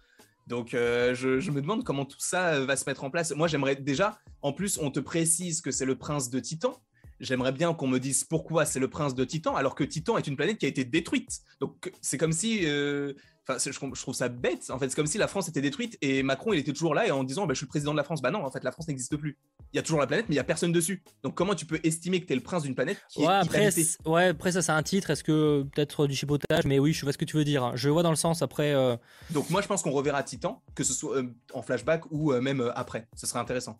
Donc, 0.46 0.74
euh, 0.74 1.14
je, 1.14 1.50
me 1.50 1.60
demande 1.60 1.84
comment 1.84 2.04
tout 2.04 2.18
ça 2.18 2.60
va 2.60 2.76
se 2.76 2.88
mettre 2.88 3.04
en 3.04 3.10
place. 3.10 3.32
Moi, 3.34 3.48
j'aimerais 3.48 3.76
déjà, 3.76 4.18
en 4.42 4.52
plus, 4.52 4.78
on 4.78 4.90
te 4.90 5.00
précise 5.00 5.60
que 5.60 5.70
c'est 5.70 5.86
le 5.86 5.96
prince 5.96 6.30
de 6.30 6.40
Titan 6.40 6.80
j'aimerais 7.22 7.52
bien 7.52 7.72
qu'on 7.72 7.86
me 7.86 7.98
dise 7.98 8.24
pourquoi 8.24 8.66
c'est 8.66 8.80
le 8.80 8.90
prince 8.90 9.14
de 9.14 9.24
Titan, 9.24 9.54
alors 9.54 9.74
que 9.74 9.84
Titan 9.84 10.18
est 10.18 10.26
une 10.26 10.36
planète 10.36 10.58
qui 10.58 10.66
a 10.66 10.68
été 10.68 10.84
détruite. 10.84 11.40
Donc 11.60 11.92
c'est 12.02 12.18
comme 12.18 12.32
si, 12.32 12.62
euh, 12.64 13.14
enfin, 13.48 13.58
je, 13.58 14.00
trouve 14.00 14.14
ça 14.14 14.28
bête. 14.28 14.70
En 14.70 14.78
fait, 14.78 14.88
c'est 14.88 14.96
comme 14.96 15.06
si 15.06 15.18
la 15.18 15.28
France 15.28 15.48
était 15.48 15.60
détruite 15.60 15.98
et 16.00 16.22
Macron, 16.22 16.52
il 16.52 16.58
était 16.58 16.72
toujours 16.72 16.94
là 16.94 17.06
et 17.06 17.10
en 17.10 17.24
disant, 17.24 17.46
bah, 17.46 17.54
je 17.54 17.58
suis 17.58 17.66
le 17.66 17.70
président 17.70 17.92
de 17.92 17.96
la 17.96 18.04
France. 18.04 18.22
Bah 18.22 18.30
non, 18.30 18.44
en 18.44 18.50
fait, 18.50 18.64
la 18.64 18.72
France 18.72 18.88
n'existe 18.88 19.16
plus. 19.16 19.38
Il 19.72 19.76
y 19.76 19.78
a 19.78 19.82
toujours 19.82 20.00
la 20.00 20.06
planète, 20.06 20.26
mais 20.28 20.34
il 20.34 20.36
y 20.36 20.40
a 20.40 20.44
personne 20.44 20.72
dessus. 20.72 21.02
Donc 21.22 21.34
comment 21.34 21.54
tu 21.54 21.66
peux 21.66 21.80
estimer 21.82 22.20
que 22.20 22.26
tu 22.26 22.32
es 22.32 22.36
le 22.36 22.42
prince 22.42 22.62
d'une 22.62 22.74
planète 22.74 23.02
qui 23.08 23.20
ouais, 23.20 23.26
après, 23.26 23.70
ouais, 24.06 24.26
après 24.28 24.52
ça, 24.52 24.62
c'est 24.62 24.72
un 24.72 24.82
titre. 24.82 25.10
Est-ce 25.10 25.24
que 25.24 25.62
peut-être 25.74 26.06
du 26.06 26.14
chipotage? 26.14 26.64
Mais 26.64 26.78
oui, 26.78 26.92
je 26.92 27.04
vois 27.04 27.12
ce 27.12 27.18
que 27.18 27.24
tu 27.24 27.36
veux 27.36 27.44
dire. 27.44 27.64
Hein. 27.64 27.72
Je 27.74 27.88
vois 27.88 28.02
dans 28.02 28.10
le 28.10 28.16
sens 28.16 28.42
après. 28.42 28.72
Euh, 28.72 28.96
Donc 29.30 29.50
moi, 29.50 29.62
je 29.62 29.68
pense 29.68 29.82
qu'on 29.82 29.92
reverra 29.92 30.22
Titan, 30.22 30.62
que 30.74 30.84
ce 30.84 30.92
soit 30.92 31.18
euh, 31.18 31.34
en 31.54 31.62
flashback 31.62 32.10
ou 32.10 32.32
même 32.34 32.72
après. 32.74 33.08
Ce 33.16 33.26
serait 33.26 33.40
intéressant. 33.40 33.78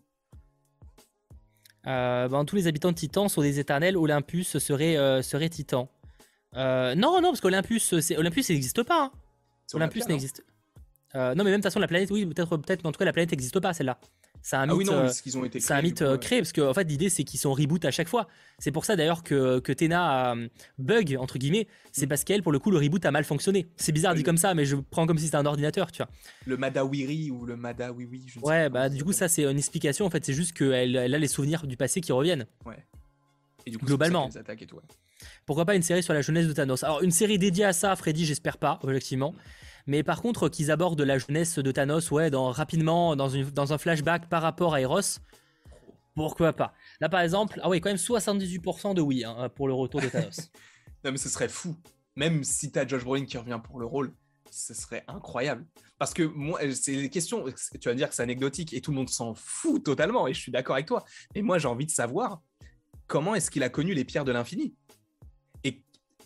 Euh, 1.87 2.27
ben, 2.29 2.45
tous 2.45 2.55
les 2.55 2.67
habitants 2.67 2.91
de 2.91 2.95
Titan 2.95 3.27
sont 3.27 3.41
des 3.41 3.59
éternels. 3.59 3.97
Olympus 3.97 4.57
serait, 4.57 4.97
euh, 4.97 5.21
serait 5.21 5.49
Titan. 5.49 5.89
Euh, 6.55 6.95
non, 6.95 7.19
non, 7.21 7.29
parce 7.29 7.41
qu'Olympus, 7.41 7.93
Olympus, 8.17 8.49
n'existe 8.49 8.83
pas. 8.83 9.05
Hein. 9.05 9.11
Olympus 9.73 10.07
n'existe. 10.07 10.43
non, 11.13 11.33
mais 11.35 11.43
même 11.43 11.45
de 11.45 11.55
toute 11.55 11.63
façon, 11.63 11.79
la 11.79 11.87
planète, 11.87 12.11
oui, 12.11 12.25
peut-être, 12.25 12.57
peut-être, 12.57 12.83
mais 12.83 12.89
en 12.89 12.91
tout 12.91 12.99
cas, 12.99 13.05
la 13.05 13.13
planète 13.13 13.31
n'existe 13.31 13.59
pas, 13.59 13.73
celle-là. 13.73 13.99
C'est 14.43 14.57
un 14.57 14.69
ah 14.69 14.75
mythe, 14.75 14.89
euh, 14.89 15.09
un 15.69 15.81
mythe 15.81 16.01
euh, 16.01 16.17
créé 16.17 16.39
parce 16.39 16.51
qu'en 16.51 16.69
en 16.69 16.73
fait 16.73 16.83
l'idée 16.83 17.07
c'est 17.07 17.23
qu'ils 17.23 17.39
sont 17.39 17.53
reboot 17.53 17.85
à 17.85 17.91
chaque 17.91 18.09
fois. 18.09 18.27
C'est 18.59 18.71
pour 18.71 18.83
ça 18.83 18.97
d'ailleurs 18.97 19.23
que, 19.23 19.59
que 19.59 19.71
Tena 19.71 20.33
euh, 20.33 20.49
bug 20.77 21.15
entre 21.17 21.37
guillemets, 21.37 21.65
c'est 21.93 22.07
mm. 22.07 22.09
parce 22.09 22.23
qu'elle 22.25 22.43
pour 22.43 22.51
le 22.51 22.59
coup 22.59 22.69
le 22.69 22.77
reboot 22.77 23.05
a 23.05 23.11
mal 23.11 23.23
fonctionné. 23.23 23.67
C'est 23.77 23.93
bizarre 23.93 24.15
dit 24.15 24.23
comme 24.23 24.35
ça 24.35 24.53
mais 24.53 24.65
je 24.65 24.75
prends 24.75 25.07
comme 25.07 25.17
si 25.17 25.25
c'était 25.25 25.37
un 25.37 25.45
ordinateur, 25.45 25.93
tu 25.93 26.03
vois. 26.03 26.09
Le 26.45 26.57
Madawiri 26.57 27.31
ou 27.31 27.45
le 27.45 27.55
Madawiwi, 27.55 28.25
je 28.27 28.39
Ouais, 28.41 28.69
bah 28.69 28.89
du 28.89 29.05
coup 29.05 29.13
ça 29.13 29.29
c'est 29.29 29.45
une 29.45 29.57
explication 29.57 30.05
en 30.05 30.09
fait, 30.09 30.25
c'est 30.25 30.33
juste 30.33 30.51
qu'elle 30.51 30.97
elle 30.97 31.15
a 31.15 31.19
les 31.19 31.27
souvenirs 31.29 31.65
du 31.65 31.77
passé 31.77 32.01
qui 32.01 32.11
reviennent. 32.11 32.45
Ouais. 32.65 32.83
Et 33.65 33.71
du 33.71 33.77
coup, 33.77 33.85
globalement. 33.85 34.29
Pourquoi 35.45 35.65
pas 35.65 35.75
une 35.75 35.83
série 35.83 36.03
sur 36.03 36.13
la 36.13 36.21
jeunesse 36.21 36.47
de 36.47 36.53
Thanos 36.53 36.83
Alors 36.83 37.01
une 37.01 37.11
série 37.11 37.39
dédiée 37.39 37.65
à 37.65 37.73
ça, 37.73 37.95
Freddy, 37.95 38.25
j'espère 38.25 38.57
pas, 38.57 38.79
objectivement. 38.83 39.33
Mais 39.87 40.03
par 40.03 40.21
contre, 40.21 40.49
qu'ils 40.49 40.71
abordent 40.71 41.01
la 41.01 41.17
jeunesse 41.17 41.59
de 41.59 41.71
Thanos, 41.71 42.11
ouais, 42.11 42.29
dans, 42.29 42.51
rapidement, 42.51 43.15
dans, 43.15 43.29
une, 43.29 43.49
dans 43.49 43.73
un 43.73 43.77
flashback 43.77 44.29
par 44.29 44.41
rapport 44.41 44.73
à 44.73 44.81
Eros, 44.81 45.19
pourquoi 46.15 46.53
pas 46.53 46.73
Là, 47.01 47.09
par 47.09 47.21
exemple, 47.21 47.59
ah 47.63 47.69
ouais, 47.69 47.79
quand 47.79 47.89
même 47.89 47.97
78% 47.97 48.93
de 48.93 49.01
oui 49.01 49.23
hein, 49.25 49.49
pour 49.49 49.67
le 49.67 49.73
retour 49.73 50.01
de 50.01 50.07
Thanos. 50.07 50.51
non, 51.03 51.11
mais 51.11 51.17
ce 51.17 51.29
serait 51.29 51.49
fou. 51.49 51.75
Même 52.15 52.43
si 52.43 52.71
t'as 52.71 52.87
Josh 52.87 53.03
Brolin 53.03 53.25
qui 53.25 53.37
revient 53.37 53.59
pour 53.63 53.79
le 53.79 53.85
rôle, 53.85 54.13
ce 54.51 54.73
serait 54.73 55.03
incroyable. 55.07 55.65
Parce 55.97 56.13
que 56.13 56.23
moi, 56.23 56.59
c'est 56.73 56.95
des 56.95 57.09
questions, 57.09 57.43
tu 57.79 57.89
vas 57.89 57.95
dire 57.95 58.09
que 58.09 58.15
c'est 58.15 58.23
anecdotique 58.23 58.73
et 58.73 58.81
tout 58.81 58.91
le 58.91 58.97
monde 58.97 59.09
s'en 59.09 59.33
fout 59.33 59.83
totalement, 59.83 60.27
et 60.27 60.33
je 60.33 60.39
suis 60.39 60.51
d'accord 60.51 60.75
avec 60.75 60.85
toi. 60.85 61.03
Mais 61.33 61.41
moi, 61.41 61.57
j'ai 61.57 61.67
envie 61.67 61.85
de 61.85 61.91
savoir 61.91 62.41
comment 63.13 63.35
est-ce 63.35 63.51
qu'il 63.51 63.61
a 63.61 63.69
connu 63.69 63.93
les 63.93 64.05
pierres 64.05 64.25
de 64.25 64.31
l'infini? 64.31 64.73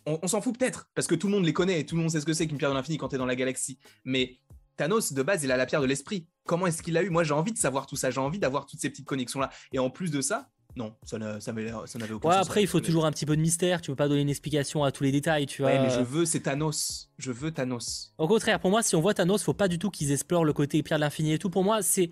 On, 0.05 0.25
s'en 0.25 0.39
fout 0.39 0.57
peut-être, 0.57 0.89
parce 0.95 1.05
que 1.05 1.15
tout 1.15 1.27
le 1.27 1.33
monde 1.33 1.43
les 1.43 1.51
connaît, 1.51 1.81
et 1.81 1.85
tout 1.85 1.97
le 1.97 2.01
monde 2.01 2.09
sait 2.09 2.21
ce 2.21 2.25
que 2.25 2.31
c'est 2.31 2.47
qu'une 2.47 2.57
pierre 2.57 2.69
de 2.69 2.75
l'infini 2.75 2.97
quand 2.97 3.09
tu 3.09 3.15
es 3.15 3.17
dans 3.17 3.25
la 3.25 3.35
galaxie. 3.35 3.77
Mais 4.05 4.37
Thanos, 4.77 5.11
de 5.11 5.21
base, 5.21 5.43
il 5.43 5.51
a 5.51 5.57
la 5.57 5.65
pierre 5.65 5.81
de 5.81 5.85
l'esprit. 5.85 6.29
Comment 6.45 6.65
est-ce 6.65 6.81
qu'il 6.81 6.93
l'a 6.93 7.03
eu? 7.03 7.09
Moi, 7.09 7.25
j'ai 7.25 7.33
envie 7.33 7.51
de 7.51 7.57
savoir 7.57 7.87
tout 7.87 7.97
ça, 7.97 8.09
j'ai 8.09 8.21
envie 8.21 8.39
d'avoir 8.39 8.65
toutes 8.65 8.79
ces 8.79 8.89
petites 8.89 9.05
connexions-là. 9.05 9.49
Et 9.73 9.79
en 9.79 9.89
plus 9.89 10.11
de 10.11 10.21
ça, 10.21 10.49
non, 10.77 10.95
ça, 11.03 11.17
n'avait 11.17 11.73
aucun 11.73 12.29
ouais, 12.29 12.35
Après, 12.35 12.61
il 12.61 12.67
faut 12.67 12.79
toujours 12.79 13.05
un 13.05 13.11
petit 13.11 13.25
peu 13.25 13.35
de 13.35 13.41
mystère. 13.41 13.81
Tu 13.81 13.91
veux 13.91 13.97
pas 13.97 14.07
donner 14.07 14.21
une 14.21 14.29
explication 14.29 14.85
à 14.85 14.93
tous 14.93 15.03
les 15.03 15.11
détails, 15.11 15.45
tu 15.45 15.63
vois. 15.63 15.71
Ouais, 15.71 15.79
mais 15.81 15.89
je 15.89 15.99
veux, 15.99 16.23
c'est 16.23 16.39
Thanos. 16.39 17.11
Je 17.17 17.33
veux 17.33 17.51
Thanos. 17.51 18.13
Au 18.17 18.29
contraire, 18.29 18.61
pour 18.61 18.69
moi, 18.69 18.81
si 18.81 18.95
on 18.95 19.01
voit 19.01 19.13
Thanos, 19.13 19.43
faut 19.43 19.53
pas 19.53 19.67
du 19.67 19.77
tout 19.77 19.89
qu'ils 19.91 20.13
explorent 20.13 20.45
le 20.45 20.53
côté 20.53 20.81
pierre 20.83 20.99
de 20.99 21.03
l'infini 21.03 21.33
et 21.33 21.37
tout. 21.37 21.49
Pour 21.49 21.65
moi, 21.65 21.81
c'est. 21.81 22.11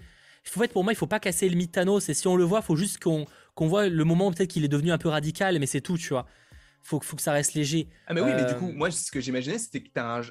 En 0.53 0.59
fait, 0.59 0.73
pour 0.73 0.83
moi, 0.83 0.91
il 0.91 0.97
faut 0.97 1.07
pas 1.07 1.21
casser 1.21 1.47
le 1.47 1.55
mythe 1.55 1.71
Thanos. 1.71 2.09
Et 2.09 2.13
si 2.13 2.27
on 2.27 2.35
le 2.35 2.43
voit, 2.43 2.61
faut 2.61 2.75
juste 2.75 3.01
qu'on 3.01 3.25
voit 3.57 3.87
le 3.87 4.03
moment 4.03 4.31
peut-être 4.31 4.49
qu'il 4.49 4.65
est 4.65 4.69
devenu 4.69 4.91
un 4.91 4.97
peu 4.97 5.09
radical, 5.09 5.57
mais 5.59 5.65
c'est 5.65 5.81
tout, 5.81 5.97
tu 5.97 6.09
vois 6.09 6.25
faut, 6.85 6.99
faut 6.99 7.15
que 7.15 7.21
ça 7.21 7.31
reste 7.31 7.55
léger. 7.55 7.89
Ah, 8.07 8.13
mais 8.13 8.21
oui, 8.21 8.31
mais 8.35 8.45
du 8.45 8.53
coup, 8.55 8.69
euh, 8.69 8.73
moi, 8.73 8.91
ce 8.91 9.11
que 9.11 9.19
j'imaginais, 9.19 9.57
c'était 9.57 9.81
que 9.81 9.89
tu 9.91 9.99
as 9.99 10.21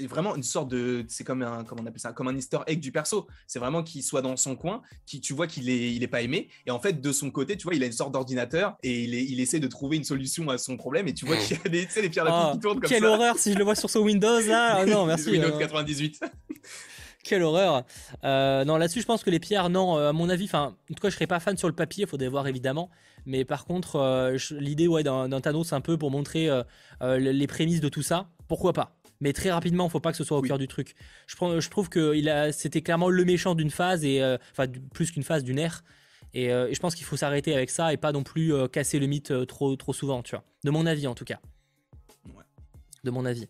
vraiment 0.00 0.36
une 0.36 0.42
sorte 0.42 0.68
de. 0.68 1.04
C'est 1.08 1.24
comme 1.24 1.42
un, 1.42 1.64
comment 1.64 1.82
on 1.82 1.86
appelle 1.86 2.00
ça 2.00 2.12
Comme 2.12 2.28
un 2.28 2.36
easter 2.36 2.58
egg 2.66 2.80
du 2.80 2.92
perso. 2.92 3.26
C'est 3.46 3.58
vraiment 3.58 3.82
qu'il 3.82 4.02
soit 4.02 4.20
dans 4.20 4.36
son 4.36 4.54
coin, 4.54 4.82
qui 5.06 5.22
tu 5.22 5.32
vois 5.32 5.46
qu'il 5.46 5.70
est, 5.70 5.94
il 5.94 6.02
est 6.02 6.08
pas 6.08 6.20
aimé. 6.20 6.50
Et 6.66 6.70
en 6.70 6.78
fait, 6.78 7.00
de 7.00 7.12
son 7.12 7.30
côté, 7.30 7.56
tu 7.56 7.64
vois, 7.64 7.74
il 7.74 7.82
a 7.82 7.86
une 7.86 7.92
sorte 7.92 8.12
d'ordinateur 8.12 8.76
et 8.82 9.04
il, 9.04 9.14
est, 9.14 9.24
il 9.24 9.40
essaie 9.40 9.58
de 9.58 9.66
trouver 9.68 9.96
une 9.96 10.04
solution 10.04 10.48
à 10.50 10.58
son 10.58 10.76
problème. 10.76 11.08
Et 11.08 11.14
tu 11.14 11.24
vois 11.24 11.36
qu'il 11.38 11.56
y 11.56 11.60
a 11.66 11.68
des, 11.70 11.88
les 12.02 12.10
pierres 12.10 12.26
oh, 12.28 12.52
qui 12.52 12.60
tournent 12.60 12.80
comme 12.80 12.88
quelle 12.90 13.00
ça. 13.00 13.06
Quelle 13.06 13.06
horreur 13.06 13.38
si 13.38 13.54
je 13.54 13.58
le 13.58 13.64
vois 13.64 13.74
sur 13.74 13.88
son 13.88 14.00
Windows 14.00 14.40
là. 14.40 14.76
Ah 14.80 14.86
non, 14.86 15.06
merci. 15.06 15.30
Windows 15.30 15.58
98. 15.58 16.20
Euh. 17.24 17.28
Quelle 17.28 17.42
horreur. 17.42 17.84
Euh, 18.24 18.64
non, 18.64 18.76
là-dessus, 18.76 19.00
je 19.00 19.06
pense 19.06 19.22
que 19.22 19.30
les 19.30 19.40
pierres, 19.40 19.70
non, 19.70 19.96
à 19.96 20.12
mon 20.12 20.28
avis, 20.28 20.44
enfin, 20.44 20.76
en 20.90 20.94
tout 20.94 21.00
cas, 21.00 21.08
je 21.10 21.14
serais 21.14 21.26
pas 21.26 21.40
fan 21.40 21.56
sur 21.56 21.68
le 21.68 21.74
papier, 21.74 22.04
il 22.04 22.08
faudrait 22.08 22.28
voir 22.28 22.46
évidemment. 22.46 22.90
Mais 23.26 23.44
par 23.44 23.64
contre, 23.64 23.96
euh, 23.96 24.36
l'idée 24.58 24.88
ouais, 24.88 25.02
d'un 25.02 25.40
Thanos 25.40 25.72
un 25.72 25.80
peu 25.80 25.96
pour 25.96 26.10
montrer 26.10 26.48
euh, 26.48 26.62
euh, 27.02 27.18
les 27.18 27.46
prémices 27.46 27.80
de 27.80 27.88
tout 27.88 28.02
ça, 28.02 28.28
pourquoi 28.48 28.72
pas? 28.72 28.96
Mais 29.20 29.32
très 29.32 29.52
rapidement, 29.52 29.88
faut 29.88 30.00
pas 30.00 30.10
que 30.10 30.16
ce 30.16 30.24
soit 30.24 30.36
au 30.36 30.42
cœur 30.42 30.58
du 30.58 30.66
truc. 30.66 30.94
Je, 31.28 31.36
je 31.36 31.70
trouve 31.70 31.88
que 31.88 32.50
c'était 32.50 32.82
clairement 32.82 33.08
le 33.08 33.24
méchant 33.24 33.54
d'une 33.54 33.70
phase 33.70 34.04
et 34.04 34.20
enfin 34.50 34.66
plus 34.92 35.12
qu'une 35.12 35.22
phase 35.22 35.44
d'une 35.44 35.60
ère. 35.60 35.84
Et, 36.34 36.46
et, 36.46 36.74
je 36.74 36.80
pense 36.80 36.96
qu'il 36.96 37.04
faut 37.04 37.16
s'arrêter 37.16 37.54
avec 37.54 37.70
ça 37.70 37.92
et 37.92 37.96
pas 37.96 38.10
non 38.10 38.24
plus 38.24 38.52
casser 38.72 38.98
le 38.98 39.06
mythe 39.06 39.46
trop 39.46 39.76
trop 39.76 39.92
souvent, 39.92 40.24
tu 40.24 40.34
vois. 40.34 40.42
De 40.64 40.70
mon 40.72 40.86
avis 40.86 41.06
en 41.06 41.14
tout 41.14 41.24
cas. 41.24 41.38
Ouais. 42.34 42.42
De 43.04 43.12
mon 43.12 43.24
avis. 43.24 43.46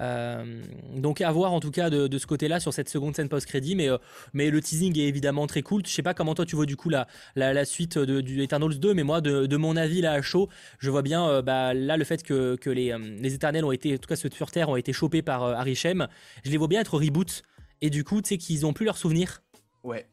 Euh, 0.00 0.64
donc 0.96 1.20
à 1.20 1.30
voir 1.30 1.52
en 1.52 1.60
tout 1.60 1.70
cas 1.70 1.88
de, 1.88 2.18
ce 2.18 2.26
côté-là 2.26 2.58
sur 2.58 2.72
cette 2.72 2.88
seconde 2.88 3.14
scène 3.14 3.28
post-crédit, 3.28 3.76
mais, 3.76 3.88
euh, 3.88 3.98
mais 4.32 4.50
le 4.50 4.60
teasing 4.60 4.98
est 4.98 5.06
évidemment 5.06 5.46
très 5.46 5.62
cool. 5.62 5.82
Je 5.86 5.92
sais 5.92 6.02
pas 6.02 6.14
comment 6.14 6.34
toi 6.34 6.46
tu 6.46 6.56
vois 6.56 6.66
du 6.66 6.76
coup 6.76 6.88
la, 6.88 7.06
la, 7.36 7.64
suite 7.64 7.98
de, 7.98 8.20
du 8.20 8.42
Eternals 8.42 8.78
2, 8.78 8.94
mais 8.94 9.04
moi 9.04 9.20
de, 9.20 9.56
mon 9.56 9.76
avis 9.76 10.00
là 10.00 10.12
à 10.12 10.22
chaud, 10.22 10.48
je 10.78 10.90
vois 10.90 11.02
bien 11.02 11.28
euh, 11.28 11.42
bah, 11.42 11.74
là 11.74 11.96
le 11.96 12.04
fait 12.04 12.22
que, 12.22 12.56
que 12.56 12.70
les, 12.70 12.96
les 13.20 13.34
Éternels 13.34 13.64
ont 13.64 13.72
été, 13.72 13.94
en 13.94 13.98
tout 13.98 14.08
cas 14.08 14.16
ceux 14.16 14.28
de 14.28 14.34
sur 14.34 14.50
Terre 14.50 14.68
ont 14.68 14.76
été 14.76 14.92
chopés 14.92 15.22
par 15.22 15.42
Arishem, 15.42 16.08
je 16.44 16.50
les 16.50 16.56
vois 16.56 16.68
bien 16.68 16.80
être 16.80 16.98
reboot 16.98 17.42
et 17.80 17.90
du 17.90 18.04
coup 18.04 18.20
tu 18.20 18.30
sais 18.30 18.38
qu'ils 18.38 18.66
ont 18.66 18.72
plus 18.72 18.84
leurs 18.84 18.98
souvenirs. 18.98 19.42
Ouais. 19.84 20.06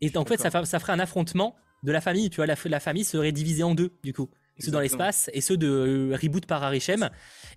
Et 0.00 0.10
en 0.16 0.24
fait 0.24 0.40
ça, 0.40 0.64
ça 0.64 0.78
ferait 0.78 0.92
un 0.92 0.98
affrontement 0.98 1.56
de 1.82 1.92
la 1.92 2.00
famille, 2.00 2.30
tu 2.30 2.36
vois, 2.36 2.46
la, 2.46 2.56
la 2.64 2.80
famille 2.80 3.04
serait 3.04 3.32
divisée 3.32 3.62
en 3.62 3.74
deux 3.74 3.92
du 4.02 4.12
coup 4.12 4.30
ceux 4.58 4.70
dans 4.70 4.80
l'espace 4.80 5.30
et 5.32 5.40
ceux 5.40 5.56
de 5.56 5.68
euh, 5.68 6.18
reboot 6.20 6.46
par 6.46 6.62
Arishem. 6.62 7.10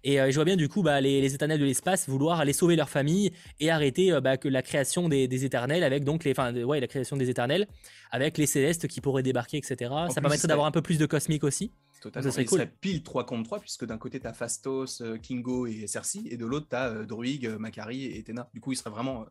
Et 0.03 0.19
euh, 0.19 0.29
je 0.29 0.35
vois 0.35 0.45
bien 0.45 0.55
du 0.55 0.69
coup 0.69 0.81
bah, 0.81 1.01
les, 1.01 1.21
les, 1.21 1.33
éternels 1.33 1.59
de 1.59 1.65
l'espace 1.65 2.07
vouloir 2.07 2.39
aller 2.39 2.53
sauver 2.53 2.75
leur 2.75 2.89
famille 2.89 3.31
et 3.59 3.69
arrêter 3.69 4.11
euh, 4.11 4.21
bah, 4.21 4.37
que 4.37 4.47
la 4.47 4.61
création 4.61 5.09
des, 5.09 5.45
éternels 5.45 5.83
avec 5.83 6.03
donc 6.03 6.23
les, 6.23 6.31
enfin 6.31 6.53
ouais 6.53 6.79
la 6.79 6.87
création 6.87 7.17
des 7.17 7.29
éternels 7.29 7.67
avec 8.11 8.37
les 8.37 8.45
célestes 8.45 8.87
qui 8.87 9.01
pourraient 9.01 9.23
débarquer 9.23 9.57
etc. 9.57 9.91
ça 10.09 10.21
permettrait 10.21 10.47
d'avoir 10.47 10.67
un 10.67 10.71
peu 10.71 10.81
plus 10.81 10.97
de 10.97 11.05
cosmique 11.05 11.43
aussi. 11.43 11.71
Totalement. 12.01 12.29
Ça 12.29 12.33
serait, 12.33 12.45
cool. 12.45 12.65
pile 12.79 13.03
3 13.03 13.25
contre 13.25 13.43
3 13.43 13.59
puisque 13.59 13.85
d'un 13.85 13.97
côté 13.97 14.19
t'as 14.19 14.33
Fastos, 14.33 15.03
Kingo 15.21 15.67
et 15.67 15.85
Cersei 15.87 16.23
et 16.29 16.37
de 16.37 16.45
l'autre 16.45 16.67
t'as 16.69 17.03
Druig, 17.03 17.47
Macari 17.59 18.05
et 18.05 18.23
Tena. 18.23 18.49
Du 18.53 18.61
coup 18.61 18.71
il 18.71 18.77
serait 18.77 18.89
vraiment 18.89 19.25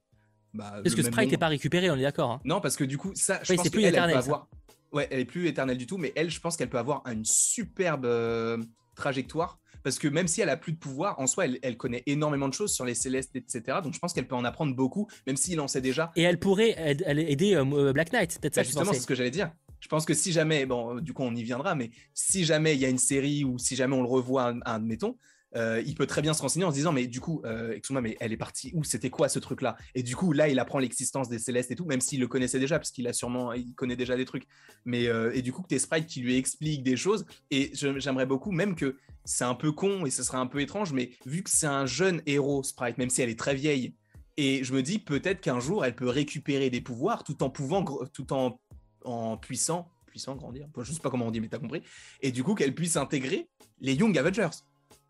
bah, 0.55 0.81
parce 0.83 0.95
que 0.95 1.03
Sprite 1.03 1.31
n'est 1.31 1.37
pas 1.37 1.49
récupéré, 1.49 1.91
on 1.91 1.97
est 1.97 2.03
d'accord. 2.03 2.31
Hein. 2.31 2.41
Non, 2.45 2.61
parce 2.61 2.77
que 2.77 2.85
du 2.85 2.97
coup, 2.97 3.13
ça, 3.15 3.41
je 3.43 3.55
pense 3.55 3.69
plus 3.69 3.85
éternel, 3.85 4.17
avoir. 4.17 4.49
Ouais, 4.93 5.07
elle 5.11 5.21
est 5.21 5.25
plus 5.25 5.47
éternelle 5.47 5.77
du 5.77 5.87
tout, 5.87 5.99
mais 5.99 6.13
elle, 6.17 6.31
je 6.31 6.41
pense 6.41 6.57
qu'elle 6.57 6.71
peut 6.71 6.79
avoir 6.79 7.03
une 7.07 7.25
superbe 7.25 8.07
euh, 8.07 8.59
trajectoire. 8.95 9.59
Parce 9.83 9.99
que 9.99 10.09
même 10.09 10.29
si 10.29 10.41
elle 10.41 10.49
a 10.49 10.57
plus 10.57 10.73
de 10.73 10.79
pouvoir, 10.79 11.19
en 11.21 11.27
soi, 11.27 11.47
elle, 11.63 11.77
connaît 11.77 12.03
énormément 12.07 12.49
de 12.49 12.55
choses 12.55 12.73
sur 12.73 12.85
les 12.85 12.95
célestes, 12.95 13.37
etc. 13.37 13.79
Donc 13.83 13.95
je 13.95 13.99
pense 13.99 14.13
qu'elle 14.13 14.27
peut 14.27 14.35
en 14.35 14.45
apprendre 14.45 14.75
beaucoup, 14.75 15.09
même 15.27 15.37
s'il 15.37 15.61
en 15.61 15.69
sait 15.69 15.81
déjà. 15.81 16.11
Et 16.17 16.23
elle 16.23 16.39
pourrait 16.39 16.75
aider 17.07 17.55
euh, 17.55 17.93
Black 17.93 18.13
Knight, 18.13 18.39
peut-être 18.41 18.55
ça. 18.55 18.63
Bah, 18.63 18.65
justement, 18.65 18.93
c'est 18.93 19.01
ce 19.01 19.07
que 19.07 19.15
j'allais 19.15 19.31
dire. 19.31 19.53
Je 19.81 19.89
pense 19.89 20.05
que 20.05 20.15
si 20.15 20.33
jamais, 20.33 20.67
bon, 20.67 20.97
du 20.97 21.13
coup, 21.13 21.23
on 21.23 21.35
y 21.35 21.45
viendra, 21.45 21.75
mais 21.77 21.91
si 22.13 22.45
jamais 22.45 22.75
il 22.75 22.81
y 22.81 22.85
a 22.85 22.89
une 22.89 22.99
série 22.99 23.45
ou 23.45 23.59
si 23.59 23.77
jamais 23.77 23.95
on 23.95 24.03
le 24.03 24.09
revoit, 24.09 24.55
admettons, 24.65 25.17
euh, 25.57 25.83
il 25.87 25.95
peut 25.95 26.07
très 26.07 26.21
bien 26.21 26.35
se 26.35 26.43
renseigner 26.43 26.67
en 26.67 26.71
se 26.71 26.77
disant 26.77 26.93
mais 26.93 27.07
du 27.07 27.21
coup 27.21 27.41
euh, 27.45 27.73
excuse-moi 27.73 28.03
mais 28.03 28.17
elle 28.21 28.33
est 28.33 28.37
partie 28.39 28.71
où? 28.75 28.85
C'était 28.85 29.11
quoi 29.11 29.29
ce 29.29 29.39
truc 29.39 29.63
là 29.63 29.77
et 29.95 30.03
du 30.03 30.15
coup 30.15 30.33
là 30.33 30.49
il 30.49 30.59
apprend 30.59 30.79
l'existence 30.79 31.29
des 31.29 31.39
célestes 31.39 31.71
et 31.71 31.75
tout 31.75 31.87
même 31.87 32.01
s'il 32.01 32.21
le 32.21 32.29
connaissait 32.29 32.59
déjà 32.59 32.79
parce 32.79 32.91
qu'il 32.91 33.07
a 33.07 33.13
sûrement 33.13 33.53
il 33.55 33.75
connaît 33.75 33.97
déjà 33.97 34.17
des 34.17 34.25
trucs. 34.25 34.47
Mais 34.85 35.07
euh, 35.09 35.33
et 35.35 35.43
du 35.43 35.53
coup 35.53 35.63
que 35.63 35.69
t'es 35.69 35.79
Sprite 35.79 36.07
qui 36.07 36.21
lui 36.21 36.37
explique 36.37 36.83
des 36.83 36.97
choses 36.97 37.25
et 37.51 37.71
j'aimerais 37.73 38.27
beaucoup 38.27 38.51
même 38.51 38.75
que 38.75 38.99
c'est 39.25 39.45
un 39.45 39.55
peu 39.55 39.73
con 39.73 40.05
et 40.05 40.11
ce 40.11 40.23
serait 40.23 40.39
un 40.39 40.47
peu 40.47 40.61
étrange 40.61 40.93
mais 40.93 41.11
vu 41.25 41.43
que 41.43 41.51
c'est 41.51 41.67
un 41.67 41.87
jeune 41.87 42.23
héros 42.27 42.63
Sprite 42.63 42.99
même 42.99 43.11
si 43.11 43.23
elle 43.23 43.31
est 43.31 43.39
très 43.39 43.55
vieille 43.55 43.95
et 44.37 44.65
je 44.65 44.75
me 44.75 44.83
dis 44.83 44.99
peut-être 44.99 45.41
qu'un 45.41 45.61
jour 45.61 45.85
elle 45.85 45.95
peut 45.95 46.09
récupérer 46.09 46.69
des 46.69 46.81
pouvoirs 46.83 47.25
tout 47.25 47.43
en 47.43 47.49
pouvant 47.49 47.85
tout 48.13 48.33
en 48.35 48.61
en 49.05 49.39
puissant 49.39 49.89
puissant 50.07 50.37
grandir. 50.37 50.69
Je 50.79 50.93
sais 50.93 51.01
pas 51.01 51.11
comment 51.11 51.27
on 51.27 51.31
dit 51.31 51.41
mais 51.41 51.49
t'as 51.49 51.59
compris. 51.59 51.83
Et 52.21 52.33
du 52.33 52.45
coup 52.45 52.55
qu'elle 52.55 52.75
puisse 52.75 52.97
intégrer 52.97 53.49
les 53.81 53.95
Young 53.95 54.17
Avengers 54.19 54.51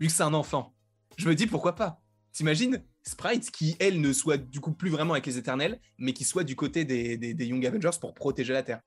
vu 0.01 0.07
que 0.07 0.13
c'est 0.13 0.23
un 0.23 0.35
enfant. 0.35 0.75
Je 1.17 1.29
me 1.29 1.35
dis 1.35 1.47
pourquoi 1.47 1.75
pas? 1.75 2.01
T'imagines 2.33 2.83
Sprite 3.03 3.51
qui, 3.51 3.75
elle, 3.81 4.01
ne 4.01 4.13
soit 4.13 4.37
du 4.37 4.61
coup 4.61 4.73
plus 4.73 4.91
vraiment 4.91 5.15
avec 5.15 5.27
les 5.27 5.39
éternels, 5.39 5.81
mais 5.99 6.13
qui 6.13 6.25
soit 6.25 6.45
du 6.45 6.57
côté 6.57 6.85
des, 6.85 7.17
des, 7.17 7.47
Young 7.47 7.65
Avengers 7.67 7.99
pour 8.01 8.15
protéger 8.15 8.53
la 8.53 8.63
Terre. 8.63 8.81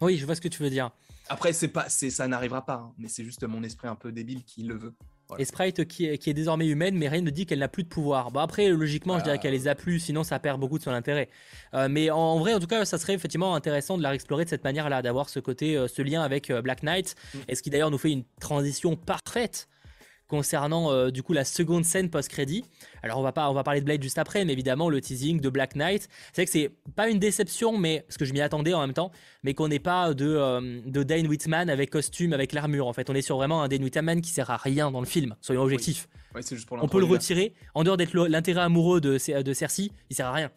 Oui, 0.00 0.16
je 0.16 0.24
vois 0.24 0.34
ce 0.34 0.40
que 0.40 0.48
tu 0.48 0.62
veux 0.62 0.70
dire. 0.70 0.90
Après, 1.28 1.52
c'est 1.52 1.68
pas, 1.68 1.88
c'est, 1.88 2.10
ça 2.10 2.26
n'arrivera 2.26 2.64
pas, 2.64 2.74
hein, 2.74 2.92
mais 2.96 3.08
c'est 3.08 3.22
juste 3.22 3.44
mon 3.44 3.62
esprit 3.62 3.86
un 3.86 3.96
peu 3.96 4.12
débile 4.12 4.44
qui 4.44 4.62
le 4.62 4.76
veut. 4.76 4.94
Et 5.36 5.44
Sprite 5.44 5.86
qui 5.86 6.06
est, 6.06 6.16
qui 6.16 6.30
est, 6.30 6.34
désormais 6.34 6.66
humaine, 6.66 6.96
mais 6.96 7.08
rien 7.08 7.20
ne 7.20 7.28
dit 7.28 7.44
qu'elle 7.44 7.58
n'a 7.58 7.68
plus 7.68 7.82
de 7.82 7.88
pouvoir. 7.88 8.30
Bon 8.30 8.40
après, 8.40 8.70
logiquement, 8.70 9.18
je 9.18 9.24
dirais 9.24 9.38
qu'elle 9.38 9.52
les 9.52 9.68
a 9.68 9.74
plus, 9.74 10.00
sinon 10.00 10.24
ça 10.24 10.38
perd 10.38 10.58
beaucoup 10.58 10.78
de 10.78 10.82
son 10.82 10.90
intérêt. 10.90 11.28
Euh, 11.74 11.88
mais 11.90 12.10
en, 12.10 12.38
vrai, 12.38 12.54
en 12.54 12.60
tout 12.60 12.66
cas, 12.66 12.86
ça 12.86 12.96
serait 12.96 13.12
effectivement 13.12 13.54
intéressant 13.54 13.98
de 13.98 14.02
la 14.02 14.08
réexplorer 14.08 14.46
de 14.46 14.50
cette 14.50 14.64
manière-là, 14.64 15.02
d'avoir 15.02 15.28
ce 15.28 15.38
côté, 15.38 15.76
euh, 15.76 15.86
ce 15.86 16.00
lien 16.00 16.22
avec 16.22 16.50
euh, 16.50 16.62
Black 16.62 16.82
Knight, 16.82 17.14
mm. 17.34 17.38
et 17.48 17.54
ce 17.54 17.62
qui 17.62 17.68
d'ailleurs 17.68 17.90
nous 17.90 17.98
fait 17.98 18.10
une 18.10 18.24
transition 18.40 18.96
parfaite 18.96 19.68
concernant 20.28 20.92
euh, 20.92 21.10
du 21.10 21.22
coup 21.22 21.32
la 21.32 21.44
seconde 21.44 21.84
scène 21.84 22.10
post-crédit. 22.10 22.64
Alors 23.02 23.18
on 23.18 23.22
va 23.22 23.32
pas 23.32 23.50
on 23.50 23.54
va 23.54 23.64
parler 23.64 23.80
de 23.80 23.84
Blade 23.84 24.02
juste 24.02 24.18
après, 24.18 24.44
mais 24.44 24.52
évidemment 24.52 24.88
le 24.88 25.00
teasing 25.00 25.40
de 25.40 25.48
Black 25.48 25.74
Knight, 25.74 26.08
c'est 26.32 26.44
que 26.44 26.50
c'est 26.50 26.70
pas 26.94 27.08
une 27.08 27.18
déception, 27.18 27.76
mais 27.76 28.04
parce 28.06 28.16
que 28.16 28.24
je 28.24 28.32
m'y 28.32 28.40
attendais 28.40 28.74
en 28.74 28.80
même 28.80 28.92
temps, 28.92 29.10
mais 29.42 29.54
qu'on 29.54 29.68
n'est 29.68 29.78
pas 29.78 30.14
de 30.14 30.26
euh, 30.26 30.80
de 30.84 31.02
Dane 31.02 31.26
Whitman 31.26 31.70
avec 31.70 31.90
costume, 31.90 32.32
avec 32.32 32.52
l'armure. 32.52 32.86
En 32.86 32.92
fait, 32.92 33.10
on 33.10 33.14
est 33.14 33.22
sur 33.22 33.36
vraiment 33.36 33.62
un 33.62 33.68
Dane 33.68 33.82
Whitman 33.82 34.20
qui 34.20 34.30
sert 34.30 34.50
à 34.50 34.56
rien 34.56 34.90
dans 34.90 35.00
le 35.00 35.06
film. 35.06 35.34
Soyons 35.40 35.62
objectifs. 35.62 36.08
on 36.70 36.88
peut 36.88 37.00
le 37.00 37.06
retirer. 37.06 37.54
En 37.74 37.82
dehors 37.82 37.96
d'être 37.96 38.14
l'intérêt 38.14 38.60
amoureux 38.60 39.00
de 39.00 39.18
de 39.42 39.52
Cersei, 39.52 39.90
il 40.10 40.16
sert 40.16 40.26
à 40.26 40.32
rien. 40.32 40.50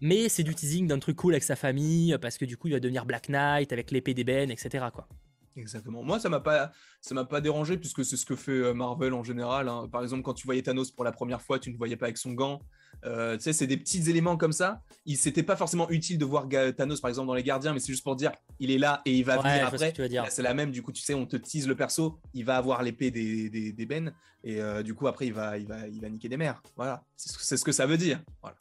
Mais 0.00 0.28
c'est 0.28 0.42
du 0.42 0.54
teasing 0.54 0.86
d'un 0.86 0.98
truc 0.98 1.16
cool 1.16 1.32
avec 1.32 1.44
sa 1.44 1.56
famille, 1.56 2.18
parce 2.20 2.36
que 2.36 2.44
du 2.44 2.58
coup 2.58 2.68
il 2.68 2.74
va 2.74 2.80
devenir 2.80 3.06
Black 3.06 3.30
Knight 3.30 3.72
avec 3.72 3.90
l'épée 3.90 4.12
d'ébène, 4.12 4.50
etc. 4.50 4.86
Quoi. 4.92 5.08
Exactement. 5.56 6.02
Moi, 6.02 6.18
ça 6.18 6.28
m'a 6.28 6.40
pas, 6.40 6.72
ça 7.00 7.14
m'a 7.14 7.24
pas 7.24 7.40
dérangé 7.40 7.76
puisque 7.76 8.04
c'est 8.04 8.16
ce 8.16 8.26
que 8.26 8.34
fait 8.34 8.52
euh, 8.52 8.74
Marvel 8.74 9.12
en 9.14 9.22
général. 9.22 9.68
Hein. 9.68 9.88
Par 9.90 10.02
exemple, 10.02 10.22
quand 10.22 10.34
tu 10.34 10.46
voyais 10.46 10.62
Thanos 10.62 10.90
pour 10.90 11.04
la 11.04 11.12
première 11.12 11.40
fois, 11.40 11.58
tu 11.58 11.70
ne 11.70 11.76
voyais 11.76 11.96
pas 11.96 12.06
avec 12.06 12.18
son 12.18 12.32
gant. 12.32 12.60
Euh, 13.04 13.36
tu 13.36 13.44
sais, 13.44 13.52
c'est 13.52 13.66
des 13.66 13.76
petits 13.76 14.08
éléments 14.10 14.36
comme 14.36 14.52
ça. 14.52 14.82
Il 15.06 15.16
c'était 15.16 15.42
pas 15.42 15.56
forcément 15.56 15.88
utile 15.90 16.18
de 16.18 16.24
voir 16.24 16.48
Thanos 16.76 17.00
par 17.00 17.08
exemple 17.08 17.28
dans 17.28 17.34
les 17.34 17.42
Gardiens, 17.42 17.72
mais 17.72 17.80
c'est 17.80 17.92
juste 17.92 18.04
pour 18.04 18.16
dire 18.16 18.32
il 18.58 18.70
est 18.70 18.78
là 18.78 19.02
et 19.04 19.12
il 19.12 19.24
va 19.24 19.36
venir 19.38 19.66
après. 19.66 19.92
C'est 20.28 20.42
la 20.42 20.54
même. 20.54 20.70
Du 20.70 20.82
coup, 20.82 20.92
tu 20.92 21.02
sais, 21.02 21.14
on 21.14 21.26
te 21.26 21.36
tease 21.36 21.68
le 21.68 21.76
perso. 21.76 22.18
Il 22.32 22.44
va 22.44 22.56
avoir 22.56 22.82
l'épée 22.82 23.10
des, 23.10 23.48
des, 23.50 23.72
des 23.72 23.86
bennes 23.86 24.12
et 24.42 24.60
euh, 24.60 24.82
du 24.82 24.94
coup 24.94 25.06
après 25.06 25.26
il 25.26 25.32
va, 25.32 25.58
il 25.58 25.66
va, 25.66 25.88
il 25.88 26.00
va 26.00 26.08
niquer 26.08 26.28
des 26.28 26.36
mers. 26.36 26.62
Voilà. 26.76 27.02
C'est 27.16 27.56
ce 27.56 27.64
que 27.64 27.72
ça 27.72 27.86
veut 27.86 27.96
dire. 27.96 28.22
Voilà. 28.42 28.56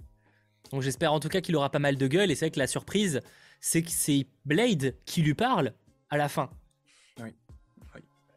Donc 0.72 0.82
j'espère 0.82 1.14
en 1.14 1.20
tout 1.20 1.30
cas 1.30 1.42
qu'il 1.42 1.56
aura 1.56 1.70
pas 1.70 1.80
mal 1.80 1.98
de 1.98 2.08
gueule 2.08 2.32
et 2.32 2.36
c'est 2.36 2.46
vrai 2.46 2.52
que 2.52 2.60
la 2.60 2.68
surprise, 2.68 3.22
c'est 3.60 3.84
que 3.84 3.92
c'est 3.92 4.28
Blade 4.46 4.96
qui 5.06 5.22
lui 5.22 5.34
parle 5.34 5.74
à 6.10 6.18
la 6.18 6.30
fin. 6.30 6.50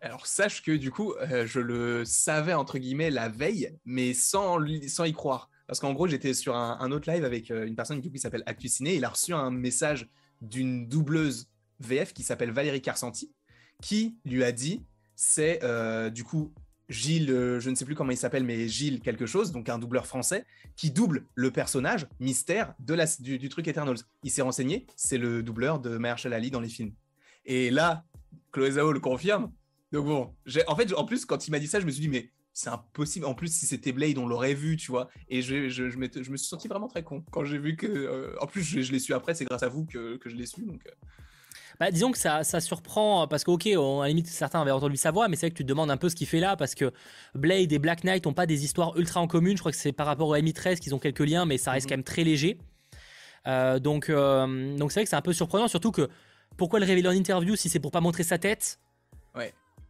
Alors 0.07 0.29
sache 0.29 0.63
que 0.63 0.71
du 0.71 0.93
coup, 0.93 1.15
euh, 1.15 1.49
je 1.49 1.59
le 1.59 2.05
savais 2.05 2.55
entre 2.55 2.79
guillemets 2.79 3.11
la 3.11 3.29
veille, 3.29 3.77
mais 3.85 4.15
sans, 4.15 4.59
sans 4.87 5.05
y 5.05 5.13
croire. 5.13 5.51
Parce 5.67 5.81
qu'en 5.81 5.93
gros, 5.95 6.07
j'étais 6.07 6.33
sur 6.33 6.55
un, 6.55 6.93
autre 6.93 7.11
live 7.11 7.25
avec 7.25 7.51
euh, 7.51 7.67
une 7.67 7.75
personne 7.75 8.01
qui 8.01 8.17
s'appelle 8.21 8.45
Actuciné. 8.47 8.95
Il 8.95 9.05
a 9.05 9.09
reçu 9.09 9.35
un 9.35 9.51
message 9.51 10.09
d'une 10.41 10.87
doubleuse 10.87 11.49
VF 11.81 12.13
qui 12.13 12.23
s'appelle 12.23 12.53
Valérie 12.53 12.81
Carsanti, 12.81 13.33
qui 13.83 14.17
lui 14.25 14.45
a 14.45 14.53
dit 14.53 14.87
c'est 15.17 15.59
euh, 15.65 16.09
du 16.09 16.23
coup 16.23 16.55
Gilles, 16.89 17.59
je 17.59 17.69
ne 17.69 17.75
sais 17.75 17.85
plus 17.85 17.97
comment 17.97 18.13
il 18.13 18.17
s'appelle, 18.17 18.45
mais 18.45 18.69
Gilles 18.69 19.01
quelque 19.01 19.27
chose, 19.27 19.51
donc 19.51 19.69
un 19.69 19.81
doubleur 19.81 20.07
français, 20.07 20.45
qui 20.77 20.93
double 20.93 21.27
le 21.35 21.51
personnage 21.51 22.07
mystère 22.21 22.75
de 22.79 22.95
la, 22.95 23.07
du, 23.19 23.49
truc 23.49 23.67
Eternals. 23.67 23.99
Il 24.23 24.31
s'est 24.31 24.43
renseigné, 24.43 24.87
c'est 24.95 25.19
le 25.19 25.43
doubleur 25.43 25.81
de 25.81 25.99
Mahershala 25.99 26.37
Ali 26.37 26.53
dans 26.53 26.61
les 26.61 26.69
films. 26.69 26.93
Et 27.45 27.71
là, 27.71 28.05
Chloé 28.53 28.71
Zhao 28.73 28.93
le 28.93 29.01
confirme, 29.01 29.51
donc 29.93 30.07
bon, 30.07 30.35
en 30.67 30.77
fait, 30.77 30.93
en 30.95 31.05
plus, 31.05 31.25
quand 31.25 31.47
il 31.47 31.51
m'a 31.51 31.59
dit 31.59 31.67
ça, 31.67 31.81
je 31.81 31.87
me 31.87 31.91
suis 31.91 32.03
dit, 32.03 32.09
mais 32.09 32.31
c'est 32.57 32.71
impossible. 32.71 33.27
En 33.27 33.35
plus, 33.35 33.53
si 33.53 33.67
c'était 33.67 33.93
Blade, 33.93 34.17
on 34.17 34.27
l'aurait 34.27 34.55
vu, 34.55 34.77
tu 34.77 34.91
vois. 34.91 35.09
Et 35.29 35.43
je, 35.43 35.69
je, 35.69 35.91
je, 35.91 35.99
me 35.99 36.09
suis 36.09 36.49
senti 36.49 36.69
vraiment 36.69 36.89
très 36.89 37.05
con 37.05 37.23
quand 37.31 37.45
j'ai 37.45 37.59
vu 37.59 37.77
que. 37.77 37.87
Euh, 37.87 38.35
en 38.41 38.47
plus, 38.47 38.63
je, 38.63 38.91
l'ai 38.93 38.99
su 38.99 39.13
après, 39.13 39.35
c'est 39.35 39.45
grâce 39.45 39.63
à 39.63 39.69
vous 39.69 39.85
que, 39.85 40.17
que 40.17 40.31
je 40.31 40.37
l'ai 40.37 40.47
su. 40.47 40.65
Donc. 40.65 40.81
Euh. 40.87 40.91
Bah, 41.79 41.91
disons 41.91 42.11
que 42.11 42.17
ça, 42.17 42.43
ça 42.45 42.61
surprend 42.61 43.29
parce 43.29 43.45
que, 43.45 43.51
ok, 43.51 43.67
à 43.67 44.03
la 44.05 44.09
limite, 44.09 44.29
certains 44.29 44.63
avaient 44.63 44.71
entendu 44.71 44.97
sa 44.97 45.11
voix, 45.11 45.29
mais 45.29 45.37
c'est 45.37 45.47
vrai 45.47 45.51
que 45.51 45.57
tu 45.57 45.65
te 45.65 45.69
demandes 45.69 45.91
un 45.91 45.99
peu 45.99 46.09
ce 46.09 46.17
qu'il 46.17 46.27
fait 46.27 46.41
là 46.41 46.57
parce 46.57 46.75
que 46.75 46.91
Blade 47.35 47.71
et 47.71 47.79
Black 47.79 48.03
Knight 48.03 48.25
n'ont 48.25 48.33
pas 48.33 48.47
des 48.47 48.65
histoires 48.65 48.97
ultra 48.97 49.21
en 49.21 49.27
commun. 49.27 49.51
Je 49.51 49.61
crois 49.61 49.73
que 49.73 49.79
c'est 49.79 49.93
par 49.93 50.07
rapport 50.07 50.29
au 50.29 50.37
M13 50.37 50.79
qu'ils 50.79 50.95
ont 50.95 50.99
quelques 50.99 51.21
liens, 51.21 51.45
mais 51.45 51.59
ça 51.59 51.73
reste 51.73 51.85
mhm. 51.85 51.91
quand 51.91 51.97
même 51.99 52.05
très 52.05 52.25
léger. 52.25 52.59
Euh, 53.47 53.79
donc, 53.79 54.11
donc 54.11 54.91
c'est 54.91 55.01
vrai 55.01 55.05
que 55.05 55.11
c'est 55.11 55.17
un 55.17 55.21
peu 55.21 55.35
surprenant, 55.35 55.69
surtout 55.69 55.93
que 55.93 56.09
pourquoi 56.57 56.81
le 56.81 56.87
révéler 56.87 57.09
en 57.09 57.13
interview 57.13 57.55
si 57.55 57.69
c'est 57.69 57.81
pour 57.81 57.91
pas 57.91 58.01
montrer 58.01 58.23
sa 58.23 58.39
tête? 58.39 58.81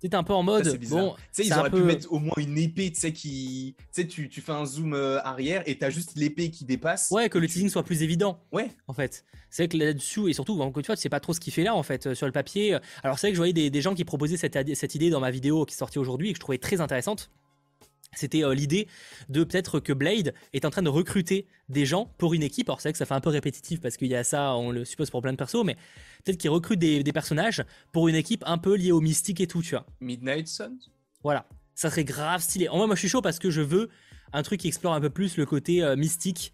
C'est 0.01 0.14
un 0.14 0.22
peu 0.22 0.34
en 0.34 0.42
mode. 0.42 0.66
bon, 0.88 1.14
tu 1.14 1.22
sais, 1.32 1.47
ils 1.47 1.53
auraient 1.55 1.70
pu 1.70 1.82
mettre 1.82 2.12
au 2.12 2.18
moins 2.18 2.34
une 2.36 2.59
épée, 2.59 2.92
tu 2.92 3.01
sais, 3.01 3.12
qui. 3.12 3.74
Tu 3.94 4.03
sais, 4.03 4.07
tu, 4.07 4.40
fais 4.40 4.53
un 4.53 4.66
zoom 4.66 4.94
euh, 4.94 5.20
arrière 5.22 5.62
et 5.66 5.78
t'as 5.78 5.90
juste 5.90 6.12
l'épée 6.16 6.51
qui 6.51 6.64
dépasse. 6.64 7.11
Ouais, 7.11 7.28
que 7.28 7.38
le 7.38 7.47
teasing 7.47 7.68
soit 7.68 7.82
plus 7.82 8.03
évident. 8.03 8.40
Ouais. 8.53 8.70
En 8.86 8.92
fait. 8.92 9.24
C'est 9.49 9.62
vrai 9.62 9.68
que 9.68 9.76
là-dessus, 9.78 10.28
et 10.28 10.32
surtout, 10.32 10.61
encore 10.61 10.78
une 10.78 10.84
fois, 10.84 10.97
tu 10.97 11.03
sais 11.03 11.09
pas 11.09 11.20
trop 11.20 11.32
ce 11.32 11.40
qu'il 11.40 11.53
fait 11.53 11.62
là, 11.62 11.74
en 11.74 11.82
fait, 11.82 12.07
euh, 12.07 12.14
sur 12.14 12.26
le 12.26 12.32
papier. 12.32 12.76
Alors, 13.03 13.18
c'est 13.18 13.28
vrai 13.28 13.32
que 13.32 13.36
je 13.36 13.40
voyais 13.40 13.70
des, 13.70 13.80
gens 13.80 13.94
qui 13.94 14.05
proposaient 14.05 14.36
cette, 14.36 14.74
cette 14.74 14.94
idée 14.94 15.09
dans 15.09 15.20
ma 15.20 15.30
vidéo 15.30 15.64
qui 15.64 15.74
est 15.74 15.78
sortie 15.78 15.99
aujourd'hui 15.99 16.30
et 16.30 16.32
que 16.32 16.36
je 16.36 16.40
trouvais 16.40 16.59
très 16.59 16.80
intéressante. 16.80 17.30
C'était 18.14 18.44
euh, 18.44 18.54
l'idée 18.54 18.88
de 19.28 19.44
peut-être 19.44 19.80
que 19.80 19.92
Blade 19.92 20.34
est 20.52 20.64
en 20.64 20.70
train 20.70 20.82
de 20.82 20.88
recruter 20.88 21.46
des 21.68 21.84
gens 21.84 22.07
pour 22.18 22.34
une 22.34 22.42
équipe. 22.42 22.68
Alors 22.68 22.80
c'est 22.80 22.88
vrai 22.88 22.92
que 22.92 22.98
ça 22.98 23.07
fait 23.07 23.14
un 23.14 23.20
peu 23.20 23.30
répétitif 23.30 23.80
parce 23.80 23.96
qu'il 23.96 24.09
y 24.09 24.14
a 24.14 24.24
ça, 24.24 24.54
on 24.54 24.70
le 24.70 24.84
suppose 24.84 25.11
pour 25.11 25.22
plein 25.22 25.32
de 25.32 25.36
persos, 25.36 25.64
mais 25.64 25.76
peut-être 26.24 26.38
qu'il 26.38 26.50
recrute 26.50 26.78
des, 26.78 27.02
personnages 27.12 27.64
pour 27.92 28.09
une 28.09 28.14
équipe 28.14 28.42
un 28.46 28.59
peu 28.59 28.74
liée 28.76 28.92
au 28.92 29.00
mystique 29.00 29.40
et 29.40 29.46
tout, 29.46 29.62
tu 29.62 29.70
vois. 29.70 29.86
Midnight 30.00 30.48
Suns 30.48 30.78
Voilà, 31.22 31.46
ça 31.74 31.90
serait 31.90 32.04
grave 32.04 32.42
stylé. 32.42 32.68
En 32.68 32.76
moi, 32.76 32.86
moi 32.86 32.94
je 32.94 33.00
suis 33.00 33.09
chaud 33.09 33.22
parce 33.22 33.38
que 33.38 33.50
je 33.50 33.61
veux 33.61 33.90
un 34.32 34.42
truc 34.42 34.61
qui 34.61 34.68
explore 34.68 34.94
un 34.94 35.00
peu 35.00 35.11
plus 35.11 35.36
le 35.36 35.46
côté 35.46 35.82
euh, 35.82 35.96
mystique 35.96 36.52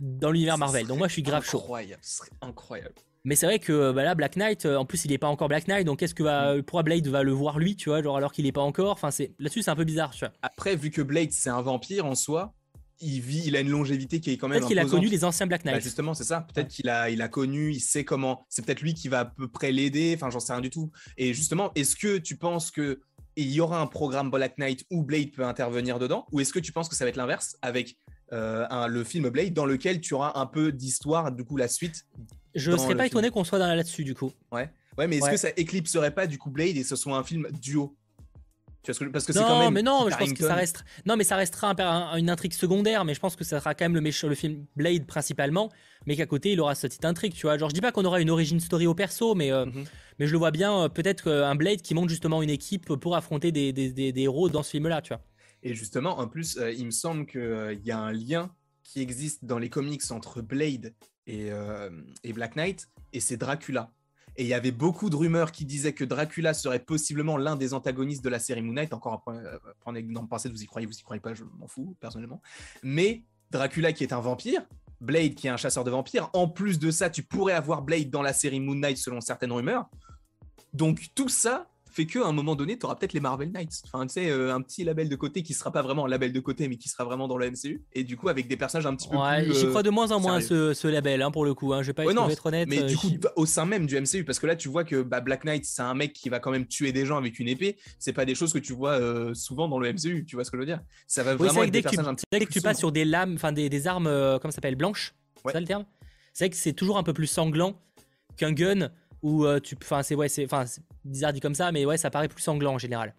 dans 0.00 0.30
l'univers 0.30 0.58
Marvel. 0.58 0.86
Donc 0.86 0.98
moi 0.98 1.08
je 1.08 1.12
suis 1.12 1.22
grave 1.22 1.44
chaud. 1.44 1.58
Incroyable, 1.58 2.02
ce 2.02 2.18
serait 2.18 2.30
incroyable. 2.40 2.94
Mais 3.24 3.36
c'est 3.36 3.46
vrai 3.46 3.58
que 3.58 3.92
bah 3.92 4.04
là, 4.04 4.14
Black 4.14 4.36
Knight, 4.36 4.66
euh, 4.66 4.76
en 4.76 4.84
plus, 4.84 5.04
il 5.04 5.10
n'est 5.10 5.18
pas 5.18 5.28
encore 5.28 5.48
Black 5.48 5.66
Knight, 5.66 5.86
donc 5.86 6.00
qu'est-ce 6.00 6.14
que 6.14 6.22
va, 6.22 6.56
mm. 6.56 6.62
pourquoi 6.62 6.82
Blade 6.82 7.06
va 7.08 7.22
le 7.22 7.32
voir 7.32 7.58
lui, 7.58 7.74
tu 7.74 7.88
vois, 7.88 8.02
genre 8.02 8.16
alors 8.16 8.32
qu'il 8.32 8.44
n'est 8.44 8.52
pas 8.52 8.60
encore? 8.60 8.92
Enfin, 8.92 9.10
c'est 9.10 9.34
là-dessus, 9.38 9.62
c'est 9.62 9.70
un 9.70 9.76
peu 9.76 9.84
bizarre, 9.84 10.10
tu 10.10 10.20
vois. 10.20 10.32
Après, 10.42 10.76
vu 10.76 10.90
que 10.90 11.00
Blade 11.00 11.32
c'est 11.32 11.50
un 11.50 11.62
vampire 11.62 12.04
en 12.04 12.14
soi, 12.14 12.54
il 13.00 13.20
vit, 13.20 13.42
il 13.46 13.56
a 13.56 13.60
une 13.60 13.70
longévité 13.70 14.20
qui 14.20 14.30
est 14.30 14.36
quand 14.36 14.48
même. 14.48 14.58
Peut-être 14.58 14.68
qu'il 14.68 14.78
a 14.78 14.84
connu 14.84 15.08
les 15.08 15.24
anciens 15.24 15.46
Black 15.46 15.64
Knight. 15.64 15.76
Bah, 15.76 15.80
justement, 15.80 16.14
c'est 16.14 16.24
ça. 16.24 16.46
Peut-être 16.54 16.68
qu'il 16.68 16.88
a, 16.88 17.10
il 17.10 17.22
a 17.22 17.28
connu, 17.28 17.72
il 17.72 17.80
sait 17.80 18.04
comment. 18.04 18.44
C'est 18.48 18.64
peut-être 18.64 18.82
lui 18.82 18.94
qui 18.94 19.08
va 19.08 19.20
à 19.20 19.24
peu 19.24 19.48
près 19.48 19.72
l'aider. 19.72 20.12
Enfin, 20.16 20.30
j'en 20.30 20.40
sais 20.40 20.52
rien 20.52 20.62
du 20.62 20.70
tout. 20.70 20.90
Et 21.16 21.34
justement, 21.34 21.72
est-ce 21.74 21.96
que 21.96 22.18
tu 22.18 22.36
penses 22.36 22.70
que 22.70 23.00
il 23.36 23.50
y 23.50 23.60
aura 23.60 23.80
un 23.80 23.86
programme 23.86 24.30
Black 24.30 24.58
Knight 24.58 24.84
où 24.90 25.02
Blade 25.02 25.32
peut 25.32 25.44
intervenir 25.44 25.98
dedans, 25.98 26.26
ou 26.30 26.40
est-ce 26.40 26.52
que 26.52 26.60
tu 26.60 26.72
penses 26.72 26.88
que 26.88 26.94
ça 26.94 27.04
va 27.04 27.08
être 27.08 27.16
l'inverse 27.16 27.56
avec 27.62 27.96
euh, 28.32 28.86
le 28.86 29.02
film 29.02 29.28
Blade 29.28 29.52
dans 29.52 29.66
lequel 29.66 30.00
tu 30.00 30.14
auras 30.14 30.32
un 30.36 30.46
peu 30.46 30.70
d'histoire, 30.70 31.32
du 31.32 31.44
coup 31.44 31.56
la 31.56 31.68
suite? 31.68 32.06
Je 32.54 32.70
ne 32.70 32.76
serais 32.76 32.96
pas 32.96 33.06
étonné 33.06 33.30
qu'on 33.30 33.44
soit 33.44 33.58
là-dessus, 33.58 34.04
du 34.04 34.14
coup. 34.14 34.32
Ouais. 34.52 34.70
Ouais, 34.96 35.08
mais 35.08 35.16
est-ce 35.16 35.30
que 35.30 35.36
ça 35.36 35.48
éclipserait 35.56 36.14
pas, 36.14 36.26
du 36.26 36.38
coup, 36.38 36.50
Blade 36.50 36.76
et 36.76 36.84
ce 36.84 36.96
soit 36.96 37.16
un 37.16 37.24
film 37.24 37.48
duo? 37.60 37.96
Tu 38.84 38.92
vois 38.92 39.10
parce 39.10 39.24
que 39.24 39.32
c'est 39.32 39.40
quand 39.40 39.60
même 39.60 39.72
mais 39.72 39.82
non, 39.82 40.06
je 40.10 40.16
pense 40.16 40.32
que 40.34 40.44
ça. 40.44 40.56
Non, 41.06 41.16
mais 41.16 41.24
ça 41.24 41.36
restera 41.36 41.74
une 42.18 42.28
intrigue 42.28 42.52
secondaire. 42.52 43.04
Mais 43.04 43.14
je 43.14 43.20
pense 43.20 43.34
que 43.34 43.44
ça 43.44 43.58
sera 43.58 43.74
quand 43.74 43.86
même 43.86 43.94
le, 43.94 44.00
le 44.02 44.34
film 44.34 44.66
Blade 44.76 45.06
principalement, 45.06 45.70
mais 46.06 46.16
qu'à 46.16 46.26
côté 46.26 46.52
il 46.52 46.60
aura 46.60 46.74
cette 46.74 46.90
petite 46.90 47.04
intrigue. 47.06 47.32
Tu 47.32 47.46
vois, 47.46 47.56
genre 47.56 47.70
je 47.70 47.74
dis 47.74 47.80
pas 47.80 47.92
qu'on 47.92 48.04
aura 48.04 48.20
une 48.20 48.28
origin 48.28 48.60
story 48.60 48.86
au 48.86 48.94
perso, 48.94 49.34
mais 49.34 49.50
euh, 49.50 49.64
mhm. 49.64 49.84
mais 50.18 50.26
je 50.26 50.32
le 50.32 50.38
vois 50.38 50.50
bien. 50.50 50.82
Euh, 50.82 50.88
peut-être 50.90 51.30
un 51.30 51.54
Blade 51.54 51.80
qui 51.80 51.94
monte 51.94 52.10
justement 52.10 52.42
une 52.42 52.50
équipe 52.50 52.94
pour 52.94 53.16
affronter 53.16 53.52
des, 53.52 53.72
des, 53.72 53.90
des, 53.90 54.20
héros 54.20 54.50
dans 54.50 54.62
ce 54.62 54.70
film-là, 54.70 55.00
tu 55.00 55.14
vois. 55.14 55.22
Et 55.62 55.74
justement, 55.74 56.18
en 56.18 56.28
plus, 56.28 56.58
euh, 56.58 56.70
il 56.70 56.84
me 56.84 56.90
semble 56.90 57.24
qu'il 57.24 57.80
y 57.84 57.90
a 57.90 57.98
un 57.98 58.12
lien 58.12 58.54
qui 58.82 59.00
existe 59.00 59.46
dans 59.46 59.58
les 59.58 59.70
comics 59.70 60.10
entre 60.10 60.42
Blade 60.42 60.92
euh, 61.28 61.90
et, 62.22 62.32
Black 62.32 62.56
Knight, 62.56 62.88
et 63.12 63.20
c'est 63.20 63.36
Dracula. 63.36 63.90
Et 64.36 64.42
il 64.42 64.48
y 64.48 64.54
avait 64.54 64.72
beaucoup 64.72 65.10
de 65.10 65.16
rumeurs 65.16 65.52
qui 65.52 65.64
disaient 65.64 65.92
que 65.92 66.04
Dracula 66.04 66.54
serait 66.54 66.80
possiblement 66.80 67.36
l'un 67.36 67.54
des 67.54 67.72
antagonistes 67.72 68.24
de 68.24 68.28
la 68.28 68.40
série 68.40 68.62
Moon 68.62 68.72
Knight. 68.72 68.92
Encore 68.92 69.24
un 69.28 69.58
point 69.80 70.02
d'en 70.02 70.26
penser, 70.26 70.48
vous 70.48 70.62
y 70.62 70.66
croyez, 70.66 70.86
vous 70.86 70.98
y 70.98 71.02
croyez 71.02 71.20
pas, 71.20 71.34
je 71.34 71.44
m'en 71.44 71.68
fous 71.68 71.96
personnellement. 72.00 72.42
Mais 72.82 73.22
Dracula 73.50 73.92
qui 73.92 74.02
est 74.02 74.12
un 74.12 74.20
vampire, 74.20 74.66
Blade 75.00 75.34
qui 75.34 75.46
est 75.46 75.50
un 75.50 75.56
chasseur 75.56 75.84
de 75.84 75.90
vampires. 75.90 76.30
En 76.32 76.48
plus 76.48 76.80
de 76.80 76.90
ça, 76.90 77.10
tu 77.10 77.22
pourrais 77.22 77.52
avoir 77.52 77.82
Blade 77.82 78.10
dans 78.10 78.22
la 78.22 78.32
série 78.32 78.58
Moon 78.58 78.74
Knight 78.74 78.96
selon 78.96 79.20
certaines 79.20 79.52
rumeurs. 79.52 79.88
Donc 80.72 81.06
tout 81.14 81.28
ça 81.28 81.68
fait 81.94 82.06
qu'à 82.06 82.26
un 82.26 82.32
moment 82.32 82.56
donné, 82.56 82.76
tu 82.76 82.86
auras 82.86 82.96
peut-être 82.96 83.12
les 83.12 83.20
Marvel 83.20 83.52
Knights. 83.52 83.82
Enfin, 83.84 84.04
tu 84.06 84.14
sais, 84.14 84.28
euh, 84.28 84.52
un 84.52 84.60
petit 84.60 84.82
label 84.82 85.08
de 85.08 85.14
côté 85.16 85.42
qui 85.42 85.54
sera 85.54 85.70
pas 85.70 85.82
vraiment 85.82 86.06
un 86.06 86.08
label 86.08 86.32
de 86.32 86.40
côté, 86.40 86.66
mais 86.68 86.76
qui 86.76 86.88
sera 86.88 87.04
vraiment 87.04 87.28
dans 87.28 87.38
le 87.38 87.48
MCU. 87.50 87.84
Et 87.92 88.02
du 88.02 88.16
coup, 88.16 88.28
avec 88.28 88.48
des 88.48 88.56
personnages 88.56 88.86
un 88.86 88.96
petit 88.96 89.08
peu 89.08 89.16
ouais, 89.16 89.44
plus. 89.44 89.54
J'y 89.54 89.66
crois 89.68 89.84
de 89.84 89.90
moins 89.90 90.10
en 90.10 90.18
moins 90.18 90.40
ce, 90.40 90.74
ce, 90.74 90.88
label, 90.88 91.22
hein, 91.22 91.30
pour 91.30 91.44
le 91.44 91.54
coup. 91.54 91.72
Hein. 91.72 91.82
Je 91.82 91.88
vais 91.88 91.92
pas 91.92 92.04
être, 92.04 92.46
honnête. 92.46 92.68
Mais 92.68 92.82
du 92.82 92.94
euh, 92.94 92.96
coup, 92.96 93.10
au 93.36 93.46
sein 93.46 93.64
même 93.64 93.86
du 93.86 94.00
MCU, 94.00 94.24
parce 94.24 94.40
que 94.40 94.46
là, 94.46 94.56
tu 94.56 94.68
vois 94.68 94.82
que 94.82 95.02
bah, 95.02 95.20
Black 95.20 95.44
Knight, 95.44 95.64
c'est 95.64 95.82
un 95.82 95.94
mec 95.94 96.12
qui 96.12 96.28
va 96.28 96.40
quand 96.40 96.50
même 96.50 96.66
tuer 96.66 96.92
des 96.92 97.06
gens 97.06 97.16
avec 97.16 97.38
une 97.38 97.48
épée. 97.48 97.76
C'est 97.98 98.12
pas 98.12 98.24
des 98.24 98.34
choses 98.34 98.52
que 98.52 98.58
tu 98.58 98.72
vois 98.72 98.98
euh, 98.98 99.32
souvent 99.34 99.68
dans 99.68 99.78
le 99.78 99.92
MCU. 99.92 100.24
Tu 100.26 100.34
vois 100.34 100.44
ce 100.44 100.50
que 100.50 100.56
je 100.56 100.62
veux 100.62 100.66
dire 100.66 100.80
Ça 101.06 101.22
va 101.22 101.36
vraiment 101.36 101.62
être 101.62 101.70
des 101.70 101.82
personnages 101.82 102.08
un 102.08 102.14
petit 102.14 102.24
Dès 102.32 102.40
que 102.40 102.52
tu 102.52 102.60
passes 102.60 102.78
sur 102.78 102.90
des 102.90 103.04
lames, 103.04 103.34
enfin 103.34 103.52
des, 103.52 103.68
des, 103.68 103.86
armes, 103.86 104.06
comment 104.40 104.50
ça 104.50 104.56
s'appelle, 104.56 104.76
blanches? 104.76 105.14
C'est 105.46 105.52
ça 105.52 105.60
le 105.60 105.66
terme? 105.66 105.84
C'est 106.32 106.46
vrai 106.46 106.50
que 106.50 106.56
c'est 106.56 106.72
toujours 106.72 106.98
un 106.98 107.04
peu 107.04 107.12
plus 107.12 107.28
sanglant 107.28 107.80
qu'un 108.36 108.52
gun 108.52 108.90
où 109.24 109.44
tu. 109.58 109.76
Enfin, 109.82 110.04
c'est 110.04 110.14
ouais, 110.14 110.28
c'est. 110.28 110.44
Enfin, 110.44 110.64
bizarre 111.04 111.32
dit 111.32 111.40
comme 111.40 111.56
ça, 111.56 111.72
mais 111.72 111.84
ouais, 111.84 111.96
ça 111.96 112.10
paraît 112.10 112.28
plus 112.28 112.42
sanglant 112.42 112.74
en 112.74 112.78
général. 112.78 113.12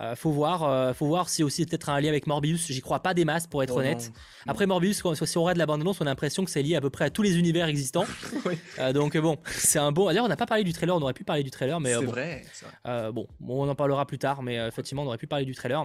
Euh, 0.00 0.16
faut 0.16 0.30
voir, 0.30 0.64
euh, 0.64 0.94
faut 0.94 1.06
voir 1.06 1.28
si 1.28 1.42
aussi 1.42 1.66
peut-être 1.66 1.90
un 1.90 2.00
lien 2.00 2.08
avec 2.08 2.26
Morbius. 2.26 2.66
J'y 2.72 2.80
crois 2.80 3.00
pas 3.00 3.12
des 3.12 3.26
masses 3.26 3.46
pour 3.46 3.62
être 3.62 3.74
oh 3.76 3.80
honnête. 3.80 4.10
Après 4.46 4.66
Morbius, 4.66 5.02
si 5.14 5.36
on 5.38 5.42
regarde 5.42 5.58
la 5.58 5.66
bande-annonce, 5.66 6.00
on 6.00 6.06
a 6.06 6.08
l'impression 6.08 6.44
que 6.44 6.50
c'est 6.50 6.62
lié 6.62 6.76
à 6.76 6.80
peu 6.80 6.88
près 6.88 7.04
à 7.04 7.10
tous 7.10 7.22
les 7.22 7.38
univers 7.38 7.66
existants. 7.66 8.04
Euh, 8.78 8.92
donc 8.92 9.16
bon, 9.16 9.38
c'est 9.46 9.78
un 9.78 9.92
bon. 9.92 10.06
D'ailleurs, 10.06 10.24
on 10.24 10.28
n'a 10.28 10.36
pas 10.36 10.46
parlé 10.46 10.64
du 10.64 10.72
trailer. 10.72 10.96
On 10.96 11.00
aurait 11.00 11.12
pu 11.12 11.24
parler 11.24 11.42
du 11.42 11.50
trailer, 11.50 11.78
mais 11.80 11.94
c'est 11.94 12.04
bon. 12.04 12.10
vrai. 12.10 12.42
bon, 12.84 13.26
on 13.40 13.68
en 13.68 13.74
parlera 13.74 14.06
plus 14.06 14.18
tard, 14.18 14.42
mais 14.42 14.56
effectivement, 14.56 15.02
on 15.02 15.06
aurait 15.06 15.18
pu 15.18 15.26
parler 15.26 15.44
du 15.44 15.54
trailer. 15.54 15.84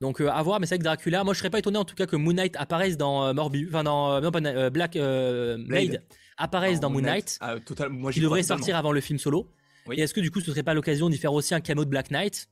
Donc 0.00 0.20
à 0.20 0.42
voir, 0.42 0.60
mais 0.60 0.66
c'est 0.66 0.74
avec 0.74 0.82
Dracula. 0.82 1.24
Moi, 1.24 1.34
je 1.34 1.38
serais 1.38 1.50
pas 1.50 1.58
étonné 1.58 1.78
en 1.78 1.84
tout 1.84 1.94
cas 1.94 2.06
que 2.06 2.16
Moon 2.16 2.32
Knight 2.32 2.56
apparaisse 2.56 2.96
dans 2.96 3.34
Morbius, 3.34 3.68
enfin 3.68 3.82
dans 3.82 4.20
non, 4.20 4.30
pas, 4.30 4.70
Black 4.70 4.92
Blade. 4.94 6.02
Apparaisse 6.42 6.80
dans 6.80 6.90
Moon 6.90 7.00
Knight. 7.00 7.38
Ah, 7.40 7.58
total, 7.60 7.90
moi, 7.90 8.12
qui 8.12 8.20
devrait 8.20 8.42
sortir 8.42 8.76
avant 8.76 8.92
le 8.92 9.00
film 9.00 9.18
solo. 9.18 9.48
Et 9.90 10.00
est-ce 10.00 10.14
que 10.14 10.20
du 10.20 10.30
coup, 10.30 10.40
ce 10.40 10.50
serait 10.50 10.62
pas 10.62 10.74
l'occasion 10.74 11.08
d'y 11.08 11.18
faire 11.18 11.32
aussi 11.32 11.54
un 11.54 11.60
camo 11.60 11.84
de 11.84 11.90
Black 11.90 12.10
Knight? 12.10 12.48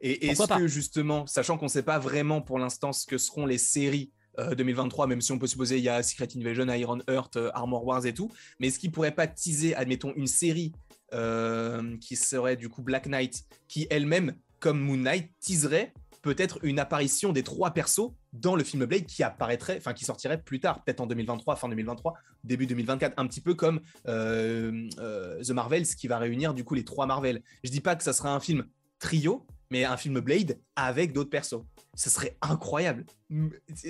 Et 0.00 0.28
est-ce 0.28 0.46
que 0.46 0.66
justement, 0.66 1.26
sachant 1.26 1.56
qu'on 1.56 1.66
ne 1.66 1.70
sait 1.70 1.82
pas 1.82 1.98
vraiment 1.98 2.42
pour 2.42 2.58
l'instant 2.58 2.92
ce 2.92 3.06
que 3.06 3.18
seront 3.18 3.46
les 3.46 3.58
séries 3.58 4.12
2023, 4.38 5.04
euh, 5.04 5.08
même 5.08 5.20
si 5.22 5.32
on 5.32 5.38
peut 5.38 5.46
supposer 5.46 5.78
il 5.78 5.84
y 5.84 5.88
a 5.88 6.02
Secret 6.02 6.28
Invasion, 6.36 6.68
Iron 6.68 6.98
Heart, 7.08 7.36
euh, 7.36 7.50
Armor 7.54 7.86
Wars 7.86 8.04
et 8.04 8.12
tout, 8.12 8.30
mais 8.60 8.66
est-ce 8.68 8.78
qu'il 8.78 8.92
pourrait 8.92 9.14
pas 9.14 9.26
teaser, 9.26 9.74
admettons, 9.74 10.12
une 10.14 10.26
série 10.26 10.72
euh, 11.14 11.96
qui 11.98 12.16
serait 12.16 12.56
du 12.56 12.68
coup 12.68 12.82
Black 12.82 13.06
Knight, 13.06 13.44
qui 13.66 13.86
elle-même, 13.88 14.34
comme 14.60 14.78
Moon 14.78 14.98
Knight, 14.98 15.30
teaserait 15.40 15.94
peut-être 16.20 16.58
une 16.64 16.78
apparition 16.78 17.32
des 17.32 17.42
trois 17.42 17.70
persos 17.70 18.12
dans 18.40 18.56
le 18.56 18.64
film 18.64 18.84
Blade 18.84 19.06
qui 19.06 19.22
apparaîtrait, 19.22 19.76
enfin 19.78 19.92
qui 19.92 20.04
sortirait 20.04 20.40
plus 20.40 20.60
tard, 20.60 20.82
peut-être 20.84 21.00
en 21.00 21.06
2023, 21.06 21.56
fin 21.56 21.68
2023, 21.68 22.14
début 22.44 22.66
2024, 22.66 23.14
un 23.16 23.26
petit 23.26 23.40
peu 23.40 23.54
comme 23.54 23.80
euh, 24.08 24.88
euh, 24.98 25.42
The 25.42 25.50
Marvels 25.50 25.86
qui 25.86 26.08
va 26.08 26.18
réunir 26.18 26.54
du 26.54 26.64
coup 26.64 26.74
les 26.74 26.84
trois 26.84 27.06
Marvel. 27.06 27.42
Je 27.64 27.70
dis 27.70 27.80
pas 27.80 27.96
que 27.96 28.02
ça 28.02 28.12
sera 28.12 28.34
un 28.34 28.40
film 28.40 28.64
trio, 28.98 29.46
mais 29.70 29.84
un 29.84 29.96
film 29.96 30.20
Blade 30.20 30.58
avec 30.76 31.12
d'autres 31.12 31.30
persos. 31.30 31.62
Ce 31.94 32.10
serait 32.10 32.36
incroyable. 32.42 33.04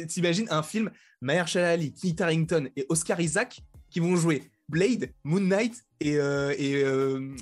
T'imagines 0.09 0.47
un 0.51 0.63
film 0.63 0.91
Mahershala 1.21 1.71
Ali, 1.71 1.93
Kit 1.93 2.17
Harington 2.21 2.69
et 2.77 2.87
Oscar 2.89 3.21
Isaac 3.21 3.63
qui 3.91 4.01
vont 4.01 4.17
jouer 4.17 4.51
Blade, 4.69 5.13
Moon 5.25 5.41
Knight 5.41 5.85
et, 6.01 6.17
euh, 6.17 7.35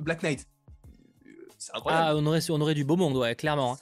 Black 0.00 0.22
Knight. 0.22 0.46
Ah, 1.86 2.14
on 2.16 2.26
aurait, 2.26 2.40
on 2.50 2.60
aurait 2.60 2.74
du 2.74 2.84
beau 2.84 2.96
monde, 2.96 3.16
ouais, 3.16 3.34
clairement. 3.34 3.74
Hein. 3.74 3.78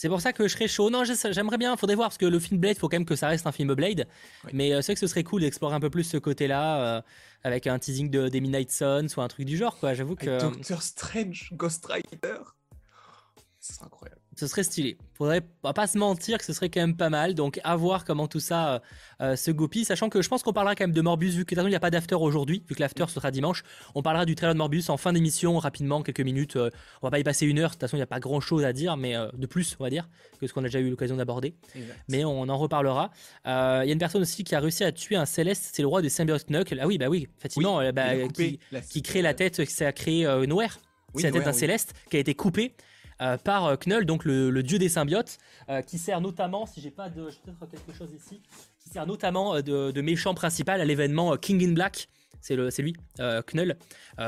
C'est 0.00 0.08
pour 0.08 0.22
ça 0.22 0.32
que 0.32 0.48
je 0.48 0.54
serais 0.54 0.66
chaud. 0.66 0.88
Non, 0.88 1.02
j'aimerais 1.04 1.58
bien, 1.58 1.76
faudrait 1.76 1.94
voir, 1.94 2.08
parce 2.08 2.16
que 2.16 2.24
le 2.24 2.38
film 2.38 2.58
Blade, 2.58 2.74
il 2.74 2.78
faut 2.80 2.88
quand 2.88 2.96
même 2.96 3.04
que 3.04 3.16
ça 3.16 3.28
reste 3.28 3.46
un 3.46 3.52
film 3.52 3.74
Blade. 3.74 4.08
Mais 4.54 4.72
euh, 4.72 4.80
c'est 4.80 4.92
vrai 4.92 4.94
que 4.94 5.00
ce 5.00 5.06
serait 5.06 5.24
cool 5.24 5.42
d'explorer 5.42 5.74
un 5.74 5.80
peu 5.80 5.90
plus 5.90 6.04
ce 6.04 6.16
côté-là, 6.16 6.80
euh, 6.80 7.02
avec 7.42 7.66
un 7.66 7.78
teasing 7.78 8.08
de, 8.08 8.30
des 8.30 8.40
Midnight 8.40 8.70
Suns 8.70 9.08
ou 9.14 9.20
un 9.20 9.28
truc 9.28 9.44
du 9.44 9.58
genre, 9.58 9.78
quoi. 9.78 9.92
J'avoue 9.92 10.16
que. 10.16 10.40
Doctor 10.40 10.82
Strange, 10.82 11.50
Ghost 11.52 11.84
Rider. 11.84 12.38
C'est 13.58 13.82
incroyable 13.82 14.19
ce 14.40 14.46
serait 14.46 14.62
stylé. 14.62 14.96
Faudrait 15.12 15.42
pas 15.62 15.86
se 15.86 15.98
mentir 15.98 16.38
que 16.38 16.44
ce 16.46 16.54
serait 16.54 16.70
quand 16.70 16.80
même 16.80 16.96
pas 16.96 17.10
mal. 17.10 17.34
Donc 17.34 17.60
à 17.62 17.76
voir 17.76 18.06
comment 18.06 18.26
tout 18.26 18.40
ça 18.40 18.74
euh, 18.74 18.78
euh, 19.20 19.36
se 19.36 19.50
goupille, 19.50 19.84
sachant 19.84 20.08
que 20.08 20.22
je 20.22 20.28
pense 20.30 20.42
qu'on 20.42 20.54
parlera 20.54 20.74
quand 20.74 20.84
même 20.84 20.94
de 20.94 21.00
Morbius 21.02 21.34
vu 21.34 21.44
que 21.44 21.54
il 21.54 21.66
n'y 21.66 21.74
a 21.74 21.80
pas 21.80 21.90
d'after 21.90 22.14
aujourd'hui, 22.14 22.64
vu 22.66 22.74
que 22.74 22.80
l'after 22.80 23.04
sera 23.08 23.30
dimanche. 23.30 23.62
On 23.94 24.00
parlera 24.00 24.24
du 24.24 24.34
trailer 24.34 24.54
de 24.54 24.58
Morbius 24.58 24.88
en 24.88 24.96
fin 24.96 25.12
d'émission 25.12 25.58
rapidement, 25.58 26.02
quelques 26.02 26.22
minutes. 26.22 26.56
Euh, 26.56 26.70
on 27.02 27.06
va 27.06 27.10
pas 27.10 27.18
y 27.18 27.22
passer 27.22 27.44
une 27.44 27.58
heure. 27.58 27.68
De 27.68 27.74
toute 27.74 27.82
façon, 27.82 27.96
il 27.96 28.00
n'y 28.00 28.04
a 28.04 28.06
pas 28.06 28.18
grand 28.18 28.40
chose 28.40 28.64
à 28.64 28.72
dire, 28.72 28.96
mais 28.96 29.14
de 29.34 29.46
plus, 29.46 29.76
on 29.78 29.84
va 29.84 29.90
dire, 29.90 30.08
que 30.40 30.46
ce 30.46 30.54
qu'on 30.54 30.60
a 30.60 30.68
déjà 30.68 30.80
eu 30.80 30.88
l'occasion 30.88 31.16
d'aborder. 31.16 31.54
Mais 32.08 32.24
on 32.24 32.48
en 32.48 32.56
reparlera. 32.56 33.10
Il 33.44 33.50
y 33.50 33.50
a 33.50 33.92
une 33.92 33.98
personne 33.98 34.22
aussi 34.22 34.42
qui 34.42 34.54
a 34.54 34.60
réussi 34.60 34.84
à 34.84 34.92
tuer 34.92 35.16
un 35.16 35.26
Céleste, 35.26 35.70
c'est 35.74 35.82
le 35.82 35.88
roi 35.88 36.00
des 36.00 36.08
symbiotes 36.08 36.48
Knuckle. 36.48 36.78
Ah 36.80 36.86
oui, 36.86 36.96
bah 36.96 37.08
oui, 37.08 37.28
effectivement, 37.38 37.82
bah, 37.92 38.14
qui, 38.88 39.02
crée 39.02 39.20
la 39.20 39.34
tête, 39.34 39.68
ça 39.68 39.88
a 39.88 39.92
créé 39.92 40.24
Nowhere. 40.46 40.78
c'est 41.14 41.24
la 41.24 41.32
tête 41.32 41.44
d'un 41.44 41.52
Céleste 41.52 41.92
qui 42.08 42.16
a 42.16 42.20
été 42.20 42.34
coupée. 42.34 42.74
Euh, 43.20 43.36
par 43.36 43.66
euh, 43.66 43.76
Knull, 43.76 44.06
donc 44.06 44.24
le, 44.24 44.62
dieu 44.62 44.78
des 44.78 44.88
symbiotes, 44.88 45.38
euh, 45.68 45.82
qui 45.82 45.98
sert 45.98 46.20
notamment, 46.20 46.64
si 46.66 46.80
j'ai 46.80 46.90
pas 46.90 47.08
de, 47.10 47.24
peut-être 47.24 47.84
quelque 47.84 47.96
chose 47.96 48.12
ici, 48.14 48.40
qui 48.78 48.88
sert 48.88 49.06
notamment 49.06 49.60
de, 49.60 50.00
méchant 50.00 50.34
principal 50.34 50.80
à 50.80 50.84
l'événement 50.84 51.36
King 51.36 51.62
in 51.68 51.72
Black. 51.72 52.08
C'est 52.40 52.56
lui, 52.56 52.96
Knull, 53.18 53.76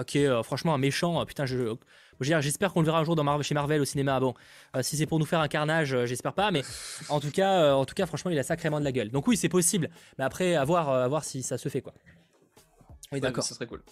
qui 0.06 0.18
est 0.18 0.42
franchement 0.42 0.74
un 0.74 0.78
méchant. 0.78 1.24
putain, 1.24 1.46
je, 1.46 1.76
J'espère 2.20 2.72
qu'on 2.72 2.80
le 2.80 2.86
verra 2.86 3.00
un 3.00 3.04
jour 3.04 3.16
dans 3.16 3.42
chez 3.42 3.54
Marvel 3.54 3.80
au 3.80 3.86
cinéma. 3.86 4.20
Bon, 4.20 4.34
si 4.82 4.98
c'est 4.98 5.06
pour 5.06 5.18
nous 5.18 5.24
faire 5.24 5.40
un 5.40 5.48
carnage, 5.48 5.96
j'espère 6.04 6.34
pas. 6.34 6.50
Mais 6.50 6.62
en 7.08 7.20
tout 7.20 7.30
cas, 7.30 7.74
en 7.74 7.86
tout 7.86 7.94
cas, 7.94 8.04
franchement, 8.04 8.30
il 8.30 8.38
a 8.38 8.42
sacrément 8.42 8.78
de 8.78 8.84
la 8.84 8.92
gueule. 8.92 9.08
Donc 9.08 9.26
oui, 9.26 9.38
c'est 9.38 9.48
possible. 9.48 9.88
Mais 10.18 10.24
après, 10.24 10.54
à 10.54 10.64
voir, 10.64 10.90
à 10.90 11.08
voir 11.08 11.24
si 11.24 11.42
ça 11.42 11.56
se 11.56 11.70
fait 11.70 11.80
quoi. 11.80 11.94
Oui, 13.12 13.20
d'accord. 13.20 13.42
Ça 13.42 13.54
serait 13.54 13.66
cool. 13.66 13.82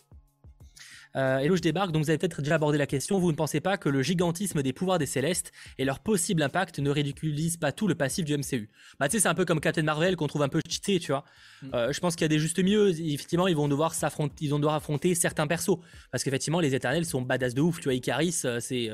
Euh, 1.17 1.39
Hello, 1.39 1.57
je 1.57 1.61
débarque. 1.61 1.93
Donc, 1.93 2.05
vous 2.05 2.11
avez 2.11 2.19
peut-être 2.19 2.43
déjà 2.43 2.55
abordé 2.55 2.79
la 2.79 2.87
question. 2.87 3.19
Vous 3.19 3.31
ne 3.31 3.37
pensez 3.37 3.61
pas 3.61 3.77
que 3.77 3.89
le 3.89 4.03
gigantisme 4.03 4.63
des 4.63 4.73
pouvoirs 4.73 4.99
des 4.99 5.07
Célestes 5.07 5.53
et 5.79 5.85
leur 5.85 6.01
possible 6.01 6.43
impact 6.43 6.79
ne 6.79 6.91
ridiculise 6.91 7.57
pas 7.57 7.73
tout 7.73 7.89
le 7.89 7.95
passif 7.95 8.25
du 8.25 8.37
MCU 8.37 8.71
Bah, 8.99 9.09
tu 9.09 9.17
sais, 9.17 9.23
c'est 9.23 9.29
un 9.29 9.35
peu 9.35 9.45
comme 9.45 9.61
Captain 9.61 9.83
Marvel 9.83 10.17
qu'on 10.17 10.27
trouve 10.27 10.43
un 10.43 10.49
peu 10.49 10.61
cheaté, 10.69 11.01
tu 11.01 11.13
vois. 11.13 11.25
Mm. 11.63 11.69
Euh, 11.75 11.93
je 11.93 12.01
pense 12.01 12.15
qu'il 12.15 12.25
y 12.25 12.27
a 12.27 12.29
des 12.29 12.39
justes 12.39 12.63
mieux. 12.63 12.91
Effectivement, 12.91 13.49
ils 13.49 13.57
vont 13.57 13.69
devoir 13.69 13.95
s'affronter, 13.95 14.45
ils 14.45 14.51
vont 14.51 14.59
devoir 14.59 14.75
affronter 14.75 15.15
certains 15.15 15.47
persos 15.47 15.79
parce 16.11 16.23
qu'effectivement, 16.25 16.61
les 16.61 16.75
Éternels 16.75 17.07
sont 17.07 17.23
badass 17.23 17.55
de 17.55 17.61
ouf. 17.61 17.79
Tu 17.79 17.85
vois, 17.85 17.95
Icaris, 17.95 18.41
euh, 18.45 18.61
c'est, 18.61 18.91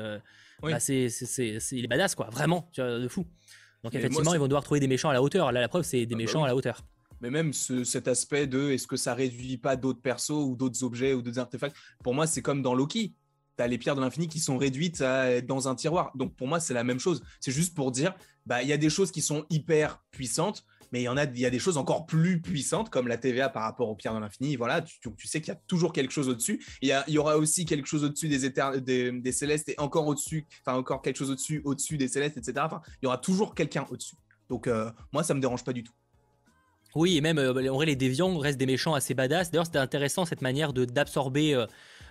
bah, 0.61 0.79
c'est, 0.79 1.09
c'est, 1.09 1.59
il 1.71 1.85
est 1.85 1.87
badass 1.87 2.15
quoi, 2.15 2.29
vraiment, 2.31 2.69
tu 2.73 2.81
vois, 2.81 2.99
de 2.99 3.07
fou. 3.07 3.25
Donc 3.83 3.93
effectivement, 3.93 4.33
ils 4.33 4.39
vont 4.39 4.47
devoir 4.47 4.63
trouver 4.63 4.79
des 4.79 4.87
méchants 4.87 5.09
à 5.09 5.13
la 5.13 5.21
hauteur. 5.21 5.51
Là, 5.51 5.61
la 5.61 5.67
preuve, 5.67 5.83
c'est 5.83 6.05
des 6.05 6.13
ah, 6.13 6.17
bah 6.17 6.17
méchants 6.17 6.43
à 6.43 6.47
la 6.47 6.55
hauteur 6.55 6.83
mais 7.21 7.29
même 7.29 7.53
cet 7.53 8.07
aspect 8.07 8.47
de 8.47 8.71
est-ce 8.71 8.87
que 8.87 8.97
ça 8.97 9.13
réduit 9.13 9.57
pas 9.57 9.75
d'autres 9.75 10.01
persos 10.01 10.31
ou 10.31 10.55
d'autres 10.55 10.83
objets 10.83 11.13
ou 11.13 11.21
d'autres 11.21 11.39
artefacts 11.39 11.75
pour 12.03 12.13
moi 12.13 12.27
c'est 12.27 12.41
comme 12.41 12.61
dans 12.61 12.73
Loki. 12.73 13.13
Tu 13.57 13.63
as 13.63 13.67
les 13.67 13.79
pierres 13.79 13.95
de 13.95 14.01
l'infini 14.01 14.27
qui 14.27 14.39
sont 14.39 14.57
réduites 14.57 15.03
dans 15.47 15.67
un 15.67 15.73
tiroir. 15.73 16.11
Donc 16.15 16.35
pour 16.35 16.47
moi 16.47 16.59
c'est 16.59 16.75
la 16.75 16.83
même 16.83 16.99
chose. 16.99 17.23
C'est 17.39 17.51
juste 17.51 17.75
pour 17.75 17.91
dire 17.91 18.15
bah 18.45 18.61
il 18.61 18.69
y 18.69 18.73
a 18.73 18.77
des 18.77 18.89
choses 18.89 19.11
qui 19.11 19.21
sont 19.21 19.45
hyper 19.49 20.03
puissantes 20.11 20.63
mais 20.91 21.01
il 21.01 21.03
y 21.03 21.09
en 21.09 21.17
a 21.17 21.25
y 21.25 21.45
a 21.45 21.49
des 21.49 21.59
choses 21.59 21.77
encore 21.77 22.05
plus 22.05 22.41
puissantes 22.41 22.89
comme 22.89 23.07
la 23.07 23.17
TVA 23.17 23.49
par 23.49 23.63
rapport 23.63 23.89
aux 23.89 23.95
pierres 23.95 24.13
de 24.13 24.19
l'infini. 24.19 24.55
Voilà 24.55 24.81
tu, 24.81 25.27
sais 25.27 25.41
qu'il 25.41 25.53
y 25.53 25.55
a 25.55 25.59
toujours 25.67 25.93
quelque 25.93 26.11
chose 26.11 26.29
au-dessus. 26.29 26.63
Il 26.81 27.03
y, 27.07 27.17
aura 27.17 27.37
aussi 27.37 27.65
quelque 27.65 27.87
chose 27.87 28.03
au-dessus 28.03 28.29
des, 28.29 28.49
des, 28.81 29.11
des, 29.11 29.31
célestes 29.31 29.69
et 29.69 29.75
encore 29.79 30.07
au-dessus 30.07 30.45
enfin 30.65 30.77
encore 30.77 31.01
quelque 31.01 31.17
chose 31.17 31.31
au-dessus 31.31 31.61
au-dessus 31.65 31.97
des 31.97 32.07
célestes 32.07 32.37
etc 32.37 32.67
il 33.01 33.05
y 33.05 33.07
aura 33.07 33.17
toujours 33.17 33.55
quelqu'un 33.55 33.85
au-dessus. 33.89 34.15
Donc 34.49 34.67
euh, 34.67 34.91
moi 35.11 35.23
ça 35.23 35.33
me 35.33 35.41
dérange 35.41 35.63
pas 35.63 35.73
du 35.73 35.83
tout 35.83 35.93
oui, 36.97 37.17
et 37.17 37.21
même, 37.21 37.37
euh, 37.37 37.71
en 37.71 37.75
vrai, 37.75 37.85
les 37.85 37.95
déviants 37.95 38.37
restent 38.37 38.57
des 38.57 38.65
méchants 38.65 38.95
assez 38.95 39.13
badass. 39.13 39.51
D'ailleurs, 39.51 39.67
c'était 39.67 39.77
intéressant 39.77 40.25
cette 40.25 40.41
manière 40.41 40.73
de 40.73 40.83
d'absorber 40.85 41.53
euh, 41.53 41.65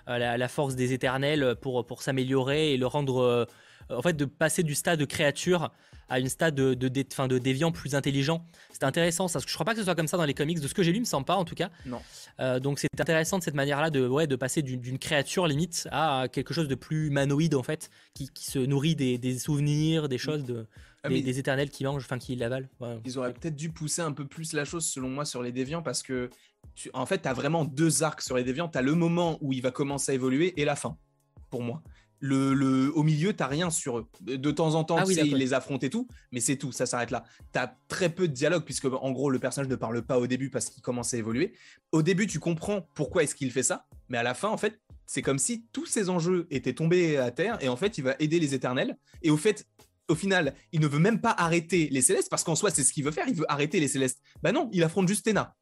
euh, 0.08 0.36
la, 0.36 0.48
force 0.48 0.76
des 0.76 0.92
éternels 0.92 1.56
pour, 1.60 1.84
pour 1.84 2.02
s'améliorer 2.02 2.72
et 2.72 2.76
le 2.76 2.86
rendre. 2.86 3.48
en 3.90 4.02
fait, 4.02 4.14
de 4.14 4.24
passer 4.24 4.62
du 4.62 4.74
stade 4.74 5.00
de 5.00 5.04
créature 5.04 5.72
à 6.08 6.20
une 6.20 6.28
stade 6.28 6.54
de, 6.54 6.74
de, 6.74 6.86
de 6.86 7.38
déviant 7.38 7.72
plus 7.72 7.96
intelligent. 7.96 8.46
C'était 8.70 8.84
intéressant, 8.84 9.26
ça, 9.26 9.34
parce 9.34 9.44
que 9.44 9.50
je 9.50 9.56
crois 9.56 9.64
pas 9.64 9.72
que 9.72 9.80
ce 9.80 9.84
soit 9.84 9.96
comme 9.96 10.06
ça 10.06 10.16
dans 10.16 10.24
les 10.24 10.34
comics. 10.34 10.60
De 10.60 10.68
ce 10.68 10.74
que 10.74 10.84
j'ai 10.84 10.92
lu, 10.92 10.98
il 10.98 11.00
me 11.00 11.06
semble 11.06 11.26
pas 11.26 11.34
en 11.34 11.44
tout 11.44 11.56
cas. 11.56 11.70
Non. 11.84 12.00
donc 12.60 12.78
c'est 12.78 13.00
intéressant 13.00 13.38
de 13.38 13.42
cette 13.42 13.54
manière-là 13.54 13.90
de, 13.90 14.06
ouais, 14.06 14.28
de 14.28 14.36
passer 14.36 14.62
d'une 14.62 15.00
créature 15.00 15.48
limite 15.48 15.88
à 15.90 16.26
quelque 16.30 16.54
chose 16.54 16.68
de 16.68 16.76
plus 16.76 17.08
humanoïde 17.08 17.56
en 17.56 17.64
fait, 17.64 17.90
qui, 18.14 18.28
qui 18.28 18.44
se 18.44 18.60
nourrit 18.60 18.94
des, 18.94 19.18
des, 19.18 19.36
souvenirs, 19.36 20.08
des 20.08 20.18
choses 20.18 20.44
de, 20.44 20.66
ah, 21.06 21.08
des, 21.08 21.38
éternels 21.38 21.70
qui 21.70 21.84
mangent, 21.84 22.04
enfin 22.04 22.18
qui 22.18 22.36
l'avalent. 22.36 22.68
Ils 23.04 23.18
auraient 23.18 23.32
peut-être 23.32 23.56
dû 23.56 23.70
pousser 23.70 24.02
un 24.02 24.12
peu 24.12 24.26
plus 24.26 24.52
la 24.52 24.64
chose, 24.64 24.84
selon 24.84 25.08
moi, 25.08 25.24
sur 25.24 25.42
les 25.42 25.52
déviants, 25.52 25.82
parce 25.82 26.02
que 26.02 26.30
tu, 26.74 26.90
en 26.92 27.06
fait, 27.06 27.22
tu 27.22 27.28
as 27.28 27.32
vraiment 27.32 27.64
deux 27.64 28.02
arcs 28.02 28.22
sur 28.22 28.36
les 28.36 28.44
déviants. 28.44 28.68
Tu 28.68 28.78
as 28.78 28.82
le 28.82 28.94
moment 28.94 29.38
où 29.40 29.52
il 29.52 29.62
va 29.62 29.70
commencer 29.70 30.12
à 30.12 30.14
évoluer 30.14 30.54
et 30.60 30.64
la 30.64 30.76
fin, 30.76 30.96
pour 31.50 31.62
moi. 31.62 31.82
Le, 32.18 32.54
le, 32.54 32.96
au 32.96 33.02
milieu, 33.02 33.34
t'as 33.34 33.46
rien 33.46 33.70
sur 33.70 33.98
eux. 33.98 34.06
De, 34.22 34.50
temps 34.50 34.74
en 34.74 34.84
temps, 34.84 34.96
ah, 34.98 35.04
il 35.06 35.36
les 35.36 35.52
affronte 35.52 35.84
et 35.84 35.90
tout, 35.90 36.08
mais 36.32 36.40
c'est 36.40 36.56
tout, 36.56 36.72
ça 36.72 36.86
s'arrête 36.86 37.10
là. 37.10 37.24
Tu 37.52 37.58
as 37.58 37.76
très 37.88 38.08
peu 38.08 38.26
de 38.26 38.32
dialogue, 38.32 38.64
puisque 38.64 38.86
en 38.86 39.10
gros, 39.12 39.28
le 39.28 39.38
personnage 39.38 39.68
ne 39.68 39.76
parle 39.76 40.02
pas 40.02 40.18
au 40.18 40.26
début 40.26 40.48
parce 40.48 40.70
qu'il 40.70 40.82
commence 40.82 41.12
à 41.12 41.18
évoluer. 41.18 41.52
Au 41.92 42.02
début, 42.02 42.26
tu 42.26 42.40
comprends 42.40 42.88
pourquoi 42.94 43.22
est-ce 43.22 43.34
qu'il 43.34 43.50
fait 43.52 43.62
ça, 43.62 43.86
mais 44.08 44.16
à 44.16 44.22
la 44.22 44.32
fin, 44.32 44.48
en 44.48 44.56
fait, 44.56 44.80
c'est 45.06 45.22
comme 45.22 45.38
si 45.38 45.66
tous 45.72 45.86
ces 45.86 46.08
enjeux 46.10 46.46
étaient 46.50 46.72
tombés 46.72 47.16
à 47.16 47.30
terre, 47.30 47.62
et 47.62 47.68
en 47.68 47.76
fait, 47.76 47.98
il 47.98 48.04
va 48.04 48.16
aider 48.18 48.40
les 48.40 48.54
éternels. 48.54 48.96
Et 49.22 49.30
au 49.30 49.36
fait, 49.36 49.66
au 50.08 50.14
final, 50.14 50.54
il 50.72 50.80
ne 50.80 50.86
veut 50.86 50.98
même 50.98 51.20
pas 51.20 51.34
arrêter 51.36 51.88
les 51.90 52.02
Célestes 52.02 52.28
parce 52.30 52.44
qu'en 52.44 52.54
soi, 52.54 52.70
c'est 52.70 52.84
ce 52.84 52.92
qu'il 52.92 53.04
veut 53.04 53.10
faire. 53.10 53.28
Il 53.28 53.34
veut 53.34 53.50
arrêter 53.50 53.80
les 53.80 53.88
Célestes. 53.88 54.20
Bah 54.42 54.52
non, 54.52 54.68
il 54.72 54.82
affronte 54.82 55.08
juste 55.08 55.24
Tena. 55.24 55.54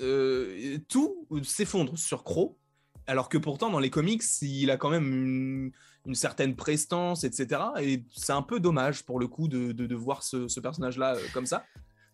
Euh, 0.00 0.78
tout 0.88 1.26
s'effondre 1.42 1.98
sur 1.98 2.24
Crow, 2.24 2.58
alors 3.06 3.28
que 3.28 3.38
pourtant, 3.38 3.70
dans 3.70 3.78
les 3.78 3.90
comics, 3.90 4.22
il 4.42 4.70
a 4.70 4.76
quand 4.76 4.90
même 4.90 5.72
une, 6.06 6.14
certaine 6.14 6.56
prestance, 6.56 7.24
etc. 7.24 7.60
Et 7.80 8.04
c'est 8.14 8.32
un 8.32 8.42
peu 8.42 8.60
dommage 8.60 9.04
pour 9.04 9.18
le 9.18 9.28
coup 9.28 9.48
de, 9.48 9.94
voir 9.94 10.22
ce, 10.22 10.60
personnage-là 10.60 11.16
euh, 11.16 11.20
comme 11.32 11.46
ça. 11.46 11.64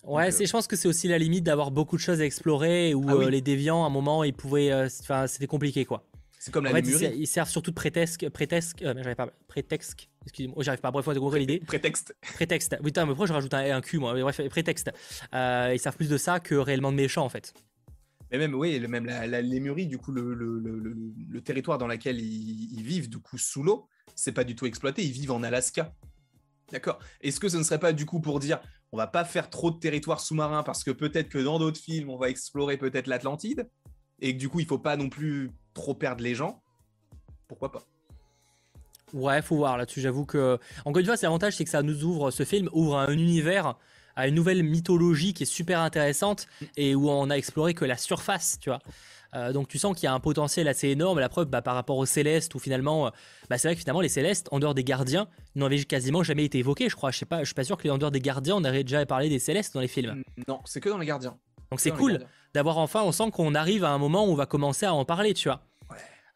Ouais, 0.03 0.31
c'est, 0.31 0.45
euh, 0.45 0.47
je 0.47 0.53
pense 0.53 0.67
que 0.67 0.77
c'est 0.77 0.89
aussi 0.89 1.09
la 1.09 1.19
limite 1.19 1.45
d'avoir 1.45 1.71
beaucoup 1.71 1.97
de 1.97 2.01
choses 2.01 2.21
à 2.21 2.25
explorer 2.25 2.95
où 2.95 3.05
ah 3.09 3.31
les 3.31 3.43
déviants, 3.43 3.85
à 3.85 3.87
un 3.87 3.91
moment, 3.91 4.25
ils 4.25 4.35
pouvaient. 4.35 4.73
Enfin, 5.01 5.27
c'était 5.27 5.47
compliqué, 5.47 5.85
quoi. 5.85 6.05
C'est 6.43 6.53
comme 6.53 6.65
la 6.65 6.71
en 6.71 6.75
fait, 6.75 6.81
il, 6.81 7.27
sert, 7.27 7.47
surtout 7.47 7.71
de 7.71 7.75
prétexte, 7.75 8.27
prétexte, 8.31 8.81
euh, 8.81 8.95
j'arrive 8.97 9.15
pas, 9.15 9.29
prétexte, 9.47 10.09
excusez-moi, 10.23 10.55
oh, 10.59 10.63
j'arrive 10.63 10.81
pas, 10.81 10.91
bref, 10.91 11.05
vous 11.05 11.21
compris 11.21 11.41
l'idée. 11.41 11.61
Prétexte. 11.61 12.17
Prétexte. 12.33 12.79
Oui, 12.83 12.93
mais 12.97 13.05
pourquoi 13.05 13.27
je 13.27 13.35
rajoute 13.35 13.53
un, 13.53 13.77
un 13.77 13.83
Q, 13.83 13.99
moi? 13.99 14.15
Mais 14.15 14.23
Bref, 14.23 14.41
prétexte. 14.49 14.91
Euh, 15.35 15.73
ils 15.75 15.79
servent 15.79 15.99
plus 15.99 16.09
de 16.09 16.17
ça 16.17 16.41
que 16.41 16.55
réellement 16.55 16.93
de 16.93 16.97
méchant, 16.97 17.27
en 17.27 17.29
fait. 17.29 17.53
Mais 18.33 18.39
même, 18.39 18.55
oui, 18.55 18.81
même 18.89 19.05
la, 19.05 19.27
la 19.27 19.43
Lémurie, 19.43 19.87
du 19.87 19.99
coup, 19.99 20.13
le, 20.13 20.33
le, 20.33 20.59
le, 20.59 20.79
le, 20.79 21.41
territoire 21.43 21.77
dans 21.77 21.87
lequel 21.87 22.19
ils, 22.19 22.83
vivent, 22.83 23.11
du 23.11 23.19
coup, 23.19 23.37
sous 23.37 23.63
l'eau, 23.63 23.87
c'est 24.15 24.33
pas 24.33 24.45
du 24.45 24.57
tout 24.57 24.65
exploité. 24.65 25.05
Ils 25.05 25.13
vivent 25.13 25.33
en 25.33 25.43
Alaska. 25.43 25.93
D'accord? 26.73 27.01
Est-ce 27.21 27.39
que 27.39 27.51
ce 27.51 27.59
ne 27.59 27.63
serait 27.65 27.81
pas 27.81 27.93
du 27.93 28.07
coup 28.07 28.21
pour 28.21 28.41
dire 28.41 28.61
on 28.93 28.97
va 28.97 29.07
pas 29.07 29.25
faire 29.25 29.51
trop 29.51 29.71
de 29.71 29.79
territoire 29.79 30.21
sous-marin 30.21 30.63
parce 30.63 30.85
que 30.85 30.91
peut-être 30.91 31.29
que 31.29 31.39
dans 31.39 31.59
d'autres 31.59 31.81
films 31.81 32.11
on 32.11 32.17
va 32.17 32.29
explorer 32.29 32.77
peut-être 32.77 33.09
l'Atlantide? 33.09 33.69
Et 34.21 34.35
que 34.35 34.39
du 34.39 34.49
coup 34.49 34.61
il 34.61 34.67
faut 34.67 34.79
pas 34.79 34.97
non 34.97 35.09
plus 35.09 35.51
trop 35.75 35.95
perdre 35.95 36.23
les 36.23 36.35
gens 36.35 36.63
Pourquoi 37.49 37.73
pas? 37.73 37.85
Ouais, 39.13 39.43
faut 39.43 39.57
voir 39.57 39.77
là-dessus. 39.77 40.01
J'avoue 40.01 40.25
que 40.25 40.59
encore 40.85 41.01
une 41.01 41.07
fois, 41.07 41.17
c'est 41.17 41.27
l'avantage, 41.27 41.57
c'est 41.57 41.65
que 41.65 41.71
ça 41.71 41.83
nous 41.83 42.05
ouvre 42.05 42.31
ce 42.31 42.45
film 42.45 42.69
ouvre 42.73 42.99
un 42.99 43.13
univers 43.13 43.77
à 44.17 44.29
une 44.29 44.35
nouvelle 44.35 44.63
mythologie 44.63 45.35
qui 45.35 45.45
est 45.45 45.47
super 45.47 45.81
intéressante 45.81 46.47
et 46.77 46.95
où 46.95 47.09
on 47.09 47.31
a 47.31 47.35
exploré 47.35 47.75
que 47.75 47.85
la 47.85 47.97
surface, 47.97 48.59
tu 48.61 48.71
vois. 48.71 48.81
Euh, 49.35 49.53
donc 49.53 49.69
tu 49.69 49.79
sens 49.79 49.95
qu'il 49.95 50.05
y 50.05 50.09
a 50.09 50.13
un 50.13 50.21
potentiel 50.21 50.69
assez 50.69 50.89
énorme. 50.89 51.21
La 51.21 51.29
preuve, 51.29 51.47
bah, 51.47 51.63
par 51.63 51.75
rapport 51.75 51.97
aux 51.97 52.07
Célestes, 52.07 52.55
où 52.55 52.59
finalement, 52.59 53.07
euh, 53.07 53.11
bah, 53.49 53.59
c'est 53.59 53.69
vrai 53.69 53.75
que 53.75 53.81
finalement 53.81 54.01
les 54.01 54.09
Célestes, 54.09 54.49
en 54.51 54.59
dehors 54.59 54.75
des 54.75 54.85
gardiens, 54.85 55.29
n'avaient 55.55 55.85
quasiment 55.85 56.23
jamais 56.23 56.45
été 56.45 56.59
évoqués, 56.59 56.89
je 56.89 56.97
crois. 56.97 57.11
Je 57.11 57.19
sais 57.19 57.27
pas, 57.27 57.41
je 57.41 57.47
suis 57.47 57.55
pas 57.55 57.65
sûr 57.65 57.77
que 57.77 57.89
en 57.89 57.99
dehors 57.99 58.11
des 58.11 58.21
gardiens, 58.21 58.57
on 58.57 58.65
avait 58.65 58.83
déjà 58.83 59.05
parlé 59.07 59.29
des 59.29 59.39
Célestes 59.39 59.75
dans 59.75 59.81
les 59.81 59.89
films. 59.89 60.23
Non, 60.49 60.61
c'est 60.65 60.81
que 60.81 60.89
dans 60.89 60.99
les 60.99 61.07
gardiens. 61.07 61.39
Donc 61.71 61.81
c'est 61.81 61.93
cool 61.93 62.19
d'avoir 62.55 62.79
enfin, 62.79 63.03
on 63.03 63.13
sent 63.13 63.31
qu'on 63.31 63.55
arrive 63.55 63.85
à 63.85 63.91
un 63.91 63.99
moment 63.99 64.27
où 64.27 64.31
on 64.31 64.35
va 64.35 64.47
commencer 64.47 64.87
à 64.87 64.95
en 64.95 65.05
parler, 65.05 65.35
tu 65.35 65.49
vois. 65.49 65.63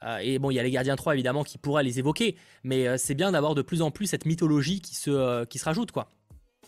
Euh, 0.05 0.19
et 0.19 0.39
bon, 0.39 0.51
il 0.51 0.55
y 0.55 0.59
a 0.59 0.62
les 0.62 0.70
gardiens 0.70 0.97
3 0.97 1.15
évidemment 1.15 1.44
qui 1.44 1.59
pourraient 1.59 1.82
les 1.82 1.98
évoquer, 1.98 2.36
mais 2.62 2.98
c'est 2.98 3.15
bien 3.15 3.32
d'avoir 3.32 3.55
de 3.55 3.62
plus 3.62 3.82
en 3.82 3.90
plus 3.90 4.06
cette 4.06 4.27
mythologie 4.27 4.81
qui 4.81 4.94
se, 4.94 5.44
qui 5.47 5.59
se 5.59 5.65
rajoute, 5.65 5.93
quoi. 5.93 6.09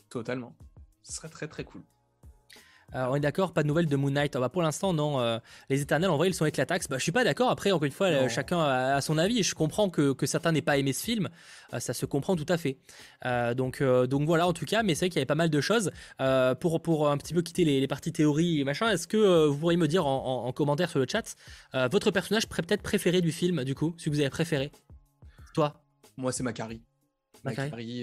Totalement. 0.08 0.54
Ce 1.02 1.12
serait 1.12 1.28
très 1.28 1.46
très 1.46 1.64
cool. 1.64 1.82
Euh, 2.94 3.06
on 3.10 3.16
est 3.16 3.20
d'accord, 3.20 3.52
pas 3.52 3.62
de 3.62 3.68
nouvelles 3.68 3.86
de 3.86 3.96
Moon 3.96 4.10
Knight. 4.10 4.34
bah, 4.34 4.48
pour 4.48 4.62
l'instant, 4.62 4.92
non. 4.92 5.20
Euh, 5.20 5.38
les 5.68 5.82
éternels, 5.82 6.10
en 6.10 6.16
vrai, 6.16 6.28
ils 6.28 6.34
sont 6.34 6.46
éclatax. 6.46 6.88
Bah, 6.88 6.98
je 6.98 7.02
suis 7.02 7.12
pas 7.12 7.24
d'accord. 7.24 7.50
Après, 7.50 7.72
encore 7.72 7.84
une 7.84 7.92
fois, 7.92 8.06
euh, 8.06 8.28
chacun 8.28 8.60
a, 8.60 9.00
son 9.00 9.18
avis. 9.18 9.42
Je 9.42 9.54
comprends 9.54 9.90
que, 9.90 10.14
certains 10.26 10.52
n'aient 10.52 10.62
pas 10.62 10.78
aimé 10.78 10.92
ce 10.92 11.04
film. 11.04 11.28
ça 11.78 11.94
se 11.94 12.06
comprend 12.06 12.36
tout 12.36 12.46
à 12.48 12.56
fait. 12.56 12.78
donc, 13.54 13.82
donc 13.82 14.26
voilà, 14.26 14.46
en 14.46 14.52
tout 14.52 14.64
cas. 14.64 14.82
Mais 14.82 14.94
c'est 14.94 15.06
vrai 15.06 15.10
qu'il 15.10 15.18
y 15.18 15.20
avait 15.20 15.26
pas 15.26 15.34
mal 15.34 15.50
de 15.50 15.60
choses. 15.60 15.90
pour, 16.60 16.80
pour 16.80 17.10
un 17.10 17.16
petit 17.18 17.34
peu 17.34 17.42
quitter 17.42 17.64
les, 17.64 17.86
parties 17.86 18.12
théorie 18.12 18.60
et 18.60 18.64
machin, 18.64 18.90
est-ce 18.90 19.06
que 19.06 19.46
vous 19.46 19.56
pourriez 19.56 19.76
me 19.76 19.88
dire 19.88 20.06
en, 20.06 20.52
commentaire 20.52 20.90
sur 20.90 20.98
le 20.98 21.06
chat 21.10 21.36
votre 21.90 22.10
personnage 22.10 22.48
peut-être 22.48 22.82
préféré 22.82 23.20
du 23.20 23.32
film, 23.32 23.64
du 23.64 23.74
coup, 23.74 23.94
si 23.98 24.08
vous 24.08 24.20
avez 24.20 24.30
préféré? 24.30 24.70
Toi? 25.54 25.82
Moi, 26.16 26.32
c'est 26.32 26.42
Macari. 26.42 26.82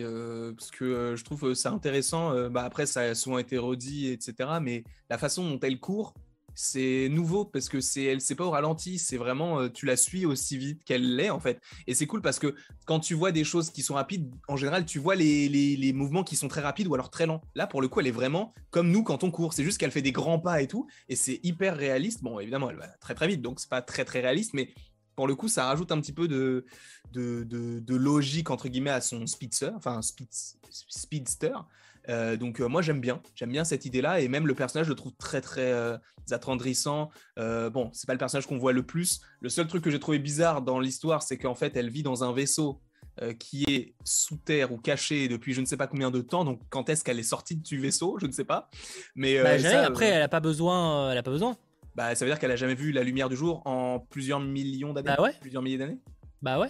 Euh, 0.01 0.53
parce 0.53 0.71
que 0.71 0.85
euh, 0.85 1.15
je 1.15 1.23
trouve 1.23 1.53
ça 1.53 1.71
intéressant. 1.71 2.31
Euh, 2.31 2.49
bah, 2.49 2.63
après, 2.63 2.85
ça 2.85 3.01
a 3.01 3.15
souvent 3.15 3.37
été 3.37 3.57
redit, 3.57 4.07
etc. 4.09 4.49
Mais 4.61 4.83
la 5.09 5.17
façon 5.17 5.49
dont 5.49 5.59
elle 5.61 5.79
court, 5.79 6.13
c'est 6.55 7.07
nouveau 7.09 7.45
parce 7.45 7.67
que 7.67 7.81
c'est 7.81 8.03
elle 8.03 8.21
c'est 8.21 8.35
pas 8.35 8.45
au 8.45 8.51
ralenti 8.51 8.99
c'est 8.99 9.17
vraiment 9.17 9.69
tu 9.69 9.87
la 9.87 9.95
suis 9.95 10.23
aussi 10.23 10.55
vite 10.55 10.83
qu'elle 10.83 11.15
l'est 11.15 11.31
en 11.31 11.39
fait 11.39 11.59
et 11.87 11.95
c'est 11.95 12.05
cool 12.05 12.21
parce 12.21 12.37
que 12.37 12.53
quand 12.85 12.99
tu 12.99 13.15
vois 13.15 13.31
des 13.31 13.43
choses 13.43 13.71
qui 13.71 13.81
sont 13.81 13.95
rapides 13.95 14.31
en 14.47 14.55
général 14.55 14.85
tu 14.85 14.99
vois 14.99 15.15
les, 15.15 15.49
les, 15.49 15.93
mouvements 15.93 16.23
qui 16.23 16.35
sont 16.35 16.47
très 16.47 16.61
rapides 16.61 16.85
ou 16.85 16.93
alors 16.93 17.09
très 17.09 17.25
lents 17.25 17.41
là 17.55 17.65
pour 17.65 17.81
le 17.81 17.87
coup 17.87 18.01
elle 18.01 18.05
est 18.05 18.11
vraiment 18.11 18.53
comme 18.69 18.91
nous 18.91 19.01
quand 19.01 19.23
on 19.23 19.31
court 19.31 19.53
c'est 19.53 19.63
juste 19.63 19.79
qu'elle 19.79 19.89
fait 19.89 20.03
des 20.03 20.11
grands 20.11 20.37
pas 20.37 20.61
et 20.61 20.67
tout 20.67 20.85
et 21.09 21.15
c'est 21.15 21.39
hyper 21.41 21.75
réaliste 21.75 22.21
bon 22.21 22.39
évidemment 22.39 22.69
elle 22.69 22.77
va 22.77 22.87
très 23.01 23.15
très 23.15 23.25
vite 23.27 23.41
donc 23.41 23.59
c'est 23.59 23.69
pas 23.71 23.81
très 23.81 24.05
très 24.05 24.21
réaliste 24.21 24.53
mais 24.53 24.75
pour 25.15 25.27
le 25.27 25.35
coup, 25.35 25.47
ça 25.47 25.65
rajoute 25.65 25.91
un 25.91 25.99
petit 25.99 26.13
peu 26.13 26.27
de, 26.27 26.65
de, 27.11 27.95
logique, 27.95 28.49
entre 28.49 28.67
guillemets, 28.67 28.91
à 28.91 29.01
son 29.01 29.27
speedster, 29.27 29.71
enfin, 29.75 30.01
speedster. 30.01 31.53
Euh, 32.09 32.35
donc, 32.35 32.59
euh, 32.59 32.67
moi, 32.67 32.81
j'aime 32.81 32.99
bien. 32.99 33.21
J'aime 33.35 33.51
bien 33.51 33.63
cette 33.63 33.85
idée-là. 33.85 34.19
Et 34.19 34.27
même 34.27 34.47
le 34.47 34.55
personnage, 34.55 34.87
je 34.87 34.91
le 34.91 34.95
trouve 34.95 35.13
très, 35.13 35.41
très 35.41 35.71
euh, 35.71 35.97
attendrissant. 36.31 37.09
bon, 37.37 37.89
c'est 37.93 38.07
pas 38.07 38.13
le 38.13 38.19
personnage 38.19 38.47
qu'on 38.47 38.57
voit 38.57 38.73
le 38.73 38.83
plus. 38.83 39.21
Le 39.39 39.49
seul 39.49 39.67
truc 39.67 39.83
que 39.83 39.89
j'ai 39.89 39.99
trouvé 39.99 40.19
bizarre 40.19 40.61
dans 40.61 40.79
l'histoire, 40.79 41.23
c'est 41.23 41.37
qu'en 41.37 41.55
fait, 41.55 41.75
elle 41.77 41.89
vit 41.89 42.03
dans 42.03 42.23
un 42.23 42.33
vaisseau 42.33 42.81
qui 43.37 43.63
est 43.67 43.93
sous 44.03 44.37
terre 44.37 44.71
ou 44.71 44.77
caché 44.79 45.27
depuis 45.27 45.53
je 45.53 45.61
ne 45.61 45.67
sais 45.67 45.77
pas 45.77 45.85
combien 45.85 46.09
de 46.09 46.21
temps. 46.21 46.43
Donc, 46.43 46.61
quand 46.69 46.89
est-ce 46.89 47.03
qu'elle 47.03 47.19
est 47.19 47.23
sortie 47.23 47.55
du 47.55 47.77
vaisseau? 47.77 48.17
Je 48.19 48.25
ne 48.25 48.31
sais 48.31 48.43
pas. 48.43 48.71
Mais 49.15 49.39
bah, 49.39 49.51
après, 49.85 50.07
elle 50.07 50.19
n'a 50.21 50.27
pas 50.27 50.39
besoin. 50.39 51.11
elle 51.11 51.17
a 51.19 51.23
pas 51.23 51.29
besoin 51.29 51.55
bah, 51.95 52.15
ça 52.15 52.25
veut 52.25 52.31
dire 52.31 52.39
qu'elle 52.39 52.51
a 52.51 52.55
jamais 52.55 52.75
vu 52.75 52.91
la 52.91 53.03
lumière 53.03 53.29
du 53.29 53.35
jour 53.35 53.61
en 53.65 53.99
plusieurs 53.99 54.39
millions 54.39 54.93
d'années. 54.93 55.13
Bah 55.15 55.21
ouais. 55.21 55.33
Plusieurs 55.41 55.61
milliers 55.61 55.77
d'années. 55.77 55.99
Bah 56.41 56.59
ouais. 56.59 56.69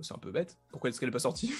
C'est 0.00 0.14
un 0.14 0.18
peu 0.18 0.30
bête. 0.30 0.56
Pourquoi 0.70 0.90
est-ce 0.90 0.98
qu'elle 0.98 1.10
est 1.10 1.12
pas 1.12 1.18
sortie? 1.18 1.52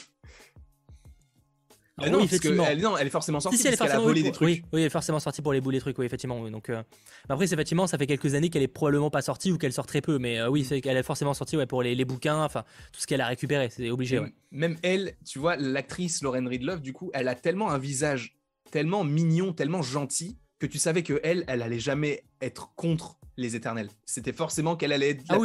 Ah, 2.02 2.08
non, 2.08 2.20
effectivement. 2.20 2.64
Elle, 2.66 2.80
non, 2.80 2.96
elle 2.96 3.06
est 3.06 3.10
forcément 3.10 3.40
sortie 3.40 3.62
parce 3.62 3.76
qu'elle 3.76 3.90
a 3.90 4.00
volé 4.00 4.22
des 4.22 4.32
trucs. 4.32 4.46
Oui, 4.46 4.62
oui, 4.72 4.80
elle 4.80 4.86
est 4.86 4.90
forcément 4.90 5.20
sortie 5.20 5.42
pour 5.42 5.52
les 5.52 5.60
boules 5.60 5.74
des 5.74 5.80
trucs, 5.80 5.98
oui, 5.98 6.06
effectivement. 6.06 6.48
Donc, 6.48 6.70
euh, 6.70 6.82
après, 7.28 7.46
c'est 7.46 7.54
effectivement, 7.54 7.86
ça 7.86 7.98
fait 7.98 8.06
quelques 8.06 8.34
années 8.34 8.48
qu'elle 8.48 8.62
est 8.62 8.68
probablement 8.68 9.10
pas 9.10 9.20
sortie 9.20 9.52
ou 9.52 9.58
qu'elle 9.58 9.74
sort 9.74 9.84
très 9.84 10.00
peu, 10.00 10.18
mais 10.18 10.40
euh, 10.40 10.48
oui, 10.48 10.64
c'est 10.64 10.80
qu'elle 10.80 10.96
est 10.96 11.02
forcément 11.02 11.34
sortie 11.34 11.58
ouais, 11.58 11.66
pour 11.66 11.82
les, 11.82 11.94
les 11.94 12.06
bouquins, 12.06 12.42
enfin, 12.42 12.64
tout 12.92 13.00
ce 13.00 13.06
qu'elle 13.06 13.20
a 13.20 13.26
récupéré, 13.26 13.68
c'est 13.68 13.90
obligé. 13.90 14.18
Même 14.50 14.78
elle, 14.82 15.14
tu 15.26 15.38
vois, 15.38 15.56
l'actrice 15.56 16.22
Lauren 16.22 16.46
Ridloff, 16.46 16.80
du 16.80 16.94
coup, 16.94 17.10
elle 17.12 17.28
a 17.28 17.34
tellement 17.34 17.70
un 17.70 17.78
visage 17.78 18.38
tellement 18.70 19.04
mignon, 19.04 19.52
tellement 19.52 19.82
gentil, 19.82 20.38
que 20.60 20.66
tu 20.66 20.78
savais 20.78 21.02
que 21.02 21.20
elle, 21.24 21.44
elle 21.48 21.62
allait 21.62 21.80
jamais 21.80 22.22
être 22.40 22.72
contre 22.76 23.16
les 23.36 23.56
éternels. 23.56 23.88
C'était 24.04 24.32
forcément 24.32 24.76
qu'elle 24.76 24.92
allait 24.92 25.10
être 25.10 25.24
ah 25.30 25.38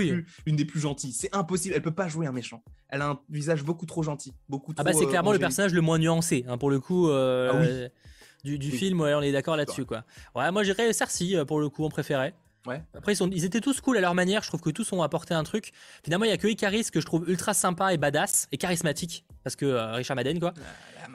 une 0.45 0.55
des 0.55 0.65
plus 0.65 0.79
gentilles. 0.79 1.13
C'est 1.13 1.33
impossible, 1.33 1.73
elle 1.75 1.81
peut 1.81 1.91
pas 1.91 2.07
jouer 2.07 2.27
un 2.27 2.31
méchant. 2.31 2.61
Elle 2.89 3.01
a 3.01 3.07
un 3.07 3.19
visage 3.29 3.63
beaucoup 3.63 3.85
trop 3.85 4.03
gentil, 4.03 4.33
beaucoup 4.49 4.73
Ah 4.77 4.83
bah 4.83 4.91
c'est 4.93 5.07
clairement 5.07 5.31
le 5.31 5.39
personnage 5.39 5.73
le 5.73 5.81
moins 5.81 5.97
nuancé, 5.97 6.45
hein, 6.47 6.57
pour 6.57 6.69
le 6.69 6.79
coup. 6.79 7.09
Euh, 7.09 7.87
ah 7.89 7.89
du, 8.43 8.69
film, 8.69 9.01
on 9.01 9.21
est 9.21 9.31
d'accord 9.31 9.55
là-dessus, 9.55 9.85
quoi. 9.85 10.03
Ouais, 10.35 10.51
moi 10.51 10.63
j'irais 10.63 10.93
Cersei 10.93 11.35
euh, 11.35 11.45
pour 11.45 11.59
le 11.59 11.69
coup, 11.69 11.83
on 11.83 11.89
préférait. 11.89 12.35
Ouais. 12.67 12.83
Après, 12.95 13.13
ils, 13.13 13.15
sont, 13.15 13.29
ils 13.31 13.45
étaient 13.45 13.61
tous 13.61 13.79
cool 13.79 13.97
à 13.97 14.01
leur 14.01 14.13
manière. 14.15 14.43
Je 14.43 14.49
trouve 14.49 14.61
que 14.61 14.69
tous 14.71 14.91
ont 14.91 15.01
apporté 15.01 15.33
un 15.33 15.43
truc. 15.43 15.71
Finalement, 16.03 16.25
il 16.25 16.29
y 16.29 16.33
a 16.33 16.37
que 16.37 16.47
Icaris 16.47 16.87
que 16.91 16.99
je 16.99 17.05
trouve 17.05 17.29
ultra 17.29 17.53
sympa 17.53 17.93
et 17.93 17.97
badass 17.97 18.47
et 18.51 18.57
charismatique 18.57 19.23
parce 19.43 19.55
que 19.55 19.65
euh, 19.65 19.93
Richard 19.93 20.15
Madden, 20.15 20.39
quoi. 20.39 20.53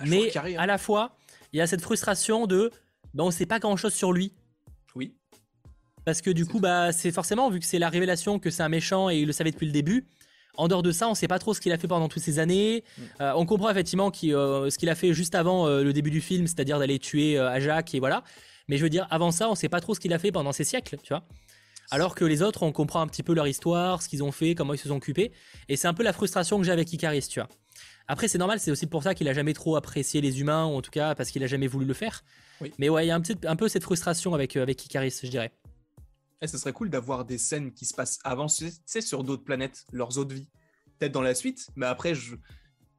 Mais 0.06 0.36
hein. 0.36 0.54
à 0.58 0.66
la 0.66 0.78
fois, 0.78 1.16
il 1.52 1.58
y 1.58 1.60
a 1.60 1.66
cette 1.66 1.82
frustration 1.82 2.46
de, 2.46 2.70
ben, 3.14 3.24
on 3.24 3.30
sait 3.30 3.46
pas 3.46 3.58
grand 3.58 3.76
chose 3.76 3.94
sur 3.94 4.12
lui. 4.12 4.32
Oui. 4.94 5.14
Parce 6.04 6.22
que 6.22 6.30
du 6.30 6.46
coup, 6.46 6.60
bah, 6.60 6.92
c'est 6.92 7.12
forcément, 7.12 7.50
vu 7.50 7.60
que 7.60 7.66
c'est 7.66 7.78
la 7.78 7.88
révélation 7.88 8.38
que 8.38 8.50
c'est 8.50 8.62
un 8.62 8.68
méchant 8.68 9.10
et 9.10 9.18
il 9.18 9.26
le 9.26 9.32
savait 9.32 9.50
depuis 9.50 9.66
le 9.66 9.72
début, 9.72 10.06
en 10.56 10.68
dehors 10.68 10.82
de 10.82 10.92
ça, 10.92 11.06
on 11.06 11.10
ne 11.10 11.16
sait 11.16 11.28
pas 11.28 11.38
trop 11.38 11.54
ce 11.54 11.60
qu'il 11.60 11.72
a 11.72 11.78
fait 11.78 11.88
pendant 11.88 12.08
toutes 12.08 12.22
ces 12.22 12.38
années. 12.38 12.84
Mm. 12.96 13.02
Euh, 13.20 13.32
on 13.36 13.46
comprend 13.46 13.70
effectivement 13.70 14.12
euh, 14.24 14.70
ce 14.70 14.78
qu'il 14.78 14.88
a 14.88 14.94
fait 14.94 15.14
juste 15.14 15.34
avant 15.34 15.66
euh, 15.66 15.82
le 15.82 15.92
début 15.92 16.10
du 16.10 16.20
film, 16.20 16.46
c'est-à-dire 16.46 16.78
d'aller 16.78 16.98
tuer 16.98 17.38
Ajak 17.38 17.94
et 17.94 18.00
voilà. 18.00 18.24
Mais 18.68 18.76
je 18.76 18.82
veux 18.82 18.90
dire, 18.90 19.06
avant 19.10 19.30
ça, 19.30 19.48
on 19.48 19.52
ne 19.52 19.56
sait 19.56 19.68
pas 19.68 19.80
trop 19.80 19.94
ce 19.94 20.00
qu'il 20.00 20.12
a 20.12 20.18
fait 20.18 20.32
pendant 20.32 20.52
ces 20.52 20.64
siècles, 20.64 20.96
tu 21.02 21.12
vois. 21.12 21.24
Alors 21.90 22.14
que 22.14 22.24
les 22.24 22.42
autres, 22.42 22.62
on 22.62 22.70
comprend 22.70 23.00
un 23.00 23.08
petit 23.08 23.24
peu 23.24 23.34
leur 23.34 23.48
histoire, 23.48 24.00
ce 24.00 24.08
qu'ils 24.08 24.22
ont 24.22 24.30
fait, 24.30 24.54
comment 24.54 24.74
ils 24.74 24.78
se 24.78 24.88
sont 24.88 24.96
occupés. 24.96 25.32
Et 25.68 25.76
c'est 25.76 25.88
un 25.88 25.94
peu 25.94 26.04
la 26.04 26.12
frustration 26.12 26.58
que 26.58 26.64
j'ai 26.64 26.70
avec 26.70 26.92
Icaris, 26.92 27.26
tu 27.28 27.40
vois. 27.40 27.48
Après, 28.06 28.28
c'est 28.28 28.38
normal, 28.38 28.60
c'est 28.60 28.70
aussi 28.70 28.86
pour 28.86 29.02
ça 29.02 29.14
qu'il 29.14 29.28
a 29.28 29.32
jamais 29.32 29.54
trop 29.54 29.76
apprécié 29.76 30.20
les 30.20 30.40
humains, 30.40 30.66
ou 30.66 30.76
en 30.76 30.82
tout 30.82 30.90
cas 30.90 31.14
parce 31.16 31.30
qu'il 31.30 31.42
a 31.42 31.48
jamais 31.48 31.66
voulu 31.66 31.86
le 31.86 31.94
faire. 31.94 32.22
Mais 32.78 32.88
ouais, 32.88 33.04
il 33.04 33.08
y 33.08 33.10
a 33.10 33.14
un, 33.14 33.20
petit, 33.20 33.36
un 33.46 33.56
peu 33.56 33.68
cette 33.68 33.82
frustration 33.82 34.34
avec, 34.34 34.56
avec 34.56 34.84
Icaris, 34.84 35.20
je 35.22 35.28
dirais. 35.28 35.52
Et 36.42 36.44
eh, 36.44 36.46
ce 36.46 36.56
serait 36.56 36.72
cool 36.72 36.88
d'avoir 36.88 37.24
des 37.24 37.38
scènes 37.38 37.72
qui 37.72 37.84
se 37.84 37.94
passent 37.94 38.18
avant, 38.24 38.48
c'est 38.48 39.00
sur 39.00 39.24
d'autres 39.24 39.44
planètes, 39.44 39.84
leurs 39.92 40.16
autres 40.16 40.34
vies. 40.34 40.48
Peut-être 40.98 41.12
dans 41.12 41.22
la 41.22 41.34
suite, 41.34 41.68
mais 41.76 41.86
après, 41.86 42.14
je... 42.14 42.34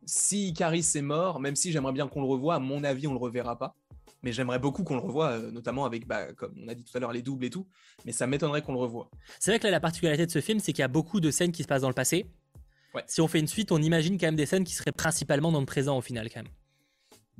si 0.05 0.49
Icaris 0.49 0.87
est 0.95 1.01
mort, 1.01 1.39
même 1.39 1.55
si 1.55 1.71
j'aimerais 1.71 1.93
bien 1.93 2.07
qu'on 2.07 2.21
le 2.21 2.27
revoie, 2.27 2.55
à 2.55 2.59
mon 2.59 2.83
avis, 2.83 3.07
on 3.07 3.13
le 3.13 3.19
reverra 3.19 3.57
pas. 3.57 3.75
Mais 4.23 4.31
j'aimerais 4.31 4.59
beaucoup 4.59 4.83
qu'on 4.83 4.93
le 4.93 5.01
revoie, 5.01 5.31
euh, 5.31 5.51
notamment 5.51 5.85
avec, 5.85 6.05
bah, 6.05 6.31
comme 6.33 6.53
on 6.63 6.67
a 6.67 6.75
dit 6.75 6.83
tout 6.83 6.95
à 6.95 6.99
l'heure, 6.99 7.11
les 7.11 7.23
doubles 7.23 7.45
et 7.45 7.49
tout. 7.49 7.67
Mais 8.05 8.11
ça 8.11 8.27
m'étonnerait 8.27 8.61
qu'on 8.61 8.73
le 8.73 8.79
revoie. 8.79 9.09
C'est 9.39 9.49
vrai 9.49 9.57
que 9.57 9.65
là, 9.65 9.71
la 9.71 9.79
particularité 9.79 10.27
de 10.27 10.31
ce 10.31 10.41
film, 10.41 10.59
c'est 10.59 10.73
qu'il 10.73 10.81
y 10.81 10.85
a 10.85 10.87
beaucoup 10.87 11.19
de 11.19 11.31
scènes 11.31 11.51
qui 11.51 11.63
se 11.63 11.67
passent 11.67 11.81
dans 11.81 11.87
le 11.87 11.95
passé. 11.95 12.27
Si 13.07 13.21
on 13.21 13.27
fait 13.27 13.39
une 13.39 13.47
suite, 13.47 13.71
on 13.71 13.81
imagine 13.81 14.19
quand 14.19 14.27
même 14.27 14.35
des 14.35 14.45
scènes 14.45 14.63
qui 14.63 14.73
seraient 14.73 14.91
principalement 14.91 15.51
dans 15.51 15.61
le 15.61 15.65
présent 15.65 15.97
au 15.97 16.01
final, 16.01 16.29
quand 16.29 16.43
même. 16.43 16.51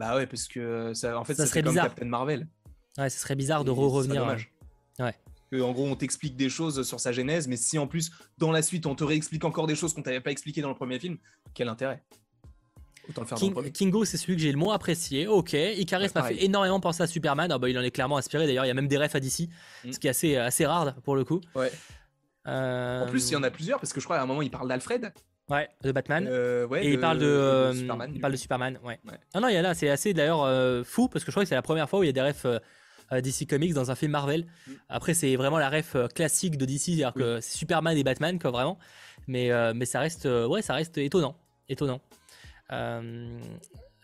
Bah 0.02 0.16
ouais, 0.16 0.26
parce 0.26 0.48
que 0.48 0.94
ça, 0.94 1.18
en 1.18 1.24
fait, 1.24 1.36
ça, 1.36 1.46
serait 1.46 1.62
bizarre. 1.62 1.86
Captain 1.86 2.06
Marvel. 2.06 2.48
Ouais, 2.98 3.10
ce 3.10 3.20
serait 3.20 3.36
bizarre 3.36 3.64
de 3.64 3.72
re-revenir. 3.72 4.36
Ouais 5.00 5.16
en 5.60 5.72
gros 5.72 5.86
on 5.86 5.96
t'explique 5.96 6.38
des 6.38 6.50
choses 6.50 6.88
sur 6.88 7.00
sa 7.00 7.12
genèse, 7.12 7.48
mais 7.48 7.58
si 7.58 7.78
en 7.78 7.88
plus 7.88 8.12
dans 8.38 8.52
la 8.52 8.62
suite 8.62 8.86
on 8.86 8.96
te 8.96 9.04
réexplique 9.04 9.44
encore 9.44 9.68
des 9.68 9.76
choses 9.76 9.94
qu'on 9.94 10.04
t'avait 10.04 10.22
pas 10.22 10.32
expliqué 10.32 10.62
dans 10.62 10.70
le 10.70 10.76
premier 10.76 11.00
film, 11.00 11.18
quel 11.54 11.68
intérêt? 11.68 12.02
Autant 13.10 13.22
le 13.22 13.28
faire 13.28 13.40
dans 13.40 13.62
le 13.62 13.70
Kingo, 13.70 14.06
c'est 14.06 14.16
celui 14.16 14.36
que 14.36 14.42
j'ai 14.42 14.52
le 14.52 14.60
moins 14.60 14.76
apprécié. 14.76 15.28
Ok, 15.28 15.54
Icarus 15.54 16.14
m'a 16.14 16.24
fait 16.24 16.44
énormément 16.44 16.80
penser 16.80 17.02
à 17.02 17.08
Superman. 17.08 17.52
Ah 17.52 17.58
bah, 17.58 17.68
il 17.68 17.78
en 17.78 17.82
est 17.82 17.90
clairement 17.90 18.18
inspiré. 18.18 18.46
D'ailleurs, 18.46 18.64
il 18.64 18.68
y 18.68 18.72
a 18.72 18.76
même 18.76 18.88
des 18.88 18.98
refs 18.98 19.16
à 19.16 19.20
DC, 19.20 19.50
mm. 19.84 19.92
ce 19.92 20.00
qui 20.00 20.06
est 20.06 20.12
assez, 20.12 20.38
assez 20.38 20.68
rare 20.68 20.94
pour 21.02 21.16
le 21.16 21.26
coup. 21.26 21.42
Ouais. 21.56 21.72
En 22.46 23.08
plus, 23.10 23.30
il 23.30 23.34
y 23.34 23.36
en 23.36 23.44
a 23.44 23.50
plusieurs 23.50 23.80
parce 23.80 23.92
que 23.92 24.00
je 24.00 24.06
crois 24.06 24.18
à 24.18 24.22
un 24.22 24.28
moment 24.28 24.44
il 24.44 24.52
parle 24.52 24.70
d'Alfred. 24.70 25.12
Ouais, 25.52 25.70
de 25.84 25.92
Batman. 25.92 26.28
Euh, 26.30 26.66
ouais, 26.68 26.86
et 26.86 26.92
il 26.92 27.00
parle 27.00 27.20
de, 27.20 27.72
Superman. 27.74 28.12
Il 28.14 28.22
parle 28.22 28.34
de 28.34 28.38
Superman. 28.38 28.80
Ouais. 28.84 29.00
Ah 29.34 29.40
non, 29.40 29.50
il 29.50 29.54
y 29.54 29.58
a 29.58 29.62
là, 29.62 29.74
c'est 29.74 29.90
assez 29.90 30.14
d'ailleurs 30.14 30.44
euh, 30.44 30.84
fou 30.84 31.10
parce 31.10 31.26
que 31.26 31.32
je 31.32 31.34
crois 31.34 31.44
que 31.44 31.50
c'est 31.50 31.56
la 31.56 31.62
première 31.62 31.90
fois 31.90 32.00
où 32.00 32.04
il 32.04 32.08
y 32.08 32.10
a 32.10 32.14
des 32.14 32.22
refs 32.22 32.46
euh, 32.46 32.60
euh, 33.14 33.22
DC 33.22 33.48
Comics 33.48 33.74
dans 33.74 33.92
un 33.92 33.96
film 33.96 34.12
Marvel. 34.12 34.46
Mm. 34.68 34.72
Après, 34.90 35.14
c'est 35.14 35.36
vraiment 35.36 35.58
la 35.58 35.70
ref 35.70 35.96
euh, 35.96 36.08
classique 36.08 36.58
de 36.58 36.66
DC, 36.66 36.80
c'est-à-dire 36.80 37.14
que 37.14 37.42
c'est 37.42 37.58
Superman 37.58 37.98
et 37.98 38.04
Batman, 38.04 38.40
quoi, 38.40 38.52
vraiment. 38.52 38.78
Mais, 39.28 39.52
euh, 39.52 39.74
mais 39.76 39.86
ça 39.86 40.00
reste, 40.00 40.26
ouais, 40.26 40.62
ça 40.62 40.74
reste 40.74 40.98
étonnant, 40.98 41.36
étonnant. 41.68 42.02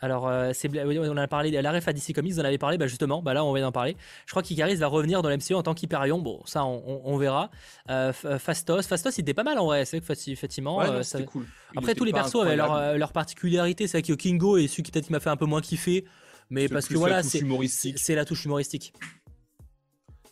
Alors, 0.01 0.27
euh, 0.27 0.51
on 0.63 1.11
en 1.11 1.17
a 1.17 1.27
parlé, 1.27 1.49
la 1.49 1.71
ref 1.71 1.87
à 1.87 1.93
DC 1.93 2.13
Comics, 2.13 2.33
vous 2.33 2.39
en 2.39 2.45
avez 2.45 2.57
parlé, 2.57 2.77
bah 2.77 2.87
justement, 2.87 3.21
bah 3.21 3.33
là 3.33 3.43
on 3.43 3.53
vient 3.53 3.63
d'en 3.63 3.71
parler. 3.71 3.97
Je 4.25 4.31
crois 4.31 4.43
qu'Icaris 4.43 4.75
va 4.75 4.87
revenir 4.87 5.21
dans 5.21 5.29
l'MCU 5.29 5.55
en 5.55 5.63
tant 5.63 5.73
qu'Hyperion, 5.73 6.19
bon, 6.19 6.39
ça 6.45 6.65
on, 6.65 7.17
verra. 7.17 7.49
Euh, 7.89 8.13
Fastos, 8.13 8.85
Fastos 8.87 9.17
il 9.17 9.21
était 9.21 9.33
pas 9.33 9.43
mal 9.43 9.57
en 9.57 9.65
vrai, 9.65 9.85
c'est 9.85 9.99
vrai 9.99 10.15
que 10.15 10.29
effectivement. 10.29 10.77
Ouais, 10.77 10.87
euh, 10.89 11.23
cool. 11.23 11.45
Après, 11.75 11.95
tous 11.95 12.03
les 12.03 12.13
persos 12.13 12.41
avaient 12.41 12.55
leur, 12.55 12.97
leur 12.97 13.11
particularité, 13.11 13.87
c'est 13.87 13.99
vrai 13.99 14.03
que 14.03 14.13
Kingo 14.13 14.57
est 14.57 14.67
celui 14.67 14.83
qui 14.83 14.91
peut-être 14.91 15.09
m'a 15.09 15.19
fait 15.19 15.31
un 15.31 15.37
peu 15.37 15.45
moins 15.45 15.61
kiffer, 15.61 16.05
mais 16.49 16.67
parce 16.67 16.87
que 16.87 16.95
voilà, 16.95 17.23
c'est 17.23 18.15
la 18.15 18.25
touche 18.25 18.45
humoristique. 18.45 18.93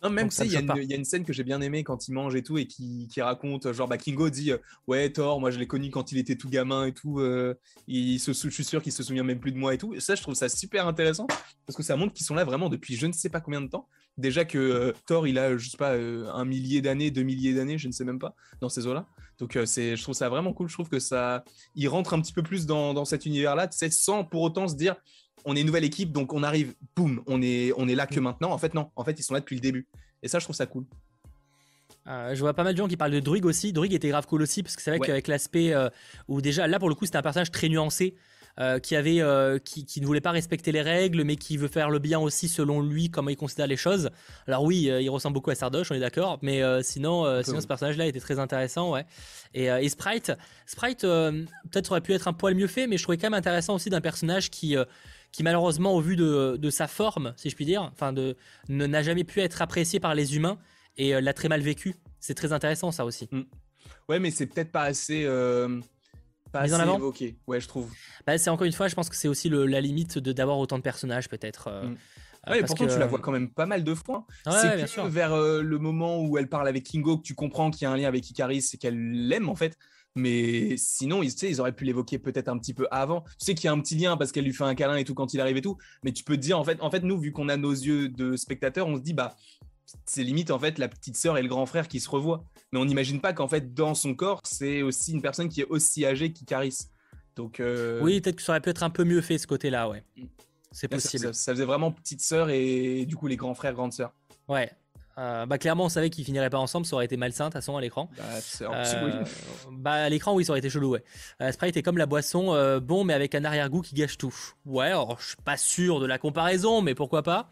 Non, 0.02 0.10
même 0.10 0.30
si 0.30 0.44
il 0.44 0.52
y, 0.52 0.56
a 0.56 0.96
une 0.96 1.04
scène 1.04 1.24
que 1.24 1.32
j'ai 1.32 1.44
bien 1.44 1.60
aimée 1.60 1.84
quand 1.84 2.08
il 2.08 2.12
mange 2.12 2.34
et 2.34 2.42
tout 2.42 2.58
et 2.58 2.66
qui, 2.66 3.08
raconte 3.18 3.72
genre 3.72 3.88
bah 3.88 3.96
Kingo 3.96 4.28
dit 4.28 4.52
euh, 4.52 4.58
ouais 4.86 5.10
Thor 5.10 5.40
moi 5.40 5.50
je 5.50 5.58
l'ai 5.58 5.66
connu 5.66 5.90
quand 5.90 6.12
il 6.12 6.18
était 6.18 6.36
tout 6.36 6.50
gamin 6.50 6.86
et 6.86 6.92
tout 6.92 7.18
euh, 7.18 7.54
il 7.88 8.20
se, 8.20 8.32
je 8.32 8.48
suis 8.48 8.64
sûr 8.64 8.82
qu'il 8.82 8.92
se 8.92 9.02
souvient 9.02 9.22
même 9.22 9.40
plus 9.40 9.52
de 9.52 9.58
moi 9.58 9.74
et 9.74 9.78
tout. 9.78 9.94
Et 9.94 10.00
ça 10.00 10.14
je 10.14 10.22
trouve 10.22 10.34
ça 10.34 10.48
super 10.48 10.86
intéressant 10.86 11.26
parce 11.66 11.76
que 11.76 11.82
ça 11.82 11.96
montre 11.96 12.12
qu'ils 12.12 12.26
sont 12.26 12.34
là 12.34 12.44
vraiment 12.44 12.68
depuis 12.68 12.96
je 12.96 13.06
ne 13.06 13.12
sais 13.12 13.30
pas 13.30 13.40
combien 13.40 13.60
de 13.60 13.68
temps. 13.68 13.88
Déjà 14.18 14.44
que 14.44 14.58
euh, 14.58 14.92
Thor 15.06 15.26
il 15.26 15.38
a 15.38 15.56
je 15.56 15.68
sais 15.68 15.78
pas 15.78 15.94
un 15.94 16.44
millier 16.44 16.80
d'années 16.82 17.10
deux 17.10 17.22
milliers 17.22 17.54
d'années 17.54 17.78
je 17.78 17.88
ne 17.88 17.92
sais 17.92 18.04
même 18.04 18.18
pas 18.18 18.34
dans 18.60 18.68
ces 18.68 18.86
eaux 18.86 18.94
là 18.94 19.06
donc 19.38 19.58
c'est 19.66 19.96
je 19.96 20.02
trouve 20.02 20.14
ça 20.14 20.28
vraiment 20.28 20.52
cool. 20.52 20.68
Je 20.68 20.74
trouve 20.74 20.88
que 20.88 20.98
ça 20.98 21.44
il 21.74 21.88
rentre 21.88 22.14
un 22.14 22.20
petit 22.20 22.32
peu 22.32 22.42
plus 22.42 22.66
dans, 22.66 22.94
dans 22.94 23.04
cet 23.04 23.26
univers 23.26 23.54
là 23.54 23.68
sans 23.70 24.24
pour 24.24 24.42
autant 24.42 24.68
se 24.68 24.74
dire 24.74 24.96
on 25.46 25.54
est 25.54 25.60
une 25.60 25.66
nouvelle 25.66 25.84
équipe, 25.84 26.12
donc 26.12 26.32
on 26.32 26.42
arrive, 26.42 26.74
boum, 26.96 27.22
on 27.26 27.40
est, 27.40 27.72
on 27.76 27.88
est 27.88 27.94
là 27.94 28.06
que 28.06 28.18
maintenant. 28.20 28.50
En 28.50 28.58
fait, 28.58 28.74
non, 28.74 28.90
en 28.96 29.04
fait, 29.04 29.18
ils 29.18 29.22
sont 29.22 29.32
là 29.32 29.40
depuis 29.40 29.54
le 29.54 29.60
début. 29.60 29.86
Et 30.22 30.28
ça, 30.28 30.40
je 30.40 30.44
trouve 30.44 30.56
ça 30.56 30.66
cool. 30.66 30.84
Euh, 32.08 32.34
je 32.34 32.40
vois 32.40 32.52
pas 32.52 32.64
mal 32.64 32.74
de 32.74 32.78
gens 32.78 32.88
qui 32.88 32.96
parlent 32.96 33.12
de 33.12 33.20
Druig 33.20 33.46
aussi. 33.46 33.72
Druig 33.72 33.94
était 33.94 34.08
grave 34.08 34.26
cool 34.26 34.42
aussi, 34.42 34.62
parce 34.62 34.76
que 34.76 34.82
c'est 34.82 34.90
vrai 34.90 34.98
qu'avec 34.98 35.28
l'aspect 35.28 35.72
euh, 35.72 35.88
où 36.28 36.40
déjà, 36.40 36.66
là 36.66 36.78
pour 36.78 36.88
le 36.88 36.96
coup, 36.96 37.04
c'était 37.04 37.18
un 37.18 37.22
personnage 37.22 37.52
très 37.52 37.68
nuancé. 37.68 38.16
Euh, 38.58 38.78
qui, 38.78 38.96
avait, 38.96 39.20
qui, 39.64 40.00
ne 40.00 40.06
voulait 40.06 40.22
pas 40.22 40.30
respecter 40.30 40.72
les 40.72 40.80
règles, 40.80 41.24
mais 41.24 41.36
qui 41.36 41.58
veut 41.58 41.68
faire 41.68 41.90
le 41.90 41.98
bien 41.98 42.18
aussi 42.18 42.48
selon 42.48 42.80
lui, 42.80 43.10
comment 43.10 43.28
il 43.28 43.36
considère 43.36 43.66
les 43.66 43.76
choses. 43.76 44.08
Alors 44.46 44.64
oui, 44.64 44.84
il 44.84 45.10
ressemble 45.10 45.34
beaucoup 45.34 45.50
à 45.50 45.54
Sardoche, 45.54 45.90
on 45.90 45.94
est 45.94 46.00
d'accord, 46.00 46.38
mais 46.40 46.62
sinon, 46.82 47.42
sinon 47.42 47.60
ce 47.60 47.66
personnage-là 47.66 48.06
était 48.06 48.18
très 48.18 48.38
intéressant, 48.38 48.92
ouais. 48.92 49.04
Et, 49.52 49.66
et 49.66 49.88
Sprite, 49.90 50.32
Sprite 50.64 51.02
peut-être 51.02 51.90
aurait 51.90 52.00
pu 52.00 52.14
être 52.14 52.28
un 52.28 52.32
poil 52.32 52.54
mieux 52.54 52.66
fait, 52.66 52.86
mais 52.86 52.96
je 52.96 53.02
trouvais 53.02 53.18
quand 53.18 53.26
même 53.26 53.38
intéressant 53.38 53.74
aussi 53.74 53.90
d'un 53.90 54.00
personnage 54.00 54.48
qui 54.48 54.74
qui 55.36 55.42
malheureusement, 55.42 55.94
au 55.94 56.00
vu 56.00 56.16
de, 56.16 56.70
sa 56.70 56.88
forme, 56.88 57.34
si 57.36 57.50
je 57.50 57.56
puis 57.56 57.66
dire, 57.66 57.82
enfin 57.92 58.14
de 58.14 58.36
n'a 58.70 59.02
jamais 59.02 59.22
pu 59.22 59.40
être 59.40 59.60
apprécié 59.60 60.00
par 60.00 60.14
les 60.14 60.34
humains 60.34 60.58
et 60.96 61.14
euh, 61.14 61.20
l'a 61.20 61.34
très 61.34 61.48
mal 61.48 61.60
vécu. 61.60 61.94
C'est 62.20 62.32
très 62.32 62.54
intéressant 62.54 62.90
ça 62.90 63.04
aussi. 63.04 63.28
Mm. 63.30 63.42
Ouais, 64.08 64.18
mais 64.18 64.30
c'est 64.30 64.46
peut-être 64.46 64.72
pas 64.72 64.84
assez. 64.84 65.24
Euh, 65.26 65.80
pas 66.56 66.74
en 66.74 66.80
avant 66.80 66.96
évoqué. 66.96 67.36
Ouais, 67.46 67.60
je 67.60 67.68
trouve. 67.68 67.90
Bah, 68.26 68.38
c'est 68.38 68.50
encore 68.50 68.66
une 68.66 68.72
fois, 68.72 68.88
je 68.88 68.94
pense 68.94 69.08
que 69.08 69.16
c'est 69.16 69.28
aussi 69.28 69.48
la 69.48 69.80
limite 69.80 70.18
de 70.18 70.32
d'avoir 70.32 70.58
autant 70.58 70.78
de 70.78 70.82
personnages 70.82 71.28
peut-être. 71.28 71.68
Euh, 71.68 71.88
mm. 71.88 71.96
Ouais, 72.48 72.62
pourtant, 72.62 72.86
tu 72.86 72.98
la 72.98 73.06
vois 73.06 73.18
quand 73.18 73.32
même 73.32 73.50
pas 73.50 73.66
mal 73.66 73.82
de 73.82 73.94
fois. 73.94 74.26
c'est 74.44 74.86
que 74.86 75.08
vers 75.08 75.36
le 75.36 75.78
moment 75.78 76.22
où 76.22 76.38
elle 76.38 76.48
parle 76.48 76.68
avec 76.68 76.84
Kingo 76.84 77.18
que 77.18 77.22
tu 77.22 77.34
comprends 77.34 77.70
qu'il 77.72 77.82
y 77.82 77.86
a 77.86 77.90
un 77.90 77.96
lien 77.96 78.06
avec 78.06 78.30
Icaris 78.30 78.64
et 78.72 78.76
qu'elle 78.76 79.28
l'aime 79.28 79.48
en 79.48 79.56
fait. 79.56 79.76
Mais 80.16 80.76
sinon, 80.78 81.22
ils, 81.22 81.30
ils 81.42 81.60
auraient 81.60 81.74
pu 81.74 81.84
l'évoquer 81.84 82.18
peut-être 82.18 82.48
un 82.48 82.58
petit 82.58 82.72
peu 82.72 82.88
avant. 82.90 83.20
Tu 83.38 83.44
sais 83.44 83.54
qu'il 83.54 83.66
y 83.66 83.68
a 83.68 83.72
un 83.72 83.80
petit 83.80 83.96
lien 83.96 84.16
parce 84.16 84.32
qu'elle 84.32 84.44
lui 84.44 84.54
fait 84.54 84.64
un 84.64 84.74
câlin 84.74 84.96
et 84.96 85.04
tout 85.04 85.14
quand 85.14 85.34
il 85.34 85.40
arrive 85.42 85.58
et 85.58 85.62
tout. 85.62 85.76
Mais 86.02 86.12
tu 86.12 86.24
peux 86.24 86.36
te 86.36 86.40
dire, 86.40 86.58
en 86.58 86.64
fait, 86.64 86.80
en 86.80 86.90
fait 86.90 87.02
nous, 87.02 87.18
vu 87.18 87.32
qu'on 87.32 87.50
a 87.50 87.58
nos 87.58 87.70
yeux 87.70 88.08
de 88.08 88.34
spectateurs, 88.34 88.88
on 88.88 88.96
se 88.96 89.02
dit, 89.02 89.12
bah, 89.12 89.36
c'est 90.04 90.22
limite 90.22 90.50
en 90.50 90.58
fait 90.58 90.78
la 90.78 90.88
petite 90.88 91.16
sœur 91.16 91.38
et 91.38 91.42
le 91.42 91.48
grand 91.48 91.66
frère 91.66 91.88
qui 91.88 92.00
se 92.00 92.08
revoient. 92.08 92.44
Mais 92.72 92.78
on 92.78 92.84
n'imagine 92.84 93.20
pas 93.20 93.32
qu'en 93.32 93.48
fait, 93.48 93.74
dans 93.74 93.94
son 93.94 94.14
corps, 94.14 94.40
c'est 94.44 94.82
aussi 94.82 95.12
une 95.12 95.22
personne 95.22 95.48
qui 95.48 95.60
est 95.60 95.66
aussi 95.66 96.04
âgée 96.04 96.32
qui 96.32 96.44
carisse. 96.44 96.90
Donc, 97.36 97.60
euh, 97.60 98.00
Oui, 98.02 98.20
peut-être 98.20 98.36
que 98.36 98.42
ça 98.42 98.52
aurait 98.52 98.60
pu 98.60 98.70
être 98.70 98.82
un 98.82 98.90
peu 98.90 99.04
mieux 99.04 99.20
fait 99.20 99.38
ce 99.38 99.46
côté-là, 99.46 99.88
ouais. 99.88 100.02
Mm. 100.16 100.24
C'est 100.72 100.88
possible. 100.88 101.26
Ça, 101.26 101.32
ça, 101.32 101.52
faisait 101.52 101.64
vraiment 101.64 101.90
petite 101.92 102.20
sœur 102.20 102.50
et 102.50 103.06
du 103.06 103.16
coup 103.16 103.28
les 103.28 103.36
grands 103.36 103.54
frères, 103.54 103.72
grandes 103.72 103.94
sœurs. 103.94 104.12
Ouais, 104.46 104.70
euh, 105.18 105.46
bah 105.46 105.56
clairement 105.56 105.84
on 105.86 105.88
savait 105.88 106.10
qu'ils 106.10 106.26
finiraient 106.26 106.50
pas 106.50 106.58
ensemble, 106.58 106.84
ça 106.84 106.94
aurait 106.94 107.06
été 107.06 107.16
malsain 107.16 107.44
de 107.44 107.48
toute 107.48 107.54
façon 107.54 107.74
à 107.76 107.80
l'écran. 107.80 108.10
Bah, 108.18 108.24
euh, 108.60 109.24
bah 109.72 109.92
à 109.92 110.08
l'écran 110.10 110.34
oui 110.34 110.44
ça 110.44 110.52
aurait 110.52 110.58
été 110.58 110.68
chelou 110.68 110.90
ouais. 110.90 111.04
Euh, 111.40 111.50
Sprite 111.52 111.74
est 111.78 111.82
comme 111.82 111.96
la 111.96 112.04
boisson, 112.04 112.78
bon 112.80 113.04
mais 113.04 113.14
avec 113.14 113.34
un 113.34 113.44
arrière-goût 113.44 113.80
qui 113.80 113.94
gâche 113.94 114.18
tout. 114.18 114.34
Ouais, 114.66 114.88
alors, 114.88 115.18
je 115.18 115.28
suis 115.28 115.36
pas 115.42 115.56
sûr 115.56 116.00
de 116.00 116.06
la 116.06 116.18
comparaison 116.18 116.82
mais 116.82 116.94
pourquoi 116.94 117.22
pas. 117.22 117.48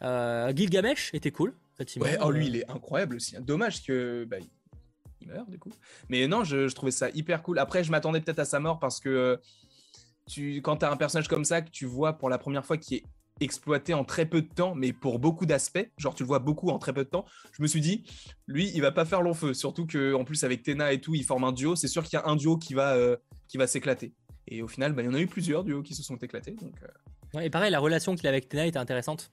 Gilgamesh 0.00 1.10
était 1.14 1.30
cool. 1.30 1.54
Effectivement. 1.74 2.06
Ouais, 2.06 2.18
oh 2.22 2.30
lui 2.30 2.46
il 2.46 2.56
est 2.56 2.70
incroyable 2.70 3.16
aussi. 3.16 3.36
Dommage 3.40 3.82
que 3.82 4.24
bah, 4.24 4.36
il 5.20 5.28
meurt 5.28 5.48
du 5.48 5.58
coup. 5.58 5.70
Mais 6.08 6.26
non, 6.28 6.44
je, 6.44 6.68
je 6.68 6.74
trouvais 6.74 6.92
ça 6.92 7.10
hyper 7.10 7.42
cool. 7.42 7.58
Après 7.58 7.84
je 7.84 7.90
m'attendais 7.90 8.20
peut-être 8.20 8.38
à 8.38 8.44
sa 8.44 8.60
mort 8.60 8.78
parce 8.78 9.00
que 9.00 9.40
tu, 10.28 10.60
quand 10.62 10.78
tu 10.78 10.84
as 10.84 10.90
un 10.90 10.96
personnage 10.96 11.28
comme 11.28 11.44
ça 11.44 11.62
que 11.62 11.70
tu 11.70 11.86
vois 11.86 12.14
pour 12.14 12.28
la 12.28 12.38
première 12.38 12.64
fois 12.64 12.76
qui 12.76 12.96
est 12.96 13.02
exploité 13.40 13.94
en 13.94 14.04
très 14.04 14.26
peu 14.26 14.42
de 14.42 14.48
temps, 14.48 14.74
mais 14.74 14.92
pour 14.92 15.18
beaucoup 15.18 15.46
d'aspects. 15.46 15.88
Genre, 15.98 16.14
tu 16.14 16.22
le 16.22 16.26
vois 16.26 16.38
beaucoup 16.38 16.70
en 16.70 16.78
très 16.78 16.92
peu 16.92 17.04
de 17.04 17.08
temps. 17.08 17.24
Je 17.52 17.62
me 17.62 17.66
suis 17.66 17.80
dit, 17.80 18.04
lui, 18.46 18.70
il 18.74 18.80
va 18.82 18.92
pas 18.92 19.04
faire 19.04 19.22
long 19.22 19.34
feu. 19.34 19.54
Surtout 19.54 19.86
que 19.86 20.14
en 20.14 20.24
plus, 20.24 20.44
avec 20.44 20.62
Tena 20.62 20.92
et 20.92 21.00
tout, 21.00 21.14
il 21.14 21.24
forme 21.24 21.44
un 21.44 21.52
duo. 21.52 21.74
C'est 21.74 21.88
sûr 21.88 22.04
qu'il 22.04 22.18
y 22.18 22.22
a 22.22 22.26
un 22.26 22.36
duo 22.36 22.56
qui 22.56 22.74
va, 22.74 22.94
euh, 22.94 23.16
qui 23.48 23.56
va 23.56 23.66
s'éclater. 23.66 24.12
Et 24.46 24.62
au 24.62 24.68
final, 24.68 24.92
bah, 24.92 25.02
il 25.02 25.06
y 25.06 25.08
en 25.08 25.14
a 25.14 25.20
eu 25.20 25.26
plusieurs 25.26 25.64
duos 25.64 25.82
qui 25.82 25.94
se 25.94 26.02
sont 26.02 26.16
éclatés. 26.16 26.52
Donc, 26.52 26.74
euh. 26.82 27.40
et 27.40 27.50
pareil, 27.50 27.70
la 27.70 27.78
relation 27.78 28.14
qu'il 28.14 28.26
a 28.26 28.30
avec 28.30 28.48
Tena 28.48 28.66
était 28.66 28.78
intéressante. 28.78 29.32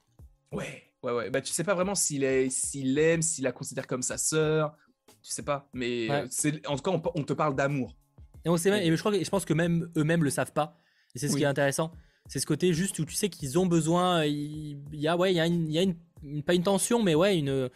Ouais, 0.52 0.84
ouais, 1.02 1.12
ouais. 1.12 1.30
Bah, 1.30 1.40
tu 1.40 1.52
sais 1.52 1.64
pas 1.64 1.74
vraiment 1.74 1.94
s'il 1.94 2.50
s'il 2.50 2.94
l'aime, 2.94 3.22
s'il 3.22 3.44
la 3.44 3.52
considère 3.52 3.86
comme 3.86 4.02
sa 4.02 4.18
sœur. 4.18 4.76
Tu 5.22 5.32
sais 5.32 5.42
pas. 5.42 5.68
Mais 5.72 6.08
c'est, 6.30 6.66
en 6.66 6.76
tout 6.76 6.82
cas, 6.82 7.10
on, 7.14 7.22
te 7.22 7.32
parle 7.32 7.54
d'amour. 7.54 7.96
Et 8.44 8.48
on 8.48 8.56
sait 8.56 8.86
et 8.86 8.90
je 8.90 9.00
crois 9.00 9.12
je 9.12 9.28
pense 9.28 9.44
que 9.44 9.54
même 9.54 9.90
eux-mêmes 9.96 10.24
le 10.24 10.30
savent 10.30 10.52
pas. 10.52 10.78
Et 11.14 11.18
c'est 11.18 11.28
ce 11.28 11.36
qui 11.36 11.42
est 11.42 11.46
intéressant. 11.46 11.92
C'est 12.28 12.40
ce 12.40 12.46
côté 12.46 12.74
juste 12.74 12.98
où 12.98 13.04
tu 13.04 13.14
sais 13.14 13.30
qu'ils 13.30 13.58
ont 13.58 13.66
besoin. 13.66 14.24
Il 14.24 14.78
y 14.92 15.08
a, 15.08 15.16
ouais, 15.16 15.32
il 15.32 15.36
y 15.36 15.40
a, 15.40 15.46
une, 15.46 15.66
il 15.68 15.72
y 15.72 15.78
a 15.78 15.82
une, 15.82 16.42
pas 16.42 16.54
une 16.54 16.62
tension, 16.62 17.02
mais 17.02 17.14
ouais, 17.14 17.38
une, 17.38 17.70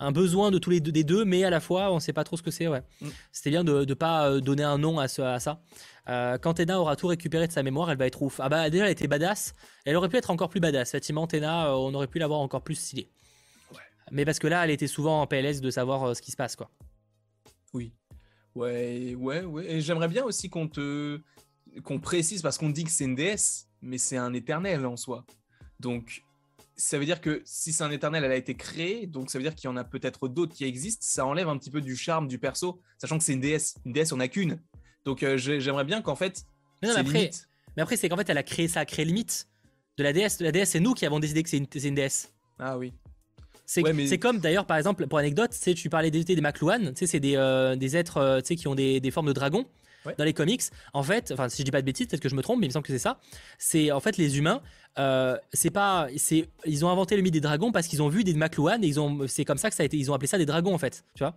un 0.00 0.12
besoin 0.12 0.50
de 0.50 0.58
tous 0.58 0.70
les 0.70 0.80
deux, 0.80 0.90
des 0.90 1.04
deux, 1.04 1.24
mais 1.24 1.44
à 1.44 1.50
la 1.50 1.60
fois, 1.60 1.92
on 1.92 2.00
sait 2.00 2.14
pas 2.14 2.24
trop 2.24 2.36
ce 2.36 2.42
que 2.42 2.50
c'est. 2.50 2.66
Ouais. 2.66 2.82
Mm. 3.02 3.08
C'était 3.30 3.50
bien 3.50 3.64
de 3.64 3.84
ne 3.84 3.94
pas 3.94 4.28
euh, 4.28 4.40
donner 4.40 4.64
un 4.64 4.78
nom 4.78 4.98
à, 4.98 5.06
ce, 5.06 5.22
à 5.22 5.38
ça. 5.38 5.60
Euh, 6.08 6.38
quand 6.38 6.54
Tena 6.54 6.80
aura 6.80 6.96
tout 6.96 7.06
récupéré 7.06 7.46
de 7.46 7.52
sa 7.52 7.62
mémoire, 7.62 7.90
elle 7.90 7.98
va 7.98 8.06
être 8.06 8.22
ouf. 8.22 8.40
Ah 8.40 8.48
bah 8.48 8.70
déjà, 8.70 8.86
elle 8.86 8.92
était 8.92 9.08
badass. 9.08 9.54
Elle 9.84 9.96
aurait 9.96 10.08
pu 10.08 10.16
être 10.16 10.30
encore 10.30 10.48
plus 10.48 10.60
badass. 10.60 10.88
Effectivement, 10.88 11.26
Tena, 11.26 11.68
euh, 11.68 11.74
on 11.74 11.94
aurait 11.94 12.08
pu 12.08 12.18
l'avoir 12.18 12.40
encore 12.40 12.62
plus 12.62 12.74
stylée. 12.74 13.10
Mais 14.10 14.24
parce 14.24 14.38
que 14.38 14.48
là, 14.48 14.64
elle 14.64 14.70
était 14.70 14.88
souvent 14.88 15.22
en 15.22 15.26
PLS 15.26 15.60
de 15.60 15.70
savoir 15.70 16.16
ce 16.16 16.22
qui 16.22 16.32
se 16.32 16.36
passe, 16.36 16.56
quoi. 16.56 16.70
Oui. 17.72 17.92
Ouais, 18.56 19.14
ouais, 19.14 19.42
ouais. 19.42 19.70
Et 19.70 19.80
j'aimerais 19.80 20.08
bien 20.08 20.24
aussi 20.24 20.50
qu'on 20.50 20.66
te 20.66 21.20
qu'on 21.84 22.00
précise 22.00 22.42
parce 22.42 22.58
qu'on 22.58 22.70
dit 22.70 22.82
que 22.82 22.90
c'est 22.90 23.04
une 23.04 23.14
déesse 23.14 23.70
mais 23.82 23.98
c'est 23.98 24.16
un 24.16 24.32
éternel 24.34 24.86
en 24.86 24.96
soi. 24.96 25.24
Donc, 25.78 26.24
ça 26.76 26.98
veut 26.98 27.04
dire 27.04 27.20
que 27.20 27.42
si 27.44 27.72
c'est 27.72 27.84
un 27.84 27.90
éternel, 27.90 28.24
elle 28.24 28.32
a 28.32 28.36
été 28.36 28.56
créée, 28.56 29.06
donc 29.06 29.30
ça 29.30 29.38
veut 29.38 29.42
dire 29.42 29.54
qu'il 29.54 29.68
y 29.68 29.72
en 29.72 29.76
a 29.76 29.84
peut-être 29.84 30.28
d'autres 30.28 30.54
qui 30.54 30.64
existent. 30.64 31.04
Ça 31.06 31.26
enlève 31.26 31.48
un 31.48 31.58
petit 31.58 31.70
peu 31.70 31.80
du 31.80 31.96
charme 31.96 32.28
du 32.28 32.38
perso, 32.38 32.80
sachant 32.98 33.18
que 33.18 33.24
c'est 33.24 33.34
une 33.34 33.40
déesse. 33.40 33.74
Une 33.84 33.92
déesse, 33.92 34.12
on 34.12 34.18
n'a 34.18 34.28
qu'une. 34.28 34.60
Donc, 35.04 35.22
euh, 35.22 35.36
j'aimerais 35.36 35.84
bien 35.84 36.02
qu'en 36.02 36.16
fait. 36.16 36.44
Mais, 36.82 36.88
non, 36.88 36.94
mais 36.94 37.00
après, 37.00 37.30
mais 37.76 37.82
après, 37.82 37.96
c'est 37.96 38.08
qu'en 38.08 38.16
fait, 38.16 38.28
elle 38.28 38.38
a 38.38 38.42
créé 38.42 38.68
ça, 38.68 38.80
a 38.80 38.84
créé 38.84 39.04
limite 39.04 39.48
de 39.98 40.02
la 40.02 40.12
déesse. 40.12 40.40
La 40.40 40.52
déesse, 40.52 40.70
c'est 40.70 40.80
nous 40.80 40.94
qui 40.94 41.06
avons 41.06 41.20
décidé 41.20 41.42
que 41.42 41.48
c'est 41.48 41.58
une, 41.58 41.94
déesse. 41.94 42.32
Ah 42.58 42.78
oui. 42.78 42.92
C'est 43.66 44.18
comme 44.18 44.38
d'ailleurs, 44.38 44.66
par 44.66 44.76
exemple, 44.76 45.06
pour 45.06 45.18
anecdote, 45.18 45.52
tu 45.76 45.88
parlais 45.88 46.10
des, 46.10 46.24
des 46.24 46.40
McLuhan, 46.40 46.92
c'est 46.94 47.20
des, 47.20 47.36
euh, 47.36 47.76
des 47.76 47.96
êtres 47.96 48.16
euh, 48.16 48.40
qui 48.40 48.66
ont 48.66 48.74
des, 48.74 49.00
des 49.00 49.10
formes 49.10 49.28
de 49.28 49.32
dragons 49.32 49.66
dans 50.18 50.24
les 50.24 50.32
comics, 50.32 50.62
en 50.92 51.02
fait, 51.02 51.30
enfin 51.32 51.48
si 51.48 51.58
je 51.58 51.64
dis 51.64 51.70
pas 51.70 51.80
de 51.80 51.86
bêtises, 51.86 52.06
peut-être 52.06 52.22
que 52.22 52.28
je 52.28 52.34
me 52.34 52.42
trompe, 52.42 52.58
mais 52.60 52.66
il 52.66 52.70
me 52.70 52.72
semble 52.72 52.86
que 52.86 52.92
c'est 52.92 52.98
ça. 52.98 53.18
C'est 53.58 53.92
en 53.92 54.00
fait 54.00 54.16
les 54.16 54.38
humains, 54.38 54.62
euh, 54.98 55.36
c'est 55.52 55.70
pas, 55.70 56.08
c'est, 56.16 56.48
ils 56.64 56.84
ont 56.84 56.88
inventé 56.88 57.16
le 57.16 57.22
mythe 57.22 57.34
des 57.34 57.40
dragons 57.40 57.72
parce 57.72 57.86
qu'ils 57.86 58.02
ont 58.02 58.08
vu 58.08 58.24
des 58.24 58.34
McLuhan 58.34 58.82
et 58.82 58.86
ils 58.86 58.98
ont, 58.98 59.26
c'est 59.26 59.44
comme 59.44 59.58
ça 59.58 59.68
que 59.68 59.76
ça 59.76 59.82
a 59.82 59.86
été, 59.86 59.96
ils 59.96 60.10
ont 60.10 60.14
appelé 60.14 60.26
ça 60.26 60.38
des 60.38 60.46
dragons 60.46 60.74
en 60.74 60.78
fait, 60.78 61.04
tu 61.14 61.22
vois. 61.22 61.36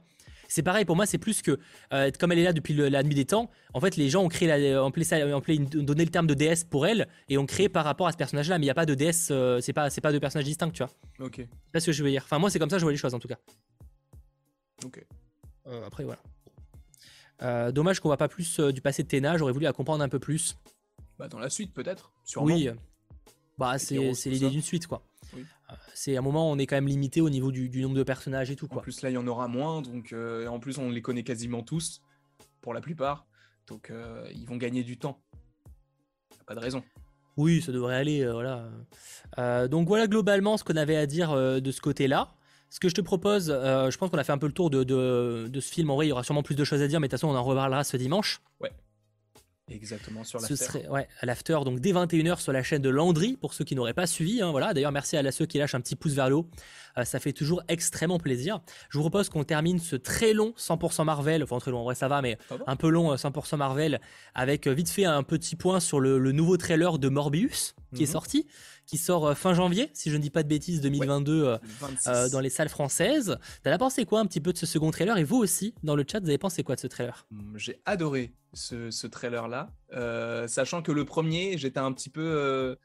C'est 0.54 0.62
pareil 0.62 0.86
pour 0.86 0.96
moi, 0.96 1.08
c'est 1.08 1.18
plus 1.18 1.42
que 1.42 1.58
euh, 1.94 2.12
comme 2.20 2.32
elle 2.32 2.38
est 2.38 2.44
là 2.44 2.54
depuis 2.54 2.76
la 2.76 3.02
nuit 3.02 3.16
des 3.16 3.26
temps. 3.26 3.50
En 3.74 3.80
fait, 3.80 3.96
les 3.96 4.08
gens 4.12 4.24
ont 4.24 4.30
créé, 4.30 4.48
la, 4.48 4.84
ont 4.84 4.92
ça, 5.02 5.18
ont 5.26 5.42
donné 5.84 6.06
le 6.06 6.12
terme 6.12 6.28
de 6.28 6.36
déesse 6.36 6.64
pour 6.64 6.86
elle 6.86 7.08
et 7.28 7.40
ont 7.40 7.48
créé 7.48 7.70
par 7.70 7.84
rapport 7.84 8.06
à 8.06 8.12
ce 8.12 8.18
personnage-là. 8.18 8.60
Mais 8.60 8.66
il 8.66 8.68
n'y 8.68 8.72
a 8.72 8.76
pas 8.76 8.86
de 8.86 8.94
déesse, 8.94 9.30
euh, 9.32 9.60
c'est 9.62 9.74
pas, 9.74 9.90
pas 9.90 10.12
deux 10.12 10.20
personnages 10.20 10.46
distincts, 10.46 10.70
tu 10.70 10.84
vois. 10.84 10.92
Ok. 11.26 11.44
C'est 11.74 11.80
ce 11.80 11.88
que 11.88 11.92
je 11.92 12.04
veux 12.04 12.12
dire. 12.12 12.22
Enfin, 12.24 12.38
moi, 12.38 12.52
c'est 12.52 12.60
comme 12.60 12.70
ça 12.70 12.76
que 12.76 12.82
je 12.82 12.86
vois 12.86 12.92
les 12.92 13.00
choses 13.00 13.16
en 13.16 13.20
tout 13.20 13.28
cas. 13.28 13.40
Ok. 14.86 15.04
après, 15.88 16.04
voilà. 16.04 16.22
Euh, 17.42 17.72
dommage 17.72 18.00
qu'on 18.00 18.10
voit 18.10 18.18
pas 18.18 18.28
plus 18.28 18.60
euh, 18.60 18.72
du 18.72 18.80
passé 18.80 19.02
de 19.02 19.08
Tena, 19.08 19.38
j'aurais 19.38 19.54
voulu 19.54 19.64
la 19.64 19.74
comprendre 19.74 20.04
un 20.04 20.10
peu 20.10 20.20
plus. 20.20 20.56
Bah 21.18 21.28
dans 21.28 21.40
la 21.40 21.50
suite 21.50 21.74
peut-être, 21.74 22.12
sûrement. 22.24 22.54
Oui, 22.54 22.70
bah 23.58 23.80
c'est 23.80 23.98
l'idée 23.98 24.52
d'une 24.52 24.62
suite 24.62 24.86
quoi. 24.86 25.02
Euh, 25.36 25.74
c'est 25.94 26.18
un 26.18 26.22
moment 26.22 26.50
où 26.50 26.54
on 26.54 26.58
est 26.58 26.66
quand 26.66 26.76
même 26.76 26.88
limité 26.88 27.22
au 27.22 27.30
niveau 27.30 27.52
du, 27.52 27.70
nombre 27.82 27.96
de 27.96 28.04
personnages 28.04 28.52
et 28.52 28.56
tout 28.56 28.68
quoi. 28.68 28.80
En 28.80 28.82
plus 28.82 29.02
là 29.02 29.10
il 29.10 29.14
y 29.14 29.18
en 29.18 29.28
aura 29.28 29.48
moins, 29.48 29.82
donc 29.82 30.14
en 30.14 30.60
plus 30.60 30.78
on 30.78 30.90
les 30.90 31.02
connaît 31.02 31.24
quasiment 31.24 31.64
tous, 31.64 32.02
pour 32.62 32.74
la 32.74 32.82
plupart, 32.82 33.26
donc 33.68 33.92
ils 34.34 34.46
vont 34.46 34.58
gagner 34.58 34.84
du 34.84 34.98
temps. 34.98 35.20
pas 36.46 36.56
de 36.56 36.60
raison. 36.60 36.84
Oui, 37.38 37.62
ça 37.62 37.72
devrait 37.72 37.96
aller, 37.96 38.28
voilà. 38.28 38.70
donc 39.68 39.88
voilà 39.88 40.08
globalement 40.08 40.58
ce 40.58 40.64
qu'on 40.64 40.76
avait 40.76 40.98
à 40.98 41.06
dire 41.08 41.36
de 41.36 41.72
ce 41.72 41.82
côté-là. 41.82 42.36
Ce 42.74 42.80
que 42.80 42.90
je 42.90 42.96
te 42.96 43.02
propose, 43.02 43.52
euh, 43.52 43.92
je 43.92 43.98
pense 44.00 44.10
qu'on 44.10 44.18
a 44.18 44.24
fait 44.24 44.32
un 44.32 44.40
peu 44.40 44.48
le 44.48 44.52
tour 44.52 44.72
de, 44.72 45.48
ce 45.54 45.72
film. 45.72 45.92
En 45.92 45.96
vrai, 45.96 46.08
il 46.08 46.10
y 46.10 46.12
aura 46.12 46.24
sûrement 46.24 46.42
plus 46.42 46.56
de 46.56 46.64
choses 46.64 46.82
à 46.82 46.88
dire, 46.88 47.00
mais 47.00 47.08
de 47.08 47.12
toute 47.12 47.20
façon, 47.20 47.32
on 47.32 47.38
en 47.38 47.44
reparlera 47.44 47.84
ce 47.84 47.98
dimanche. 47.98 48.42
Ouais. 48.60 48.72
Exactement, 49.70 50.24
sur 50.26 50.40
l'after. 50.40 50.56
Ce 50.56 50.64
serait, 50.66 50.88
ouais, 50.90 51.08
à 51.22 51.26
l'after, 51.26 51.60
donc 51.64 51.80
dès 51.80 51.94
21h 51.94 52.40
sur 52.40 52.52
la 52.52 52.64
chaîne 52.64 52.82
de 52.82 52.90
Landry, 52.90 53.38
pour 53.40 53.54
ceux 53.54 53.64
qui 53.64 53.76
n'auraient 53.76 53.94
pas 53.94 54.08
suivi. 54.08 54.42
Hein, 54.42 54.52
voilà. 54.52 54.74
D'ailleurs, 54.74 54.92
merci 54.92 55.16
à 55.16 55.32
ceux 55.32 55.46
qui 55.46 55.58
lâchent 55.58 55.76
un 55.76 55.80
petit 55.80 55.96
pouce 55.96 56.14
vers 56.14 56.30
le 56.30 56.36
haut. 56.36 56.50
Euh, 56.98 57.06
ça 57.06 57.20
fait 57.20 57.32
toujours 57.32 57.64
extrêmement 57.70 58.20
plaisir. 58.20 58.60
Je 58.90 58.98
vous 58.98 59.04
propose 59.04 59.30
qu'on 59.30 59.46
termine 59.46 59.80
ce 59.80 59.96
très 59.96 60.34
long 60.34 60.54
100% 60.58 61.06
Marvel, 61.06 61.44
enfin 61.44 61.58
très 61.60 61.72
long, 61.72 61.80
en 61.80 61.84
vrai 61.84 61.96
ça 61.96 62.08
va, 62.08 62.22
mais 62.22 62.38
un 62.68 62.76
peu 62.76 62.90
long 62.90 63.16
100% 63.16 63.56
Marvel, 63.56 64.02
avec 64.36 64.68
vite 64.68 64.90
fait 64.90 65.06
un 65.06 65.24
petit 65.24 65.56
point 65.56 65.80
sur 65.80 66.00
le, 66.00 66.20
nouveau 66.34 66.58
trailer 66.58 67.00
de 67.00 67.10
Morbius 67.10 67.76
qui 67.96 68.04
est 68.04 68.08
mhm. 68.08 68.12
sorti 68.12 68.48
qui 68.86 68.98
sort 68.98 69.28
euh, 69.28 69.34
fin 69.36 69.54
janvier, 69.54 69.90
si 69.94 70.10
je 70.10 70.18
ne 70.18 70.22
dis 70.22 70.30
pas 70.30 70.44
de 70.44 70.48
bêtises, 70.48 70.82
2022 70.82 71.46
euh, 71.46 71.58
euh, 72.08 72.30
dans 72.30 72.40
les 72.40 72.50
salles 72.50 72.70
françaises. 72.70 73.38
T'as 73.64 73.74
as 73.74 73.78
pensé 73.78 74.06
quoi 74.06 74.20
un 74.20 74.26
petit 74.26 74.42
peu 74.42 74.54
de 74.54 74.58
ce 74.58 74.66
second 74.66 74.92
trailer? 74.92 75.18
Et 75.18 75.24
vous 75.24 75.38
aussi, 75.38 75.74
dans 75.84 75.96
le 75.96 76.06
chat, 76.10 76.20
vous 76.20 76.30
avez 76.30 76.38
pensé 76.38 76.64
quoi 76.64 76.76
de 76.76 76.80
ce 76.80 76.88
trailer? 76.88 77.26
Hum, 77.32 77.54
J'ai 77.56 77.82
adoré 77.86 78.34
ce, 78.54 79.08
trailer-là, 79.08 79.72
sachant 80.48 80.82
que 80.82 80.92
le 80.92 81.06
premier, 81.06 81.58
j'étais 81.58 81.80
un 81.80 81.92
petit 81.92 82.10
peu 82.10 82.78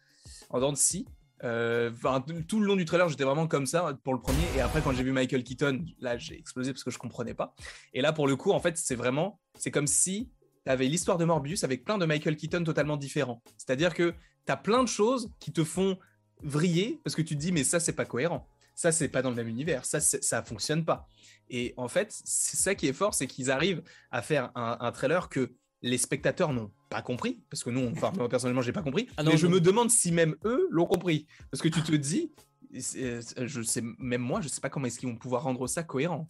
en 0.50 0.60
dents 0.60 0.72
de 0.72 0.78
scie. 0.78 1.06
tout 1.40 2.60
le 2.60 2.66
long 2.66 2.76
du 2.76 2.84
trailer, 2.84 3.08
j'étais 3.08 3.24
vraiment 3.24 3.46
comme 3.46 3.66
ça 3.66 3.98
pour 4.02 4.14
le 4.14 4.20
premier. 4.20 4.44
Et 4.56 4.60
après, 4.60 4.80
quand 4.80 4.92
j'ai 4.92 5.02
vu 5.02 5.12
Michael 5.12 5.44
Keaton, 5.44 5.84
là, 6.00 6.16
j'ai 6.16 6.38
explosé 6.38 6.72
parce 6.72 6.84
que 6.84 6.90
je 6.90 6.98
comprenais 6.98 7.34
pas. 7.34 7.54
Et 7.92 8.00
là, 8.00 8.12
pour 8.12 8.26
le 8.26 8.36
coup, 8.36 8.52
en 8.52 8.60
fait, 8.60 8.78
c'est 8.78 8.96
vraiment, 8.96 9.40
c'est 9.58 9.70
comme 9.70 9.86
si 9.86 10.30
tu 10.64 10.70
avais 10.70 10.86
l'histoire 10.86 11.18
de 11.18 11.24
Morbius 11.24 11.64
avec 11.64 11.84
plein 11.84 11.98
de 11.98 12.06
Michael 12.06 12.36
Keaton 12.36 12.64
totalement 12.64 12.96
différents. 12.96 13.42
C'est-à-dire 13.56 13.94
que 13.94 14.14
tu 14.48 14.52
as 14.52 14.56
plein 14.56 14.82
de 14.82 14.88
choses 14.88 15.30
qui 15.40 15.52
te 15.52 15.62
font 15.62 15.98
vriller 16.42 17.00
parce 17.04 17.14
que 17.14 17.20
tu 17.20 17.36
te 17.36 17.40
dis, 17.40 17.52
mais 17.52 17.64
ça, 17.64 17.80
c'est 17.80 17.92
pas 17.92 18.06
cohérent. 18.06 18.48
Ça, 18.74 18.92
c'est 18.92 19.08
pas 19.08 19.20
dans 19.20 19.28
le 19.28 19.36
même 19.36 19.48
univers. 19.48 19.84
Ça, 19.84 20.00
ça 20.00 20.42
fonctionne 20.42 20.86
pas. 20.86 21.06
Et 21.50 21.74
en 21.76 21.88
fait, 21.88 22.18
c'est 22.24 22.56
ça 22.56 22.74
qui 22.74 22.86
est 22.86 22.94
fort, 22.94 23.12
c'est 23.12 23.26
qu'ils 23.26 23.50
arrivent 23.50 23.82
à 24.10 24.22
faire 24.22 24.50
un, 24.54 24.90
trailer 24.92 25.28
que 25.28 25.52
les 25.82 25.98
spectateurs 25.98 26.54
n'ont 26.54 26.70
pas 26.88 27.02
compris, 27.02 27.42
parce 27.50 27.62
que 27.62 27.68
nous, 27.68 27.86
enfin, 27.92 28.10
moi 28.16 28.28
personnellement, 28.28 28.62
j'ai 28.62 28.72
pas 28.72 28.82
compris. 28.82 29.08
Ah 29.18 29.22
mais 29.22 29.36
je 29.36 29.46
me 29.46 29.60
demande 29.60 29.90
si 29.90 30.12
même 30.12 30.34
eux 30.44 30.66
l'ont 30.70 30.86
compris, 30.86 31.26
parce 31.50 31.60
que 31.60 31.68
tu 31.68 31.82
te 31.82 31.94
dis, 31.94 32.32
je 32.72 33.62
sais, 33.62 33.82
même 33.98 34.22
moi, 34.22 34.40
je 34.40 34.48
sais 34.48 34.62
pas 34.62 34.70
comment 34.70 34.86
est-ce 34.86 34.98
qu'ils 34.98 35.08
vont 35.10 35.16
pouvoir 35.16 35.42
rendre 35.42 35.66
ça 35.66 35.82
cohérent. 35.82 36.26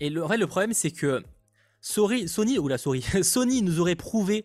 Et 0.00 0.10
le, 0.10 0.22
le 0.36 0.46
problème, 0.46 0.74
c'est 0.74 0.90
que 0.90 1.22
Sony, 1.80 2.28
Sony, 2.28 2.58
ou 2.58 2.68
la 2.68 2.76
souris, 2.76 3.06
Sony 3.22 3.62
nous 3.62 3.80
aurait 3.80 3.96
prouvé 3.96 4.44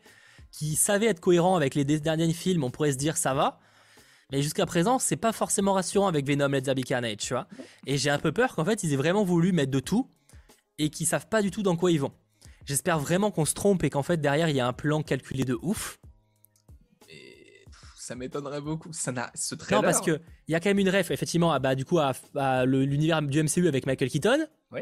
qui 0.53 0.75
savait 0.75 1.07
être 1.07 1.19
cohérent 1.19 1.55
avec 1.57 1.75
les 1.75 1.83
derniers 1.83 2.31
films, 2.31 2.63
on 2.63 2.69
pourrait 2.69 2.93
se 2.93 2.97
dire 2.97 3.17
ça 3.17 3.33
va. 3.33 3.59
Mais 4.31 4.41
jusqu'à 4.41 4.65
présent, 4.65 4.99
c'est 4.99 5.17
pas 5.17 5.33
forcément 5.33 5.73
rassurant 5.73 6.07
avec 6.07 6.25
Venom 6.25 6.47
Let's 6.47 6.67
Be 6.67 6.83
Carnage, 6.83 7.17
tu 7.17 7.33
vois. 7.33 7.47
Et 7.85 7.97
j'ai 7.97 8.09
un 8.09 8.19
peu 8.19 8.31
peur 8.31 8.55
qu'en 8.55 8.63
fait, 8.63 8.83
ils 8.83 8.93
aient 8.93 8.97
vraiment 8.97 9.23
voulu 9.23 9.51
mettre 9.51 9.71
de 9.71 9.79
tout 9.79 10.09
et 10.77 10.89
qu'ils 10.89 11.07
savent 11.07 11.27
pas 11.27 11.41
du 11.41 11.51
tout 11.51 11.63
dans 11.63 11.75
quoi 11.75 11.91
ils 11.91 11.99
vont. 11.99 12.13
J'espère 12.65 12.99
vraiment 12.99 13.31
qu'on 13.31 13.45
se 13.45 13.53
trompe 13.53 13.83
et 13.83 13.89
qu'en 13.89 14.03
fait, 14.03 14.17
derrière, 14.17 14.47
il 14.47 14.55
y 14.55 14.59
a 14.59 14.67
un 14.67 14.73
plan 14.73 15.03
calculé 15.03 15.43
de 15.43 15.57
ouf. 15.61 15.99
Et 17.09 17.65
ça 17.97 18.15
m'étonnerait 18.15 18.61
beaucoup. 18.61 18.93
Ça 18.93 19.11
n'a 19.11 19.31
ce 19.35 19.55
trailer. 19.55 19.81
Non, 19.81 19.85
parce 19.85 20.01
que 20.01 20.21
il 20.47 20.51
y 20.51 20.55
a 20.55 20.59
quand 20.59 20.69
même 20.69 20.79
une 20.79 20.89
ref, 20.89 21.11
effectivement, 21.11 21.59
bah, 21.59 21.75
du 21.75 21.83
coup, 21.83 21.99
à, 21.99 22.13
à 22.35 22.65
l'univers 22.65 23.21
du 23.21 23.43
MCU 23.43 23.67
avec 23.67 23.85
Michael 23.85 24.09
Keaton. 24.09 24.47
Oui. 24.71 24.81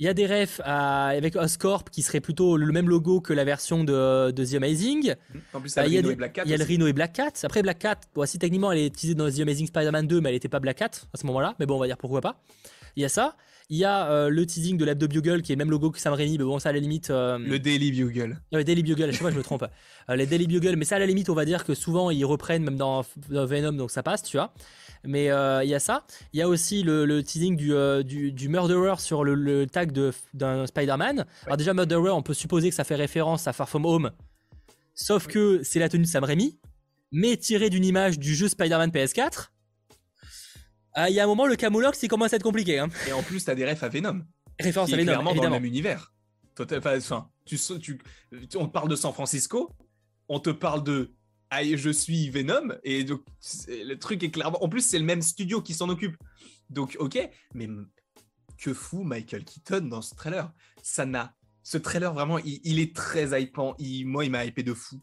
Il 0.00 0.06
y 0.06 0.08
a 0.08 0.14
des 0.14 0.26
refs 0.26 0.60
avec 0.64 1.36
Oscorp 1.36 1.84
qui 1.90 2.02
serait 2.02 2.20
plutôt 2.20 2.56
le 2.56 2.72
même 2.72 2.88
logo 2.88 3.20
que 3.20 3.32
la 3.32 3.44
version 3.44 3.84
de, 3.84 4.30
The 4.30 4.54
Amazing. 4.54 5.14
En 5.52 5.60
plus, 5.60 5.74
il 5.86 5.92
y 5.92 5.98
a, 5.98 6.02
le 6.02 6.08
Rhino 6.08 6.10
et 6.10 6.16
Black 6.16 6.32
Cat. 6.32 6.42
Il 6.44 6.50
y 6.50 6.54
a 6.54 6.56
le 6.56 6.64
Rhino 6.64 6.86
et 6.86 6.92
Black 6.92 7.12
Cat. 7.12 7.32
Après, 7.44 7.62
Black 7.62 7.78
Cat, 7.78 8.00
voici 8.14 8.38
techniquement, 8.38 8.72
elle 8.72 8.78
est 8.78 8.86
utilisée 8.86 9.14
dans 9.14 9.30
The 9.30 9.40
Amazing 9.40 9.68
Spider-Man 9.68 10.06
2, 10.06 10.20
mais 10.20 10.30
elle 10.30 10.34
n'était 10.34 10.48
pas 10.48 10.60
Black 10.60 10.78
Cat 10.78 10.90
à 11.12 11.16
ce 11.16 11.26
moment-là. 11.26 11.54
Mais 11.60 11.66
bon, 11.66 11.76
on 11.76 11.78
va 11.78 11.86
dire 11.86 11.96
pourquoi 11.96 12.20
pas. 12.20 12.42
Il 12.96 13.02
y 13.02 13.04
a 13.04 13.08
ça. 13.08 13.36
Il 13.70 13.78
y 13.78 13.84
a 13.84 14.10
euh, 14.10 14.28
le 14.28 14.44
teasing 14.44 14.76
de 14.76 14.84
l'Hebdo 14.84 15.08
Bugle 15.08 15.40
qui 15.40 15.52
est 15.52 15.54
le 15.54 15.58
même 15.58 15.70
logo 15.70 15.90
que 15.90 15.98
Sam 15.98 16.12
Raimi, 16.12 16.36
mais 16.36 16.44
bon, 16.44 16.58
ça 16.58 16.68
à 16.68 16.72
la 16.72 16.80
limite. 16.80 17.08
Euh, 17.08 17.38
le 17.38 17.58
Daily 17.58 17.92
Bugle. 17.92 18.38
Le 18.52 18.62
Daily 18.62 18.82
Bugle, 18.82 19.10
je 19.10 19.16
sais 19.16 19.24
pas, 19.24 19.30
je 19.30 19.36
me 19.36 19.42
trompe. 19.42 19.64
Euh, 20.10 20.16
les 20.16 20.26
Daily 20.26 20.46
Bugle, 20.46 20.76
mais 20.76 20.84
ça 20.84 20.96
à 20.96 20.98
la 20.98 21.06
limite, 21.06 21.30
on 21.30 21.34
va 21.34 21.46
dire 21.46 21.64
que 21.64 21.72
souvent 21.72 22.10
ils 22.10 22.26
reprennent 22.26 22.62
même 22.62 22.76
dans, 22.76 23.06
Venom, 23.30 23.72
donc 23.72 23.90
ça 23.90 24.02
passe, 24.02 24.22
tu 24.22 24.36
vois. 24.36 24.52
Mais 25.02 25.24
il 25.24 25.68
y 25.70 25.74
a 25.74 25.78
ça. 25.78 26.04
Il 26.34 26.40
y 26.40 26.42
a 26.42 26.48
aussi 26.48 26.82
le, 26.82 27.22
teasing 27.22 27.56
du, 27.56 28.32
du, 28.32 28.48
Murderer 28.50 28.96
sur 28.98 29.24
le, 29.24 29.66
tag 29.66 29.92
d'un 30.34 30.66
Spider-Man. 30.66 31.24
Alors 31.46 31.56
déjà, 31.56 31.72
Murderer, 31.72 32.10
on 32.10 32.20
peut 32.20 32.34
supposer 32.34 32.68
que 32.68 32.74
ça 32.74 32.84
fait 32.84 32.96
référence 32.96 33.48
à 33.48 33.54
Far 33.54 33.66
From 33.66 33.86
Home. 33.86 34.10
Sauf 34.94 35.26
que 35.26 35.62
c'est 35.62 35.78
la 35.78 35.88
tenue 35.88 36.04
de 36.04 36.08
Sam 36.08 36.24
Raimi, 36.24 36.58
mais 37.10 37.38
tirée 37.38 37.70
d'une 37.70 37.86
image 37.86 38.18
du 38.18 38.34
jeu 38.34 38.48
Spider-Man 38.48 38.90
PS4. 38.90 39.48
Ah, 40.94 41.10
il 41.10 41.14
y 41.14 41.20
a 41.20 41.24
un 41.24 41.26
moment, 41.26 41.46
le 41.46 41.56
Camulox, 41.56 42.02
il 42.02 42.08
commence 42.08 42.32
à 42.32 42.36
être 42.36 42.42
compliqué. 42.42 42.78
Hein. 42.78 42.88
Et 43.08 43.12
en 43.12 43.22
plus, 43.22 43.44
t'as 43.44 43.54
des 43.54 43.68
refs 43.68 43.82
à 43.82 43.88
Venom. 43.88 44.22
Référence 44.60 44.92
à 44.92 44.96
Venom, 44.96 45.04
clairement 45.06 45.34
dans 45.34 45.42
le 45.42 45.50
même 45.50 45.64
univers. 45.64 46.12
Enfin, 46.58 47.28
tu, 47.44 47.58
tu, 47.80 48.00
on 48.54 48.66
te 48.66 48.72
parle 48.72 48.88
de 48.88 48.94
San 48.94 49.12
Francisco, 49.12 49.72
on 50.28 50.38
te 50.38 50.50
parle 50.50 50.84
de 50.84 51.12
je 51.62 51.90
suis 51.90 52.30
Venom, 52.30 52.74
et 52.82 53.04
donc 53.04 53.22
le 53.68 53.94
truc 53.94 54.22
est 54.22 54.30
clairement. 54.30 54.62
En 54.62 54.68
plus, 54.68 54.84
c'est 54.84 54.98
le 54.98 55.04
même 55.04 55.22
studio 55.22 55.62
qui 55.62 55.74
s'en 55.74 55.88
occupe. 55.88 56.16
Donc, 56.70 56.96
ok, 56.98 57.18
mais 57.54 57.68
que 58.58 58.72
fou 58.72 59.02
Michael 59.02 59.44
Keaton 59.44 59.82
dans 59.82 60.02
ce 60.02 60.14
trailer 60.14 60.52
Ça 60.82 61.06
n'a. 61.06 61.34
Ce 61.62 61.78
trailer, 61.78 62.12
vraiment, 62.12 62.38
il, 62.38 62.78
est 62.78 62.94
très 62.94 63.40
hypant. 63.40 63.74
Il, 63.78 64.06
moi, 64.06 64.24
il 64.24 64.30
m'a 64.30 64.44
hypé 64.44 64.62
de 64.62 64.74
fou. 64.74 65.00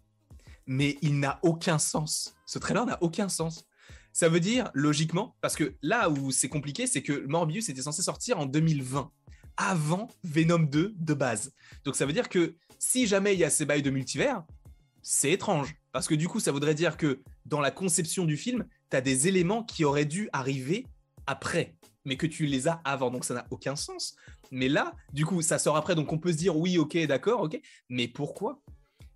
Mais 0.68 0.98
il 1.02 1.20
n'a 1.20 1.40
aucun 1.42 1.80
sens. 1.80 2.36
Ce 2.46 2.60
trailer 2.60 2.86
n'a 2.86 3.02
aucun 3.02 3.30
sens. 3.30 3.66
Ça 4.14 4.30
veut 4.30 4.40
dire, 4.40 4.70
logiquement, 4.74 5.36
parce 5.42 5.56
que 5.56 5.76
là 5.82 6.10
où 6.10 6.32
c'est 6.32 6.50
compliqué, 6.50 6.88
c'est 6.88 7.02
que 7.02 7.26
Morbius 7.28 7.70
était 7.70 7.82
censé 7.82 8.02
sortir 8.02 8.40
en 8.40 8.46
2020, 8.46 9.12
avant 9.58 10.08
Venom 10.24 10.60
2 10.60 10.96
de 10.98 11.14
base. 11.14 11.54
Donc 11.86 11.96
ça 11.96 12.06
veut 12.06 12.14
dire 12.14 12.30
que 12.30 12.56
si 12.80 13.08
jamais 13.08 13.34
il 13.34 13.40
y 13.40 13.44
a 13.44 13.50
ces 13.50 13.66
bails 13.66 13.84
de 13.84 13.90
multivers, 13.90 14.44
c'est 15.02 15.32
étrange. 15.32 15.76
Parce 15.92 16.08
que 16.08 16.16
du 16.16 16.28
coup, 16.28 16.40
ça 16.40 16.52
voudrait 16.52 16.76
dire 16.76 16.98
que 16.98 17.22
dans 17.46 17.60
la 17.60 17.72
conception 17.72 18.26
du 18.26 18.38
film, 18.38 18.66
tu 18.90 18.98
as 18.98 19.02
des 19.02 19.28
éléments 19.28 19.64
qui 19.64 19.84
auraient 19.84 20.06
dû 20.06 20.30
arriver 20.34 20.86
après, 21.28 21.76
mais 22.06 22.18
que 22.18 22.28
tu 22.28 22.46
les 22.46 22.68
as 22.68 22.82
avant. 22.84 23.12
Donc 23.12 23.26
ça 23.26 23.34
n'a 23.34 23.46
aucun 23.52 23.76
sens. 23.76 24.16
Mais 24.52 24.68
là, 24.68 24.94
du 25.14 25.26
coup, 25.26 25.42
ça 25.42 25.60
sort 25.60 25.78
après, 25.78 25.96
donc 25.96 26.12
on 26.12 26.18
peut 26.18 26.32
se 26.32 26.38
dire 26.38 26.58
oui, 26.58 26.78
ok, 26.78 26.98
d'accord, 27.08 27.42
ok. 27.42 27.60
Mais 27.90 28.08
pourquoi? 28.08 28.62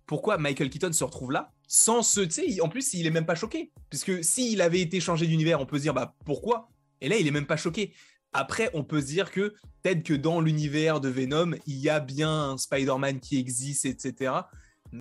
Pourquoi 0.06 0.38
Michael 0.38 0.70
Keaton 0.70 0.92
se 0.92 1.04
retrouve 1.04 1.32
là 1.32 1.52
sans 1.68 2.02
ce, 2.02 2.20
tu 2.20 2.30
sais, 2.30 2.60
en 2.60 2.68
plus, 2.68 2.94
il 2.94 3.06
est 3.06 3.10
même 3.10 3.26
pas 3.26 3.34
choqué. 3.34 3.72
Puisque 3.90 4.24
s'il 4.24 4.60
avait 4.60 4.80
été 4.80 5.00
changé 5.00 5.26
d'univers, 5.26 5.60
on 5.60 5.66
peut 5.66 5.78
se 5.78 5.82
dire, 5.82 5.94
bah 5.94 6.14
pourquoi? 6.24 6.68
Et 7.00 7.08
là, 7.08 7.16
il 7.16 7.26
est 7.26 7.32
même 7.32 7.46
pas 7.46 7.56
choqué. 7.56 7.92
Après, 8.32 8.70
on 8.74 8.84
peut 8.84 9.00
se 9.00 9.06
dire 9.06 9.30
que 9.30 9.54
peut-être 9.82 10.02
que 10.02 10.14
dans 10.14 10.40
l'univers 10.40 11.00
de 11.00 11.08
Venom, 11.08 11.52
il 11.66 11.76
y 11.76 11.88
a 11.88 12.00
bien 12.00 12.56
Spider-Man 12.56 13.20
qui 13.20 13.38
existe, 13.38 13.84
etc. 13.84 14.32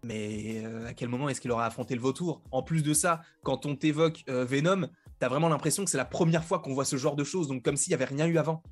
Mais 0.04 0.64
euh, 0.64 0.88
à 0.88 0.94
quel 0.94 1.10
moment 1.10 1.30
est-ce 1.30 1.42
qu'il 1.42 1.52
aura 1.52 1.66
affronté 1.66 1.96
le 1.96 2.02
vautour? 2.02 2.42
En 2.52 2.64
plus 2.64 2.82
de 2.82 2.94
ça, 2.94 3.22
quand 3.44 3.66
on 3.66 3.76
t'évoque 3.76 4.24
euh, 4.30 4.46
Venom, 4.46 4.88
t'as 5.20 5.28
vraiment 5.28 5.50
l'impression 5.50 5.84
que 5.84 5.92
c'est 5.92 5.98
la 5.98 6.06
première 6.06 6.44
fois 6.44 6.60
qu'on 6.60 6.74
voit 6.74 6.86
ce 6.86 6.96
genre 6.96 7.16
de 7.16 7.24
choses, 7.24 7.48
donc 7.48 7.64
comme 7.64 7.78
s'il 7.78 7.92
n'y 7.92 7.96
avait 7.96 8.06
rien 8.06 8.26
eu 8.26 8.38
avant. 8.38 8.64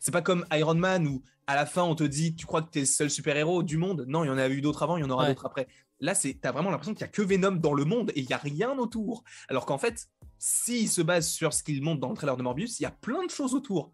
C'est 0.00 0.12
pas 0.12 0.22
comme 0.22 0.44
Iron 0.52 0.74
Man 0.74 1.06
où 1.06 1.22
à 1.46 1.54
la 1.54 1.66
fin 1.66 1.82
on 1.82 1.94
te 1.94 2.04
dit 2.04 2.34
tu 2.34 2.46
crois 2.46 2.62
que 2.62 2.70
t'es 2.70 2.80
le 2.80 2.86
seul 2.86 3.10
super-héros 3.10 3.62
du 3.62 3.76
monde? 3.76 4.04
Non, 4.08 4.24
il 4.24 4.28
y 4.28 4.30
en 4.30 4.38
a 4.38 4.48
eu 4.48 4.60
d'autres 4.60 4.82
avant, 4.82 4.96
il 4.96 5.00
y 5.00 5.04
en 5.04 5.10
aura 5.10 5.28
d'autres 5.28 5.46
après. 5.46 5.68
Là, 6.00 6.14
c'est 6.14 6.34
t'as 6.40 6.52
vraiment 6.52 6.70
l'impression 6.70 6.94
qu'il 6.94 7.02
y 7.02 7.04
a 7.04 7.08
que 7.08 7.22
Venom 7.22 7.52
dans 7.52 7.72
le 7.72 7.84
monde 7.84 8.12
et 8.14 8.20
il 8.20 8.28
y 8.28 8.32
a 8.32 8.38
rien 8.38 8.76
autour. 8.78 9.24
Alors 9.48 9.66
qu'en 9.66 9.78
fait, 9.78 10.08
s'il 10.38 10.88
se 10.88 11.00
base 11.00 11.28
sur 11.28 11.54
ce 11.54 11.62
qu'il 11.62 11.82
montre 11.82 12.00
dans 12.00 12.10
le 12.10 12.16
trailer 12.16 12.36
de 12.36 12.42
Morbius, 12.42 12.80
il 12.80 12.82
y 12.82 12.86
a 12.86 12.90
plein 12.90 13.24
de 13.24 13.30
choses 13.30 13.54
autour. 13.54 13.92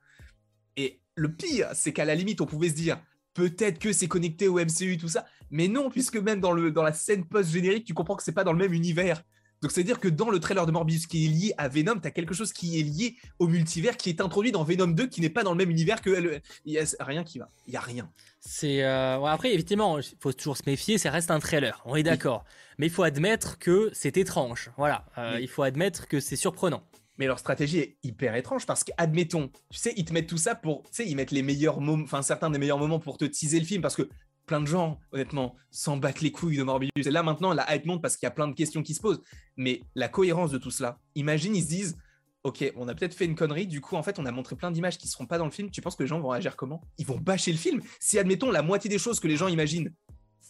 Et 0.76 1.00
le 1.14 1.34
pire, 1.34 1.68
c'est 1.74 1.92
qu'à 1.92 2.04
la 2.04 2.14
limite, 2.14 2.40
on 2.40 2.46
pouvait 2.46 2.70
se 2.70 2.74
dire 2.74 3.00
peut-être 3.34 3.78
que 3.78 3.92
c'est 3.92 4.08
connecté 4.08 4.48
au 4.48 4.58
MCU 4.58 4.98
tout 4.98 5.08
ça, 5.08 5.26
mais 5.50 5.68
non, 5.68 5.90
puisque 5.90 6.16
même 6.16 6.40
dans 6.40 6.52
le 6.52 6.70
dans 6.70 6.82
la 6.82 6.92
scène 6.92 7.26
post 7.26 7.50
générique, 7.50 7.84
tu 7.84 7.94
comprends 7.94 8.16
que 8.16 8.22
c'est 8.22 8.32
pas 8.32 8.44
dans 8.44 8.52
le 8.52 8.58
même 8.58 8.72
univers. 8.72 9.22
Donc 9.62 9.70
c'est-à-dire 9.70 10.00
que 10.00 10.08
dans 10.08 10.28
le 10.28 10.40
trailer 10.40 10.66
de 10.66 10.72
Morbius 10.72 11.06
qui 11.06 11.24
est 11.24 11.28
lié 11.28 11.54
à 11.56 11.68
Venom, 11.68 12.00
tu 12.00 12.08
as 12.08 12.10
quelque 12.10 12.34
chose 12.34 12.52
qui 12.52 12.80
est 12.80 12.82
lié 12.82 13.16
au 13.38 13.46
multivers, 13.46 13.96
qui 13.96 14.10
est 14.10 14.20
introduit 14.20 14.50
dans 14.50 14.64
Venom 14.64 14.88
2, 14.88 15.06
qui 15.06 15.20
n'est 15.20 15.30
pas 15.30 15.44
dans 15.44 15.52
le 15.52 15.56
même 15.56 15.70
univers 15.70 16.02
que... 16.02 16.40
Il 16.64 16.72
n'y 16.72 16.78
a 16.78 17.04
rien 17.04 17.22
qui 17.22 17.38
va. 17.38 17.48
Il 17.68 17.72
y 17.72 17.76
a 17.76 17.80
rien. 17.80 18.10
C'est 18.40 18.82
euh, 18.82 19.24
après 19.24 19.52
effectivement, 19.52 19.98
il 20.00 20.04
faut 20.18 20.32
toujours 20.32 20.56
se 20.56 20.64
méfier, 20.66 20.98
ça 20.98 21.10
reste 21.10 21.30
un 21.30 21.38
trailer, 21.38 21.80
on 21.84 21.94
est 21.94 22.02
d'accord. 22.02 22.44
Mais 22.78 22.86
il 22.86 22.92
faut 22.92 23.04
admettre 23.04 23.58
que 23.58 23.90
c'est 23.92 24.16
étrange. 24.16 24.72
Voilà, 24.76 25.04
euh, 25.16 25.38
il 25.40 25.48
faut 25.48 25.62
admettre 25.62 26.08
que 26.08 26.18
c'est 26.18 26.36
surprenant. 26.36 26.82
Mais 27.18 27.26
leur 27.26 27.38
stratégie 27.38 27.78
est 27.78 27.96
hyper 28.02 28.34
étrange 28.34 28.66
parce 28.66 28.82
qu'admettons, 28.82 29.48
tu 29.70 29.78
sais, 29.78 29.92
ils 29.96 30.04
te 30.04 30.12
mettent 30.12 30.28
tout 30.28 30.38
ça 30.38 30.56
pour, 30.56 30.82
tu 30.84 30.88
sais, 30.92 31.06
ils 31.08 31.14
mettent 31.14 31.30
les 31.30 31.42
meilleurs 31.42 31.80
moments, 31.80 32.02
enfin 32.02 32.22
certains 32.22 32.50
des 32.50 32.58
meilleurs 32.58 32.78
moments 32.78 32.98
pour 32.98 33.16
te 33.16 33.24
teaser 33.24 33.60
le 33.60 33.66
film 33.66 33.80
parce 33.80 33.94
que 33.94 34.08
plein 34.52 34.60
de 34.60 34.66
gens, 34.66 35.00
honnêtement, 35.12 35.56
s'en 35.70 35.96
battent 35.96 36.20
les 36.20 36.30
couilles 36.30 36.58
de 36.58 36.62
Morbius. 36.62 36.90
Et 36.94 37.10
là, 37.10 37.22
maintenant, 37.22 37.54
la 37.54 37.74
hype 37.74 37.86
monte 37.86 38.02
parce 38.02 38.18
qu'il 38.18 38.26
y 38.26 38.28
a 38.28 38.30
plein 38.30 38.48
de 38.48 38.52
questions 38.52 38.82
qui 38.82 38.92
se 38.92 39.00
posent. 39.00 39.22
Mais 39.56 39.80
la 39.94 40.08
cohérence 40.08 40.50
de 40.50 40.58
tout 40.58 40.70
cela, 40.70 40.98
imagine, 41.14 41.56
ils 41.56 41.62
se 41.62 41.68
disent 41.68 41.96
Ok, 42.44 42.70
on 42.76 42.86
a 42.86 42.94
peut-être 42.94 43.14
fait 43.14 43.24
une 43.24 43.34
connerie, 43.34 43.66
du 43.66 43.80
coup, 43.80 43.96
en 43.96 44.02
fait, 44.02 44.18
on 44.18 44.26
a 44.26 44.30
montré 44.30 44.54
plein 44.54 44.70
d'images 44.70 44.98
qui 44.98 45.06
ne 45.06 45.10
seront 45.10 45.24
pas 45.24 45.38
dans 45.38 45.46
le 45.46 45.50
film. 45.50 45.70
Tu 45.70 45.80
penses 45.80 45.96
que 45.96 46.02
les 46.02 46.08
gens 46.08 46.20
vont 46.20 46.28
réagir 46.28 46.54
comment? 46.54 46.82
Ils 46.98 47.06
vont 47.06 47.16
bâcher 47.16 47.50
le 47.50 47.56
film. 47.56 47.80
Si, 47.98 48.18
admettons, 48.18 48.50
la 48.50 48.60
moitié 48.60 48.90
des 48.90 48.98
choses 48.98 49.20
que 49.20 49.28
les 49.28 49.36
gens 49.36 49.48
imaginent. 49.48 49.90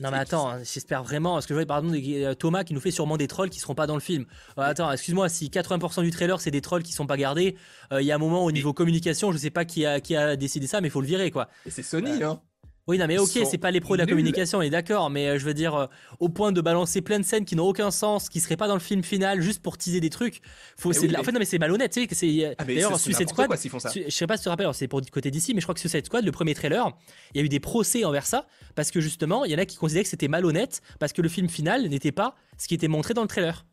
Non 0.01 0.11
mais 0.11 0.17
attends, 0.17 0.49
hein, 0.49 0.59
j'espère 0.65 1.05
vraiment, 1.05 1.35
parce 1.35 1.47
que 1.47 1.55
je 1.55 1.59
vois 1.59 1.67
pardon 1.67 1.93
euh, 1.95 2.35
Thomas 2.35 2.65
qui 2.65 2.73
nous 2.73 2.81
fait 2.81 2.91
sûrement 2.91 3.19
des 3.19 3.29
trolls 3.29 3.51
qui 3.51 3.61
seront 3.61 3.75
pas 3.75 3.87
dans 3.87 3.95
le 3.95 4.01
film. 4.01 4.25
Euh, 4.59 4.63
attends, 4.63 4.91
excuse-moi, 4.91 5.29
si 5.29 5.49
80% 5.49 6.03
du 6.03 6.11
trailer 6.11 6.41
c'est 6.41 6.51
des 6.51 6.63
trolls 6.63 6.83
qui 6.83 6.93
sont 6.93 7.07
pas 7.07 7.19
gardés, 7.19 7.57
euh, 7.93 8.01
il 8.01 8.07
y 8.07 8.11
a 8.11 8.15
un 8.15 8.19
moment 8.19 8.43
au 8.43 8.51
niveau 8.51 8.73
communication, 8.73 9.31
je 9.33 9.39
sais 9.39 9.51
pas 9.51 9.67
qui 9.67 9.85
a, 9.85 10.01
qui 10.01 10.17
a 10.17 10.35
décidé 10.35 10.67
ça, 10.67 10.81
mais 10.81 10.89
il 10.89 10.91
faut 10.91 11.03
le 11.03 11.07
virer 11.07 11.31
quoi. 11.31 11.49
Et 11.67 11.71
c'est 11.71 11.83
Sony, 11.83 12.23
hein 12.23 12.41
Oui, 12.89 12.99
non, 12.99 13.07
mais 13.07 13.17
ok, 13.17 13.29
c'est 13.49 13.59
pas 13.59 13.71
les 13.71 13.81
pros 13.81 13.95
de 13.95 13.99
la 14.01 14.07
communication, 14.07 14.59
on 14.59 14.63
est 14.63 14.69
d'accord, 14.71 15.09
mais 15.09 15.29
euh, 15.29 15.39
je 15.39 15.45
veux 15.45 15.55
dire, 15.55 15.75
euh, 15.77 15.87
au 16.19 16.29
point 16.29 16.51
de 16.51 16.61
balancer 16.61 17.01
plein 17.01 17.21
de 17.21 17.25
scènes 17.25 17.45
qui 17.45 17.55
n'ont 17.55 17.67
aucun 17.69 17.93
sens, 17.93 18.29
qui 18.29 18.41
seraient 18.41 18.57
pas 18.57 18.67
dans 18.67 18.75
le 18.75 18.81
film 18.81 19.05
final, 19.05 19.41
juste 19.41 19.63
pour 19.63 19.79
teaser 19.79 20.01
des 20.01 20.11
trucs. 20.11 20.41
Faut, 20.77 20.91
En 20.91 21.23
fait, 21.23 21.31
non, 21.31 21.39
mais 21.39 21.45
c'est 21.45 21.61
malhonnête, 21.61 21.93
tu 21.93 22.01
sais. 22.09 22.09
c'est- 22.13 22.55
Ah, 22.59 22.65
mais 22.67 22.75
D'ailleurs, 22.75 22.99
Suicide 22.99 23.29
Squad, 23.29 23.47
quoi 23.47 23.57
font 23.57 23.79
ça. 23.79 23.91
Su- 23.91 24.03
je 24.05 24.11
sais 24.11 24.27
pas 24.27 24.37
si 24.37 24.41
tu 24.43 24.45
te 24.47 24.49
rappelles, 24.49 24.69
c'est 24.75 24.89
pour 24.89 25.01
du 25.01 25.13
côté 25.13 25.31
d'ici, 25.31 25.55
mais 25.55 25.61
je 25.61 25.67
crois 25.67 25.75
que 25.75 25.81
Suicide 25.81 26.05
Squad, 26.05 26.25
le 26.25 26.33
premier 26.33 26.55
trailer, 26.55 26.91
il 27.35 27.39
y 27.39 27.41
a 27.41 27.45
eu 27.45 27.49
des 27.49 27.61
procès 27.61 28.05
envers 28.05 28.27
ça, 28.27 28.47
parce 28.75 28.91
que 28.91 29.01
justement, 29.01 29.45
il 29.45 29.53
y 29.53 29.55
en 29.55 29.59
a 29.59 29.65
qui 29.65 29.77
considéraient 29.77 30.03
que 30.03 30.11
c'était 30.11 30.27
malhonnête, 30.27 30.81
parce 30.99 31.13
que 31.13 31.23
le 31.23 31.29
film 31.29 31.49
final 31.49 31.89
n'était 31.89 32.11
pas 32.13 32.35
ce 32.59 32.67
qui 32.67 32.75
était 32.75 32.89
montré 32.89 33.15
dans 33.15 33.23
le 33.23 33.29
trailer. 33.29 33.65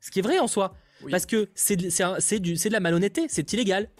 Ce 0.00 0.10
qui 0.10 0.20
est 0.20 0.22
vrai 0.22 0.38
en 0.38 0.46
soi, 0.48 0.72
Oui. 1.04 1.10
parce 1.10 1.26
que 1.26 1.50
c'est 1.54 1.76
de, 1.76 1.88
de 1.88 2.72
la 2.72 2.80
malhonnêteté, 2.80 3.26
c'est 3.28 3.52
illégal. 3.52 3.90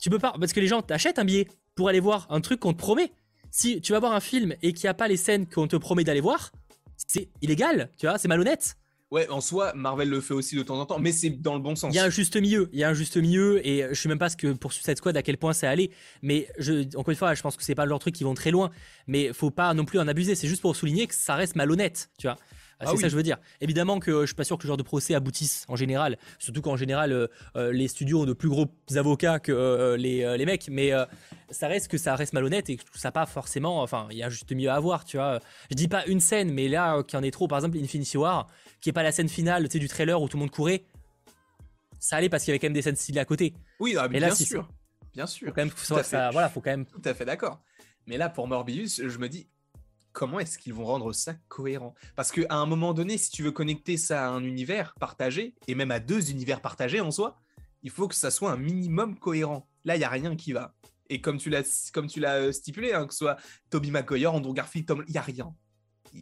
Tu 0.00 0.10
peux 0.10 0.18
pas, 0.18 0.34
parce 0.40 0.52
que 0.52 0.58
les 0.58 0.66
gens 0.66 0.82
t'achètent 0.82 1.20
un 1.20 1.24
billet 1.24 1.46
pour 1.76 1.88
aller 1.88 2.00
voir 2.00 2.26
un 2.30 2.40
truc 2.40 2.58
qu'on 2.58 2.72
te 2.72 2.78
promet. 2.78 3.12
Si 3.50 3.80
tu 3.80 3.92
vas 3.92 4.00
voir 4.00 4.12
un 4.12 4.20
film 4.20 4.54
et 4.62 4.72
qu'il 4.72 4.86
n'y 4.86 4.90
a 4.90 4.94
pas 4.94 5.08
les 5.08 5.16
scènes 5.16 5.46
qu'on 5.46 5.66
te 5.66 5.76
promet 5.76 6.04
d'aller 6.04 6.20
voir, 6.20 6.52
c'est 6.96 7.28
illégal, 7.42 7.90
tu 7.98 8.06
vois, 8.06 8.18
c'est 8.18 8.28
malhonnête. 8.28 8.76
Ouais, 9.10 9.28
en 9.28 9.40
soi, 9.40 9.72
Marvel 9.74 10.08
le 10.08 10.20
fait 10.20 10.34
aussi 10.34 10.54
de 10.54 10.62
temps 10.62 10.78
en 10.78 10.86
temps, 10.86 11.00
mais 11.00 11.10
c'est 11.10 11.30
dans 11.30 11.54
le 11.54 11.60
bon 11.60 11.74
sens. 11.74 11.92
Il 11.92 11.96
y 11.96 11.98
a 11.98 12.04
un 12.04 12.10
juste 12.10 12.36
milieu, 12.36 12.70
il 12.72 12.78
y 12.78 12.84
a 12.84 12.88
un 12.88 12.94
juste 12.94 13.16
milieu, 13.16 13.66
et 13.66 13.88
je 13.90 13.94
sais 13.94 14.08
même 14.08 14.20
pas 14.20 14.28
ce 14.28 14.36
que 14.36 14.52
pour 14.52 14.72
Suicide 14.72 14.96
Squad 14.96 15.16
à 15.16 15.22
quel 15.22 15.36
point 15.36 15.52
c'est 15.52 15.66
allé, 15.66 15.90
mais 16.22 16.46
je, 16.58 16.86
encore 16.96 17.10
une 17.10 17.16
fois, 17.16 17.34
je 17.34 17.42
pense 17.42 17.56
que 17.56 17.64
c'est 17.64 17.74
pas 17.74 17.86
leur 17.86 17.98
truc 17.98 18.14
qui 18.14 18.22
vont 18.22 18.34
très 18.34 18.52
loin, 18.52 18.70
mais 19.08 19.32
faut 19.32 19.50
pas 19.50 19.74
non 19.74 19.84
plus 19.84 19.98
en 19.98 20.06
abuser. 20.06 20.36
C'est 20.36 20.46
juste 20.46 20.62
pour 20.62 20.76
souligner 20.76 21.08
que 21.08 21.14
ça 21.16 21.34
reste 21.34 21.56
malhonnête, 21.56 22.10
tu 22.18 22.28
vois. 22.28 22.36
Ah 22.80 22.86
c'est 22.86 22.92
oui. 22.92 22.96
ça 22.98 23.02
que 23.04 23.10
je 23.10 23.16
veux 23.16 23.22
dire. 23.22 23.36
Évidemment 23.60 23.98
que 24.00 24.22
je 24.22 24.26
suis 24.26 24.34
pas 24.34 24.44
sûr 24.44 24.56
que 24.56 24.62
ce 24.62 24.68
genre 24.68 24.76
de 24.76 24.82
procès 24.82 25.14
aboutisse 25.14 25.64
en 25.68 25.76
général, 25.76 26.16
surtout 26.38 26.62
qu'en 26.62 26.76
général 26.76 27.12
euh, 27.12 27.26
euh, 27.56 27.72
les 27.72 27.88
studios 27.88 28.22
ont 28.22 28.24
de 28.26 28.32
plus 28.32 28.48
gros 28.48 28.66
avocats 28.96 29.38
que 29.38 29.52
euh, 29.52 29.96
les, 29.96 30.22
euh, 30.24 30.36
les 30.36 30.46
mecs, 30.46 30.68
mais 30.70 30.92
euh, 30.92 31.04
ça 31.50 31.68
reste 31.68 31.88
que 31.88 31.98
ça 31.98 32.16
reste 32.16 32.32
malhonnête 32.32 32.70
et 32.70 32.76
que 32.78 32.82
ça 32.94 33.12
pas 33.12 33.26
forcément. 33.26 33.82
Enfin, 33.82 34.08
il 34.10 34.16
y 34.16 34.22
a 34.22 34.30
juste 34.30 34.50
milieu 34.50 34.70
à 34.70 34.74
avoir, 34.74 35.04
tu 35.04 35.16
vois. 35.18 35.40
Je 35.70 35.76
dis 35.76 35.88
pas 35.88 36.04
une 36.06 36.20
scène, 36.20 36.52
mais 36.52 36.68
là 36.68 36.96
euh, 36.96 37.02
qu'il 37.02 37.18
y 37.18 37.20
en 37.20 37.22
ait 37.22 37.30
trop, 37.30 37.46
par 37.48 37.58
exemple 37.58 37.76
Infinity 37.78 38.16
War, 38.16 38.46
qui 38.80 38.88
est 38.88 38.92
pas 38.94 39.02
la 39.02 39.12
scène 39.12 39.28
finale, 39.28 39.64
tu 39.68 39.72
sais, 39.72 39.78
du 39.78 39.88
trailer 39.88 40.20
où 40.20 40.28
tout 40.28 40.36
le 40.36 40.40
monde 40.40 40.50
courait. 40.50 40.84
Ça 41.98 42.16
allait 42.16 42.30
parce 42.30 42.44
qu'il 42.44 42.50
y 42.50 42.52
avait 42.52 42.58
quand 42.60 42.66
même 42.68 42.72
des 42.72 42.82
scènes 42.82 42.96
stylées 42.96 43.20
à 43.20 43.24
côté. 43.26 43.52
Oui, 43.78 43.92
non, 43.94 44.02
mais 44.10 44.16
Et 44.16 44.20
là, 44.20 44.28
bien 44.28 44.34
si 44.34 44.46
sûr. 44.46 44.68
Bien 45.12 45.26
sûr. 45.26 45.48
Faut 45.48 45.52
quand 45.54 45.60
même, 45.62 45.70
Tout 45.70 45.76
faut 45.76 45.96
à 45.96 46.00
que 46.00 46.06
ça- 46.06 46.26
fait. 46.28 46.32
voilà, 46.32 46.48
faut 46.48 46.60
quand 46.60 46.70
même. 46.70 46.86
Tout 46.86 47.02
à 47.04 47.12
fait 47.12 47.24
d'accord. 47.26 47.60
Mais 48.06 48.16
là, 48.16 48.30
pour 48.30 48.46
Morbius, 48.48 49.02
je 49.06 49.18
me 49.18 49.28
dis, 49.28 49.48
comment 50.12 50.40
est-ce 50.40 50.58
qu'ils 50.58 50.74
vont 50.74 50.84
rendre 50.84 51.12
ça 51.12 51.34
cohérent? 51.48 51.94
Parce 52.16 52.32
qu'à 52.32 52.54
un 52.54 52.66
moment 52.66 52.94
donné, 52.94 53.18
si 53.18 53.30
tu 53.30 53.42
veux 53.42 53.52
connecter 53.52 53.96
ça 53.96 54.26
à 54.26 54.30
un 54.30 54.44
univers 54.44 54.94
partagé, 55.00 55.54
et 55.68 55.74
même 55.74 55.90
à 55.90 56.00
deux 56.00 56.30
univers 56.30 56.60
partagés 56.60 57.00
en 57.00 57.10
soi, 57.10 57.40
il 57.82 57.90
faut 57.90 58.08
que 58.08 58.14
ça 58.14 58.30
soit 58.30 58.52
un 58.52 58.56
minimum 58.56 59.18
cohérent. 59.18 59.66
Là, 59.84 59.96
il 59.96 59.98
n'y 59.98 60.04
a 60.04 60.10
rien 60.10 60.36
qui 60.36 60.52
va. 60.52 60.74
Et 61.08 61.20
comme 61.20 61.38
tu 61.38 61.50
l'as, 61.50 61.90
comme 61.92 62.06
tu 62.06 62.20
l'as 62.20 62.36
euh, 62.36 62.52
stipulé, 62.52 62.92
hein, 62.92 63.06
que 63.06 63.12
ce 63.12 63.18
soit 63.18 63.36
Toby 63.70 63.90
Maguire, 63.90 64.34
Andrew 64.34 64.52
Garfield, 64.52 64.86
Tom, 64.86 65.04
il 65.08 65.12
n'y 65.12 65.18
a 65.18 65.22
rien. 65.22 65.54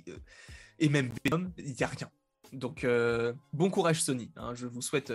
Euh, 0.08 0.16
Et 0.78 0.88
même 0.88 1.10
Venom, 1.24 1.52
il 1.58 1.74
n'y 1.74 1.82
a 1.82 1.86
rien. 1.88 2.10
Donc, 2.52 2.84
euh, 2.84 3.34
bon 3.52 3.68
courage 3.68 4.02
Sony. 4.02 4.32
hein, 4.36 4.54
je 4.54 4.66
vous 4.66 4.80
souhaite 4.80 5.12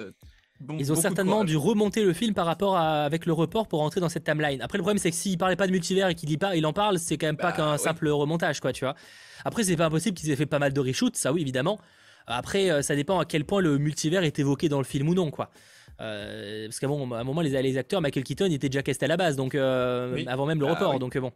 bon 0.59 0.77
Ils 0.79 0.91
ont 0.91 0.95
certainement 0.95 1.43
dû 1.43 1.57
remonter 1.57 2.03
le 2.03 2.13
film 2.13 2.33
par 2.33 2.45
rapport 2.45 2.75
à, 2.77 3.03
avec 3.03 3.25
le 3.25 3.33
report 3.33 3.67
pour 3.67 3.79
rentrer 3.79 3.99
dans 4.01 4.09
cette 4.09 4.23
timeline. 4.23 4.61
Après, 4.61 4.77
le 4.77 4.81
problème, 4.83 4.97
c'est 4.97 5.09
que 5.11 5.15
s'il 5.15 5.37
parlait 5.37 5.55
pas 5.55 5.67
de 5.67 5.71
multivers 5.71 6.07
et 6.09 6.15
qu'il 6.15 6.29
y 6.31 6.37
par- 6.37 6.55
il 6.55 6.65
en 6.65 6.73
parle, 6.73 6.99
c'est 6.99 7.17
quand 7.17 7.27
même 7.27 7.37
pas 7.37 7.51
Bah, 7.51 7.57
qu'un 7.57 7.77
simple 7.77 8.07
remontage, 8.09 8.59
quoi, 8.59 8.71
tu 8.73 8.85
vois. 8.85 8.95
Après, 9.45 9.63
c'est 9.63 9.75
pas 9.75 9.85
impossible 9.85 10.17
qu'ils 10.17 10.29
aient 10.31 10.35
fait 10.35 10.45
pas 10.45 10.59
mal 10.59 10.73
de 10.73 10.79
reshoots, 10.79 11.15
ça 11.17 11.33
oui, 11.33 11.41
évidemment. 11.41 11.79
Après, 12.27 12.71
euh, 12.71 12.81
ça 12.81 12.95
dépend 12.95 13.19
à 13.19 13.25
quel 13.25 13.43
point 13.43 13.59
le 13.61 13.77
multivers 13.77 14.23
est 14.23 14.39
évoqué 14.39 14.69
dans 14.69 14.77
le 14.77 14.85
film 14.85 15.09
ou 15.09 15.13
non, 15.13 15.29
quoi. 15.31 15.49
Euh, 16.01 16.65
parce 16.67 16.79
qu'à 16.79 16.87
un 16.87 16.89
moment, 16.89 17.15
à 17.15 17.19
un 17.19 17.23
moment, 17.23 17.41
les, 17.41 17.61
les 17.61 17.77
acteurs, 17.77 18.01
Michael 18.01 18.23
Keaton, 18.23 18.45
était 18.51 18.69
déjà 18.69 18.81
casté 18.81 19.05
à 19.05 19.07
la 19.09 19.17
base, 19.17 19.35
donc 19.35 19.55
euh, 19.55 20.13
Oui. 20.15 20.25
avant 20.27 20.45
même 20.45 20.59
le 20.59 20.67
Ah, 20.67 20.71
report, 20.73 20.93
oui. 20.93 20.99
donc 20.99 21.17
bon. 21.17 21.31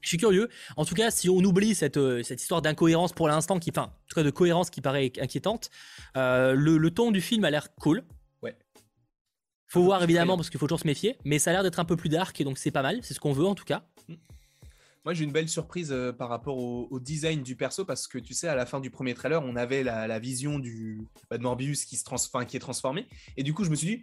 Je 0.00 0.08
suis 0.08 0.18
curieux. 0.18 0.48
En 0.76 0.84
tout 0.84 0.94
cas, 0.94 1.10
si 1.10 1.28
on 1.28 1.38
oublie 1.38 1.74
cette, 1.74 1.96
euh, 1.96 2.22
cette 2.22 2.40
histoire 2.40 2.62
d'incohérence 2.62 3.12
pour 3.12 3.28
l'instant, 3.28 3.58
qui, 3.58 3.70
enfin, 3.70 3.82
en 3.82 4.08
tout 4.08 4.14
cas 4.14 4.22
de 4.22 4.30
cohérence 4.30 4.70
qui 4.70 4.80
paraît 4.80 5.12
inquiétante, 5.20 5.70
euh, 6.16 6.54
le, 6.54 6.78
le 6.78 6.90
ton 6.90 7.10
du 7.10 7.20
film 7.20 7.44
a 7.44 7.50
l'air 7.50 7.74
cool. 7.74 8.04
Ouais. 8.42 8.56
Faut 9.66 9.82
voir 9.82 10.02
évidemment 10.02 10.36
parce 10.36 10.50
qu'il 10.50 10.60
faut 10.60 10.66
toujours 10.66 10.80
se 10.80 10.86
méfier, 10.86 11.18
mais 11.24 11.38
ça 11.38 11.50
a 11.50 11.52
l'air 11.52 11.62
d'être 11.62 11.80
un 11.80 11.84
peu 11.84 11.96
plus 11.96 12.08
dark 12.08 12.40
et 12.40 12.44
donc 12.44 12.58
c'est 12.58 12.70
pas 12.70 12.82
mal, 12.82 13.00
c'est 13.02 13.14
ce 13.14 13.20
qu'on 13.20 13.32
veut 13.32 13.46
en 13.46 13.54
tout 13.54 13.64
cas. 13.64 13.84
Moi, 15.04 15.14
j'ai 15.14 15.24
une 15.24 15.32
belle 15.32 15.48
surprise 15.48 15.90
euh, 15.90 16.12
par 16.12 16.28
rapport 16.28 16.58
au, 16.58 16.86
au 16.90 17.00
design 17.00 17.42
du 17.42 17.56
perso 17.56 17.84
parce 17.84 18.06
que 18.06 18.18
tu 18.18 18.34
sais, 18.34 18.48
à 18.48 18.54
la 18.54 18.66
fin 18.66 18.78
du 18.78 18.90
premier 18.90 19.14
trailer, 19.14 19.42
on 19.42 19.56
avait 19.56 19.82
la, 19.82 20.06
la 20.06 20.18
vision 20.18 20.58
du 20.58 21.00
bah, 21.30 21.38
de 21.38 21.42
Morbius 21.42 21.84
qui 21.86 21.96
se 21.96 22.44
qui 22.44 22.56
est 22.56 22.60
transformé. 22.60 23.06
Et 23.36 23.42
du 23.42 23.54
coup, 23.54 23.64
je 23.64 23.70
me 23.70 23.76
suis 23.76 23.86
dit, 23.86 24.02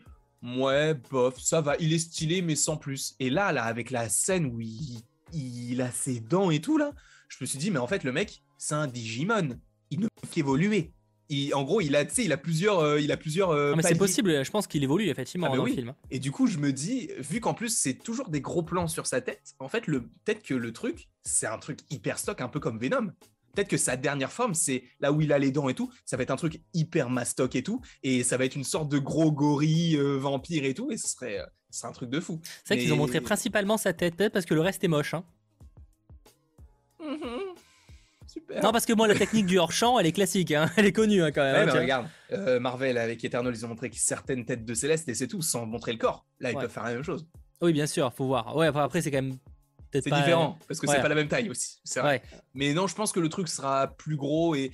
ouais, 0.59 0.95
bof, 1.11 1.39
ça 1.39 1.61
va, 1.61 1.75
il 1.79 1.93
est 1.93 1.99
stylé, 1.99 2.41
mais 2.41 2.55
sans 2.55 2.77
plus. 2.77 3.15
Et 3.19 3.29
là, 3.29 3.51
là, 3.51 3.65
avec 3.65 3.91
la 3.91 4.09
scène 4.09 4.47
où 4.47 4.61
il, 4.61 5.01
il 5.33 5.81
a 5.81 5.91
ses 5.91 6.19
dents 6.19 6.51
et 6.51 6.59
tout 6.61 6.77
là, 6.77 6.93
je 7.29 7.37
me 7.41 7.45
suis 7.45 7.57
dit, 7.57 7.71
mais 7.71 7.79
en 7.79 7.87
fait, 7.87 8.03
le 8.03 8.11
mec, 8.11 8.43
c'est 8.57 8.75
un 8.75 8.87
Digimon. 8.87 9.59
Il 9.91 9.99
ne 9.99 10.07
peut 10.07 10.27
qu'évoluer. 10.31 10.91
Il- 11.29 11.53
en 11.55 11.63
gros, 11.63 11.81
il 11.81 11.95
a, 11.95 12.03
il 12.19 12.31
a 12.31 12.37
plusieurs, 12.37 12.79
euh, 12.79 13.01
il 13.01 13.11
a 13.11 13.17
plusieurs. 13.17 13.49
euh, 13.49 13.71
Ah, 13.73 13.77
mais 13.77 13.83
c'est 13.83 13.95
possible, 13.97 14.45
je 14.45 14.51
pense 14.51 14.67
qu'il 14.67 14.83
évolue 14.83 15.09
effectivement 15.09 15.47
Ah 15.47 15.51
bah 15.51 15.57
dans 15.57 15.63
oui. 15.63 15.71
le 15.71 15.75
film. 15.77 15.93
Et 16.11 16.19
du 16.19 16.31
coup, 16.31 16.45
je 16.45 16.59
me 16.59 16.71
dis, 16.71 17.09
vu 17.19 17.39
qu'en 17.39 17.55
plus 17.55 17.75
c'est 17.75 17.95
toujours 17.95 18.29
des 18.29 18.41
gros 18.41 18.61
plans 18.61 18.87
sur 18.87 19.07
sa 19.07 19.21
tête, 19.21 19.55
en 19.59 19.67
fait, 19.67 19.87
le 19.87 20.01
peut-être 20.03 20.43
que 20.43 20.53
le 20.53 20.71
truc, 20.71 21.09
c'est 21.23 21.47
un 21.47 21.57
truc 21.57 21.79
hyper 21.89 22.19
stock, 22.19 22.41
un 22.41 22.47
peu 22.47 22.59
comme 22.59 22.77
Venom. 22.79 23.07
Peut-être 23.55 23.69
que 23.69 23.77
sa 23.77 23.95
dernière 23.97 24.31
forme, 24.31 24.53
c'est 24.53 24.83
là 24.99 25.11
où 25.13 25.21
il 25.21 25.31
a 25.33 25.39
les 25.39 25.49
dents 25.49 25.67
et 25.69 25.73
tout, 25.73 25.91
ça 26.05 26.15
va 26.17 26.23
être 26.23 26.31
un 26.31 26.35
truc 26.35 26.61
hyper 26.75 27.09
mastoc 27.09 27.55
et 27.55 27.63
tout, 27.63 27.81
et 28.03 28.21
ça 28.23 28.37
va 28.37 28.45
être 28.45 28.55
une 28.55 28.63
sorte 28.65 28.89
de 28.89 28.99
gros 28.99 29.31
gorille 29.31 29.95
euh, 29.97 30.17
vampire 30.17 30.65
et 30.65 30.73
tout, 30.75 30.91
et 30.91 30.97
ce 30.97 31.07
serait, 31.07 31.39
c'est 31.75 31.87
un 31.87 31.91
truc 31.91 32.09
de 32.09 32.19
fou. 32.19 32.39
C'est 32.63 32.73
vrai 32.75 32.83
qu'ils 32.83 32.93
ont 32.93 32.97
montré 32.97 33.19
principalement 33.21 33.77
sa 33.77 33.93
tête, 33.93 34.15
peut-être 34.15 34.33
parce 34.33 34.45
que 34.45 34.53
le 34.53 34.61
reste 34.61 34.83
est 34.83 34.87
moche. 34.87 35.13
hein. 35.13 35.23
Mhm. 36.99 37.19
Super. 38.27 38.63
Non, 38.63 38.71
parce 38.71 38.85
que 38.85 38.93
moi, 38.93 39.07
la 39.07 39.15
technique 39.15 39.45
du 39.45 39.59
hors-champ, 39.59 39.99
elle 39.99 40.05
est 40.07 40.11
classique, 40.11 40.51
hein. 40.51 40.69
elle 40.77 40.85
est 40.85 40.91
connue 40.91 41.21
hein, 41.23 41.31
quand 41.31 41.41
même. 41.43 41.53
Ouais, 41.55 41.61
hein, 41.61 41.65
mais 41.65 41.71
tiens. 41.71 41.81
regarde, 41.81 42.07
euh, 42.31 42.59
Marvel 42.59 42.97
avec 42.97 43.23
Eternal, 43.23 43.53
ils 43.55 43.65
ont 43.65 43.69
montré 43.69 43.89
certaines 43.93 44.45
têtes 44.45 44.65
de 44.65 44.73
Céleste 44.73 45.07
et 45.09 45.13
c'est 45.13 45.27
tout, 45.27 45.41
sans 45.41 45.65
montrer 45.65 45.91
le 45.93 45.97
corps. 45.99 46.25
Là, 46.39 46.51
ils 46.51 46.55
Ouais. 46.55 46.61
peuvent 46.63 46.71
faire 46.71 46.83
la 46.83 46.93
même 46.93 47.03
chose. 47.03 47.27
Oui, 47.61 47.71
bien 47.71 47.87
sûr, 47.87 48.11
faut 48.13 48.25
voir. 48.25 48.55
Ouais, 48.55 48.67
enfin, 48.67 48.83
après, 48.83 49.01
c'est 49.01 49.11
quand 49.11 49.21
même 49.21 49.37
peut-être 49.91 50.03
C'est 50.05 50.09
pas. 50.09 50.19
différent, 50.21 50.57
parce 50.67 50.79
que 50.79 50.87
ouais. 50.87 50.95
c'est 50.95 51.01
pas 51.01 51.07
la 51.09 51.15
même 51.15 51.27
taille 51.29 51.49
aussi. 51.49 51.77
C'est 51.85 52.01
vrai. 52.01 52.21
Ouais. 52.31 52.39
Mais 52.53 52.73
non, 52.73 52.87
je 52.87 52.95
pense 52.95 53.11
que 53.13 53.19
le 53.19 53.29
truc 53.29 53.47
sera 53.47 53.87
plus 53.87 54.17
gros 54.17 54.55
et 54.55 54.71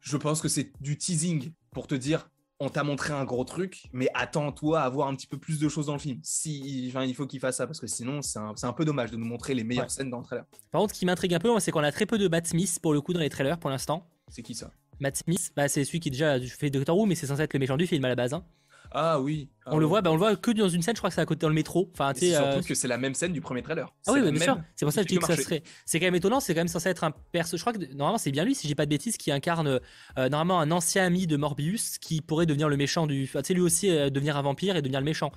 je 0.00 0.16
pense 0.16 0.40
que 0.40 0.48
c'est 0.48 0.70
du 0.80 0.96
teasing 0.96 1.52
pour 1.72 1.86
te 1.86 1.94
dire 1.94 2.28
on 2.64 2.68
t'a 2.68 2.84
montré 2.84 3.12
un 3.12 3.24
gros 3.24 3.42
truc, 3.44 3.84
mais 3.92 4.08
attends-toi 4.14 4.80
à 4.80 4.88
voir 4.88 5.08
un 5.08 5.14
petit 5.16 5.26
peu 5.26 5.36
plus 5.36 5.58
de 5.58 5.68
choses 5.68 5.86
dans 5.86 5.94
le 5.94 5.98
film. 5.98 6.20
Si, 6.22 6.86
enfin, 6.88 7.04
il 7.04 7.14
faut 7.14 7.26
qu'il 7.26 7.40
fasse 7.40 7.56
ça 7.56 7.66
parce 7.66 7.80
que 7.80 7.86
sinon, 7.88 8.22
c'est 8.22 8.38
un, 8.38 8.72
peu 8.72 8.84
dommage 8.84 9.10
de 9.10 9.16
nous 9.16 9.24
montrer 9.26 9.54
les 9.54 9.64
meilleures 9.64 9.84
Ouais. 9.84 9.88
scènes 9.90 10.10
dans 10.10 10.18
le 10.18 10.24
trailer. 10.24 10.44
Par 10.70 10.80
contre, 10.80 10.94
ce 10.94 11.00
qui 11.00 11.06
m'intrigue 11.06 11.34
un 11.34 11.40
peu, 11.40 11.58
c'est 11.58 11.72
qu'on 11.72 11.82
a 11.82 11.90
très 11.90 12.06
peu 12.06 12.18
de 12.18 12.28
Matt 12.28 12.46
Smith 12.46 12.78
pour 12.80 12.92
le 12.92 13.00
coup 13.00 13.12
dans 13.12 13.20
les 13.20 13.28
trailers 13.30 13.58
pour 13.58 13.68
l'instant. 13.70 14.06
C'est 14.28 14.42
qui 14.42 14.54
ça? 14.54 14.70
Matt 15.00 15.16
Smith, 15.16 15.52
bah, 15.56 15.66
c'est 15.68 15.84
celui 15.84 15.98
qui 15.98 16.10
déjà 16.10 16.38
fait 16.40 16.70
Doctor 16.70 16.96
Who, 16.96 17.06
mais 17.06 17.16
c'est 17.16 17.26
censé 17.26 17.42
être 17.42 17.52
le 17.54 17.58
méchant 17.58 17.76
du 17.76 17.86
film 17.88 18.04
à 18.04 18.08
la 18.08 18.14
base. 18.14 18.32
hein. 18.34 18.44
Ah 18.94 19.20
oui. 19.20 19.48
Ah 19.64 19.70
on 19.72 19.78
le 19.78 19.86
voit, 19.86 20.02
bah, 20.02 20.10
on 20.10 20.14
le 20.14 20.18
voit 20.18 20.34
que 20.36 20.50
dans 20.50 20.68
une 20.68 20.82
scène, 20.82 20.94
je 20.94 21.00
crois 21.00 21.10
que 21.10 21.14
c'est 21.14 21.20
à 21.20 21.26
côté 21.26 21.40
dans 21.40 21.48
le 21.48 21.54
métro. 21.54 21.90
Enfin, 21.94 22.12
c'est 22.14 22.26
sais, 22.30 22.34
surtout 22.36 22.58
euh, 22.58 22.62
que 22.62 22.74
c'est 22.74 22.88
la 22.88 22.98
même 22.98 23.14
scène 23.14 23.32
du 23.32 23.40
premier 23.40 23.62
trailer. 23.62 23.92
Ah 24.06 24.12
oui, 24.12 24.30
bien 24.30 24.40
sûr. 24.40 24.60
C'est 24.76 24.84
pour 24.84 24.92
ça 24.92 25.02
que 25.02 25.08
je 25.08 25.14
dis 25.14 25.18
que 25.20 25.26
ça 25.26 25.36
serait. 25.36 25.62
C'est 25.86 25.98
quand 26.00 26.06
même 26.06 26.14
étonnant. 26.14 26.40
C'est 26.40 26.54
quand 26.54 26.60
même 26.60 26.68
censé 26.68 26.88
être 26.88 27.04
un 27.04 27.10
perso. 27.32 27.56
Je 27.56 27.62
crois 27.62 27.72
que 27.72 27.78
normalement 27.94 28.18
c'est 28.18 28.30
bien 28.32 28.44
lui, 28.44 28.54
si 28.54 28.68
j'ai 28.68 28.74
pas 28.74 28.84
de 28.86 28.90
bêtises, 28.90 29.16
qui 29.16 29.30
incarne 29.32 29.80
euh, 30.18 30.28
normalement 30.28 30.60
un 30.60 30.70
ancien 30.70 31.04
ami 31.04 31.26
de 31.26 31.36
Morbius 31.36 31.98
qui 31.98 32.20
pourrait 32.20 32.46
devenir 32.46 32.68
le 32.68 32.76
méchant 32.76 33.06
du. 33.06 33.24
Enfin, 33.24 33.40
tu 33.42 33.48
sais, 33.48 33.54
lui 33.54 33.60
aussi 33.62 33.90
euh, 33.90 34.10
devenir 34.10 34.36
un 34.36 34.42
vampire 34.42 34.76
et 34.76 34.82
devenir 34.82 35.00
le 35.00 35.06
méchant. 35.06 35.32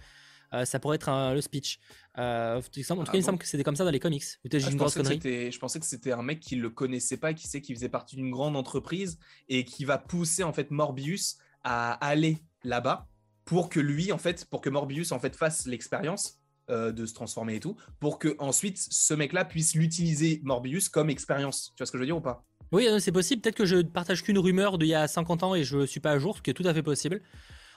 Euh, 0.53 0.63
ça 0.63 0.79
pourrait 0.79 0.95
être 0.95 1.09
un- 1.09 1.33
le 1.33 1.41
speech. 1.41 1.79
Euh, 2.17 2.57
en 2.57 2.61
tout 2.61 2.69
cas, 2.69 2.71
Ah 2.77 2.85
il 2.85 2.91
me 2.93 3.03
bon 3.19 3.21
semble 3.21 3.37
que 3.39 3.47
c'était 3.47 3.63
comme 3.63 3.75
ça 3.75 3.83
dans 3.83 3.89
les 3.91 3.99
comics. 3.99 4.23
Ou 4.45 4.47
Ah, 4.53 4.57
je, 4.59 4.69
une 4.69 4.77
grosse 4.77 4.93
pensais 4.93 4.99
que 4.99 5.03
connerie. 5.03 5.15
c'était- 5.21 5.51
je 5.51 5.59
pensais 5.59 5.79
que 5.79 5.85
c'était 5.85 6.11
un 6.13 6.21
mec 6.21 6.39
qui 6.39 6.55
le 6.55 6.69
connaissait 6.69 7.17
pas, 7.17 7.33
qui 7.33 7.47
sait 7.47 7.61
qu'il 7.61 7.75
faisait 7.75 7.89
partie 7.89 8.15
d'une 8.15 8.31
grande 8.31 8.55
entreprise 8.55 9.17
et 9.49 9.65
qui 9.65 9.85
va 9.85 9.97
pousser 9.97 10.43
en 10.43 10.53
fait 10.53 10.71
Morbius 10.71 11.37
à 11.63 11.93
aller 11.93 12.37
là-bas 12.63 13.07
pour 13.45 13.69
que 13.69 13.79
lui 13.79 14.11
en 14.11 14.17
fait, 14.17 14.45
pour 14.45 14.61
que 14.61 14.69
Morbius 14.69 15.11
en 15.11 15.19
fait 15.19 15.35
fasse 15.35 15.65
l'expérience 15.65 16.39
euh, 16.69 16.91
de 16.91 17.05
se 17.05 17.13
transformer 17.13 17.55
et 17.55 17.59
tout, 17.59 17.77
pour 17.99 18.19
que 18.19 18.35
ensuite 18.39 18.77
ce 18.77 19.13
mec-là 19.13 19.45
puisse 19.45 19.75
l'utiliser 19.75 20.41
Morbius 20.43 20.89
comme 20.89 21.09
expérience. 21.09 21.71
Tu 21.75 21.81
vois 21.81 21.85
ce 21.85 21.91
que 21.91 21.97
je 21.97 22.01
veux 22.01 22.07
dire 22.07 22.17
ou 22.17 22.21
pas? 22.21 22.43
Oui, 22.71 22.87
c'est 22.99 23.11
possible. 23.11 23.41
Peut-être 23.41 23.55
que 23.55 23.65
je 23.65 23.81
partage 23.81 24.23
qu'une 24.23 24.39
rumeur 24.39 24.77
d'il 24.77 24.87
y 24.87 24.95
a 24.95 25.07
50 25.07 25.43
ans 25.43 25.55
et 25.55 25.63
je 25.63 25.85
suis 25.85 25.99
pas 25.99 26.11
à 26.11 26.19
jour, 26.19 26.37
ce 26.37 26.41
qui 26.41 26.49
est 26.49 26.53
tout 26.53 26.67
à 26.67 26.73
fait 26.73 26.83
possible. 26.83 27.21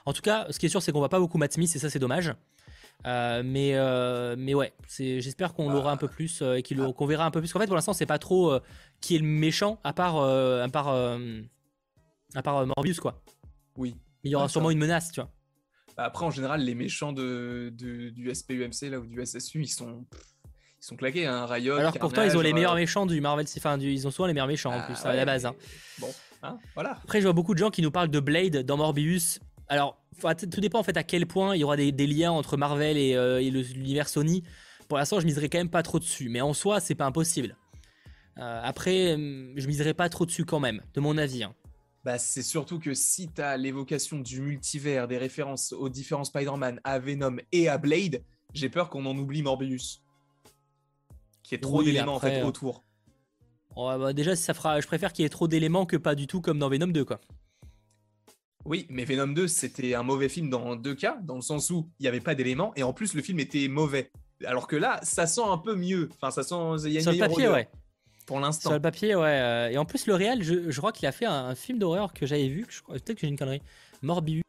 En 0.05 0.13
tout 0.13 0.21
cas, 0.21 0.47
ce 0.49 0.57
qui 0.57 0.65
est 0.65 0.69
sûr, 0.69 0.81
c'est 0.81 0.91
qu'on 0.91 0.99
voit 0.99 1.09
pas 1.09 1.19
beaucoup 1.19 1.37
Matt 1.37 1.53
Smith 1.53 1.71
et 1.75 1.79
ça, 1.79 1.89
c'est 1.89 1.99
dommage. 1.99 2.33
Euh, 3.05 3.43
mais, 3.45 3.75
euh, 3.75 4.35
mais 4.37 4.53
ouais, 4.53 4.73
j'espère 4.97 5.53
qu'on 5.53 5.69
l'aura 5.69 5.91
un 5.91 5.97
peu 5.97 6.07
plus 6.07 6.41
euh, 6.41 6.55
et 6.55 6.63
qu'on 6.63 7.05
verra 7.05 7.25
un 7.25 7.31
peu 7.31 7.39
plus. 7.39 7.55
En 7.55 7.59
fait, 7.59 7.67
pour 7.67 7.75
l'instant, 7.75 7.93
c'est 7.93 8.05
pas 8.05 8.19
trop 8.19 8.59
qui 9.01 9.15
est 9.15 9.19
le 9.19 9.25
méchant 9.25 9.79
à 9.83 9.93
part, 9.93 10.17
à 10.17 10.69
part, 10.69 10.89
à 12.35 12.41
part 12.41 12.67
Morbius, 12.67 12.99
quoi. 12.99 13.21
Oui. 13.77 13.95
Il 14.23 14.31
y 14.31 14.35
aura 14.35 14.47
ça 14.47 14.53
sûrement 14.53 14.71
une 14.71 14.79
menace, 14.79 15.11
tu 15.11 15.21
vois. 15.21 15.31
Bah, 15.99 16.05
après, 16.05 16.23
en 16.25 16.31
général, 16.31 16.61
les 16.61 16.75
méchants 16.75 17.11
de, 17.11 17.73
de- 17.77 18.09
du 18.09 18.33
SPUMC 18.33 18.89
là 18.89 18.99
ou 19.01 19.05
du 19.05 19.19
SSU, 19.25 19.63
ils 19.63 19.67
sont 19.67 20.05
ils 20.81 20.85
sont 20.85 20.95
claqués, 20.95 21.25
hein, 21.25 21.45
Riot. 21.45 21.75
Alors 21.75 21.91
pourtant, 21.99 22.23
ils 22.23 22.37
ont 22.37 22.41
les 22.41 22.53
meilleurs 22.53 22.71
euh, 22.71 22.77
méchants 22.77 23.05
du 23.05 23.19
Marvel. 23.19 23.45
Enfin, 23.57 23.77
du- 23.77 23.91
ils 23.91 24.07
ont 24.07 24.11
souvent 24.11 24.25
les 24.27 24.33
meilleurs 24.33 24.47
méchants 24.47 24.71
en 24.71 24.79
ah, 24.79 24.83
plus, 24.83 24.95
à 25.05 25.09
ouais, 25.09 25.17
la 25.17 25.25
base. 25.25 25.45
hein. 25.45 25.55
Bon, 25.99 26.07
hein, 26.41 26.57
voilà. 26.73 26.91
Après, 27.03 27.19
je 27.19 27.25
vois 27.25 27.33
beaucoup 27.33 27.53
de 27.53 27.59
gens 27.59 27.69
qui 27.69 27.81
nous 27.81 27.91
parlent 27.91 28.07
de 28.09 28.21
Blade 28.21 28.59
dans 28.65 28.77
Morbius. 28.77 29.41
Alors, 29.67 30.01
tout 30.21 30.61
dépend 30.61 30.79
en 30.79 30.83
fait 30.83 30.95
à 30.95 31.03
quel 31.03 31.25
point 31.25 31.53
il 31.53 31.59
y 31.59 31.63
aura 31.65 31.75
des, 31.75 31.91
des 31.91 32.07
liens 32.07 32.31
entre 32.31 32.55
Marvel 32.55 32.97
et, 32.97 33.17
euh, 33.17 33.41
et 33.41 33.51
l'univers 33.51 34.07
Sony. 34.07 34.45
pour 34.87 34.97
l'instant, 34.97 35.19
je 35.19 35.25
miserai 35.25 35.49
quand 35.49 35.57
même 35.57 35.69
pas 35.69 35.83
trop 35.83 35.99
dessus. 35.99 36.29
Mais 36.29 36.39
en 36.39 36.53
soi, 36.53 36.79
c'est 36.79 36.95
pas 36.95 37.07
impossible. 37.07 37.57
Euh, 38.37 38.61
après, 38.63 39.15
hum, 39.15 39.51
je 39.57 39.67
miserai 39.67 39.93
pas 39.93 40.07
trop 40.07 40.25
dessus 40.25 40.45
quand 40.45 40.61
même, 40.61 40.81
de 40.93 41.01
mon 41.01 41.17
avis. 41.17 41.43
Hein. 41.43 41.53
Bah, 42.09 42.17
c'est 42.17 42.41
surtout 42.41 42.79
que 42.79 42.95
si 42.95 43.27
tu 43.27 43.39
as 43.39 43.55
l'évocation 43.55 44.17
du 44.17 44.41
multivers, 44.41 45.07
des 45.07 45.19
références 45.19 45.73
aux 45.73 45.89
différents 45.89 46.23
Spider-Man, 46.23 46.81
à 46.83 46.97
Venom 46.97 47.37
et 47.51 47.69
à 47.69 47.77
Blade, 47.77 48.23
j'ai 48.51 48.67
peur 48.67 48.89
qu'on 48.89 49.05
en 49.05 49.15
oublie 49.15 49.43
Morbius. 49.43 50.01
Qui 51.43 51.53
est 51.53 51.59
trop 51.59 51.83
d'éléments 51.83 52.15
en 52.15 52.19
fait 52.19 52.41
autour. 52.41 52.83
Bah, 53.75 54.11
déjà, 54.11 54.35
ça 54.35 54.55
fera, 54.55 54.81
je 54.81 54.87
préfère 54.87 55.13
qu'il 55.13 55.21
y 55.21 55.25
ait 55.27 55.29
trop 55.29 55.47
d'éléments 55.47 55.85
que 55.85 55.97
pas 55.97 56.15
du 56.15 56.25
tout 56.25 56.41
comme 56.41 56.57
dans 56.57 56.67
Venom 56.67 56.87
2, 56.87 57.05
quoi. 57.05 57.21
Oui, 58.65 58.87
mais 58.89 59.05
Venom 59.05 59.27
2, 59.27 59.47
c'était 59.47 59.93
un 59.93 60.01
mauvais 60.01 60.29
film 60.29 60.49
dans 60.49 60.75
deux 60.75 60.95
cas, 60.95 61.19
dans 61.21 61.35
le 61.35 61.41
sens 61.41 61.69
où 61.69 61.91
il 61.99 62.03
n'y 62.05 62.07
avait 62.07 62.21
pas 62.21 62.33
d'éléments, 62.33 62.73
et 62.75 62.81
en 62.81 62.91
plus, 62.91 63.13
le 63.13 63.21
film 63.21 63.39
était 63.39 63.67
mauvais. 63.67 64.11
Alors 64.47 64.67
que 64.67 64.75
là, 64.75 64.99
ça 65.03 65.27
sent 65.27 65.45
un 65.45 65.59
peu 65.59 65.75
mieux. 65.75 66.09
Enfin, 66.15 66.31
ça 66.31 66.41
sent. 66.41 66.87
Il 66.87 66.93
y 66.93 66.97
a 66.97 67.01
Sur 67.01 67.11
le 67.11 67.19
papier, 67.19 67.47
ouais. 67.49 67.69
Pour 68.29 68.39
l'instant. 68.39 68.69
Sur 68.69 68.73
le 68.73 68.79
papier, 68.79 69.15
ouais. 69.15 69.25
Euh, 69.25 69.69
et 69.71 69.79
en 69.79 69.85
plus, 69.85 70.05
le 70.05 70.13
réel, 70.13 70.43
je, 70.43 70.77
crois 70.77 70.91
qu'il 70.91 71.07
a 71.07 71.11
fait 71.11 71.25
un, 71.25 71.55
film 71.55 71.79
d'horreur 71.79 72.13
que 72.13 72.27
j'avais 72.27 72.47
vu. 72.47 72.67
Peut-être 72.87 73.15
que 73.15 73.21
j'ai 73.21 73.27
une 73.27 73.39
connerie. 73.39 73.63
Morbius. 74.03 74.43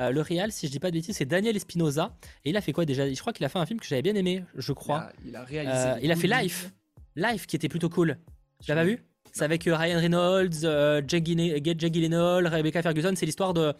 Euh, 0.00 0.10
le 0.10 0.20
réel, 0.20 0.52
si 0.52 0.68
je 0.68 0.70
dis 0.70 0.78
pas 0.78 0.92
de 0.92 0.96
bêtises, 0.96 1.16
c'est 1.16 1.24
Daniel 1.24 1.56
Espinosa. 1.56 2.16
Et 2.44 2.50
il 2.50 2.56
a 2.56 2.60
fait 2.60 2.72
quoi 2.72 2.84
déjà? 2.84 3.12
Je 3.12 3.18
crois 3.18 3.32
qu'il 3.32 3.44
a 3.44 3.48
fait 3.48 3.58
un 3.58 3.66
film 3.66 3.80
que 3.80 3.86
j'avais 3.86 4.02
bien 4.02 4.14
aimé, 4.14 4.44
je 4.54 4.72
crois. 4.72 5.08
Il 5.26 5.34
a, 5.34 5.42
réalisé. 5.42 5.74
Euh, 5.74 5.98
il 6.00 6.12
a 6.12 6.14
fait 6.14 6.28
Life. 6.28 6.70
Life 7.16 7.48
qui 7.48 7.56
était 7.56 7.68
plutôt 7.68 7.88
cool. 7.88 8.18
Tu 8.62 8.68
l'as 8.68 8.76
pas 8.76 8.84
vu? 8.84 9.02
c'est 9.32 9.44
avec 9.44 9.66
euh, 9.66 9.76
Ryan 9.76 9.98
Reynolds, 9.98 10.64
euh, 10.64 11.02
Jake 11.06 11.24
Gyllenhaal, 11.24 12.46
Rebecca 12.46 12.82
Ferguson. 12.82 13.12
C'est 13.14 13.26
l'histoire 13.26 13.54
de. 13.54 13.72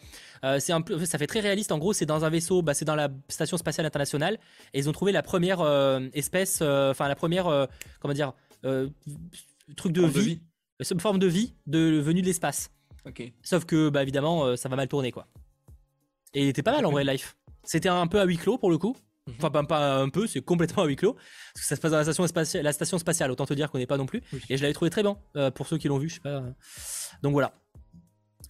Euh, 0.43 0.59
c'est 0.59 0.73
un 0.73 0.81
peu, 0.81 1.05
ça 1.05 1.17
fait 1.17 1.27
très 1.27 1.41
réaliste. 1.41 1.71
En 1.71 1.77
gros, 1.77 1.93
c'est 1.93 2.05
dans 2.05 2.25
un 2.25 2.29
vaisseau, 2.29 2.61
bah, 2.61 2.73
c'est 2.73 2.85
dans 2.85 2.95
la 2.95 3.09
station 3.27 3.57
spatiale 3.57 3.85
internationale, 3.85 4.37
et 4.73 4.79
ils 4.79 4.89
ont 4.89 4.93
trouvé 4.93 5.11
la 5.11 5.21
première 5.21 5.59
espèce, 6.13 6.61
enfin 6.61 7.07
la 7.07 7.15
première, 7.15 7.67
comment 7.99 8.13
dire, 8.13 8.33
truc 9.75 9.91
de 9.91 10.05
vie, 10.05 10.41
de 10.79 11.01
forme 11.01 11.19
de 11.19 11.27
vie 11.27 11.55
de 11.67 11.99
venue 11.99 12.21
de 12.21 12.27
l'espace. 12.27 12.71
Ok. 13.05 13.31
Sauf 13.43 13.65
que, 13.65 13.89
bah 13.89 14.01
évidemment, 14.01 14.55
ça 14.55 14.69
va 14.69 14.75
mal 14.75 14.87
tourner 14.87 15.11
quoi. 15.11 15.27
Et 16.33 16.43
il 16.43 16.47
était 16.49 16.63
pas 16.63 16.73
mal 16.73 16.85
en 16.85 16.91
vrai 16.91 17.03
life. 17.03 17.37
C'était 17.63 17.89
un 17.89 18.07
peu 18.07 18.19
à 18.19 18.25
huis 18.25 18.37
clos 18.37 18.57
pour 18.57 18.69
le 18.69 18.77
coup. 18.77 18.95
Enfin, 19.37 19.63
pas, 19.63 20.01
un 20.01 20.09
peu, 20.09 20.27
c'est 20.27 20.41
complètement 20.41 20.83
à 20.83 20.85
huis 20.87 20.95
clos. 20.95 21.13
Parce 21.13 21.61
que 21.61 21.67
ça 21.67 21.75
se 21.75 21.81
passe 21.81 21.91
dans 21.91 21.97
la 21.97 22.03
station 22.03 22.25
spatiale, 22.27 22.63
la 22.63 22.73
station 22.73 22.97
spatiale 22.97 23.31
autant 23.31 23.45
te 23.45 23.53
dire 23.53 23.69
qu'on 23.69 23.77
n'est 23.77 23.85
pas 23.85 23.97
non 23.97 24.05
plus. 24.05 24.21
Et 24.49 24.57
je 24.57 24.61
l'avais 24.61 24.73
trouvé 24.73 24.89
très 24.89 25.03
bon, 25.03 25.17
euh, 25.35 25.51
pour 25.51 25.67
ceux 25.67 25.77
qui 25.77 25.87
l'ont 25.87 25.97
vu, 25.97 26.09
je 26.09 26.15
sais 26.15 26.19
pas. 26.19 26.43
Donc 27.21 27.33
voilà. 27.33 27.53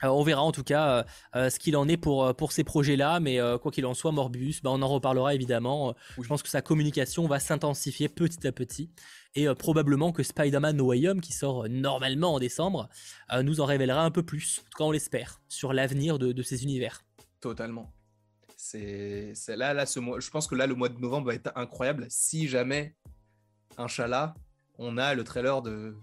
Euh, 0.03 0.07
on 0.07 0.23
verra 0.23 0.41
en 0.41 0.51
tout 0.51 0.63
cas 0.63 1.05
euh, 1.35 1.49
ce 1.49 1.59
qu'il 1.59 1.76
en 1.77 1.88
est 1.88 1.97
pour, 1.97 2.35
pour 2.35 2.51
ces 2.51 2.63
projets-là, 2.63 3.19
mais 3.19 3.39
quoi 3.61 3.71
qu'il 3.71 3.85
en 3.85 3.93
soit, 3.93 4.11
Morbius, 4.11 4.61
bah, 4.61 4.71
on 4.71 4.81
en 4.81 4.88
reparlera 4.88 5.34
évidemment. 5.35 5.95
Je 6.21 6.27
pense 6.27 6.43
que 6.43 6.49
sa 6.49 6.61
communication 6.61 7.27
va 7.27 7.39
s'intensifier 7.39 8.09
petit 8.09 8.47
à 8.47 8.51
petit, 8.51 8.89
et 9.35 9.47
probablement 9.55 10.11
que 10.11 10.23
Spider-Man 10.23 10.77
No 10.77 10.85
Way 10.85 11.07
Home, 11.09 11.21
qui 11.21 11.34
sort 11.34 11.67
normalement 11.69 12.34
en 12.35 12.39
décembre, 12.39 12.89
nous 13.43 13.61
en 13.61 13.65
révélera 13.65 14.03
un 14.03 14.11
peu 14.11 14.23
plus, 14.23 14.59
en 14.59 14.69
tout 14.69 14.77
cas 14.77 14.84
on 14.85 14.91
l'espère, 14.91 15.41
sur 15.47 15.73
l'avenir 15.73 16.19
de, 16.19 16.31
de 16.31 16.43
ces 16.43 16.63
univers. 16.63 17.03
Totalement. 17.41 17.91
C'est 18.55 19.34
là, 19.47 19.73
là, 19.73 19.85
ce 19.85 19.99
mois. 19.99 20.19
Je 20.19 20.30
pense 20.30 20.45
que 20.45 20.53
là, 20.53 20.67
le 20.67 20.76
mois 20.76 20.89
de 20.89 20.99
novembre 20.99 21.27
va 21.27 21.34
être 21.34 21.51
incroyable 21.55 22.05
si 22.09 22.47
jamais, 22.47 22.93
Inch'Allah, 23.77 24.34
on 24.77 24.97
a 24.97 25.13
le 25.15 25.23
trailer 25.23 25.61
de. 25.61 25.95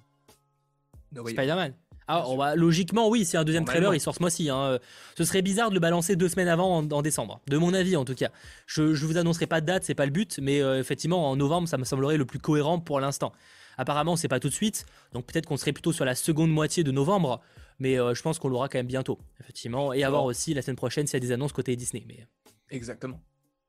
Spider-Man. 1.15 1.75
Ah, 2.09 2.29
on 2.29 2.37
va, 2.37 2.55
logiquement, 2.55 3.09
oui, 3.09 3.25
si 3.25 3.37
un 3.37 3.45
deuxième 3.45 3.65
trailer, 3.65 3.93
il 3.95 4.01
sort 4.01 4.15
ce 4.15 4.21
mois-ci. 4.21 4.49
Hein. 4.49 4.79
Ce 5.19 5.25
serait 5.25 5.43
bizarre 5.43 5.71
de 5.71 5.75
le 5.75 5.81
balancer 5.81 6.15
deux 6.15 6.29
semaines 6.29 6.49
avant, 6.49 6.79
en, 6.79 7.03
décembre. 7.03 7.41
De 7.49 7.57
mon 7.57 7.75
avis, 7.75 7.97
en 7.97 8.05
tout 8.05 8.15
cas. 8.15 8.31
Je, 8.67 8.95
je 8.95 9.07
vous 9.07 9.17
annoncerai 9.17 9.47
pas 9.47 9.61
de 9.61 9.67
date, 9.67 9.83
c'est 9.85 9.95
pas 9.95 10.07
le 10.07 10.13
but, 10.13 10.39
mais 10.41 10.61
euh, 10.61 10.79
effectivement, 10.79 11.29
en 11.29 11.37
novembre, 11.37 11.69
ça 11.69 11.79
me 11.79 11.85
semblerait 11.85 12.17
le 12.17 12.25
plus 12.25 12.39
cohérent 12.39 12.79
pour 12.79 13.01
l'instant. 13.01 13.33
Apparemment, 13.79 14.17
c'est 14.17 14.29
pas 14.29 14.41
tout 14.41 14.49
de 14.49 14.55
suite, 14.55 14.87
donc 15.13 15.27
peut-être 15.27 15.47
qu'on 15.47 15.57
serait 15.57 15.73
plutôt 15.73 15.93
sur 15.93 16.05
la 16.05 16.15
seconde 16.15 16.51
moitié 16.51 16.83
de 16.83 16.91
novembre, 16.91 17.43
mais 17.79 17.99
euh, 17.99 18.15
je 18.15 18.23
pense 18.23 18.39
qu'on 18.39 18.49
l'aura 18.49 18.69
quand 18.69 18.79
même 18.79 18.87
bientôt, 18.87 19.19
effectivement. 19.41 19.93
Et 19.93 20.03
avoir 20.03 20.25
aussi 20.25 20.55
la 20.55 20.63
semaine 20.63 20.77
prochaine 20.77 21.07
s'il 21.07 21.15
y 21.15 21.17
a 21.19 21.21
des 21.21 21.33
annonces 21.33 21.53
côté 21.53 21.77
Disney. 21.77 22.05
Mais... 22.07 22.27
Exactement. 22.71 23.21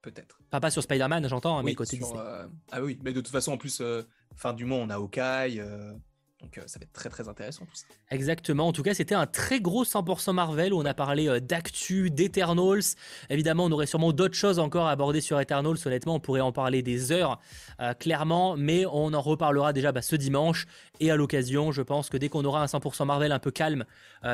Peut-être. 0.02 0.40
pas 0.50 0.72
sur 0.72 0.82
Spider-Man, 0.82 1.28
j'entends, 1.28 1.58
hein, 1.58 1.64
mais 1.64 1.76
côté 1.76 1.98
Disney. 1.98 2.18
Euh, 2.18 2.48
ah 2.72 2.82
oui, 2.82 2.98
mais 3.04 3.12
de 3.12 3.20
toute 3.20 3.32
façon, 3.32 3.52
en 3.52 3.58
plus, 3.58 3.80
euh, 3.82 4.04
fin 4.36 4.54
du 4.54 4.64
mois, 4.64 4.78
on 4.78 4.90
a 4.90 4.96
Hawkeye. 4.96 5.62
Euh, 6.44 6.46
donc 6.46 6.60
ça 6.68 6.80
va 6.80 6.84
être 6.84 6.94
très 6.94 7.10
très 7.10 7.28
intéressant 7.28 7.66
tout 7.66 7.76
ça. 7.76 7.86
Exactement, 8.12 8.68
en 8.68 8.74
tout 8.74 8.84
cas 8.84 8.94
c'était 8.94 9.16
un 9.16 9.26
très 9.26 9.60
gros 9.60 9.84
100% 9.84 10.34
Marvel 10.34 10.74
où 10.74 10.80
on 10.80 10.86
a 10.86 10.94
parlé 10.94 11.40
d'actu, 11.42 12.10
d'Eternals. 12.10 12.96
Évidemment 13.30 13.66
on 13.66 13.72
aurait 13.72 13.86
sûrement 13.86 14.12
d'autres 14.12 14.36
choses 14.36 14.60
encore 14.60 14.88
à 14.88 14.92
aborder 14.92 15.22
sur 15.22 15.40
Eternals, 15.40 15.78
honnêtement 15.86 16.16
on 16.16 16.20
pourrait 16.20 16.42
en 16.42 16.52
parler 16.52 16.82
des 16.82 17.12
heures 17.12 17.40
clairement, 18.00 18.56
mais 18.58 18.86
on 18.86 19.14
en 19.14 19.22
reparlera 19.22 19.74
déjà 19.74 19.92
bah, 19.92 20.02
ce 20.02 20.16
dimanche 20.16 20.66
et 21.00 21.12
à 21.12 21.16
l'occasion 21.16 21.72
je 21.72 21.82
pense 21.82 22.10
que 22.10 22.18
dès 22.18 22.30
qu'on 22.30 22.46
aura 22.46 22.62
un 22.62 22.66
100% 22.66 23.06
Marvel 23.06 23.32
un 23.32 23.40
peu 23.40 23.52
calme 23.52 23.86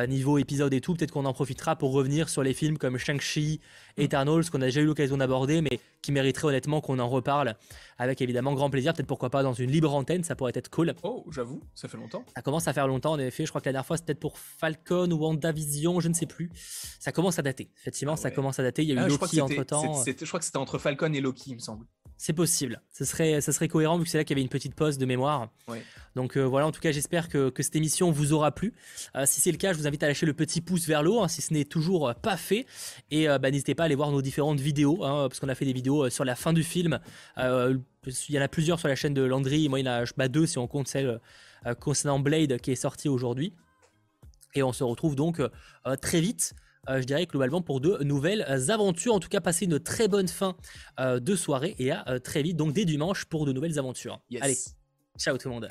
niveau 0.07 0.37
épisode 0.37 0.73
et 0.73 0.81
tout, 0.81 0.95
peut-être 0.95 1.11
qu'on 1.11 1.25
en 1.25 1.33
profitera 1.33 1.75
pour 1.75 1.93
revenir 1.93 2.29
sur 2.29 2.43
les 2.43 2.53
films 2.53 2.77
comme 2.77 2.97
Shang-Chi, 2.97 3.59
Eternals 3.97 4.49
qu'on 4.49 4.61
a 4.61 4.65
déjà 4.65 4.81
eu 4.81 4.85
l'occasion 4.85 5.17
d'aborder, 5.17 5.61
mais 5.61 5.79
qui 6.01 6.11
mériterait 6.11 6.49
honnêtement 6.49 6.81
qu'on 6.81 6.99
en 6.99 7.07
reparle 7.07 7.55
avec 7.97 8.21
évidemment 8.21 8.53
grand 8.53 8.69
plaisir. 8.69 8.93
Peut-être 8.93 9.07
pourquoi 9.07 9.29
pas 9.29 9.43
dans 9.43 9.53
une 9.53 9.71
libre 9.71 9.93
antenne, 9.93 10.23
ça 10.23 10.35
pourrait 10.35 10.51
être 10.55 10.69
cool. 10.69 10.93
Oh, 11.03 11.25
j'avoue, 11.31 11.61
ça 11.75 11.87
fait 11.87 11.92
longtemps. 11.97 12.25
Ça 12.35 12.41
commence 12.41 12.67
à 12.67 12.73
faire 12.73 12.87
longtemps 12.87 13.13
en 13.13 13.19
effet. 13.19 13.45
Je 13.45 13.51
crois 13.51 13.61
que 13.61 13.67
la 13.67 13.73
dernière 13.73 13.85
fois 13.85 13.97
c'était 13.97 14.13
peut-être 14.13 14.19
pour 14.19 14.37
Falcon 14.37 15.09
ou 15.11 15.15
WandaVision, 15.15 15.99
je 15.99 16.07
ne 16.07 16.13
sais 16.13 16.25
plus. 16.25 16.49
Ça 16.99 17.11
commence 17.11 17.39
à 17.39 17.41
dater. 17.41 17.69
Effectivement, 17.77 18.13
ah 18.13 18.17
ça 18.17 18.31
commence 18.31 18.59
à 18.59 18.63
dater. 18.63 18.83
Il 18.83 18.89
y 18.89 18.91
a 18.91 18.95
eu 18.95 18.99
ah, 18.99 19.07
Loki 19.07 19.41
entre 19.41 19.63
temps. 19.63 20.03
Je 20.05 20.25
crois 20.25 20.39
que 20.39 20.45
c'était 20.45 20.57
entre 20.57 20.77
Falcon 20.77 21.11
et 21.13 21.21
Loki, 21.21 21.51
il 21.51 21.55
me 21.55 21.59
semble. 21.59 21.85
C'est 22.17 22.31
possible. 22.33 22.81
Ce 22.91 23.05
serait, 23.05 23.41
ça 23.41 23.51
serait 23.51 23.67
cohérent 23.67 23.97
vu 23.97 24.05
que 24.05 24.09
c'est 24.09 24.17
là 24.17 24.23
qu'il 24.23 24.37
y 24.37 24.39
avait 24.39 24.43
une 24.43 24.49
petite 24.49 24.75
pause 24.75 24.97
de 24.97 25.05
mémoire. 25.05 25.49
Donc 26.15 26.37
euh, 26.37 26.43
voilà, 26.43 26.67
en 26.67 26.71
tout 26.71 26.79
cas, 26.79 26.91
j'espère 26.91 27.27
que, 27.27 27.51
cette 27.57 27.75
émission 27.75 28.11
vous 28.11 28.33
aura 28.33 28.51
plu. 28.51 28.73
Euh, 29.15 29.25
si 29.25 29.41
c'est 29.41 29.51
le 29.51 29.57
cas, 29.57 29.73
je 29.73 29.77
vous 29.77 29.87
invite 29.87 30.03
à 30.03 30.07
lâcher 30.07 30.25
le 30.25 30.33
petit 30.33 30.61
pouce 30.61 30.87
vers 30.87 31.03
le 31.03 31.09
haut, 31.09 31.21
hein, 31.21 31.27
si 31.27 31.41
ce 31.41 31.53
n'est 31.53 31.65
toujours 31.65 32.07
euh, 32.07 32.13
pas 32.13 32.37
fait. 32.37 32.65
Et 33.11 33.27
bah, 33.27 33.51
n'hésitez 33.51 33.75
pas 33.75 33.83
à 33.83 33.85
aller 33.87 33.95
voir 33.95 34.11
nos 34.11 34.21
différentes 34.21 34.59
vidéos, 34.59 35.03
hein, 35.03 35.27
parce 35.27 35.39
qu'on 35.39 35.49
a 35.49 35.55
fait 35.55 35.65
des 35.65 35.73
vidéos 35.73 36.09
sur 36.09 36.23
la 36.23 36.35
fin 36.35 36.53
du 36.53 36.63
film. 36.63 36.99
il 37.37 37.81
y 38.29 38.39
en 38.39 38.41
a 38.41 38.47
plusieurs 38.47 38.79
sur 38.79 38.87
la 38.87 38.95
chaîne 38.95 39.13
de 39.13 39.23
Landry. 39.23 39.67
Moi, 39.67 39.79
il 39.79 39.85
y 39.85 39.89
en 39.89 40.03
a 40.03 40.05
bah, 40.15 40.27
deux 40.27 40.45
si 40.45 40.57
on 40.57 40.67
compte 40.67 40.87
celle 40.87 41.19
concernant 41.79 42.19
Blade 42.19 42.59
qui 42.59 42.71
est 42.71 42.75
sortie 42.75 43.09
aujourd'hui. 43.09 43.53
Et 44.55 44.63
on 44.63 44.73
se 44.73 44.83
retrouve 44.83 45.15
donc 45.15 45.41
très 46.01 46.21
vite 46.21 46.53
euh, 46.89 46.99
je 46.99 47.05
dirais 47.05 47.25
globalement 47.25 47.61
pour 47.61 47.79
de 47.79 48.03
nouvelles 48.03 48.45
aventures. 48.69 49.13
En 49.13 49.19
tout 49.19 49.29
cas, 49.29 49.39
passez 49.39 49.65
une 49.65 49.79
très 49.79 50.07
bonne 50.07 50.27
fin 50.27 50.55
euh, 50.99 51.19
de 51.19 51.35
soirée 51.35 51.75
et 51.79 51.91
à 51.91 52.07
euh, 52.09 52.19
très 52.19 52.43
vite, 52.43 52.57
donc 52.57 52.73
dès 52.73 52.85
dimanche 52.85 53.25
pour 53.25 53.45
de 53.45 53.53
nouvelles 53.53 53.79
aventures. 53.79 54.19
Allez, 54.41 54.57
ciao 55.17 55.37
tout 55.37 55.47
le 55.47 55.53
monde. 55.53 55.69